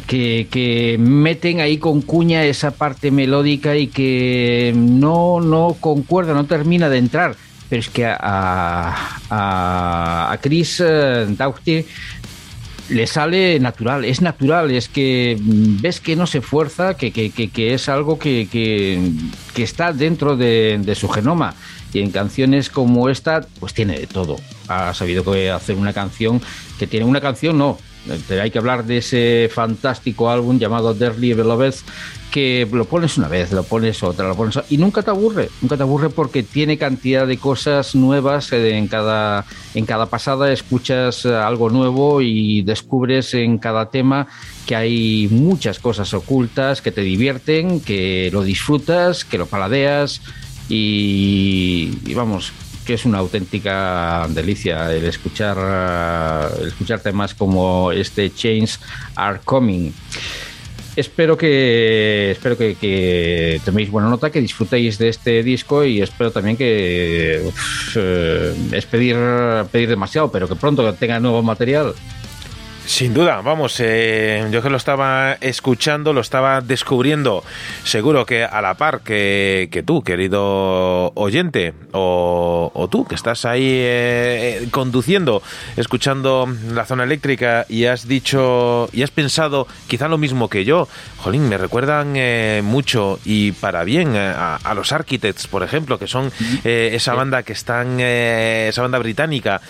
Que, 0.08 0.48
que 0.50 0.96
meten 0.98 1.60
ahí 1.60 1.78
con 1.78 2.02
cuña 2.02 2.44
esa 2.46 2.72
parte 2.72 3.12
melódica 3.12 3.76
y 3.76 3.88
que 3.88 4.74
no, 4.76 5.42
no 5.42 5.76
concuerda, 5.80 6.34
no 6.34 6.46
termina 6.46 6.90
de 6.90 6.98
entrar 6.98 7.36
pero 7.74 7.82
es 7.82 7.90
que 7.90 8.06
a, 8.06 9.18
a, 9.32 10.32
a 10.32 10.38
Chris 10.38 10.80
eh, 10.80 11.26
Doughty 11.28 11.84
le 12.90 13.08
sale 13.08 13.60
natural, 13.60 14.06
es 14.06 14.22
natural, 14.22 14.70
es 14.70 14.90
que 14.90 15.36
ves 15.42 16.00
que 16.00 16.16
no 16.16 16.28
se 16.28 16.42
fuerza, 16.42 16.96
que, 16.96 17.12
que, 17.12 17.32
que, 17.32 17.74
es 17.74 17.90
algo 17.90 18.20
que, 18.20 18.48
está 19.58 19.92
dentro 19.92 20.38
de, 20.38 20.80
de, 20.84 20.94
su 20.94 21.10
genoma. 21.10 21.56
Y 21.92 22.02
en 22.02 22.12
canciones 22.12 22.70
como 22.70 23.10
esta, 23.10 23.42
pues 23.60 23.74
tiene 23.74 23.98
de 23.98 24.06
todo. 24.06 24.36
Ha 24.68 24.94
sabido 24.94 25.24
que 25.24 25.50
hacer 25.50 25.76
una 25.76 25.94
canción 25.94 26.44
que 26.78 26.86
tiene 26.86 27.08
una 27.08 27.22
canción, 27.22 27.58
no. 27.58 27.80
Hay 28.40 28.52
que 28.52 28.60
hablar 28.60 28.86
de 28.86 28.98
ese 28.98 29.50
fantástico 29.52 30.30
álbum 30.30 30.60
llamado 30.60 30.94
Dearly 30.94 31.34
Beloved, 31.34 31.74
que 32.34 32.68
lo 32.72 32.86
pones 32.86 33.20
una 33.20 33.28
vez, 33.28 33.52
lo 33.52 33.62
pones 33.62 34.02
otra, 34.02 34.28
lo 34.28 34.36
pones 34.36 34.58
otra, 34.58 34.68
y 34.72 34.78
nunca 34.80 35.04
te 35.04 35.12
aburre, 35.12 35.50
nunca 35.62 35.78
te 35.78 35.84
aburre 35.84 36.10
porque 36.10 36.42
tiene 36.42 36.80
cantidad 36.80 37.28
de 37.28 37.38
cosas 37.38 37.94
nuevas 37.94 38.52
en 38.52 38.88
cada, 38.88 39.46
en 39.76 39.86
cada 39.86 40.08
pasada, 40.08 40.52
escuchas 40.52 41.28
algo 41.28 41.70
nuevo 41.70 42.22
y 42.22 42.64
descubres 42.64 43.36
en 43.36 43.60
cada 43.60 43.92
tema 43.92 44.26
que 44.66 44.76
hay 44.76 45.28
muchas 45.30 45.78
cosas 45.78 46.12
ocultas 46.16 46.82
que 46.82 46.92
te 46.92 47.02
divierten, 47.02 47.82
que 47.82 48.32
lo 48.34 48.42
disfrutas, 48.42 49.26
que 49.26 49.38
lo 49.38 49.46
paladeas 49.46 50.24
y, 50.70 52.00
y 52.04 52.16
vamos, 52.16 52.52
que 52.84 52.96
es 52.96 53.06
una 53.06 53.20
auténtica 53.20 54.26
delicia 54.32 54.92
el 54.92 55.06
escuchar, 55.06 56.50
el 56.60 56.70
escuchar 56.70 57.00
temas 57.00 57.36
como 57.36 57.92
este 57.92 58.34
Chains 58.34 58.80
Are 59.16 59.40
Coming. 59.46 59.94
Espero 60.96 61.38
que 61.38 62.32
espero 62.32 62.56
que, 62.56 62.76
que, 62.76 63.60
toméis 63.66 63.90
buena 63.90 64.10
nota, 64.10 64.30
que 64.30 64.42
disfrutéis 64.42 65.00
de 65.00 65.10
este 65.10 65.42
disco 65.42 65.84
y 65.84 66.02
espero 66.02 66.30
también 66.30 66.56
que 66.56 67.42
uf, 67.44 67.98
eh, 67.98 68.54
es 68.72 68.86
pedir, 68.86 69.18
pedir 69.72 69.90
demasiado, 69.90 70.32
pero 70.32 70.48
que 70.48 70.56
pronto 70.56 70.94
tenga 70.94 71.20
nuevo 71.20 71.42
material. 71.42 71.96
Sin 72.86 73.14
duda, 73.14 73.42
vamos, 73.42 73.80
eh, 73.80 74.46
yo 74.52 74.62
que 74.62 74.70
lo 74.70 74.76
estaba 74.76 75.38
escuchando, 75.40 76.12
lo 76.12 76.20
estaba 76.20 76.60
descubriendo, 76.60 77.44
seguro 77.86 78.26
que 78.26 78.44
a 78.44 78.62
la 78.62 78.74
par 78.74 79.02
que, 79.02 79.70
que 79.72 79.84
tú, 79.84 80.04
querido 80.04 81.14
oyente, 81.16 81.74
o, 81.94 82.72
o, 82.74 82.88
tú 82.90 83.06
que 83.06 83.16
estás 83.16 83.46
ahí 83.46 83.66
eh, 83.66 84.68
conduciendo, 84.70 85.42
escuchando 85.78 86.48
la 86.74 86.86
zona 86.86 87.06
eléctrica 87.06 87.66
y 87.70 87.86
has 87.86 88.06
dicho, 88.08 88.90
y 88.92 89.02
has 89.02 89.12
pensado 89.12 89.66
quizá 89.88 90.10
lo 90.10 90.18
mismo 90.18 90.50
que 90.50 90.66
yo, 90.66 90.90
jolín, 91.18 91.48
me 91.48 91.58
recuerdan 91.58 92.14
eh, 92.16 92.62
mucho 92.64 93.18
y 93.24 93.54
para 93.54 93.86
bien 93.86 94.18
a, 94.18 94.58
a, 94.58 94.74
los 94.74 94.92
Architects, 94.92 95.48
por 95.48 95.64
ejemplo, 95.64 95.98
que 95.98 96.08
son 96.08 96.32
eh, 96.66 96.92
esa 96.94 97.14
banda 97.14 97.44
que 97.44 97.54
están, 97.54 97.98
eh, 98.00 98.68
esa 98.70 98.82
banda 98.82 99.00
británica. 99.00 99.62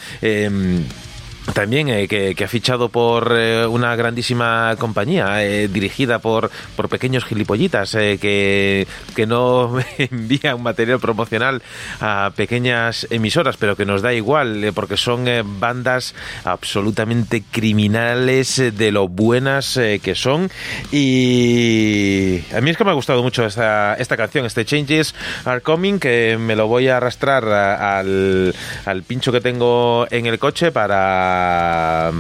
También 1.52 1.90
eh, 1.90 2.08
que, 2.08 2.36
que, 2.36 2.46
ha 2.46 2.48
fichado 2.48 2.90
por 2.90 3.34
eh, 3.38 3.68
una 3.68 3.96
grandísima 3.96 4.76
compañía 4.80 5.44
eh, 5.44 5.68
dirigida 5.68 6.20
por, 6.20 6.50
por 6.76 6.88
pequeños 6.88 7.26
gilipollitas 7.26 7.92
que, 7.92 8.88
que 9.16 9.26
no 9.28 9.78
envía 9.98 10.56
un 10.56 10.64
material 10.64 11.00
promocional 11.00 11.62
a 12.00 12.32
pequeñas 12.36 13.08
emisoras, 13.10 13.58
pero 13.58 13.76
que 13.76 13.86
nos 13.86 14.02
da 14.02 14.14
igual 14.14 14.72
porque 14.74 14.98
son 14.98 15.26
bandas 15.60 16.16
absolutamente 16.46 17.44
criminales 17.52 18.58
de 18.58 18.92
lo 18.92 19.08
buenas 19.08 19.80
que 20.02 20.16
son. 20.16 20.50
Y 20.92 22.42
a 22.56 22.62
mí 22.62 22.70
es 22.72 22.78
que 22.78 22.84
me 22.84 22.92
ha 22.92 22.96
gustado 22.96 23.22
mucho 23.22 23.46
esta, 23.46 23.96
esta 23.96 24.18
canción, 24.18 24.46
este 24.46 24.66
Changes 24.66 25.14
Are 25.46 25.62
Coming, 25.62 26.00
que 26.00 26.38
me 26.40 26.56
lo 26.56 26.68
voy 26.68 26.88
a 26.88 26.98
arrastrar 26.98 27.46
al, 27.48 28.56
al 28.86 29.04
pincho 29.04 29.32
que 29.32 29.42
tengo 29.42 30.08
en 30.10 30.26
el 30.26 30.40
coche 30.40 30.72
para 30.72 31.33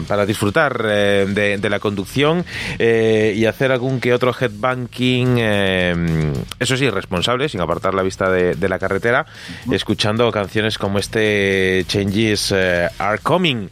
para 0.08 0.26
disfrutar 0.26 0.86
eh, 0.86 1.58
de, 1.60 1.70
la 1.70 1.80
conducción 1.80 2.46
eh, 2.80 3.34
y 3.36 3.46
hacer 3.46 3.72
algún 3.72 4.00
que 4.00 4.14
otro 4.14 4.34
headbanking, 4.34 5.36
eh, 5.38 6.34
eso 6.60 6.78
sí, 6.78 6.90
responsable, 6.90 7.50
sin 7.50 7.62
apartar 7.62 7.94
la 7.94 8.04
vista 8.04 8.30
de, 8.30 8.70
la 8.70 8.80
carretera, 8.80 9.26
escuchando 9.72 10.32
canciones 10.32 10.78
como 10.78 11.00
este 11.00 11.84
Changes 11.88 12.52
Are 12.52 13.20
Coming. 13.22 13.68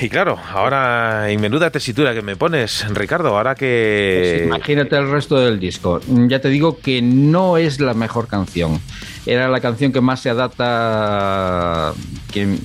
Y 0.00 0.08
claro, 0.08 0.38
ahora 0.50 1.30
en 1.30 1.40
menuda 1.40 1.70
tesitura 1.70 2.14
que 2.14 2.22
me 2.22 2.36
pones, 2.36 2.86
Ricardo, 2.94 3.36
ahora 3.36 3.54
que... 3.54 4.38
Pues 4.38 4.46
imagínate 4.46 4.96
el 4.96 5.10
resto 5.10 5.38
del 5.38 5.60
disco. 5.60 6.00
Ya 6.06 6.40
te 6.40 6.48
digo 6.48 6.78
que 6.78 7.02
no 7.02 7.58
es 7.58 7.78
la 7.78 7.94
mejor 7.94 8.26
canción. 8.26 8.80
Era 9.26 9.48
la 9.48 9.60
canción 9.60 9.92
que 9.92 10.00
más 10.00 10.20
se 10.20 10.30
adapta... 10.30 11.92
Que 12.32 12.56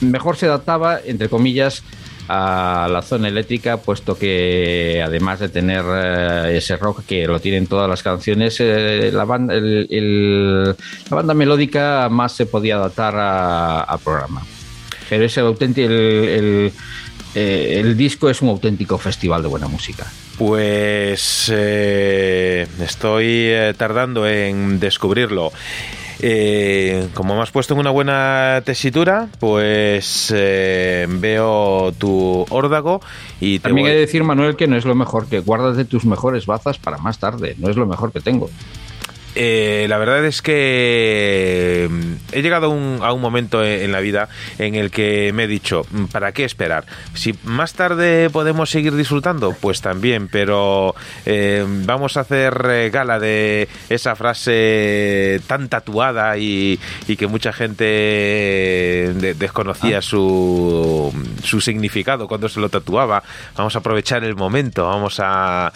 mejor 0.00 0.36
se 0.36 0.46
adaptaba, 0.46 1.00
entre 1.04 1.28
comillas, 1.28 1.82
a 2.28 2.88
la 2.90 3.00
zona 3.00 3.28
eléctrica, 3.28 3.78
puesto 3.78 4.16
que 4.16 5.02
además 5.04 5.40
de 5.40 5.48
tener 5.48 5.82
eh, 5.88 6.58
ese 6.58 6.76
rock 6.76 7.04
que 7.06 7.26
lo 7.26 7.40
tienen 7.40 7.66
todas 7.66 7.88
las 7.88 8.02
canciones, 8.02 8.58
eh, 8.60 9.10
la, 9.12 9.24
banda, 9.24 9.54
el, 9.54 10.64
la, 10.64 10.76
banda, 11.10 11.32
melódica 11.32 12.08
más 12.10 12.32
se 12.32 12.44
podía 12.44 12.76
adaptar 12.76 13.16
al 13.16 13.98
programa. 14.00 14.42
Pero 15.08 15.24
ese 15.24 15.40
auténtico, 15.40 15.88
el, 15.88 16.70
eh, 17.34 17.80
el, 17.80 17.96
disco 17.96 18.28
es 18.28 18.42
un 18.42 18.50
auténtico 18.50 18.98
festival 18.98 19.40
de 19.40 19.48
buena 19.48 19.68
música. 19.68 20.06
Pues 20.36 21.48
estoy 22.78 23.52
tardando 23.78 24.28
en 24.28 24.78
descubrirlo. 24.78 25.50
Eh, 26.20 27.08
como 27.14 27.36
me 27.36 27.42
has 27.42 27.50
puesto 27.50 27.74
en 27.74 27.80
una 27.80 27.90
buena 27.90 28.62
tesitura, 28.64 29.28
pues 29.38 30.32
eh, 30.34 31.06
veo 31.08 31.92
tu 31.96 32.44
órdago 32.50 33.00
y 33.40 33.60
también 33.60 33.84
voy... 33.84 33.90
he 33.92 33.94
de 33.94 34.00
decir 34.00 34.24
Manuel 34.24 34.56
que 34.56 34.66
no 34.66 34.76
es 34.76 34.84
lo 34.84 34.94
mejor 34.94 35.28
que 35.28 35.40
guardas 35.40 35.76
de 35.76 35.84
tus 35.84 36.04
mejores 36.04 36.46
bazas 36.46 36.78
para 36.78 36.98
más 36.98 37.18
tarde, 37.18 37.54
no 37.58 37.70
es 37.70 37.76
lo 37.76 37.86
mejor 37.86 38.12
que 38.12 38.20
tengo. 38.20 38.50
Eh, 39.40 39.86
la 39.88 39.98
verdad 39.98 40.24
es 40.24 40.42
que 40.42 41.88
mm, 41.90 42.12
he 42.32 42.42
llegado 42.42 42.66
a 42.66 42.68
un, 42.70 42.98
a 43.02 43.12
un 43.12 43.20
momento 43.20 43.64
en, 43.64 43.82
en 43.82 43.92
la 43.92 44.00
vida 44.00 44.28
en 44.58 44.74
el 44.74 44.90
que 44.90 45.32
me 45.32 45.44
he 45.44 45.46
dicho, 45.46 45.86
mm, 45.90 46.04
¿para 46.06 46.32
qué 46.32 46.44
esperar? 46.44 46.84
Si 47.14 47.34
más 47.44 47.74
tarde 47.74 48.30
podemos 48.30 48.68
seguir 48.70 48.94
disfrutando, 48.96 49.54
pues 49.60 49.80
también, 49.80 50.28
pero 50.28 50.94
eh, 51.24 51.64
vamos 51.84 52.16
a 52.16 52.20
hacer 52.20 52.60
eh, 52.68 52.90
gala 52.92 53.18
de 53.20 53.68
esa 53.88 54.16
frase 54.16 55.40
tan 55.46 55.68
tatuada 55.68 56.36
y, 56.36 56.78
y 57.06 57.16
que 57.16 57.26
mucha 57.28 57.52
gente 57.52 57.84
de- 57.84 59.34
desconocía 59.38 60.02
su, 60.02 61.12
su 61.42 61.60
significado 61.60 62.26
cuando 62.28 62.48
se 62.48 62.60
lo 62.60 62.68
tatuaba. 62.68 63.22
Vamos 63.56 63.74
a 63.76 63.78
aprovechar 63.78 64.24
el 64.24 64.34
momento, 64.34 64.84
vamos 64.86 65.20
a, 65.20 65.68
a 65.68 65.72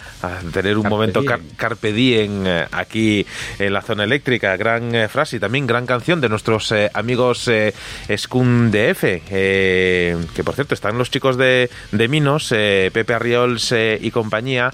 tener 0.53 0.77
un 0.77 0.83
Carpe 0.83 0.89
momento 0.95 1.25
car- 1.25 1.39
Carpe 1.55 1.93
Diem 1.93 2.43
aquí 2.71 3.25
en 3.59 3.73
la 3.73 3.81
zona 3.81 4.03
eléctrica. 4.03 4.55
Gran 4.57 4.93
eh, 4.95 5.07
frase 5.07 5.37
y 5.37 5.39
también 5.39 5.67
gran 5.67 5.85
canción 5.85 6.21
de 6.21 6.29
nuestros 6.29 6.71
eh, 6.71 6.89
amigos 6.93 7.47
eh, 7.47 7.73
Skun 8.15 8.71
DF. 8.71 9.03
eh, 9.03 10.17
que 10.35 10.43
por 10.43 10.55
cierto 10.55 10.73
están 10.73 10.97
los 10.97 11.09
chicos 11.11 11.37
de, 11.37 11.69
de 11.91 12.07
Minos, 12.07 12.51
eh, 12.51 12.89
Pepe 12.93 13.13
Arriols 13.13 13.73
y 14.01 14.11
compañía, 14.11 14.73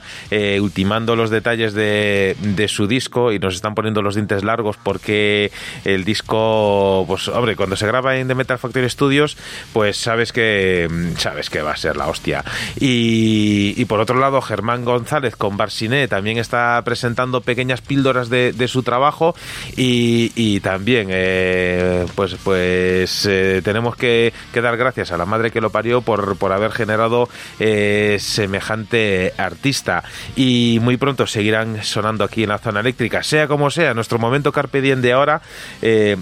ultimando 0.60 1.16
los 1.16 1.30
detalles 1.30 1.74
de, 1.74 2.36
su 2.68 2.88
disco 2.88 3.32
y 3.32 3.40
nos 3.40 3.56
están 3.56 3.76
poniendo 3.76 4.02
los 4.02 4.16
dientes 4.16 4.44
largos 4.44 4.78
porque 4.78 5.52
el 5.86 6.04
disco, 6.04 7.06
pues 7.08 7.28
hombre, 7.28 7.56
cuando 7.56 7.76
se 7.76 7.88
graba 7.88 8.18
en 8.18 8.28
The 8.28 8.36
Metal 8.36 8.58
Factory 8.58 8.90
Studios, 8.90 9.38
pues 9.74 9.98
sabes 9.98 10.32
que 10.32 10.88
sabes 11.18 11.50
que 11.50 11.62
va 11.62 11.72
a 11.72 11.78
ser 11.78 11.98
la 11.98 12.08
hostia. 12.08 12.44
Y, 12.80 13.74
y 13.78 13.86
por 13.86 14.00
otro 14.00 14.20
lado, 14.20 14.42
Germán 14.42 14.86
González 14.86 15.36
con 15.36 15.58
Barsiné 15.58 16.08
también 16.08 16.38
está 16.38 16.82
presentando 16.86 17.42
pequeñas 17.42 17.82
píldoras 17.82 18.30
de, 18.30 18.52
de 18.54 18.68
su 18.70 18.84
trabajo 18.84 19.36
y, 19.76 20.60
también 20.62 21.08
eh, 21.10 22.06
pues 22.16 22.36
pues 22.44 23.26
eh, 23.26 23.62
tenemos 23.64 23.96
que, 23.96 24.34
dar 24.54 24.78
gracias 24.78 25.12
a 25.12 25.18
la 25.18 25.26
madre 25.26 25.52
que 25.52 25.62
lo 25.62 25.70
parió 25.70 26.02
por, 26.02 26.38
por 26.38 26.52
haber 26.52 26.72
generado 26.72 27.30
eh, 27.60 28.18
semejante 28.20 29.34
artista. 29.38 30.04
Y 30.36 30.80
muy 30.82 30.98
pronto 30.98 31.28
seguirán 31.28 31.84
sonando 31.84 32.24
aquí 32.24 32.44
en 32.44 32.50
la 32.50 32.58
zona 32.58 32.82
eléctrica. 32.82 33.24
Sea 33.24 33.48
como 33.48 33.70
sea 33.70 33.94
nuestro 33.94 34.20
momento 34.20 34.52
carpe 34.52 34.82
diem 34.82 35.02
de 35.02 35.14
ahora 35.14 35.42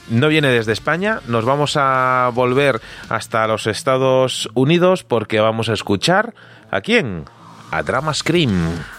no 0.09 0.27
viene 0.27 0.50
desde 0.50 0.74
España. 0.74 1.22
Nos 1.27 1.45
vamos 1.45 1.76
a 1.77 2.32
volver 2.34 2.82
hasta 3.09 3.48
los 3.48 3.67
Estados 3.67 4.50
Unidos 4.53 5.03
porque 5.03 5.40
vamos 5.40 5.69
a 5.69 5.74
escuchar 5.74 6.34
a 6.72 6.82
quién 6.82 7.26
a 7.72 7.84
Drama 7.84 8.14
Scream 8.14 8.97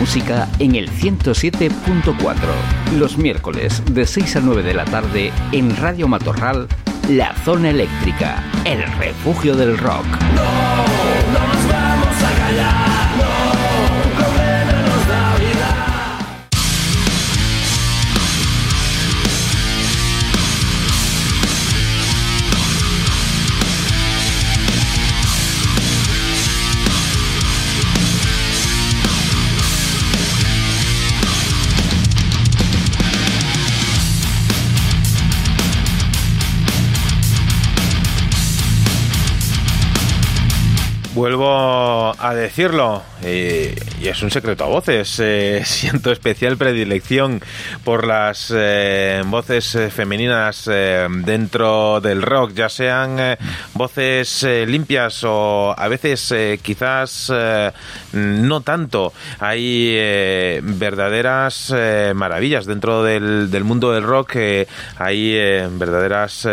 música 0.00 0.48
en 0.58 0.76
el 0.76 0.90
107.4. 0.90 2.34
Los 2.96 3.18
miércoles 3.18 3.82
de 3.92 4.06
6 4.06 4.36
a 4.36 4.40
9 4.40 4.62
de 4.62 4.72
la 4.72 4.86
tarde 4.86 5.30
en 5.52 5.76
Radio 5.76 6.08
Matorral, 6.08 6.68
La 7.10 7.34
Zona 7.44 7.68
Eléctrica, 7.68 8.42
el 8.64 8.82
refugio 8.98 9.54
del 9.54 9.76
rock. 9.76 10.06
Vuelvo 41.20 42.14
a 42.18 42.34
decirlo, 42.34 43.02
eh, 43.22 43.76
y 44.00 44.08
es 44.08 44.22
un 44.22 44.30
secreto 44.30 44.64
a 44.64 44.68
voces. 44.68 45.20
eh, 45.20 45.60
siento 45.66 46.12
especial 46.12 46.56
predilección 46.56 47.42
por 47.84 48.06
las 48.06 48.50
eh, 48.56 49.20
voces 49.26 49.76
femeninas 49.92 50.66
eh, 50.72 51.06
dentro 51.10 52.00
del 52.00 52.22
rock, 52.22 52.52
ya 52.54 52.70
sean 52.70 53.18
eh, 53.20 53.36
voces 53.80 54.42
eh, 54.42 54.66
limpias 54.66 55.24
o 55.24 55.74
a 55.76 55.88
veces 55.88 56.30
eh, 56.32 56.58
quizás 56.60 57.32
eh, 57.34 57.72
no 58.12 58.60
tanto. 58.60 59.14
Hay 59.38 59.94
eh, 59.96 60.60
verdaderas 60.62 61.74
maravillas 62.14 62.66
dentro 62.66 63.02
del, 63.02 63.50
del 63.50 63.64
mundo 63.64 63.92
del 63.92 64.02
rock. 64.04 64.36
hay 64.98 65.32
verdaderas 65.78 66.46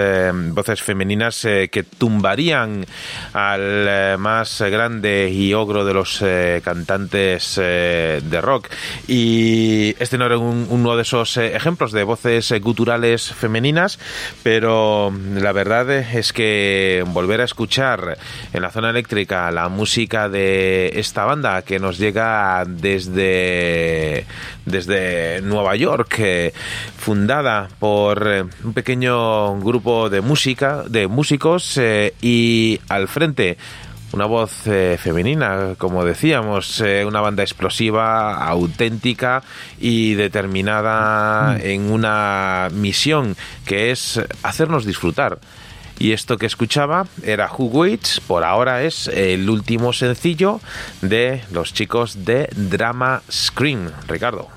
voces 0.54 0.82
femeninas 0.82 1.42
que 1.42 1.84
tumbarían 1.98 2.86
al 3.34 4.18
más 4.18 4.62
grande 4.62 5.30
y 5.30 5.54
ogro 5.54 5.84
de 5.84 5.94
los 5.94 6.24
cantantes 6.64 7.56
de 7.58 8.40
rock. 8.42 8.70
Y 9.08 9.96
este 10.00 10.18
no 10.18 10.26
era 10.28 10.38
un- 10.38 10.68
uno 10.70 10.96
de 10.96 11.02
esos 11.02 11.36
ejemplos 11.38 11.92
de 11.92 12.04
voces 12.04 12.54
guturales 12.62 13.34
femeninas, 13.34 14.00
pero 14.44 15.12
la 15.36 15.52
verdad 15.52 15.90
es 15.92 16.32
que 16.32 17.04
volver 17.18 17.42
a 17.42 17.46
escuchar 17.46 18.16
en 18.54 18.62
la 18.62 18.70
zona 18.70 18.92
eléctrica 18.92 19.50
la 19.50 19.70
música 19.70 20.30
de 20.30 20.92
esta 21.00 21.26
banda 21.26 21.64
que 21.64 21.80
nos 21.80 21.98
llega 21.98 22.64
desde, 22.68 24.28
desde 24.68 25.42
Nueva 25.42 25.76
York, 25.76 26.14
eh, 26.20 26.54
fundada 26.96 27.70
por 27.80 28.28
eh, 28.28 28.44
un 28.64 28.74
pequeño 28.74 29.60
grupo 29.62 30.12
de 30.12 30.22
música, 30.22 30.84
de 30.88 31.08
músicos 31.08 31.80
eh, 31.80 32.14
y 32.22 32.80
al 32.88 33.08
frente 33.08 33.58
una 34.14 34.26
voz 34.26 34.66
eh, 34.68 34.98
femenina, 35.00 35.76
como 35.78 36.06
decíamos, 36.06 36.82
eh, 36.82 37.04
una 37.06 37.22
banda 37.22 37.44
explosiva, 37.44 38.36
auténtica 38.48 39.44
y 39.80 40.14
determinada 40.14 41.58
en 41.62 41.92
una 41.92 42.70
misión 42.72 43.36
que 43.66 43.92
es 43.92 44.22
hacernos 44.44 44.86
disfrutar. 44.86 45.40
Y 46.00 46.12
esto 46.12 46.38
que 46.38 46.46
escuchaba 46.46 47.08
era 47.24 47.52
Who 47.52 47.66
Waits, 47.66 48.20
por 48.22 48.44
ahora 48.44 48.84
es 48.84 49.08
el 49.08 49.50
último 49.50 49.94
sencillo 49.94 50.60
de 51.02 51.42
los 51.52 51.74
chicos 51.74 52.24
de 52.26 52.50
Drama 52.56 53.22
Scream. 53.32 53.92
Ricardo. 54.08 54.48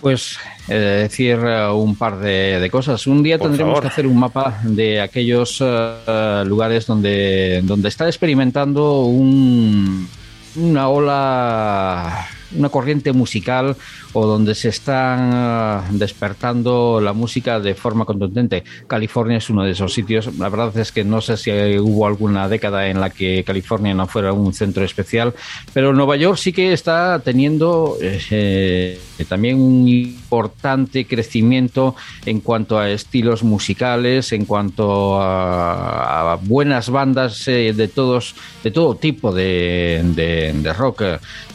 Pues 0.00 0.38
eh, 0.68 1.08
decir 1.08 1.38
eh, 1.44 1.66
un 1.68 1.96
par 1.96 2.18
de, 2.18 2.60
de 2.60 2.70
cosas. 2.70 3.06
Un 3.06 3.22
día 3.22 3.36
Por 3.36 3.48
tendremos 3.48 3.72
favor. 3.72 3.82
que 3.82 3.88
hacer 3.88 4.06
un 4.06 4.18
mapa 4.18 4.58
de 4.62 5.00
aquellos 5.00 5.58
eh, 5.60 6.42
lugares 6.46 6.86
donde, 6.86 7.60
donde 7.64 7.88
está 7.88 8.06
experimentando 8.06 9.00
un, 9.02 10.08
una 10.56 10.88
ola, 10.88 12.28
una 12.56 12.68
corriente 12.68 13.12
musical 13.12 13.76
o 14.12 14.26
donde 14.26 14.54
se 14.54 14.68
están 14.70 15.30
eh, 15.34 15.88
despertando 15.92 17.00
la 17.00 17.12
música 17.12 17.60
de 17.60 17.74
forma 17.74 18.04
contundente. 18.04 18.64
California 18.86 19.38
es 19.38 19.50
uno 19.50 19.64
de 19.64 19.72
esos 19.72 19.92
sitios. 19.92 20.34
La 20.38 20.48
verdad 20.48 20.76
es 20.78 20.92
que 20.92 21.04
no 21.04 21.20
sé 21.20 21.36
si 21.36 21.50
hubo 21.78 22.06
alguna 22.06 22.48
década 22.48 22.88
en 22.88 23.00
la 23.00 23.10
que 23.10 23.44
California 23.44 23.94
no 23.94 24.06
fuera 24.06 24.32
un 24.32 24.52
centro 24.54 24.84
especial, 24.84 25.34
pero 25.72 25.92
Nueva 25.92 26.16
York 26.16 26.38
sí 26.38 26.52
que 26.52 26.72
está 26.72 27.20
teniendo 27.20 27.96
eh, 28.00 28.98
también 29.28 29.60
un 29.60 29.88
importante 29.88 31.06
crecimiento 31.06 31.94
en 32.24 32.40
cuanto 32.40 32.78
a 32.78 32.90
estilos 32.90 33.42
musicales, 33.42 34.32
en 34.32 34.44
cuanto 34.44 35.20
a, 35.20 36.38
buenas 36.42 36.88
bandas 36.90 37.46
eh, 37.48 37.72
de 37.74 37.88
todos, 37.88 38.34
de 38.62 38.70
todo 38.70 38.94
tipo 38.94 39.32
de- 39.32 40.02
de 40.14 40.72
rock. 40.72 41.02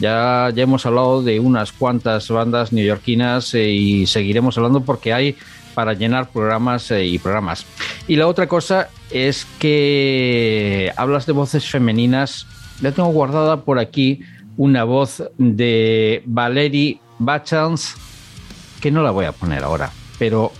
Ya, 0.00 0.50
ya 0.54 0.62
hemos 0.62 0.83
hablado 0.86 1.22
de 1.22 1.40
unas 1.40 1.72
cuantas 1.72 2.28
bandas 2.28 2.72
neoyorquinas 2.72 3.54
eh, 3.54 3.70
y 3.70 4.06
seguiremos 4.06 4.56
hablando 4.56 4.80
porque 4.80 5.12
hay 5.12 5.36
para 5.74 5.92
llenar 5.92 6.30
programas 6.30 6.90
eh, 6.90 7.04
y 7.04 7.18
programas. 7.18 7.66
Y 8.06 8.16
la 8.16 8.26
otra 8.26 8.46
cosa 8.46 8.88
es 9.10 9.46
que 9.58 10.92
hablas 10.96 11.26
de 11.26 11.32
voces 11.32 11.68
femeninas. 11.68 12.46
Ya 12.80 12.92
tengo 12.92 13.08
guardada 13.10 13.62
por 13.62 13.78
aquí 13.78 14.20
una 14.56 14.84
voz 14.84 15.22
de 15.38 16.22
Valerie 16.26 17.00
Bachans 17.18 17.96
que 18.80 18.90
no 18.90 19.02
la 19.02 19.10
voy 19.10 19.24
a 19.24 19.32
poner 19.32 19.64
ahora, 19.64 19.90
pero 20.18 20.52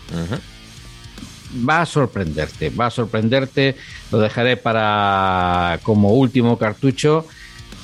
va 1.68 1.82
a 1.82 1.86
sorprenderte, 1.86 2.70
va 2.70 2.86
a 2.86 2.90
sorprenderte, 2.90 3.76
lo 4.10 4.18
dejaré 4.18 4.56
para 4.56 5.78
como 5.82 6.14
último 6.14 6.58
cartucho, 6.58 7.26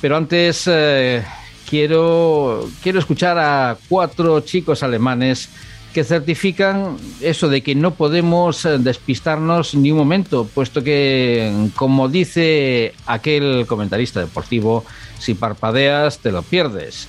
pero 0.01 0.17
antes 0.17 0.63
eh, 0.67 1.23
quiero, 1.71 2.69
quiero 2.83 2.99
escuchar 2.99 3.39
a 3.39 3.77
cuatro 3.87 4.41
chicos 4.41 4.83
alemanes 4.83 5.47
que 5.93 6.03
certifican 6.03 6.97
eso 7.21 7.47
de 7.47 7.63
que 7.63 7.75
no 7.75 7.95
podemos 7.95 8.65
eh, 8.65 8.77
despistarnos 8.77 9.73
ni 9.75 9.89
un 9.91 9.97
momento, 9.97 10.45
puesto 10.53 10.83
que, 10.83 11.69
como 11.77 12.09
dice 12.09 12.93
aquel 13.05 13.65
comentarista 13.67 14.19
deportivo, 14.19 14.83
si 15.17 15.33
parpadeas 15.33 16.19
te 16.19 16.33
lo 16.33 16.43
pierdes. 16.43 17.07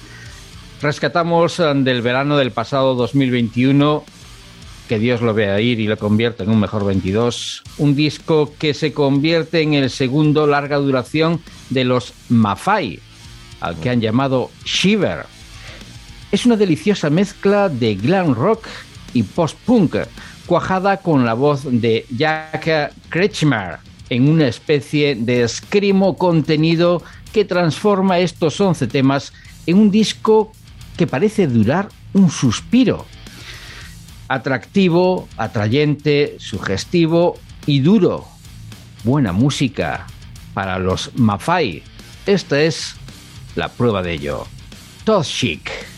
Rescatamos 0.80 1.58
eh, 1.58 1.64
del 1.74 2.00
verano 2.00 2.36
del 2.36 2.52
pasado 2.52 2.94
2021 2.94 4.04
que 4.88 4.98
Dios 5.00 5.22
lo 5.22 5.34
vea 5.34 5.60
ir 5.60 5.80
y 5.80 5.88
lo 5.88 5.96
convierta 5.96 6.44
en 6.44 6.50
un 6.50 6.60
mejor 6.60 6.84
22. 6.84 7.62
Un 7.78 7.96
disco 7.96 8.52
que 8.58 8.74
se 8.74 8.92
convierte 8.92 9.62
en 9.62 9.74
el 9.74 9.90
segundo 9.90 10.46
larga 10.46 10.76
duración 10.76 11.40
de 11.70 11.84
los 11.84 12.12
Mafai, 12.28 13.00
al 13.62 13.76
que 13.76 13.90
han 13.90 14.00
llamado 14.00 14.50
Shiver. 14.64 15.24
Es 16.30 16.44
una 16.44 16.56
deliciosa 16.56 17.08
mezcla 17.10 17.68
de 17.68 17.94
glam 17.94 18.34
rock 18.34 18.66
y 19.14 19.22
post-punk, 19.22 19.96
cuajada 20.46 20.96
con 20.98 21.24
la 21.24 21.34
voz 21.34 21.62
de 21.64 22.04
Jack 22.10 22.92
Kretschmer 23.08 23.78
en 24.10 24.28
una 24.28 24.48
especie 24.48 25.14
de 25.14 25.44
escrimo 25.44 26.18
contenido 26.18 27.02
que 27.32 27.44
transforma 27.44 28.18
estos 28.18 28.60
11 28.60 28.86
temas 28.88 29.32
en 29.66 29.78
un 29.78 29.90
disco 29.90 30.52
que 30.96 31.06
parece 31.06 31.46
durar 31.46 31.88
un 32.12 32.30
suspiro 32.30 33.06
atractivo, 34.28 35.28
atrayente, 35.36 36.36
sugestivo 36.38 37.38
y 37.66 37.80
duro. 37.80 38.26
Buena 39.04 39.32
música 39.32 40.06
para 40.54 40.78
los 40.78 41.10
Mafai. 41.14 41.82
Esta 42.24 42.60
es 42.62 42.96
la 43.54 43.68
prueba 43.68 44.02
de 44.02 44.12
ello. 44.14 44.46
Todd 45.04 45.24
Chic. 45.24 45.91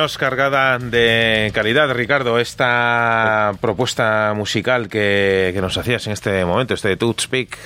Menos 0.00 0.16
cargada 0.16 0.78
de 0.78 1.50
calidad, 1.52 1.92
Ricardo, 1.92 2.38
esta 2.38 3.52
propuesta 3.60 4.32
musical 4.34 4.88
que, 4.88 5.50
que 5.52 5.60
nos 5.60 5.76
hacías 5.76 6.06
en 6.06 6.14
este 6.14 6.42
momento, 6.46 6.72
este 6.72 6.96
Tooth 6.96 7.20
Speak. 7.20 7.58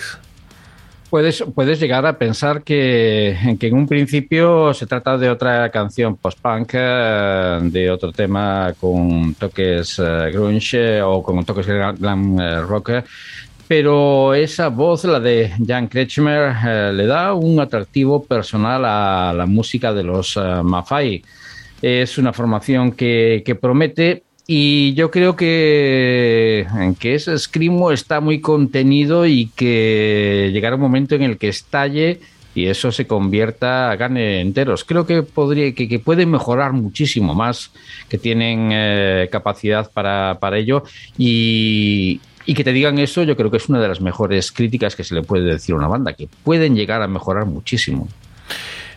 Puedes, 1.11 1.45
puedes 1.55 1.79
llegar 1.79 2.05
a 2.07 2.19
pensar 2.19 2.65
que, 2.65 3.57
que 3.61 3.69
en 3.69 3.75
un 3.75 3.87
principio 3.87 4.75
se 4.75 4.87
trata 4.87 5.17
de 5.17 5.31
otra 5.31 5.71
canción 5.71 6.17
post-punk, 6.17 6.71
eh, 6.73 7.61
de 7.63 7.89
otro 7.89 8.11
tema 8.11 8.75
con 8.81 9.35
toques 9.35 10.01
eh, 10.01 10.31
grunge 10.33 11.03
o 11.03 11.23
con 11.23 11.45
toques 11.45 11.69
glam, 11.69 12.41
eh, 12.41 12.63
rock, 12.63 12.91
pero 13.69 14.35
esa 14.35 14.71
voz, 14.71 15.05
la 15.05 15.21
de 15.21 15.53
Jan 15.65 15.87
Kretschmer, 15.87 16.93
le 16.95 17.07
da 17.07 17.33
un 17.33 17.61
atractivo 17.61 18.25
personal 18.25 18.85
a 18.85 19.33
la 19.33 19.47
música 19.47 19.93
de 19.93 20.03
los 20.03 20.37
Mafai. 20.37 21.23
Es 21.87 22.17
una 22.17 22.33
formación 22.33 22.93
que, 22.93 23.59
promete 23.61 24.23
y 24.47 24.95
yo 24.95 25.11
creo 25.11 25.37
que, 25.37 26.67
que 26.99 27.15
ese 27.15 27.39
Screamo 27.39 27.93
está 27.93 28.21
muy 28.21 28.41
contenido 28.41 29.27
y 29.27 29.51
que 29.55 30.49
llegará 30.51 30.77
un 30.77 30.81
momento 30.81 31.15
en 31.15 31.25
el 31.25 31.37
que 31.37 31.49
estalle 31.49 32.21
y 32.55 32.69
eso 32.69 32.91
se 32.91 33.07
convierta 33.07 33.95
gane 33.97 34.41
enteros. 34.41 34.83
Creo 34.85 35.05
que 35.05 35.23
podría, 35.25 35.75
que 35.75 35.99
pueden 35.99 36.31
mejorar 36.31 36.73
muchísimo 36.73 37.35
más, 37.35 37.71
que 38.09 38.17
tienen 38.17 38.71
eh, 38.73 39.29
capacidad 39.31 39.93
para, 39.93 40.39
para 40.41 40.57
ello 40.57 40.85
y, 41.19 42.19
y 42.47 42.55
que 42.55 42.65
te 42.65 42.73
digan 42.73 42.99
eso, 42.99 43.25
yo 43.25 43.37
creo 43.37 43.51
que 43.51 43.59
es 43.59 43.69
una 43.69 43.83
de 43.83 43.89
las 43.89 44.01
mejores 44.01 44.53
críticas 44.53 44.97
que 44.97 45.05
se 45.05 45.15
le 45.15 45.23
puede 45.23 45.45
decir 45.45 45.75
a 45.75 45.79
una 45.79 45.89
banda, 45.89 46.15
que 46.15 46.31
pueden 46.45 46.77
llegar 46.77 47.03
a 47.03 47.09
mejorar 47.09 47.45
muchísimo. 47.45 48.09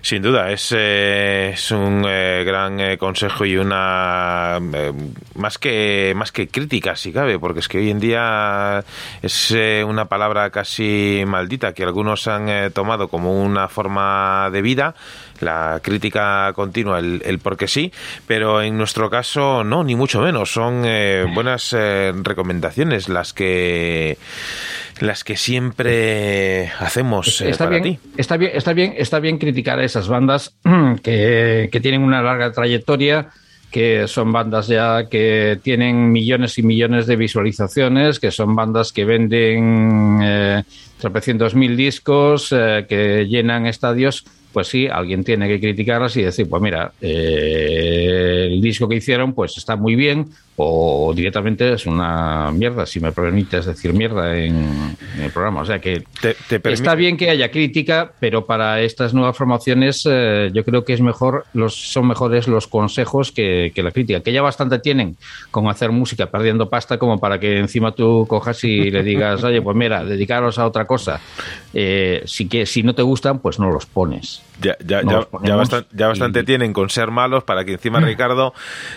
Sin 0.07 0.21
duda, 0.21 0.53
es, 0.53 0.73
eh, 0.73 1.53
un 1.71 2.05
eh, 2.07 2.45
gran 2.45 2.79
eh, 2.79 2.97
consejo 2.97 3.43
y 3.43 3.57
una 3.57 4.57
eh, 4.73 4.93
más 5.35 5.57
que 5.57 6.13
más 6.15 6.31
que 6.31 6.47
crítica, 6.47 6.95
si 6.95 7.11
cabe, 7.11 7.37
porque 7.39 7.59
es 7.59 7.67
que 7.67 7.79
hoy 7.79 7.89
en 7.89 7.99
día 7.99 8.85
es 9.21 9.51
eh, 9.51 9.83
una 9.85 10.05
palabra 10.05 10.49
casi 10.49 11.25
maldita 11.27 11.73
que 11.73 11.83
algunos 11.83 12.25
han 12.29 12.47
eh, 12.47 12.69
tomado 12.69 13.09
como 13.09 13.43
una 13.43 13.67
forma 13.67 14.49
de 14.49 14.61
vida, 14.61 14.95
la 15.41 15.81
crítica 15.83 16.53
continua, 16.55 16.99
el, 16.99 17.21
el 17.25 17.39
porque 17.39 17.67
sí, 17.67 17.91
pero 18.25 18.61
en 18.61 18.77
nuestro 18.77 19.09
caso 19.09 19.65
no, 19.65 19.83
ni 19.83 19.97
mucho 19.97 20.21
menos. 20.21 20.53
Son 20.53 20.83
buenas 21.33 21.73
recomendaciones 21.73 23.09
las 23.09 23.33
que 23.33 24.17
las 25.01 25.23
que 25.23 25.37
siempre 25.37 26.71
hacemos 26.79 27.41
eh, 27.41 27.49
está 27.49 27.65
para 27.65 27.79
bien, 27.79 27.99
ti. 28.01 28.09
Está 28.17 28.37
bien, 28.37 28.51
está 28.53 28.73
bien, 28.73 28.93
está 28.97 29.19
bien 29.19 29.37
criticar 29.37 29.79
a 29.79 29.83
esas 29.83 30.07
bandas 30.07 30.55
que, 31.03 31.69
que 31.71 31.79
tienen 31.79 32.01
una 32.01 32.21
larga 32.21 32.51
trayectoria, 32.51 33.29
que 33.71 34.07
son 34.07 34.31
bandas 34.31 34.67
ya 34.67 35.07
que 35.09 35.59
tienen 35.61 36.11
millones 36.11 36.57
y 36.57 36.63
millones 36.63 37.05
de 37.05 37.15
visualizaciones, 37.15 38.19
que 38.19 38.31
son 38.31 38.55
bandas 38.55 38.93
que 38.93 39.05
venden 39.05 40.19
eh, 40.23 40.63
tropecientos 40.99 41.53
mil 41.55 41.75
discos, 41.75 42.51
eh, 42.51 42.85
que 42.87 43.25
llenan 43.27 43.65
estadios. 43.65 44.25
Pues 44.53 44.69
sí, 44.69 44.87
alguien 44.87 45.23
tiene 45.23 45.47
que 45.47 45.59
criticarlas 45.59 46.15
y 46.17 46.23
decir, 46.23 46.49
pues 46.49 46.61
mira, 46.61 46.91
eh, 47.01 48.47
el 48.49 48.61
disco 48.61 48.87
que 48.87 48.95
hicieron 48.95 49.33
pues 49.33 49.57
está 49.57 49.75
muy 49.75 49.95
bien 49.95 50.29
o 50.59 51.13
directamente 51.15 51.73
es 51.73 51.85
una 51.85 52.51
mierda, 52.51 52.85
si 52.87 52.99
me 52.99 53.11
permites 53.11 53.65
decir 53.67 53.93
mierda 53.93 54.35
en, 54.35 54.55
en 55.15 55.23
el 55.23 55.31
programa. 55.31 55.61
O 55.61 55.65
sea 55.65 55.79
que 55.79 56.03
Te, 56.19 56.35
te 56.49 56.61
permi- 56.61 56.73
Está 56.73 56.95
bien 56.95 57.15
que 57.15 57.29
haya 57.29 57.51
crítica, 57.51 58.11
pero 58.19 58.45
para 58.45 58.81
estas 58.81 59.13
nuevas 59.13 59.37
formaciones 59.37 60.03
eh, 60.09 60.49
yo 60.53 60.63
creo 60.65 60.83
que 60.83 60.93
es 60.93 61.01
mejor 61.01 61.45
los 61.53 61.75
son 61.75 62.07
mejores 62.07 62.47
los 62.47 62.65
consejos 62.67 63.31
que, 63.31 63.71
que 63.75 63.83
la 63.83 63.91
crítica, 63.91 64.21
que 64.21 64.33
ya 64.33 64.41
bastante 64.41 64.79
tienen 64.79 65.15
con 65.51 65.67
hacer 65.69 65.91
música 65.91 66.25
perdiendo 66.25 66.69
pasta 66.69 66.97
como 66.97 67.19
para 67.19 67.39
que 67.39 67.59
encima 67.59 67.91
tú 67.91 68.25
cojas 68.27 68.63
y 68.63 68.89
le 68.89 69.03
digas, 69.03 69.43
oye, 69.43 69.61
pues 69.61 69.75
mira, 69.77 70.03
dedicaros 70.03 70.57
a 70.57 70.65
otra 70.65 70.85
cosa. 70.85 71.19
Eh, 71.73 72.23
si 72.25 72.47
que 72.47 72.65
si 72.65 72.81
no 72.81 72.95
te 72.95 73.03
gustan, 73.03 73.39
pues 73.39 73.59
no 73.59 73.69
los 73.69 73.85
pones. 73.85 74.41
Ya, 74.59 74.75
ya, 74.83 75.03
ya, 75.03 75.27
ya 75.43 75.55
bastan- 75.55 75.85
ya 75.91 76.07
bastante 76.07 76.39
y- 76.39 76.43
tienen 76.43 76.73
con 76.73 76.89
ser 76.89 77.11
malos 77.11 77.43
para 77.43 77.63
que 77.63 77.73
encima 77.73 77.99
Ricardo 77.99 78.53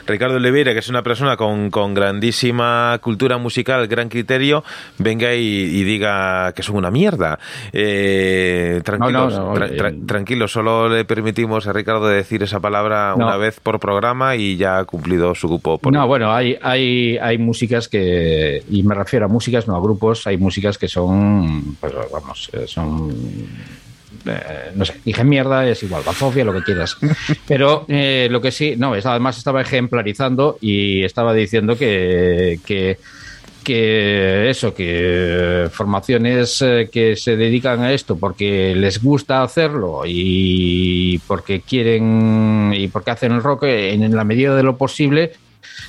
Ricardo 0.06 0.36
Oliveira, 0.36 0.72
que 0.72 0.78
es 0.78 0.88
una 0.88 1.02
persona 1.02 1.36
con, 1.36 1.49
con 1.70 1.94
grandísima 1.94 2.98
cultura 3.02 3.38
musical, 3.38 3.86
gran 3.88 4.08
criterio, 4.08 4.62
venga 4.98 5.34
y, 5.34 5.40
y 5.46 5.84
diga 5.84 6.52
que 6.52 6.62
son 6.62 6.76
una 6.76 6.90
mierda. 6.90 7.38
Eh, 7.72 8.80
tranquilos, 8.84 9.34
No, 9.34 9.40
no, 9.40 9.54
no, 9.54 9.56
tra- 9.56 9.70
tra- 9.76 9.92
eh. 9.94 10.00
tranquilos, 10.06 10.52
solo 10.52 10.88
le 10.88 11.04
permitimos 11.04 11.66
a 11.66 11.72
Ricardo 11.72 12.06
decir 12.08 12.42
esa 12.42 12.60
palabra 12.60 13.14
una 13.16 13.36
vez 13.36 13.58
por 13.60 13.80
programa 13.80 14.36
y 14.36 14.56
ya 14.56 14.78
ha 14.78 14.84
cumplido 14.84 15.34
su 15.34 15.48
cupo. 15.48 15.78
Por 15.78 15.92
No, 15.92 16.06
bueno, 16.06 16.32
hay, 16.32 16.56
hay, 16.62 17.18
hay 17.18 17.38
músicas 17.38 17.88
que, 17.88 18.62
y 18.70 18.82
me 18.82 18.94
refiero 18.94 19.26
a 19.26 19.28
músicas, 19.28 19.66
no 19.66 19.76
a 19.76 19.80
grupos, 19.80 20.26
hay 20.26 20.36
músicas 20.36 20.78
que 20.78 20.88
son, 20.88 21.76
pues 21.80 21.92
vamos, 22.12 22.50
eh, 22.52 22.64
son, 22.66 23.10
eh, 24.26 24.72
no 24.74 24.84
sé, 24.84 24.94
dije 25.04 25.24
mierda, 25.24 25.66
es 25.68 25.82
igual, 25.82 26.02
bazofia, 26.04 26.44
lo 26.44 26.52
que 26.52 26.62
quieras. 26.62 26.96
Pero 27.46 27.84
eh, 27.88 28.28
lo 28.30 28.40
que 28.40 28.50
sí, 28.50 28.74
no, 28.76 28.94
es, 28.94 29.06
además 29.06 29.38
estaba 29.38 29.60
ejemplarizando 29.60 30.58
y 30.60 31.04
estaba 31.04 31.34
diciendo 31.34 31.76
que, 31.76 32.60
que 32.64 32.98
que 33.62 34.48
eso, 34.48 34.74
que 34.74 35.68
formaciones 35.70 36.62
eh, 36.62 36.88
que 36.90 37.16
se 37.16 37.36
dedican 37.36 37.80
a 37.80 37.92
esto 37.92 38.16
porque 38.16 38.74
les 38.74 39.02
gusta 39.02 39.42
hacerlo 39.42 40.02
y 40.06 41.18
porque 41.26 41.60
quieren 41.60 42.72
y 42.74 42.88
porque 42.88 43.10
hacen 43.10 43.32
el 43.32 43.42
rock 43.42 43.64
en, 43.64 44.02
en 44.02 44.16
la 44.16 44.24
medida 44.24 44.56
de 44.56 44.62
lo 44.62 44.76
posible 44.76 45.32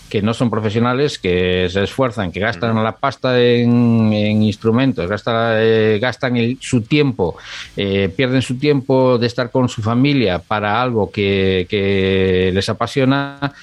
que 0.10 0.22
no 0.22 0.34
son 0.34 0.50
profesionales, 0.50 1.18
que 1.20 1.68
se 1.70 1.84
esfuerzan, 1.84 2.32
que 2.32 2.40
gastan 2.40 2.82
la 2.84 2.96
pasta 2.98 3.40
en, 3.40 4.12
en 4.14 4.44
instrumentos, 4.44 5.08
gastan, 5.10 5.56
eh, 5.60 6.00
gastan 6.02 6.38
el- 6.38 6.58
su 6.62 6.82
tiempo, 6.82 7.38
eh, 7.78 8.12
pierden 8.16 8.42
su 8.42 8.58
tiempo 8.58 9.18
de 9.18 9.28
estar 9.28 9.50
con 9.52 9.70
su 9.70 9.82
familia 9.82 10.40
para 10.40 10.82
algo 10.82 11.12
que, 11.12 11.66
que 11.70 12.52
les 12.54 12.68
apasiona. 12.70 13.54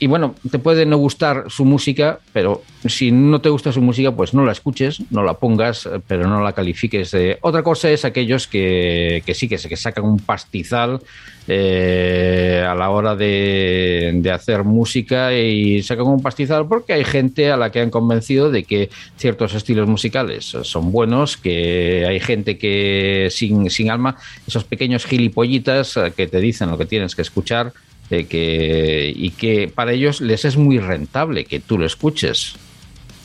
Y 0.00 0.06
bueno, 0.06 0.36
te 0.50 0.60
puede 0.60 0.86
no 0.86 0.96
gustar 0.96 1.46
su 1.48 1.64
música, 1.64 2.20
pero 2.32 2.62
si 2.86 3.10
no 3.10 3.40
te 3.40 3.48
gusta 3.48 3.72
su 3.72 3.80
música, 3.82 4.12
pues 4.14 4.32
no 4.32 4.44
la 4.46 4.52
escuches, 4.52 5.02
no 5.10 5.24
la 5.24 5.34
pongas, 5.34 5.86
eh, 5.86 6.00
pero 6.06 6.28
no 6.28 6.40
la 6.40 6.52
califiques. 6.52 7.10
de- 7.10 7.38
Otra 7.40 7.64
cosa 7.64 7.90
es 7.90 8.04
aquellos 8.04 8.46
que, 8.46 9.24
que 9.26 9.34
sí, 9.34 9.48
que, 9.48 9.58
se- 9.58 9.68
que 9.68 9.76
sacan 9.76 10.04
un 10.04 10.18
pastizal 10.20 11.00
eh, 11.48 12.64
a 12.68 12.74
la 12.76 12.90
hora 12.90 13.16
de, 13.16 14.12
de 14.14 14.30
hacer 14.30 14.62
música 14.64 15.34
y 15.36 15.82
sacan 15.82 16.06
un 16.06 16.22
pastizal 16.22 16.68
porque 16.68 16.92
hay 16.92 17.04
gente 17.04 17.50
a 17.50 17.56
la 17.56 17.72
que 17.72 17.80
han 17.80 17.90
convencido 17.90 18.50
de 18.52 18.62
que 18.64 18.90
ciertos 19.16 19.54
estilos 19.54 19.88
musicales 19.88 20.44
son 20.62 20.92
buenos, 20.92 21.36
que 21.36 22.04
hay 22.06 22.20
gente 22.20 22.56
que 22.58 23.28
sin, 23.30 23.68
sin 23.70 23.90
alma, 23.90 24.16
esos 24.46 24.62
pequeños 24.64 25.04
gilipollitas 25.06 25.96
eh, 25.96 26.12
que 26.16 26.26
te 26.28 26.38
dicen 26.38 26.70
lo 26.70 26.78
que 26.78 26.86
tienes 26.86 27.16
que 27.16 27.22
escuchar, 27.22 27.72
eh, 28.10 28.26
que, 28.26 29.12
y 29.14 29.30
que 29.30 29.68
para 29.74 29.92
ellos 29.92 30.20
les 30.20 30.44
es 30.44 30.56
muy 30.56 30.78
rentable 30.78 31.44
que 31.44 31.60
tú 31.60 31.78
lo 31.78 31.86
escuches. 31.86 32.54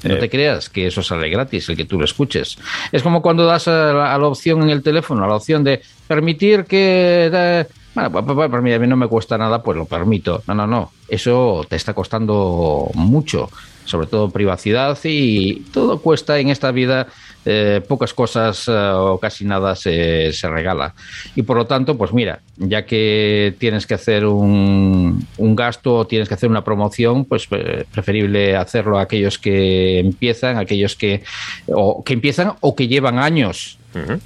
No 0.04 0.16
Eh. 0.16 0.18
te 0.18 0.30
creas 0.30 0.70
que 0.70 0.88
eso 0.88 1.02
sale 1.02 1.30
gratis, 1.30 1.70
el 1.70 1.78
que 1.78 1.86
tú 1.86 1.98
lo 1.98 2.04
escuches. 2.04 2.58
Es 2.92 3.02
como 3.04 3.22
cuando 3.22 3.46
das 3.46 3.68
a 3.70 3.94
la, 3.94 4.14
a 4.14 4.18
la 4.18 4.28
opción 4.28 4.62
en 4.64 4.70
el 4.70 4.84
teléfono, 4.84 5.24
a 5.24 5.28
la 5.28 5.36
opción 5.36 5.64
de 5.64 5.82
permitir 6.08 6.66
que... 6.66 7.30
eh, 7.34 7.66
bueno, 7.96 8.12
pues, 8.12 8.50
pues, 8.50 8.64
mira, 8.64 8.76
a 8.76 8.80
mí 8.80 8.88
no 8.88 8.98
me 8.98 9.08
cuesta 9.08 9.38
nada, 9.38 9.62
pues 9.64 9.78
lo 9.78 9.86
permito. 9.86 10.42
No, 10.48 10.56
no, 10.56 10.68
no. 10.68 10.92
Eso 11.08 11.64
te 11.70 11.76
está 11.78 11.94
costando 11.94 12.90
mucho, 12.96 13.50
sobre 13.86 14.08
todo 14.08 14.30
privacidad 14.30 14.98
y 15.04 15.62
todo 15.72 16.00
cuesta 16.02 16.40
en 16.40 16.50
esta 16.50 16.72
vida. 16.72 17.08
eh, 17.46 17.82
pocas 17.88 18.14
cosas 18.14 18.68
eh, 18.68 18.72
o 18.72 19.18
casi 19.20 19.46
nada 19.46 19.76
se, 19.76 20.32
se 20.32 20.50
regala. 20.50 20.94
Y 21.36 21.44
por 21.44 21.58
lo 21.58 21.66
tanto, 21.66 21.98
pues 21.98 22.14
mira, 22.14 22.40
ya 22.58 22.86
que 22.86 23.54
tienes 23.60 23.86
que 23.86 23.96
hacer 23.96 24.26
un, 24.26 25.26
un 25.38 25.56
gasto 25.56 25.96
o 25.96 26.08
tienes 26.08 26.28
que 26.28 26.36
hacer 26.36 26.50
una 26.50 26.64
promoción, 26.64 27.26
pues 27.26 27.48
eh, 27.52 27.86
preferible 27.92 28.56
hacerlo 28.56 28.98
a 28.98 29.04
aquellos 29.04 29.38
que 29.38 30.00
empiezan, 30.00 30.58
aquellos 30.58 30.96
que, 30.96 31.24
o, 31.68 32.04
que 32.04 32.14
empiezan 32.14 32.54
o 32.62 32.76
que 32.76 32.88
llevan 32.88 33.20
años 33.20 33.78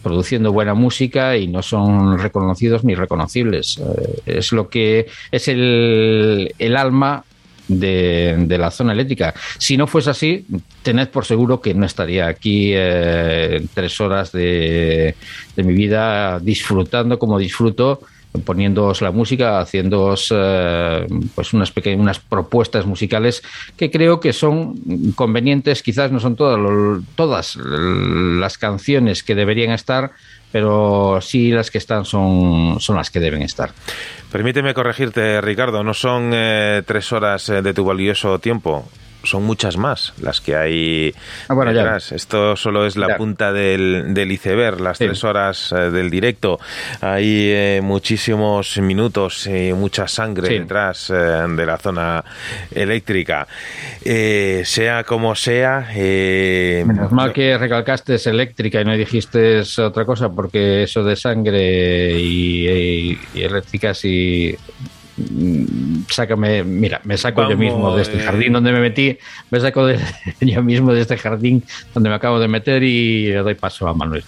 produciendo 0.01 0.53
buena 0.53 0.73
música 0.73 1.35
y 1.35 1.49
no 1.49 1.61
son 1.61 2.17
reconocidos 2.17 2.85
ni 2.85 2.95
reconocibles. 2.95 3.77
Eh, 3.79 4.37
es 4.37 4.53
lo 4.53 4.69
que 4.69 5.07
es 5.29 5.49
el, 5.49 6.53
el 6.57 6.77
alma 6.77 7.25
de, 7.67 8.35
de 8.39 8.57
la 8.57 8.71
zona 8.71 8.93
eléctrica. 8.93 9.33
Si 9.57 9.77
no 9.77 9.87
fuese 9.87 10.09
así, 10.09 10.45
tened 10.83 11.09
por 11.09 11.25
seguro 11.25 11.61
que 11.61 11.73
no 11.73 11.85
estaría 11.85 12.27
aquí 12.27 12.71
eh, 12.73 13.65
tres 13.73 13.99
horas 14.01 14.31
de, 14.31 15.15
de 15.55 15.63
mi 15.63 15.73
vida 15.73 16.39
disfrutando 16.39 17.19
como 17.19 17.37
disfruto 17.39 18.01
poniéndoos 18.45 19.01
la 19.01 19.11
música, 19.11 19.59
haciéndoos 19.59 20.33
eh, 20.35 21.07
pues 21.33 21.53
unas 21.53 21.71
pequeñas 21.71 21.99
unas 21.99 22.19
propuestas 22.19 22.85
musicales 22.85 23.41
que 23.75 23.89
creo 23.89 24.19
que 24.19 24.33
son 24.33 24.75
convenientes, 25.15 25.81
quizás 25.81 26.11
no 26.11 26.19
son 26.19 26.35
todas, 26.35 26.59
todas 27.15 27.55
las 27.55 28.57
canciones 28.57 29.23
que 29.23 29.35
deberían 29.35 29.71
estar, 29.71 30.11
pero 30.51 31.19
sí 31.21 31.51
las 31.51 31.71
que 31.71 31.77
están 31.77 32.05
son, 32.05 32.79
son 32.79 32.95
las 32.97 33.09
que 33.09 33.19
deben 33.19 33.41
estar. 33.41 33.71
Permíteme 34.31 34.73
corregirte, 34.73 35.39
Ricardo, 35.39 35.83
no 35.83 35.93
son 35.93 36.31
eh, 36.33 36.83
tres 36.85 37.14
horas 37.14 37.47
eh, 37.49 37.61
de 37.61 37.73
tu 37.73 37.85
valioso 37.85 38.39
tiempo. 38.39 38.85
Son 39.27 39.43
muchas 39.43 39.75
más 39.77 40.14
las 40.22 40.39
que 40.41 40.56
hay 40.56 41.14
Ah, 41.49 41.53
bueno, 41.53 41.72
ya. 41.72 41.80
detrás. 41.83 42.11
Esto 42.14 42.56
solo 42.56 42.85
es 42.85 42.95
la 42.95 43.09
Ya. 43.09 43.17
punta 43.17 43.51
del, 43.51 44.14
del 44.14 44.31
iceberg, 44.31 44.80
las 44.80 44.97
Sí. 44.97 45.06
tres 45.06 45.23
horas 45.23 45.72
eh, 45.73 45.91
del 45.91 46.09
directo. 46.09 46.59
Hay 47.01 47.49
eh, 47.51 47.81
muchísimos 47.83 48.77
minutos 48.77 49.47
y 49.47 49.73
mucha 49.73 50.07
sangre 50.07 50.47
Sí. 50.47 50.59
detrás 50.59 51.09
eh, 51.09 51.14
de 51.14 51.65
la 51.65 51.77
zona 51.77 52.23
eléctrica. 52.73 53.47
Eh, 54.06 54.61
sea 54.65 55.03
como 55.03 55.35
sea, 55.35 55.89
eh, 55.93 56.83
Menos 56.88 57.11
mal 57.11 57.33
que 57.33 57.57
recalcaste 57.57 58.15
es 58.15 58.27
eléctrica 58.27 58.80
y 58.81 58.85
no 58.85 58.95
dijiste 58.95 59.61
otra 59.80 60.06
cosa, 60.06 60.30
porque 60.30 60.83
eso 60.83 61.03
de 61.03 61.15
sangre 61.15 62.11
y, 62.19 62.67
y- 62.67 63.19
y 63.33 63.41
eléctricas 63.43 64.03
y. 64.06 64.56
mm, 64.57 64.97
Sácame, 66.09 66.63
mira, 66.63 67.01
me 67.03 67.17
saco 67.17 67.49
yo 67.49 67.57
mismo 67.57 67.95
de 67.95 68.03
este 68.03 68.17
eh. 68.17 68.21
jardín 68.21 68.53
donde 68.53 68.71
me 68.71 68.79
metí, 68.79 69.17
me 69.49 69.59
saco 69.59 69.85
de, 69.85 69.99
yo 70.41 70.61
mismo 70.61 70.93
de 70.93 71.01
este 71.01 71.17
jardín 71.17 71.63
donde 71.93 72.09
me 72.09 72.15
acabo 72.15 72.39
de 72.39 72.47
meter 72.47 72.83
y 72.83 73.27
le 73.27 73.37
doy 73.37 73.55
paso 73.55 73.87
a 73.87 73.93
Manuel. 73.93 74.23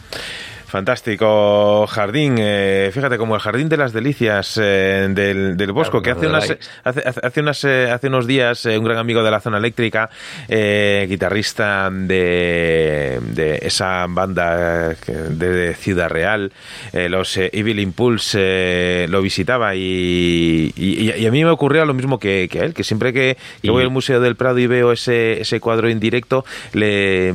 Fantástico 0.70 1.88
jardín. 1.88 2.36
eh, 2.40 2.92
fíjate, 2.94 3.18
como 3.18 3.36
el 3.36 3.42
jardín 3.42 3.70
de 3.70 3.78
las 3.78 3.92
delicias 3.92 4.58
eh, 4.62 5.08
del, 5.10 5.58
del 5.58 5.72
Bosco, 5.72 6.02
que 6.02 6.12
hace, 6.12 6.28
unas, 6.28 6.48
de 6.48 6.60
hace, 6.84 7.20
hace- 7.28 7.40
unas, 7.42 7.64
eh, 7.66 7.90
hace 7.92 8.08
unos 8.08 8.28
días 8.28 8.66
eh, 8.66 8.78
un 8.78 8.86
gran 8.86 8.98
amigo 8.98 9.24
de 9.24 9.32
la 9.32 9.40
zona 9.40 9.58
eléctrica, 9.58 10.10
eh, 10.48 11.06
guitarrista 11.10 11.90
de, 11.92 13.20
de 13.22 13.60
esa 13.64 14.06
banda 14.08 14.92
eh, 14.92 14.96
de 15.32 15.74
Ciudad 15.76 16.10
Real, 16.10 16.52
eh, 16.94 17.10
los 17.10 17.36
eh, 17.38 17.50
Evil 17.54 17.80
Impulse, 17.80 18.40
eh, 18.42 19.08
lo 19.10 19.22
visitaba 19.22 19.76
y, 19.76 20.72
y- 20.76 21.12
y 21.12 21.26
a 21.26 21.32
mí 21.32 21.44
me 21.44 21.50
ocurrió 21.52 21.86
lo 21.86 21.94
mismo 21.94 22.20
que, 22.20 22.48
que 22.52 22.60
a 22.60 22.64
él, 22.66 22.74
que 22.74 22.84
siempre 22.84 23.12
que, 23.14 23.38
que 23.62 23.72
voy 23.72 23.84
al 23.84 23.90
Museo 23.90 24.20
del 24.20 24.36
Prado 24.36 24.60
y 24.60 24.68
veo 24.68 24.92
ese, 24.92 25.42
ese 25.42 25.60
cuadro 25.60 25.90
en 25.90 26.00
directo, 26.00 26.46
le, 26.74 27.34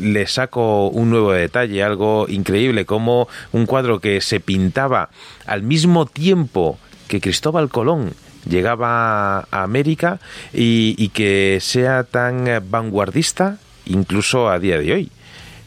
le 0.00 0.26
saco 0.26 0.88
un 0.88 1.10
nuevo 1.10 1.32
detalle, 1.32 1.82
algo 1.82 2.26
increíble, 2.28 2.75
como 2.84 3.28
un 3.52 3.66
cuadro 3.66 4.00
que 4.00 4.20
se 4.20 4.40
pintaba 4.40 5.08
al 5.46 5.62
mismo 5.62 6.06
tiempo 6.06 6.78
que 7.08 7.20
Cristóbal 7.20 7.68
Colón 7.68 8.12
llegaba 8.48 9.38
a 9.50 9.62
América 9.62 10.20
y, 10.52 11.08
que 11.08 11.58
sea 11.60 12.04
tan 12.04 12.46
vanguardista 12.70 13.58
incluso 13.86 14.48
a 14.48 14.58
día 14.58 14.78
de 14.78 14.92
hoy. 14.92 15.10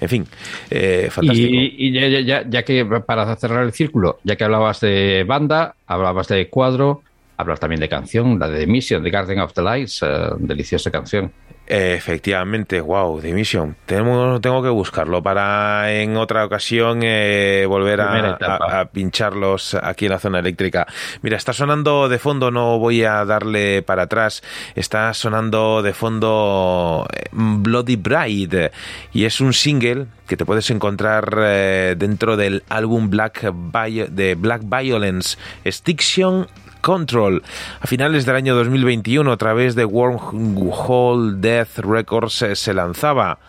En 0.01 0.07
fin, 0.09 0.27
eh, 0.69 1.09
fantástico. 1.11 1.49
Y, 1.51 1.91
ya, 1.91 2.07
ya- 2.21 2.49
ya- 2.49 2.63
que 2.63 2.85
para 3.05 3.35
cerrar 3.35 3.63
el 3.65 3.73
círculo, 3.73 4.19
ya 4.23 4.37
que 4.37 4.45
hablabas 4.45 4.79
de 4.79 5.25
banda, 5.27 5.75
hablabas 5.87 6.27
de 6.29 6.47
cuadro, 6.47 7.01
hablas 7.35 7.59
también 7.59 7.81
de 7.81 7.89
canción, 7.89 8.39
la 8.39 8.47
de 8.47 8.65
Mission, 8.65 9.03
The 9.03 9.09
Garden 9.09 9.39
of 9.39 9.53
the 9.53 9.61
Lights, 9.61 10.01
eh, 10.03 10.07
deliciosa 10.39 10.89
canción. 10.89 11.31
Efectivamente, 11.71 12.81
wow, 12.81 13.21
The 13.21 13.31
Mission. 13.31 13.75
Tengo, 13.85 14.41
tengo 14.41 14.63
que 14.63 14.69
buscarlo 14.69 15.21
para 15.21 15.93
en 15.93 16.17
otra 16.17 16.43
ocasión 16.43 17.01
eh, 17.03 17.65
volver 17.67 18.01
a, 18.01 18.29
etapa. 18.31 18.65
a- 18.77 18.79
a 18.79 18.85
pincharlos 18.85 19.75
aquí 19.75 20.05
en 20.05 20.11
la 20.13 20.19
zona 20.19 20.39
eléctrica. 20.39 20.87
Mira, 21.21 21.37
está 21.37 21.53
sonando 21.53 22.09
de 22.09 22.17
fondo, 22.17 22.49
no 22.49 22.79
voy 22.79 23.03
a 23.03 23.23
darle 23.23 23.83
para 23.83 24.03
atrás, 24.03 24.41
está 24.75 25.13
sonando 25.13 25.83
de 25.83 25.93
fondo 25.93 27.07
eh, 27.13 27.25
Bloody 27.31 27.97
Bride 27.97 28.71
y 29.13 29.25
es 29.25 29.39
un 29.39 29.53
single 29.53 30.07
que 30.27 30.37
te 30.37 30.45
puedes 30.45 30.69
encontrar 30.71 31.33
eh, 31.39 31.95
dentro 31.97 32.35
del 32.35 32.63
álbum 32.69 33.09
Black 33.11 33.41
de 33.43 34.35
Black 34.35 34.63
Violence, 34.65 35.37
Stiction 35.67 36.47
Control. 36.81 37.43
A 37.79 37.87
finales 37.87 38.25
del 38.25 38.35
año 38.35 38.55
2021, 38.55 39.31
a 39.31 39.37
través 39.37 39.75
de 39.75 39.85
Wormhole 39.85 41.37
Death 41.37 41.79
Records, 41.79 42.41
eh, 42.41 42.55
se 42.55 42.73
lanzaba. 42.73 43.39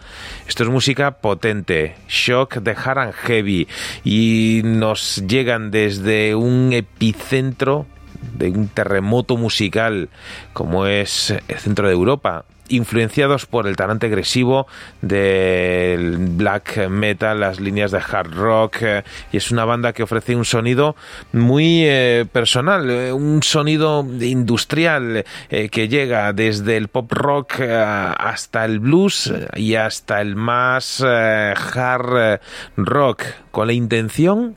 Esto 0.46 0.64
es 0.64 0.68
música 0.68 1.12
potente, 1.12 1.96
shock 2.08 2.56
de 2.56 2.72
hard 2.72 2.98
and 2.98 3.12
heavy, 3.14 3.68
y 4.04 4.62
nos 4.64 5.22
llegan 5.26 5.70
desde 5.70 6.34
un 6.34 6.72
epicentro 6.72 7.86
de 8.34 8.50
un 8.50 8.68
terremoto 8.68 9.36
musical 9.36 10.08
como 10.52 10.86
es 10.86 11.30
el 11.48 11.58
centro 11.58 11.86
de 11.86 11.94
Europa, 11.94 12.44
influenciados 12.70 13.46
por 13.46 13.66
el 13.66 13.76
talante 13.76 14.06
agresivo 14.06 14.66
del 15.02 16.16
black 16.16 16.88
metal, 16.88 17.40
las 17.40 17.60
líneas 17.60 17.90
de 17.90 17.98
hard 17.98 18.34
rock, 18.34 18.76
eh, 18.80 19.04
y 19.32 19.36
es 19.36 19.50
una 19.50 19.64
banda 19.64 19.92
que 19.92 20.02
ofrece 20.02 20.34
un 20.34 20.44
sonido 20.44 20.96
muy 21.32 21.82
eh, 21.84 22.26
personal, 22.32 22.88
eh, 22.90 23.12
un 23.12 23.42
sonido 23.42 24.06
industrial 24.20 25.24
que 25.48 25.88
llega 25.88 26.32
desde 26.32 26.76
el 26.76 26.88
pop 26.88 27.10
rock 27.12 27.60
hasta 27.60 28.64
el 28.64 28.78
blues 28.80 29.32
y 29.56 29.74
hasta 29.74 30.20
el 30.20 30.36
más 30.36 31.02
hard 31.02 32.40
rock, 32.76 33.22
con 33.50 33.66
la 33.66 33.72
intención 33.72 34.56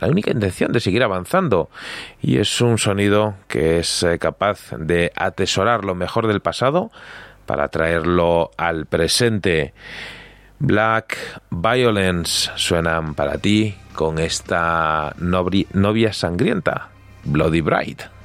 la 0.00 0.08
única 0.08 0.30
intención 0.30 0.72
de 0.72 0.80
seguir 0.80 1.02
avanzando 1.02 1.70
y 2.20 2.38
es 2.38 2.60
un 2.60 2.78
sonido 2.78 3.34
que 3.48 3.78
es 3.78 4.02
eh, 4.02 4.18
capaz 4.18 4.70
de 4.78 5.12
atesorar 5.16 5.84
lo 5.84 5.94
mejor 5.94 6.26
del 6.26 6.40
pasado 6.40 6.90
para 7.46 7.68
traerlo 7.68 8.50
al 8.56 8.86
presente. 8.86 9.72
Black 10.60 11.16
Violence 11.50 12.50
suenan 12.56 13.14
para 13.14 13.38
ti 13.38 13.76
con 13.94 14.18
esta 14.18 15.14
novia 15.18 16.12
sangrienta, 16.12 16.88
Bloody 17.24 17.60
Bride. 17.60 18.17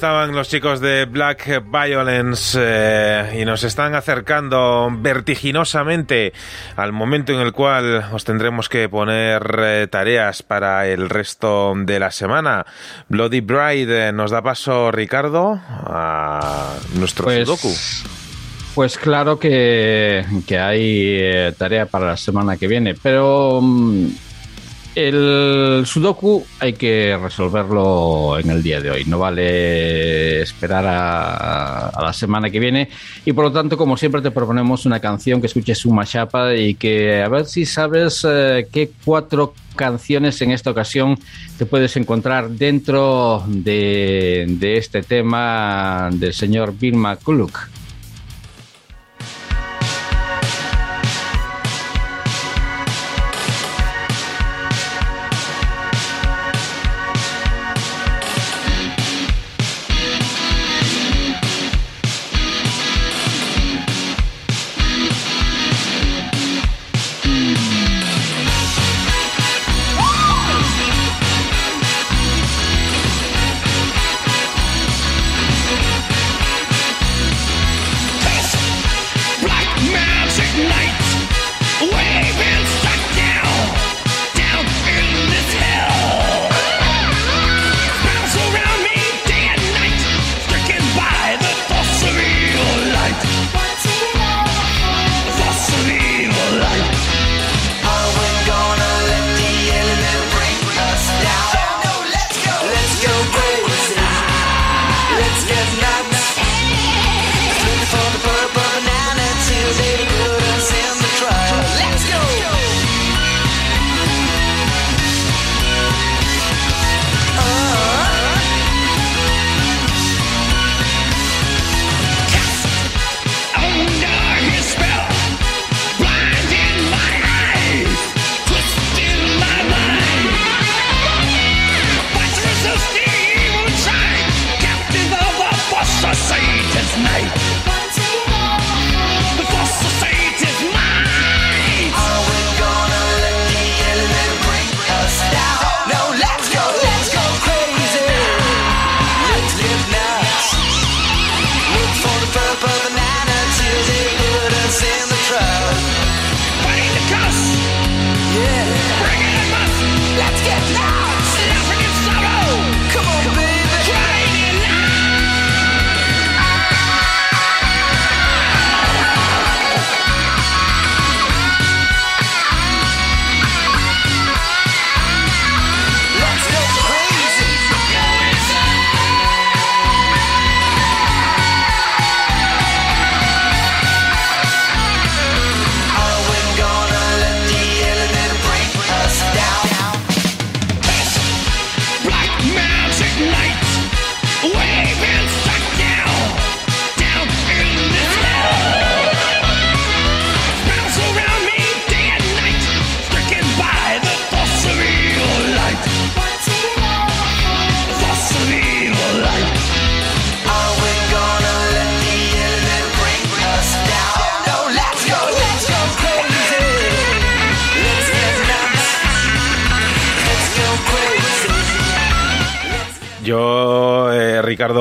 Estaban 0.00 0.34
los 0.34 0.48
chicos 0.48 0.80
de 0.80 1.04
Black 1.04 1.62
Violence 1.70 2.58
eh, 2.58 3.38
y 3.38 3.44
nos 3.44 3.64
están 3.64 3.94
acercando 3.94 4.88
vertiginosamente 4.90 6.32
al 6.74 6.92
momento 6.92 7.34
en 7.34 7.40
el 7.40 7.52
cual 7.52 8.06
os 8.10 8.24
tendremos 8.24 8.70
que 8.70 8.88
poner 8.88 9.42
eh, 9.58 9.88
tareas 9.90 10.42
para 10.42 10.88
el 10.88 11.10
resto 11.10 11.74
de 11.76 11.98
la 12.00 12.10
semana. 12.10 12.64
Bloody 13.10 13.42
Bride 13.42 14.08
eh, 14.08 14.12
nos 14.12 14.30
da 14.30 14.40
paso 14.40 14.90
Ricardo 14.90 15.60
a 15.68 16.76
nuestro 16.94 17.24
Pues, 17.26 17.46
Sudoku. 17.46 17.74
pues 18.74 18.96
claro 18.96 19.38
que, 19.38 20.24
que 20.46 20.58
hay 20.58 21.18
eh, 21.20 21.52
tarea 21.58 21.84
para 21.84 22.06
la 22.06 22.16
semana 22.16 22.56
que 22.56 22.68
viene, 22.68 22.94
pero 22.94 23.60
mm, 23.60 24.06
el 24.94 25.84
Sudoku 25.86 26.44
hay 26.58 26.72
que 26.72 27.18
resolverlo 27.20 28.38
en 28.38 28.50
el 28.50 28.62
día 28.62 28.80
de 28.80 28.90
hoy. 28.90 29.04
No 29.04 29.18
vale 29.18 30.42
esperar 30.42 30.84
a, 30.86 31.92
la 32.00 32.12
semana 32.12 32.50
que 32.50 32.58
viene. 32.58 32.88
Y 33.24 33.32
por 33.32 33.44
lo 33.44 33.52
tanto, 33.52 33.76
como 33.76 33.96
siempre, 33.96 34.20
te 34.20 34.30
proponemos 34.30 34.86
una 34.86 35.00
canción 35.00 35.40
que 35.40 35.46
escuches 35.46 35.84
un 35.86 35.96
mashup 35.96 36.34
y 36.56 36.74
que 36.74 37.22
a 37.22 37.28
ver 37.28 37.46
si 37.46 37.66
sabes 37.66 38.26
eh, 38.28 38.66
qué 38.72 38.90
cuatro 39.04 39.54
canciones 39.76 40.40
en 40.42 40.50
esta 40.50 40.70
ocasión 40.70 41.18
te 41.56 41.66
puedes 41.66 41.96
encontrar 41.96 42.50
dentro 42.50 43.44
de, 43.46 44.44
de 44.48 44.76
este 44.76 45.02
tema 45.02 46.10
del 46.12 46.34
señor 46.34 46.74
Bill 46.78 46.96
McCulloch. 46.96 47.79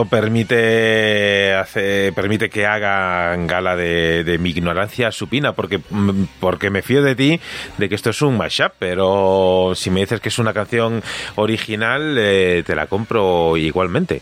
Permite, 0.06 1.56
permite 2.16 2.50
que 2.50 2.66
haga 2.66 3.36
gala 3.46 3.76
de, 3.76 4.38
mi 4.40 4.52
ignorancia 4.52 5.12
supina, 5.12 5.54
porque, 5.54 5.80
mm, 5.90 6.24
porque 6.40 6.70
me 6.70 6.82
fío 6.82 7.02
de 7.02 7.16
ti 7.16 7.40
de 7.78 7.90
que 7.90 7.96
esto 7.96 8.10
es 8.10 8.22
un 8.22 8.38
mashup, 8.38 8.74
pero 8.80 9.74
si 9.76 9.90
me 9.90 10.02
dices 10.02 10.20
que 10.20 10.30
es 10.30 10.40
una 10.40 10.54
canción 10.54 11.02
original, 11.36 12.16
eh, 12.18 12.64
te 12.66 12.76
la 12.76 12.88
compro 12.88 13.58
igualmente. 13.58 14.22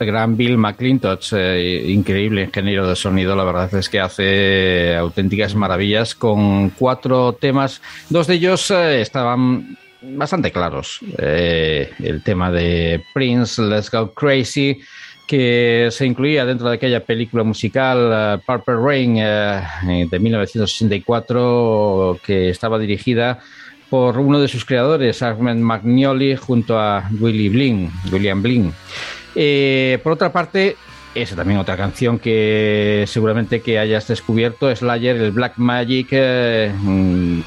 El 0.00 0.06
gran 0.06 0.34
Bill 0.34 0.56
McClintock, 0.56 1.20
eh, 1.32 1.84
increíble 1.88 2.44
ingeniero 2.44 2.88
de 2.88 2.96
sonido, 2.96 3.36
la 3.36 3.44
verdad 3.44 3.74
es 3.74 3.90
que 3.90 4.00
hace 4.00 4.96
auténticas 4.96 5.54
maravillas 5.54 6.14
con 6.14 6.70
cuatro 6.70 7.34
temas. 7.34 7.82
Dos 8.08 8.26
de 8.26 8.34
ellos 8.34 8.70
eh, 8.70 9.02
estaban 9.02 9.76
bastante 10.02 10.50
claros. 10.50 11.00
Eh, 11.18 11.90
el 12.00 12.22
tema 12.22 12.50
de 12.50 13.02
Prince, 13.12 13.62
Let's 13.62 13.90
Go 13.90 14.12
Crazy, 14.12 14.80
que 15.26 15.88
se 15.90 16.06
incluía 16.06 16.44
dentro 16.44 16.68
de 16.68 16.76
aquella 16.76 17.04
película 17.04 17.44
musical 17.44 18.10
eh, 18.12 18.38
Purple 18.44 18.76
Rain 18.76 19.16
eh, 19.18 20.06
de 20.10 20.18
1964, 20.18 22.18
que 22.24 22.50
estaba 22.50 22.78
dirigida 22.78 23.40
por 23.88 24.18
uno 24.18 24.40
de 24.40 24.48
sus 24.48 24.64
creadores, 24.64 25.22
Armand 25.22 25.60
Magnoli, 25.60 26.36
junto 26.36 26.78
a 26.78 27.08
Willie 27.18 27.48
Blin, 27.48 27.90
William 28.12 28.40
Blin. 28.40 28.72
Por 30.02 30.12
otra 30.12 30.32
parte, 30.32 30.76
esa 31.12 31.34
también 31.34 31.58
otra 31.58 31.76
canción 31.76 32.20
que 32.20 33.04
seguramente 33.08 33.62
que 33.62 33.80
hayas 33.80 34.06
descubierto, 34.06 34.74
Slayer, 34.74 35.16
el 35.16 35.32
Black 35.32 35.54
Magic, 35.56 36.12
mm, 36.12 37.40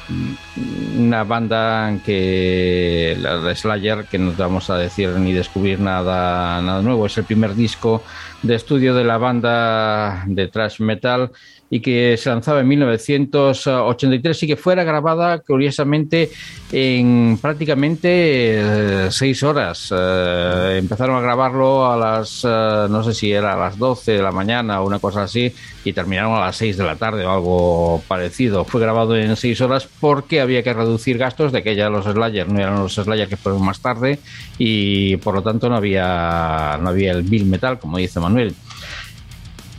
una 1.14 1.22
banda 1.22 1.96
que 2.04 3.16
la 3.20 3.38
de 3.38 3.54
Slayer, 3.54 4.06
que 4.06 4.18
no 4.18 4.32
vamos 4.36 4.68
a 4.68 4.76
decir 4.76 5.10
ni 5.10 5.32
descubrir 5.32 5.78
nada, 5.78 6.60
nada 6.60 6.82
nuevo, 6.82 7.06
es 7.06 7.16
el 7.16 7.24
primer 7.24 7.54
disco 7.54 8.02
de 8.42 8.56
estudio 8.56 8.94
de 8.94 9.04
la 9.04 9.16
banda 9.16 10.24
de 10.26 10.48
thrash 10.48 10.80
metal 10.80 11.30
y 11.74 11.80
que 11.80 12.16
se 12.16 12.30
lanzaba 12.30 12.60
en 12.60 12.68
1983 12.68 14.42
y 14.44 14.46
que 14.46 14.56
fuera 14.56 14.84
grabada 14.84 15.40
curiosamente 15.40 16.30
en 16.70 17.36
prácticamente 17.42 18.08
eh, 18.10 19.08
seis 19.10 19.42
horas. 19.42 19.92
Eh, 19.92 20.76
empezaron 20.78 21.16
a 21.16 21.20
grabarlo 21.20 21.90
a 21.90 21.96
las, 21.96 22.44
eh, 22.44 22.86
no 22.88 23.02
sé 23.02 23.12
si 23.12 23.32
era 23.32 23.54
a 23.54 23.56
las 23.56 23.76
12 23.76 24.12
de 24.12 24.22
la 24.22 24.30
mañana 24.30 24.80
o 24.80 24.86
una 24.86 25.00
cosa 25.00 25.24
así, 25.24 25.52
y 25.84 25.92
terminaron 25.92 26.34
a 26.34 26.42
las 26.42 26.56
6 26.58 26.76
de 26.76 26.84
la 26.84 26.94
tarde 26.94 27.26
o 27.26 27.32
algo 27.32 28.04
parecido. 28.06 28.64
Fue 28.64 28.80
grabado 28.80 29.16
en 29.16 29.34
seis 29.34 29.60
horas 29.60 29.88
porque 29.98 30.40
había 30.40 30.62
que 30.62 30.72
reducir 30.74 31.18
gastos 31.18 31.50
de 31.50 31.64
que 31.64 31.74
ya 31.74 31.90
los 31.90 32.04
Slayer 32.04 32.48
no 32.48 32.60
eran 32.60 32.78
los 32.78 32.94
Slayer 32.94 33.26
que 33.26 33.36
fueron 33.36 33.64
más 33.64 33.80
tarde 33.80 34.20
y 34.58 35.16
por 35.16 35.34
lo 35.34 35.42
tanto 35.42 35.68
no 35.68 35.74
había, 35.74 36.78
no 36.80 36.90
había 36.90 37.10
el 37.10 37.24
Bill 37.24 37.46
Metal, 37.46 37.80
como 37.80 37.98
dice 37.98 38.20
Manuel. 38.20 38.54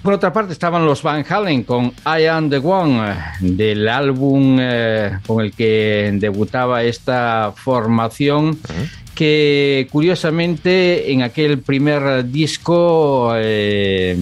Por 0.05 0.13
otra 0.13 0.31
parte 0.31 0.53
estaban 0.53 0.85
los 0.85 1.01
Van 1.01 1.25
Halen 1.27 1.63
con 1.63 1.85
I 2.05 2.25
Am 2.27 2.47
The 2.47 2.59
One, 2.59 3.09
eh, 3.09 3.15
del 3.39 3.89
álbum 3.89 4.59
eh, 4.61 5.17
con 5.25 5.43
el 5.43 5.51
que 5.51 6.11
debutaba 6.19 6.83
esta 6.83 7.51
formación, 7.55 8.59
que 9.15 9.87
curiosamente 9.91 11.11
en 11.11 11.23
aquel 11.23 11.57
primer 11.57 12.23
disco 12.29 13.31
eh, 13.35 14.15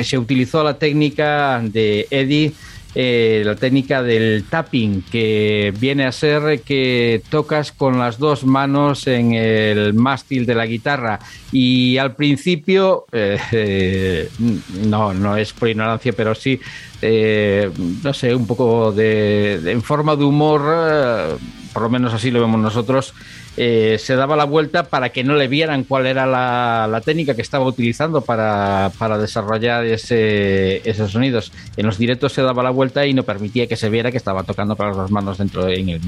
se 0.00 0.16
utilizó 0.16 0.64
la 0.64 0.78
técnica 0.78 1.60
de 1.62 2.06
Eddie 2.10 2.54
eh, 2.94 3.42
la 3.44 3.54
técnica 3.54 4.02
del 4.02 4.44
tapping, 4.48 5.02
que 5.02 5.72
viene 5.78 6.06
a 6.06 6.12
ser 6.12 6.62
que 6.62 7.22
tocas 7.28 7.70
con 7.72 7.98
las 7.98 8.18
dos 8.18 8.44
manos 8.44 9.06
en 9.06 9.34
el 9.34 9.94
mástil 9.94 10.46
de 10.46 10.54
la 10.54 10.66
guitarra. 10.66 11.18
Y 11.52 11.98
al 11.98 12.14
principio, 12.14 13.06
eh, 13.12 14.28
no, 14.86 15.12
no 15.12 15.36
es 15.36 15.52
por 15.52 15.68
ignorancia, 15.68 16.12
pero 16.12 16.34
sí, 16.34 16.58
eh, 17.02 17.70
no 18.02 18.12
sé, 18.14 18.34
un 18.34 18.46
poco 18.46 18.92
de, 18.92 19.60
en 19.70 19.82
forma 19.82 20.16
de 20.16 20.24
humor, 20.24 21.38
por 21.72 21.82
lo 21.82 21.90
menos 21.90 22.14
así 22.14 22.30
lo 22.30 22.40
vemos 22.40 22.60
nosotros. 22.60 23.14
Eh, 23.60 23.98
se 23.98 24.14
daba 24.14 24.36
la 24.36 24.44
vuelta 24.44 24.84
para 24.84 25.08
que 25.08 25.24
no 25.24 25.34
le 25.34 25.48
vieran 25.48 25.82
cuál 25.82 26.06
era 26.06 26.26
la, 26.26 27.02
técnica 27.04 27.34
que 27.34 27.42
estaba 27.42 27.64
utilizando 27.64 28.20
para, 28.20 28.92
para 28.98 29.18
desarrollar 29.18 29.84
ese, 29.84 30.88
esos 30.88 31.10
sonidos. 31.10 31.50
En 31.76 31.84
los 31.86 31.98
directos 31.98 32.34
se 32.34 32.42
daba 32.42 32.62
la 32.62 32.70
vuelta 32.70 33.04
y 33.04 33.14
no 33.14 33.24
permitía 33.24 33.66
que 33.66 33.74
se 33.74 33.90
viera 33.90 34.12
que 34.12 34.16
estaba 34.16 34.44
tocando 34.44 34.76
con 34.76 34.86
las 34.86 34.96
dos 34.96 35.10
manos 35.10 35.38
dentro 35.38 35.68
en 35.68 35.88
el, 35.88 36.00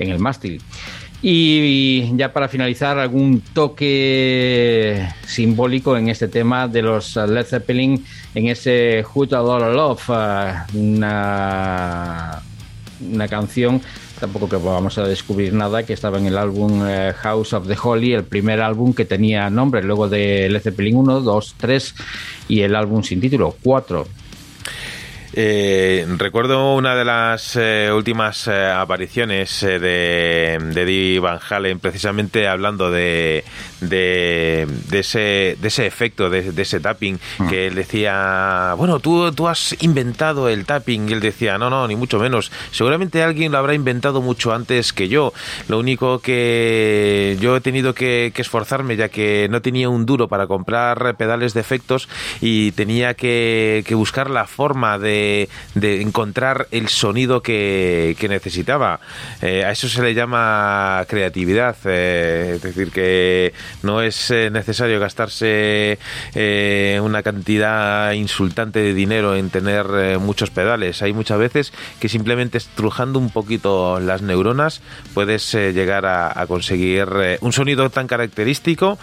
en 0.00 0.10
el 0.10 0.18
mástil. 0.18 0.60
Y 1.22 2.16
ya 2.16 2.32
para 2.32 2.48
finalizar, 2.48 2.98
algún 2.98 3.40
toque 3.40 5.08
simbólico 5.28 5.96
en 5.96 6.08
este 6.08 6.26
tema 6.26 6.66
de 6.66 6.82
los 6.82 7.14
Led 7.14 7.46
Zeppelin, 7.46 8.04
en 8.34 8.48
ese 8.48 9.04
Who 9.14 9.28
a 9.30 9.42
Lot 9.42 9.62
of 9.62 10.08
Love, 10.08 10.74
una, 10.74 12.42
una 13.00 13.28
canción, 13.28 13.80
tampoco 14.18 14.48
que 14.48 14.56
vamos 14.56 14.98
a 14.98 15.06
descubrir 15.06 15.52
nada, 15.52 15.84
que 15.84 15.92
estaba 15.92 16.18
en 16.18 16.26
el 16.26 16.38
álbum 16.38 16.82
eh, 16.86 17.12
House 17.16 17.52
of 17.52 17.66
the 17.66 17.76
Holy, 17.80 18.14
el 18.14 18.24
primer 18.24 18.60
álbum 18.60 18.92
que 18.94 19.04
tenía 19.04 19.50
nombre, 19.50 19.82
luego 19.82 20.08
de 20.08 20.48
Led 20.48 20.60
Zeppelin 20.60 20.96
1, 20.96 21.20
2, 21.20 21.54
3 21.58 21.94
y 22.48 22.60
el 22.60 22.74
álbum 22.74 23.02
sin 23.02 23.20
título, 23.20 23.54
4. 23.62 24.06
Eh, 25.38 26.06
recuerdo 26.16 26.74
una 26.74 26.94
de 26.94 27.04
las 27.04 27.56
eh, 27.56 27.90
últimas 27.94 28.48
eh, 28.48 28.70
apariciones 28.70 29.62
eh, 29.62 29.78
de, 29.78 30.58
de 30.72 30.82
Eddie 30.82 31.20
Van 31.20 31.38
Halen, 31.46 31.78
precisamente 31.78 32.48
hablando 32.48 32.90
de, 32.90 33.44
de, 33.82 34.66
de 34.88 34.98
ese, 34.98 35.58
de 35.60 35.68
ese 35.68 35.84
efecto, 35.84 36.30
de, 36.30 36.52
de 36.52 36.62
ese 36.62 36.80
tapping, 36.80 37.20
que 37.50 37.66
él 37.66 37.74
decía, 37.74 38.72
bueno, 38.78 38.98
tú, 38.98 39.30
tú 39.32 39.46
has 39.46 39.76
inventado 39.82 40.48
el 40.48 40.64
tapping, 40.64 41.10
y 41.10 41.12
él 41.12 41.20
decía, 41.20 41.58
no, 41.58 41.68
no, 41.68 41.86
ni 41.86 41.96
mucho 41.96 42.18
menos, 42.18 42.50
seguramente 42.70 43.22
alguien 43.22 43.52
lo 43.52 43.58
habrá 43.58 43.74
inventado 43.74 44.22
mucho 44.22 44.54
antes 44.54 44.94
que 44.94 45.08
yo, 45.08 45.34
lo 45.68 45.78
único 45.78 46.20
que 46.20 47.36
yo 47.40 47.56
he 47.56 47.60
tenido 47.60 47.94
que, 47.94 48.32
que 48.34 48.40
esforzarme, 48.40 48.96
ya 48.96 49.10
que 49.10 49.48
no 49.50 49.60
tenía 49.60 49.90
un 49.90 50.06
duro 50.06 50.28
para 50.28 50.46
comprar 50.46 51.14
pedales 51.18 51.52
de 51.52 51.60
efectos 51.60 52.08
y 52.40 52.72
tenía 52.72 53.12
que, 53.12 53.84
que 53.86 53.94
buscar 53.94 54.30
la 54.30 54.46
forma 54.46 54.98
de, 54.98 55.25
de 55.74 56.02
encontrar 56.02 56.68
el 56.70 56.88
sonido 56.88 57.42
que, 57.42 58.16
que 58.18 58.28
necesitaba. 58.28 59.00
Eh, 59.42 59.64
a 59.64 59.70
eso 59.70 59.88
se 59.88 60.02
le 60.02 60.14
llama 60.14 61.04
creatividad, 61.08 61.76
eh, 61.84 62.52
es 62.56 62.62
decir, 62.62 62.90
que 62.90 63.52
no 63.82 64.02
es 64.02 64.30
eh, 64.30 64.50
necesario 64.50 65.00
gastarse 65.00 65.98
una 67.02 67.22
cantidad 67.22 68.12
insultante 68.12 68.80
de 68.80 68.94
dinero 68.94 69.36
en 69.36 69.50
tener 69.50 70.18
muchos 70.18 70.50
pedales. 70.50 71.02
Hay 71.02 71.12
muchas 71.12 71.38
veces 71.38 71.72
que 72.00 72.08
simplemente 72.08 72.58
estrujando 72.58 73.18
un 73.18 73.30
poquito 73.30 74.00
las 74.00 74.22
neuronas 74.22 74.80
puedes 75.14 75.52
llegar 75.52 76.06
a, 76.06 76.38
a 76.38 76.46
conseguir 76.46 77.08
un 77.40 77.52
sonido 77.52 77.88
tan 77.90 78.06
característico 78.06 78.98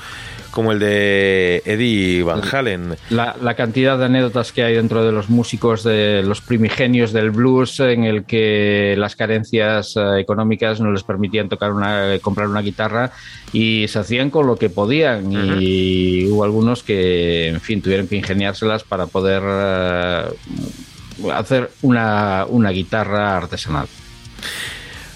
como 0.54 0.72
el 0.72 0.80
de 0.80 1.62
Eddie 1.66 2.24
Van 2.24 2.42
Halen. 2.50 2.96
La, 3.10 3.36
la 3.42 3.56
cantidad 3.56 3.98
de 3.98 4.06
anécdotas 4.06 4.52
que 4.52 4.64
hay 4.64 4.76
dentro 4.76 5.04
de 5.04 5.12
los 5.12 5.30
músicos, 5.30 5.84
de 5.84 6.24
los 6.24 6.42
primigenios 6.42 7.12
del 7.12 7.32
blues, 7.32 7.80
en 7.80 8.04
el 8.04 8.24
que 8.26 8.96
las 8.98 9.16
carencias 9.16 9.96
eh, 9.98 10.20
económicas 10.20 10.80
no 10.80 10.92
les 10.92 11.04
permitían 11.04 11.50
tocar 11.50 11.74
una, 11.74 12.20
comprar 12.22 12.48
una 12.48 12.62
guitarra 12.62 13.12
y 13.52 13.88
se 13.88 14.00
hacían 14.00 14.30
con 14.30 14.48
lo 14.48 14.56
que 14.56 14.70
podían. 14.70 15.32
Y 15.60 16.28
hubo 16.28 16.44
algunos 16.44 16.84
que, 16.84 17.50
en 17.50 17.60
fin, 17.60 17.82
tuvieron 17.82 18.08
que 18.08 18.16
ingeniárselas 18.16 18.84
para 18.84 19.08
poder 19.08 19.42
eh, 19.46 20.26
hacer 21.34 21.72
una, 21.82 22.46
una 22.48 22.70
guitarra 22.70 23.36
artesanal. 23.38 23.88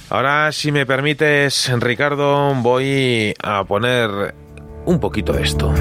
Ahora, 0.09 0.51
si 0.51 0.71
me 0.71 0.85
permites, 0.85 1.69
Ricardo, 1.79 2.55
voy 2.55 3.33
a 3.43 3.63
poner 3.65 4.33
un 4.87 4.99
poquito 4.99 5.37
esto. 5.37 5.73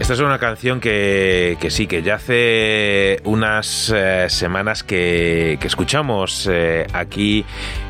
Esta 0.00 0.14
es 0.14 0.20
una 0.20 0.38
canción 0.38 0.80
que, 0.80 1.56
sí, 1.68 1.86
que 1.86 2.02
ya 2.02 2.16
hace 2.16 3.20
unas 3.24 3.92
eh, 3.94 4.26
semanas 4.28 4.82
que, 4.82 5.58
que 5.60 5.66
escuchamos 5.66 6.48
eh, 6.50 6.86
aquí 6.92 7.44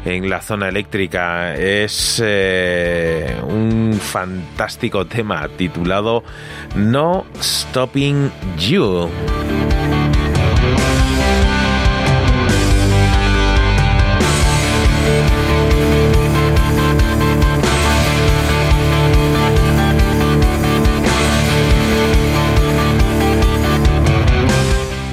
en 0.07 0.31
la 0.31 0.41
zona 0.41 0.68
eléctrica. 0.68 1.55
Es 1.57 2.23
eh, 2.25 3.36
un 3.47 3.99
fantástico 4.01 5.05
tema 5.05 5.49
titulado 5.57 6.23
No 6.76 7.26
Stopping 7.41 8.31
You. 8.57 9.10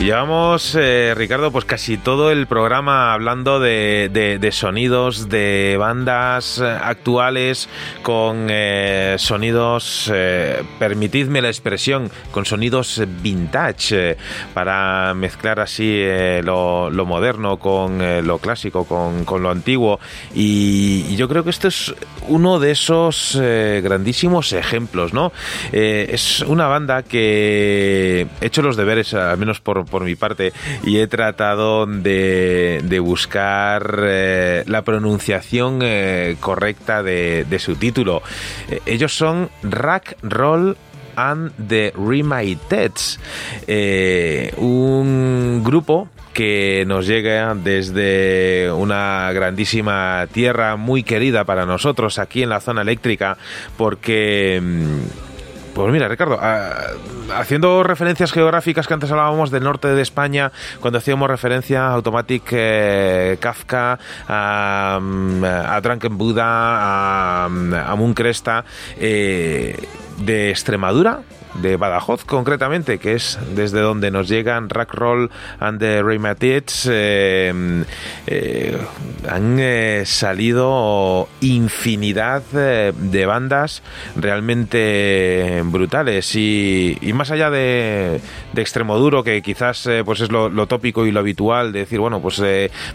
Llevamos, 0.03 0.75
eh, 0.77 1.13
Ricardo, 1.15 1.49
pues 1.49 1.63
casi 1.63 1.95
todo 1.95 2.29
el 2.29 2.45
programa 2.45 3.13
hablando 3.13 3.61
de, 3.61 4.09
de- 4.11 4.37
de 4.37 4.51
sonidos 4.51 5.29
de 5.29 5.77
bandas 5.79 6.59
eh, 6.59 6.65
actuales 6.65 7.69
con 8.01 8.47
eh, 8.49 9.15
sonidos, 9.17 10.11
eh, 10.13 10.61
permitidme 10.77 11.41
la 11.41 11.47
expresión, 11.47 12.11
con 12.31 12.43
sonidos 12.43 13.01
vintage, 13.21 14.17
para 14.53 15.13
mezclar 15.13 15.61
así 15.61 16.03
lo, 16.43 16.89
lo 16.89 17.05
moderno 17.05 17.55
con 17.57 17.99
lo 18.27 18.39
clásico, 18.39 18.83
con, 18.83 19.23
lo 19.41 19.49
antiguo. 19.49 20.01
Y, 20.35 21.15
yo 21.15 21.29
creo 21.29 21.45
que 21.45 21.51
este 21.51 21.69
es 21.69 21.95
uno 22.27 22.59
de 22.59 22.71
esos 22.71 23.39
grandísimos 23.39 24.51
ejemplos, 24.51 25.13
¿no? 25.13 25.31
Es 25.71 26.41
una 26.41 26.67
banda 26.67 27.03
que 27.03 28.27
he 28.41 28.45
hecho 28.45 28.61
los 28.61 28.75
deberes, 28.75 29.13
al 29.13 29.37
menos 29.37 29.61
por, 29.61 29.85
por 29.93 30.03
mi 30.03 30.15
parte, 30.15 30.53
y 30.83 30.97
he 30.97 31.05
tratado 31.05 31.85
de, 31.85 32.81
de 32.83 32.99
buscar 32.99 33.99
eh, 34.03 34.63
la 34.65 34.81
pronunciación 34.81 35.81
eh, 35.83 36.35
correcta 36.39 37.03
de, 37.03 37.45
su 37.59 37.75
título. 37.75 38.23
Eh, 38.71 38.81
ellos 38.87 39.15
son 39.15 39.51
Rack 39.61 40.17
Roll 40.23 40.75
and 41.15 41.51
the 41.67 41.93
Remiteds, 41.95 43.19
eh, 43.67 44.51
un 44.57 45.61
grupo 45.63 46.09
que 46.33 46.83
nos 46.87 47.05
llega 47.05 47.53
desde 47.53 48.71
una 48.71 49.31
grandísima 49.31 50.25
tierra 50.31 50.75
muy 50.75 51.03
querida 51.03 51.43
para 51.43 51.67
nosotros 51.67 52.17
aquí 52.17 52.41
en 52.41 52.49
la 52.49 52.59
zona 52.59 52.81
eléctrica 52.81 53.37
porque 53.77 54.59
mm, 54.59 55.32
Pues 55.73 55.91
mira, 55.91 56.07
Ricardo, 56.07 56.37
ah, 56.39 56.91
haciendo 57.35 57.81
referencias 57.81 58.31
geográficas 58.31 58.87
que 58.87 58.93
antes 58.93 59.09
hablábamos 59.09 59.49
del 59.49 59.63
norte 59.63 59.87
de 59.87 60.01
España, 60.03 60.51
cuando 60.79 60.99
hacíamos 60.99 61.27
referencia 61.27 61.87
a 61.87 61.93
Automatic 61.93 62.43
eh, 62.51 63.37
Kafka, 63.39 63.97
a, 64.27 64.99
a 64.99 65.81
a, 65.81 67.47
a 67.47 68.13
eh, 68.97 69.87
de 70.17 70.49
Extremadura, 70.51 71.21
de 71.55 71.77
Badajoz 71.77 72.25
concretamente, 72.25 72.99
que 72.99 73.13
es 73.13 73.37
desde 73.55 73.79
donde 73.79 74.11
nos 74.11 74.27
llegan 74.27 74.69
Rack 74.69 74.93
Roll 74.93 75.29
and 75.59 75.79
the 75.79 76.01
Rheumatics, 76.01 76.87
eh, 76.91 77.83
eh, 78.27 78.77
han 79.29 79.57
eh, 79.59 80.03
salido 80.05 81.27
infinidad 81.41 82.43
de 82.43 83.25
bandas 83.25 83.83
realmente 84.15 85.61
brutales. 85.65 86.35
Y, 86.35 86.97
más 87.13 87.31
allá 87.31 87.49
de, 87.49 88.19
extremo 88.55 88.97
duro, 88.97 89.23
que 89.23 89.41
quizás 89.41 89.87
pues 90.05 90.21
es 90.21 90.31
lo, 90.31 90.67
tópico 90.67 91.05
y 91.05 91.11
lo 91.11 91.19
habitual 91.19 91.71
de 91.71 91.79
decir, 91.79 91.99
bueno, 91.99 92.21
pues 92.21 92.41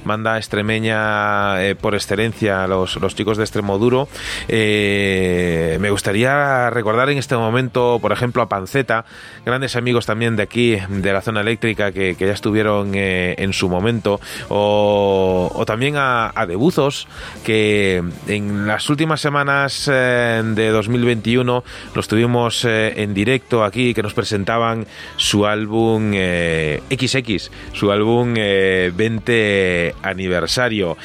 banda 0.05 0.39
extremeña 0.39 1.55
por 1.81 1.95
excelencia, 1.95 2.67
los, 2.67 2.97
los 2.97 3.15
chicos 3.15 3.37
de 3.37 3.45
extremo 3.45 3.79
duro, 3.79 4.09
me 4.49 5.91
gustaría 5.91 6.71
recordar 6.71 7.11
en 7.11 7.19
este 7.19 7.37
momento, 7.37 7.99
por 8.01 8.13
ejemplo, 8.13 8.43
a 8.43 8.48
Panceta, 8.49 9.05
grandes 9.45 9.77
amigos 9.77 10.07
también 10.07 10.37
de 10.37 10.43
aquí, 10.43 10.77
de 10.89 11.13
la 11.13 11.21
zona 11.21 11.41
eléctrica, 11.41 11.93
que, 11.93 12.17
ya 12.19 12.33
estuvieron 12.33 12.93
eh, 12.95 13.35
en 13.39 13.53
su 13.53 13.69
momento, 13.69 14.21
o, 14.49 15.51
o 15.55 15.65
también 15.65 15.97
a, 15.97 16.33
a 16.35 16.47
Debuzos, 16.47 17.07
que 17.45 18.03
en 18.27 18.67
las 18.67 18.89
últimas 18.91 19.21
semanas 19.21 19.89
eh, 19.91 20.43
de 20.45 20.69
2021 20.71 21.65
los 21.95 22.09
tuvimos 22.09 22.65
eh, 22.65 22.95
en 22.97 23.15
directo 23.15 23.65
aquí, 23.65 23.95
que 23.95 24.03
nos 24.03 24.15
presentaban 24.15 24.87
su 25.17 25.47
álbum 25.47 26.13
XX, 26.13 27.51
su 27.73 27.91
álbum 27.91 28.35
eh, 28.37 28.93
20 28.95 29.95
aniversario. 30.03 30.97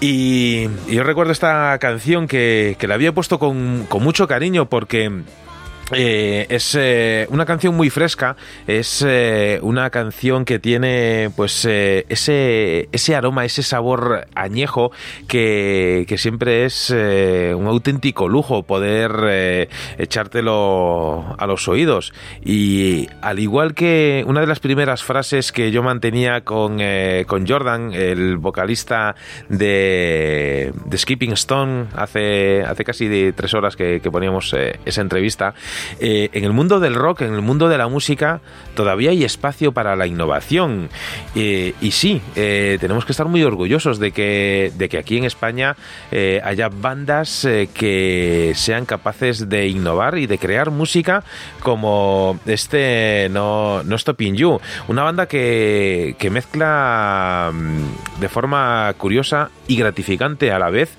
Y, 0.00 0.68
yo 0.88 1.02
recuerdo 1.02 1.32
esta 1.32 1.78
canción 1.78 2.26
que, 2.26 2.76
que 2.78 2.86
la 2.86 2.94
había 2.94 3.12
puesto 3.12 3.38
con 3.38 3.86
mucho 4.02 4.26
cariño 4.26 4.66
porque... 4.66 5.10
Eh, 5.92 6.46
es 6.48 6.76
eh, 6.78 7.26
una 7.30 7.44
canción 7.46 7.76
muy 7.76 7.90
fresca, 7.90 8.36
es 8.66 9.04
eh, 9.06 9.58
una 9.62 9.90
canción 9.90 10.44
que 10.44 10.58
tiene 10.58 11.30
pues 11.34 11.64
eh, 11.64 12.06
ese, 12.08 12.88
ese 12.92 13.16
aroma, 13.16 13.44
ese 13.44 13.62
sabor 13.62 14.26
añejo 14.34 14.92
que, 15.26 16.04
que 16.08 16.18
siempre 16.18 16.64
es 16.64 16.90
un 16.90 17.66
auténtico 17.66 18.28
lujo 18.28 18.62
poder 18.62 19.68
echártelo 19.98 21.34
a 21.38 21.46
los 21.46 21.68
oídos. 21.68 22.12
Y 22.44 23.08
al 23.22 23.38
igual 23.38 23.74
que 23.74 24.24
una 24.26 24.40
de 24.40 24.46
las 24.46 24.60
primeras 24.60 25.02
frases 25.02 25.52
que 25.52 25.70
yo 25.70 25.82
mantenía 25.82 26.42
con, 26.42 26.80
con 27.26 27.46
Jordan, 27.46 27.92
el 27.92 28.36
vocalista 28.36 29.14
de, 29.48 30.72
de 30.84 30.98
Skipping 30.98 31.32
Stone, 31.32 31.86
hace, 31.96 32.62
hace 32.62 32.84
casi 32.84 33.08
de 33.08 33.32
tres 33.32 33.54
horas 33.54 33.76
que, 33.76 34.00
poníamos 34.10 34.54
esa 34.84 35.00
entrevista, 35.00 35.54
eh, 36.00 36.30
en 36.32 36.44
el 36.44 36.52
mundo 36.52 36.80
del 36.80 36.94
rock, 36.94 37.22
en 37.22 37.34
el 37.34 37.42
mundo 37.42 37.68
de 37.68 37.78
la 37.78 37.88
música, 37.88 38.40
todavía 38.74 39.10
hay 39.10 39.24
espacio 39.24 39.72
para 39.72 39.96
la 39.96 40.06
innovación. 40.06 40.88
Eh, 41.34 41.74
y 41.80 41.90
sí, 41.92 42.20
eh, 42.36 42.78
tenemos 42.80 43.04
que 43.04 43.12
estar 43.12 43.26
muy 43.26 43.42
orgullosos 43.42 43.98
de 43.98 44.12
que, 44.12 44.72
de 44.76 44.88
que 44.88 44.98
aquí 44.98 45.16
en 45.18 45.24
España 45.24 45.76
haya 46.44 46.68
bandas 46.68 47.46
que 47.74 48.52
sean 48.54 48.84
capaces 48.86 49.48
de 49.48 49.68
innovar 49.68 50.18
y 50.18 50.26
de 50.26 50.38
crear 50.38 50.70
música 50.70 51.24
como 51.60 52.38
este 52.46 53.28
No, 53.30 53.82
no 53.84 53.96
Stopping 53.98 54.34
You. 54.34 54.60
Una 54.88 55.02
banda 55.02 55.26
que, 55.26 56.16
que 56.18 56.30
mezcla 56.30 57.50
mm, 57.52 58.20
de 58.20 58.28
forma 58.28 58.92
curiosa 58.98 59.50
y 59.68 59.76
gratificante 59.76 60.50
a 60.52 60.58
la 60.58 60.70
vez 60.70 60.90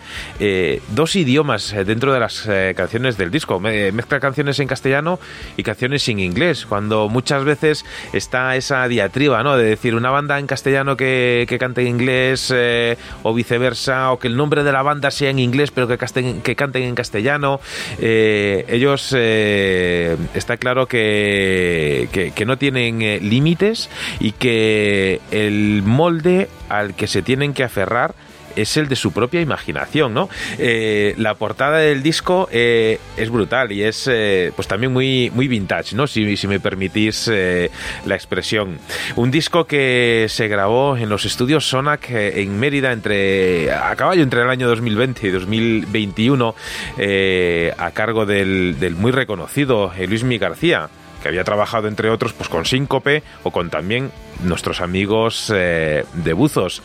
dos 0.89 1.15
idiomas 1.15 1.73
dentro 1.85 2.13
de 2.13 2.19
las 2.19 2.47
canciones 2.75 3.17
del 3.17 3.31
disco. 3.31 3.59
Me- 3.59 3.91
mezcla 3.91 4.19
canciones 4.19 4.59
en 4.59 4.67
castellano 4.71 5.19
y 5.57 5.63
canciones 5.63 6.07
en 6.07 6.19
inglés, 6.19 6.65
cuando 6.65 7.09
muchas 7.09 7.43
veces 7.43 7.85
está 8.13 8.55
esa 8.55 8.87
diatriba, 8.87 9.43
¿no? 9.43 9.57
De 9.57 9.65
decir 9.65 9.95
una 9.95 10.09
banda 10.11 10.39
en 10.39 10.47
castellano 10.47 10.95
que, 10.95 11.45
que 11.49 11.59
cante 11.59 11.81
en 11.81 11.87
inglés 11.87 12.51
eh, 12.55 12.95
o 13.23 13.33
viceversa, 13.33 14.11
o 14.13 14.17
que 14.19 14.27
el 14.29 14.37
nombre 14.37 14.63
de 14.63 14.71
la 14.71 14.81
banda 14.81 15.11
sea 15.11 15.29
en 15.29 15.39
inglés 15.39 15.71
pero 15.71 15.87
que, 15.87 15.97
casten- 15.99 16.41
que 16.41 16.55
canten 16.55 16.83
en 16.83 16.95
castellano. 16.95 17.59
Eh, 17.99 18.65
ellos 18.69 19.13
eh, 19.17 20.15
está 20.33 20.55
claro 20.57 20.87
que, 20.87 22.07
que, 22.13 22.31
que 22.31 22.45
no 22.45 22.57
tienen 22.57 22.99
límites 23.29 23.89
y 24.19 24.31
que 24.31 25.19
el 25.31 25.83
molde 25.85 26.47
al 26.69 26.95
que 26.95 27.07
se 27.07 27.21
tienen 27.21 27.53
que 27.53 27.63
aferrar 27.65 28.13
es 28.55 28.77
el 28.77 28.87
de 28.87 28.95
su 28.95 29.11
propia 29.11 29.41
imaginación, 29.41 30.13
¿no? 30.13 30.29
Eh, 30.57 31.15
la 31.17 31.35
portada 31.35 31.79
del 31.79 32.03
disco 32.03 32.47
eh, 32.51 32.99
es 33.17 33.29
brutal 33.29 33.71
y 33.71 33.83
es 33.83 34.07
eh, 34.11 34.51
pues 34.55 34.67
también 34.67 34.93
muy, 34.93 35.31
muy 35.33 35.47
vintage, 35.47 35.95
¿no? 35.95 36.07
Si, 36.07 36.31
me 36.47 36.59
permitís 36.59 37.27
la 37.27 38.15
expresión. 38.15 38.79
Un 39.15 39.31
disco 39.31 39.65
que 39.65 40.25
se 40.27 40.47
grabó 40.47 40.97
en 40.97 41.07
los 41.07 41.25
estudios 41.25 41.67
Sonac 41.67 42.09
en 42.09 42.59
Mérida 42.59 42.91
entre 42.91 43.71
a 43.71 43.95
caballo 43.95 44.23
entre 44.23 44.41
el 44.41 44.49
año 44.49 44.67
2020 44.67 45.27
y 45.27 45.29
2021 45.29 46.55
eh, 46.97 47.73
a 47.77 47.91
cargo 47.91 48.25
del, 48.25 48.77
del 48.79 48.95
muy 48.95 49.11
reconocido 49.11 49.91
Luis 50.07 50.23
Mi 50.23 50.37
García 50.37 50.89
que 51.21 51.29
había 51.29 51.43
trabajado 51.43 51.87
entre 51.87 52.09
otros 52.09 52.33
pues 52.33 52.49
con 52.49 52.65
Síncope 52.65 53.23
o 53.43 53.51
con 53.51 53.69
también 53.69 54.11
nuestros 54.43 54.81
amigos 54.81 55.51
eh, 55.53 56.05
de 56.13 56.33
Buzos. 56.33 56.81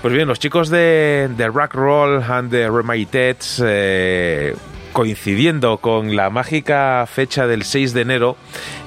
Pues 0.00 0.14
bien, 0.14 0.28
los 0.28 0.38
chicos 0.38 0.68
de, 0.68 1.30
de 1.36 1.48
Rock 1.48 1.74
Roll 1.74 2.22
and 2.22 2.50
the 2.50 2.68
Remaiteds 2.68 3.62
eh, 3.64 4.54
coincidiendo 4.92 5.78
con 5.78 6.16
la 6.16 6.28
mágica 6.28 7.06
fecha 7.06 7.46
del 7.46 7.64
6 7.64 7.94
de 7.94 8.00
enero, 8.02 8.36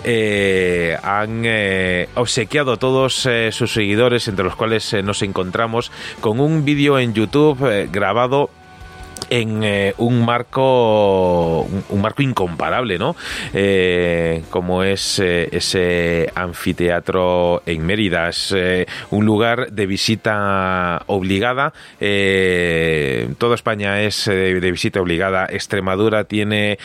eh, 0.04 0.98
han 1.02 1.42
eh, 1.46 2.10
obsequiado 2.14 2.74
a 2.74 2.78
todos 2.78 3.28
sus 3.50 3.74
seguidores, 3.74 4.28
entre 4.28 4.46
los 4.46 4.56
cuales 4.56 4.94
nos 5.04 5.24
encontramos, 5.24 5.92
con 6.22 6.40
un 6.40 6.64
vídeo 6.64 7.00
en 7.00 7.16
YouTube 7.16 7.90
grabado 7.92 8.52
en 9.30 9.64
eh, 9.64 9.94
un 9.98 10.26
marco 10.26 11.62
un, 11.62 12.02
marco 12.02 12.22
incomparable 12.22 12.98
no 12.98 13.16
Eh, 13.54 14.44
como 14.50 14.84
es 14.84 15.20
eh, 15.20 15.50
ese 15.52 16.32
anfiteatro 16.36 17.64
en 17.66 17.86
Mérida. 17.86 18.30
Es 18.30 18.56
un 19.12 19.26
lugar 19.26 19.72
de 19.72 19.86
visita 19.86 21.04
obligada. 21.08 21.74
Toda 22.00 23.56
España 23.56 24.02
es 24.02 24.26
de 24.26 24.72
visita 24.72 25.02
obligada. 25.02 25.48
Extremadura 25.50 26.26
tiene 26.26 26.78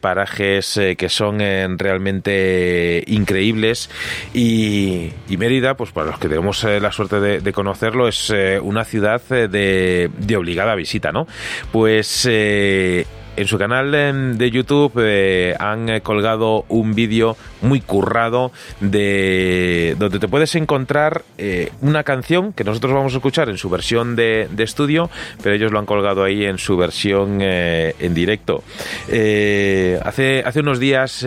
parajes 0.00 0.80
que 0.96 1.08
son 1.08 1.38
realmente 1.78 3.04
increíbles. 3.06 3.90
Y, 4.34 5.12
Mérida 5.38 5.76
pues 5.76 5.92
para 5.92 6.10
los 6.10 6.18
que 6.18 6.28
tenemos 6.28 6.64
la 6.64 6.90
suerte 6.90 7.20
de, 7.20 7.52
conocerlo 7.52 8.08
es 8.08 8.32
una 8.62 8.84
ciudad 8.84 9.22
de 9.22 10.36
obligada 10.36 10.74
visita 10.74 11.12
no 11.12 11.26
pues 11.72 12.26
eh, 12.28 13.06
en 13.38 13.46
su 13.46 13.56
canal 13.56 13.92
de 14.36 14.50
YouTube 14.50 14.92
eh, 14.98 15.54
han 15.60 15.88
eh, 15.88 16.00
colgado 16.00 16.64
un 16.68 16.94
vídeo 16.94 17.36
muy 17.62 17.80
currado 17.80 18.50
de 18.80 19.94
donde 19.96 20.18
te 20.18 20.26
puedes 20.26 20.56
encontrar 20.56 21.22
eh, 21.38 21.70
una 21.80 22.02
canción 22.02 22.52
que 22.52 22.64
nosotros 22.64 22.92
vamos 22.92 23.14
a 23.14 23.18
escuchar 23.18 23.48
en 23.48 23.56
su 23.56 23.70
versión 23.70 24.16
de, 24.16 24.48
estudio, 24.58 25.08
pero 25.40 25.54
ellos 25.54 25.70
lo 25.70 25.78
han 25.78 25.86
colgado 25.86 26.24
ahí 26.24 26.44
en 26.44 26.58
su 26.58 26.76
versión 26.76 27.40
en 27.40 28.12
directo. 28.12 28.64
Hace, 29.06 30.42
hace 30.44 30.60
unos 30.60 30.80
días 30.80 31.24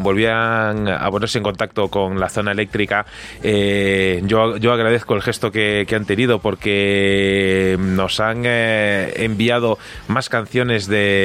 volvían 0.00 0.88
a 0.88 1.10
ponerse 1.10 1.38
en 1.38 1.44
contacto 1.44 1.88
con 1.88 2.20
la 2.20 2.28
zona 2.28 2.52
eléctrica. 2.52 3.04
Yo, 3.42 4.56
yo 4.56 4.72
agradezco 4.72 5.14
el 5.14 5.22
gesto 5.22 5.50
que, 5.50 5.84
que 5.86 5.96
han 5.96 6.06
tenido 6.06 6.38
porque 6.38 7.76
nos 7.78 8.20
han 8.20 8.46
enviado 8.46 9.78
más 10.08 10.28
canciones 10.28 10.86
de, 10.86 11.23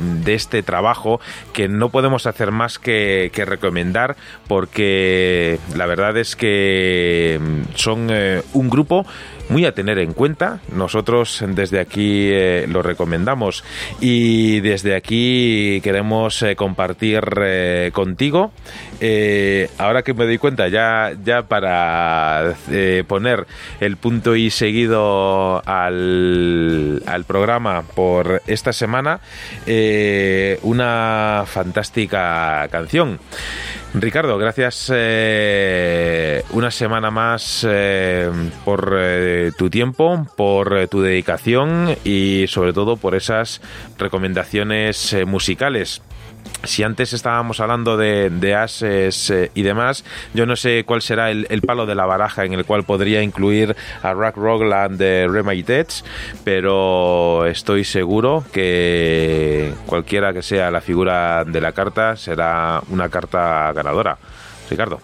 de 0.00 0.34
este 0.34 0.62
trabajo 0.62 1.20
que 1.52 1.68
no 1.68 1.90
podemos 1.90 2.26
hacer 2.26 2.50
más 2.50 2.78
que, 2.78 3.30
recomendar 3.40 4.16
porque 4.46 5.58
la 5.74 5.86
verdad 5.86 6.16
es 6.18 6.36
que 6.36 7.40
son 7.74 8.08
eh, 8.10 8.42
un 8.52 8.68
grupo 8.68 9.06
muy 9.50 9.66
a 9.66 9.72
tener 9.72 9.98
en 9.98 10.14
cuenta. 10.14 10.60
Nosotros 10.72 11.44
desde 11.46 11.80
aquí 11.80 12.28
eh, 12.30 12.66
lo 12.68 12.82
recomendamos 12.82 13.64
y 14.00 14.60
desde 14.60 14.94
aquí 14.94 15.80
queremos 15.82 16.42
eh, 16.42 16.56
compartir 16.56 17.22
eh, 17.42 17.90
contigo. 17.92 18.52
Ahora 19.78 20.02
que 20.02 20.14
me 20.14 20.24
doy 20.24 20.38
cuenta, 20.38 20.68
ya, 20.68 21.12
ya 21.24 21.42
para 21.42 22.54
poner 23.08 23.46
el 23.80 23.96
punto 23.96 24.36
y 24.36 24.50
seguido 24.50 25.62
al, 25.66 27.02
al 27.06 27.24
programa 27.24 27.82
por 27.82 28.42
esta 28.46 28.74
semana, 28.74 29.20
una 30.62 31.44
fantástica 31.46 32.68
canción. 32.70 33.18
Ricardo, 33.92 34.38
gracias 34.38 34.90
eh, 34.94 36.44
una 36.50 36.70
semana 36.70 37.10
más 37.10 37.66
eh, 37.68 38.30
por 38.64 38.96
eh, 38.96 39.50
tu 39.58 39.68
tiempo, 39.68 40.26
por 40.36 40.86
tu 40.86 41.02
dedicación 41.02 41.96
y 42.04 42.46
sobre 42.46 42.72
todo 42.72 42.96
por 42.96 43.16
esas 43.16 43.60
recomendaciones 43.98 45.16
musicales. 45.26 46.02
Si 46.64 46.82
antes 46.82 47.14
estábamos 47.14 47.58
hablando 47.60 47.96
de, 47.96 48.54
ases 48.54 49.30
eh, 49.30 49.50
y 49.54 49.62
demás, 49.62 50.04
yo 50.34 50.44
no 50.44 50.56
sé 50.56 50.84
cuál 50.84 51.00
será 51.00 51.30
el, 51.30 51.62
palo 51.62 51.86
de 51.86 51.94
la 51.94 52.04
baraja 52.04 52.44
en 52.44 52.52
el 52.52 52.66
cual 52.66 52.84
podría 52.84 53.22
incluir 53.22 53.74
a 54.02 54.12
Rack 54.12 54.36
Rogland 54.36 54.98
de 54.98 55.26
pero 56.44 57.46
estoy 57.46 57.84
seguro 57.84 58.44
que 58.52 59.72
cualquiera 59.86 60.34
que 60.34 60.42
sea 60.42 60.70
la 60.70 60.80
figura 60.82 61.44
de 61.44 61.60
la 61.60 61.72
carta 61.72 62.16
será 62.16 62.82
una 62.90 63.08
carta 63.08 63.72
ganadora. 63.72 64.18
Ricardo. 64.68 65.00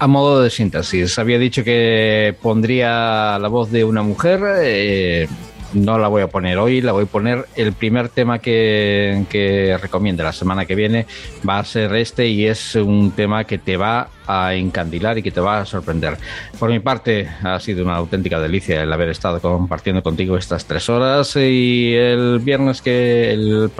A 0.00 0.06
modo 0.06 0.42
de 0.42 0.50
síntesis, 0.50 1.18
había 1.18 1.38
dicho 1.38 1.64
que 1.64 2.36
pondría 2.40 3.36
la 3.38 3.48
voz 3.48 3.72
de 3.72 3.82
una 3.82 4.02
mujer. 4.02 4.40
eh, 4.62 5.28
no 5.74 5.98
la 5.98 6.08
voy 6.08 6.22
a 6.22 6.28
poner 6.28 6.58
hoy, 6.58 6.80
la 6.80 6.92
voy 6.92 7.04
a 7.04 7.06
poner 7.06 7.46
el 7.56 7.72
primer 7.72 8.08
tema 8.08 8.38
que, 8.38 9.24
que 9.28 9.76
la 10.16 10.32
semana 10.32 10.66
que 10.66 10.74
viene. 10.74 11.06
Va 11.48 11.58
a 11.58 11.64
ser 11.64 11.94
este 11.96 12.28
y 12.28 12.46
es 12.46 12.74
un 12.74 13.12
tema 13.12 13.44
que 13.44 13.58
te 13.58 13.76
va 13.76 14.08
a 14.26 14.54
encandilar 14.54 15.18
y 15.18 15.22
que 15.22 15.30
te 15.30 15.40
va 15.40 15.60
a 15.60 15.66
sorprender. 15.66 16.16
Por 16.58 16.70
mi 16.70 16.80
parte, 16.80 17.28
ha 17.42 17.58
sido 17.60 17.84
una 17.84 17.96
auténtica 17.96 18.40
delicia 18.40 18.82
el 18.82 18.92
haber 18.92 19.08
estado 19.08 19.40
compartiendo 19.40 20.02
contigo 20.02 20.36
estas 20.36 20.66
tres 20.66 20.88
horas 20.88 21.34
y 21.36 21.94
el 21.94 22.38
viernes 22.40 22.82
que 22.82 23.32
el, 23.32 23.70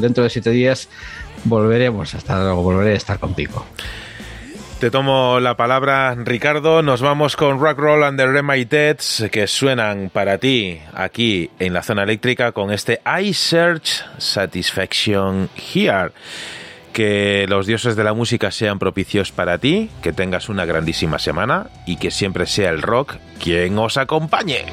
dentro 0.00 0.24
de 0.24 0.30
siete 0.30 0.50
días 0.50 0.88
volveremos 1.44 2.14
a 2.14 2.18
estar, 2.18 2.54
volveré 2.54 2.92
a 2.92 2.96
estar 2.96 3.18
contigo. 3.18 3.64
Te 4.80 4.90
tomo 4.90 5.40
la 5.40 5.56
palabra, 5.56 6.14
Ricardo. 6.14 6.82
Nos 6.82 7.00
vamos 7.00 7.36
con 7.36 7.58
Rock 7.58 7.78
Roll 7.78 8.04
and 8.04 8.18
the 8.18 8.26
Remaited 8.26 8.98
que 9.30 9.46
suenan 9.46 10.10
para 10.12 10.36
ti 10.38 10.80
aquí 10.92 11.50
en 11.58 11.72
la 11.72 11.82
zona 11.82 12.02
eléctrica 12.02 12.52
con 12.52 12.70
este 12.70 13.00
I 13.06 13.32
Search 13.32 14.04
Satisfaction 14.18 15.48
Here. 15.56 16.10
Que 16.92 17.46
los 17.48 17.66
dioses 17.66 17.96
de 17.96 18.04
la 18.04 18.12
música 18.12 18.50
sean 18.50 18.78
propicios 18.78 19.32
para 19.32 19.58
ti, 19.58 19.90
que 20.02 20.12
tengas 20.12 20.48
una 20.48 20.64
grandísima 20.64 21.18
semana 21.18 21.68
y 21.86 21.96
que 21.96 22.10
siempre 22.10 22.46
sea 22.46 22.70
el 22.70 22.82
rock 22.82 23.16
quien 23.42 23.78
os 23.78 23.96
acompañe. 23.96 24.66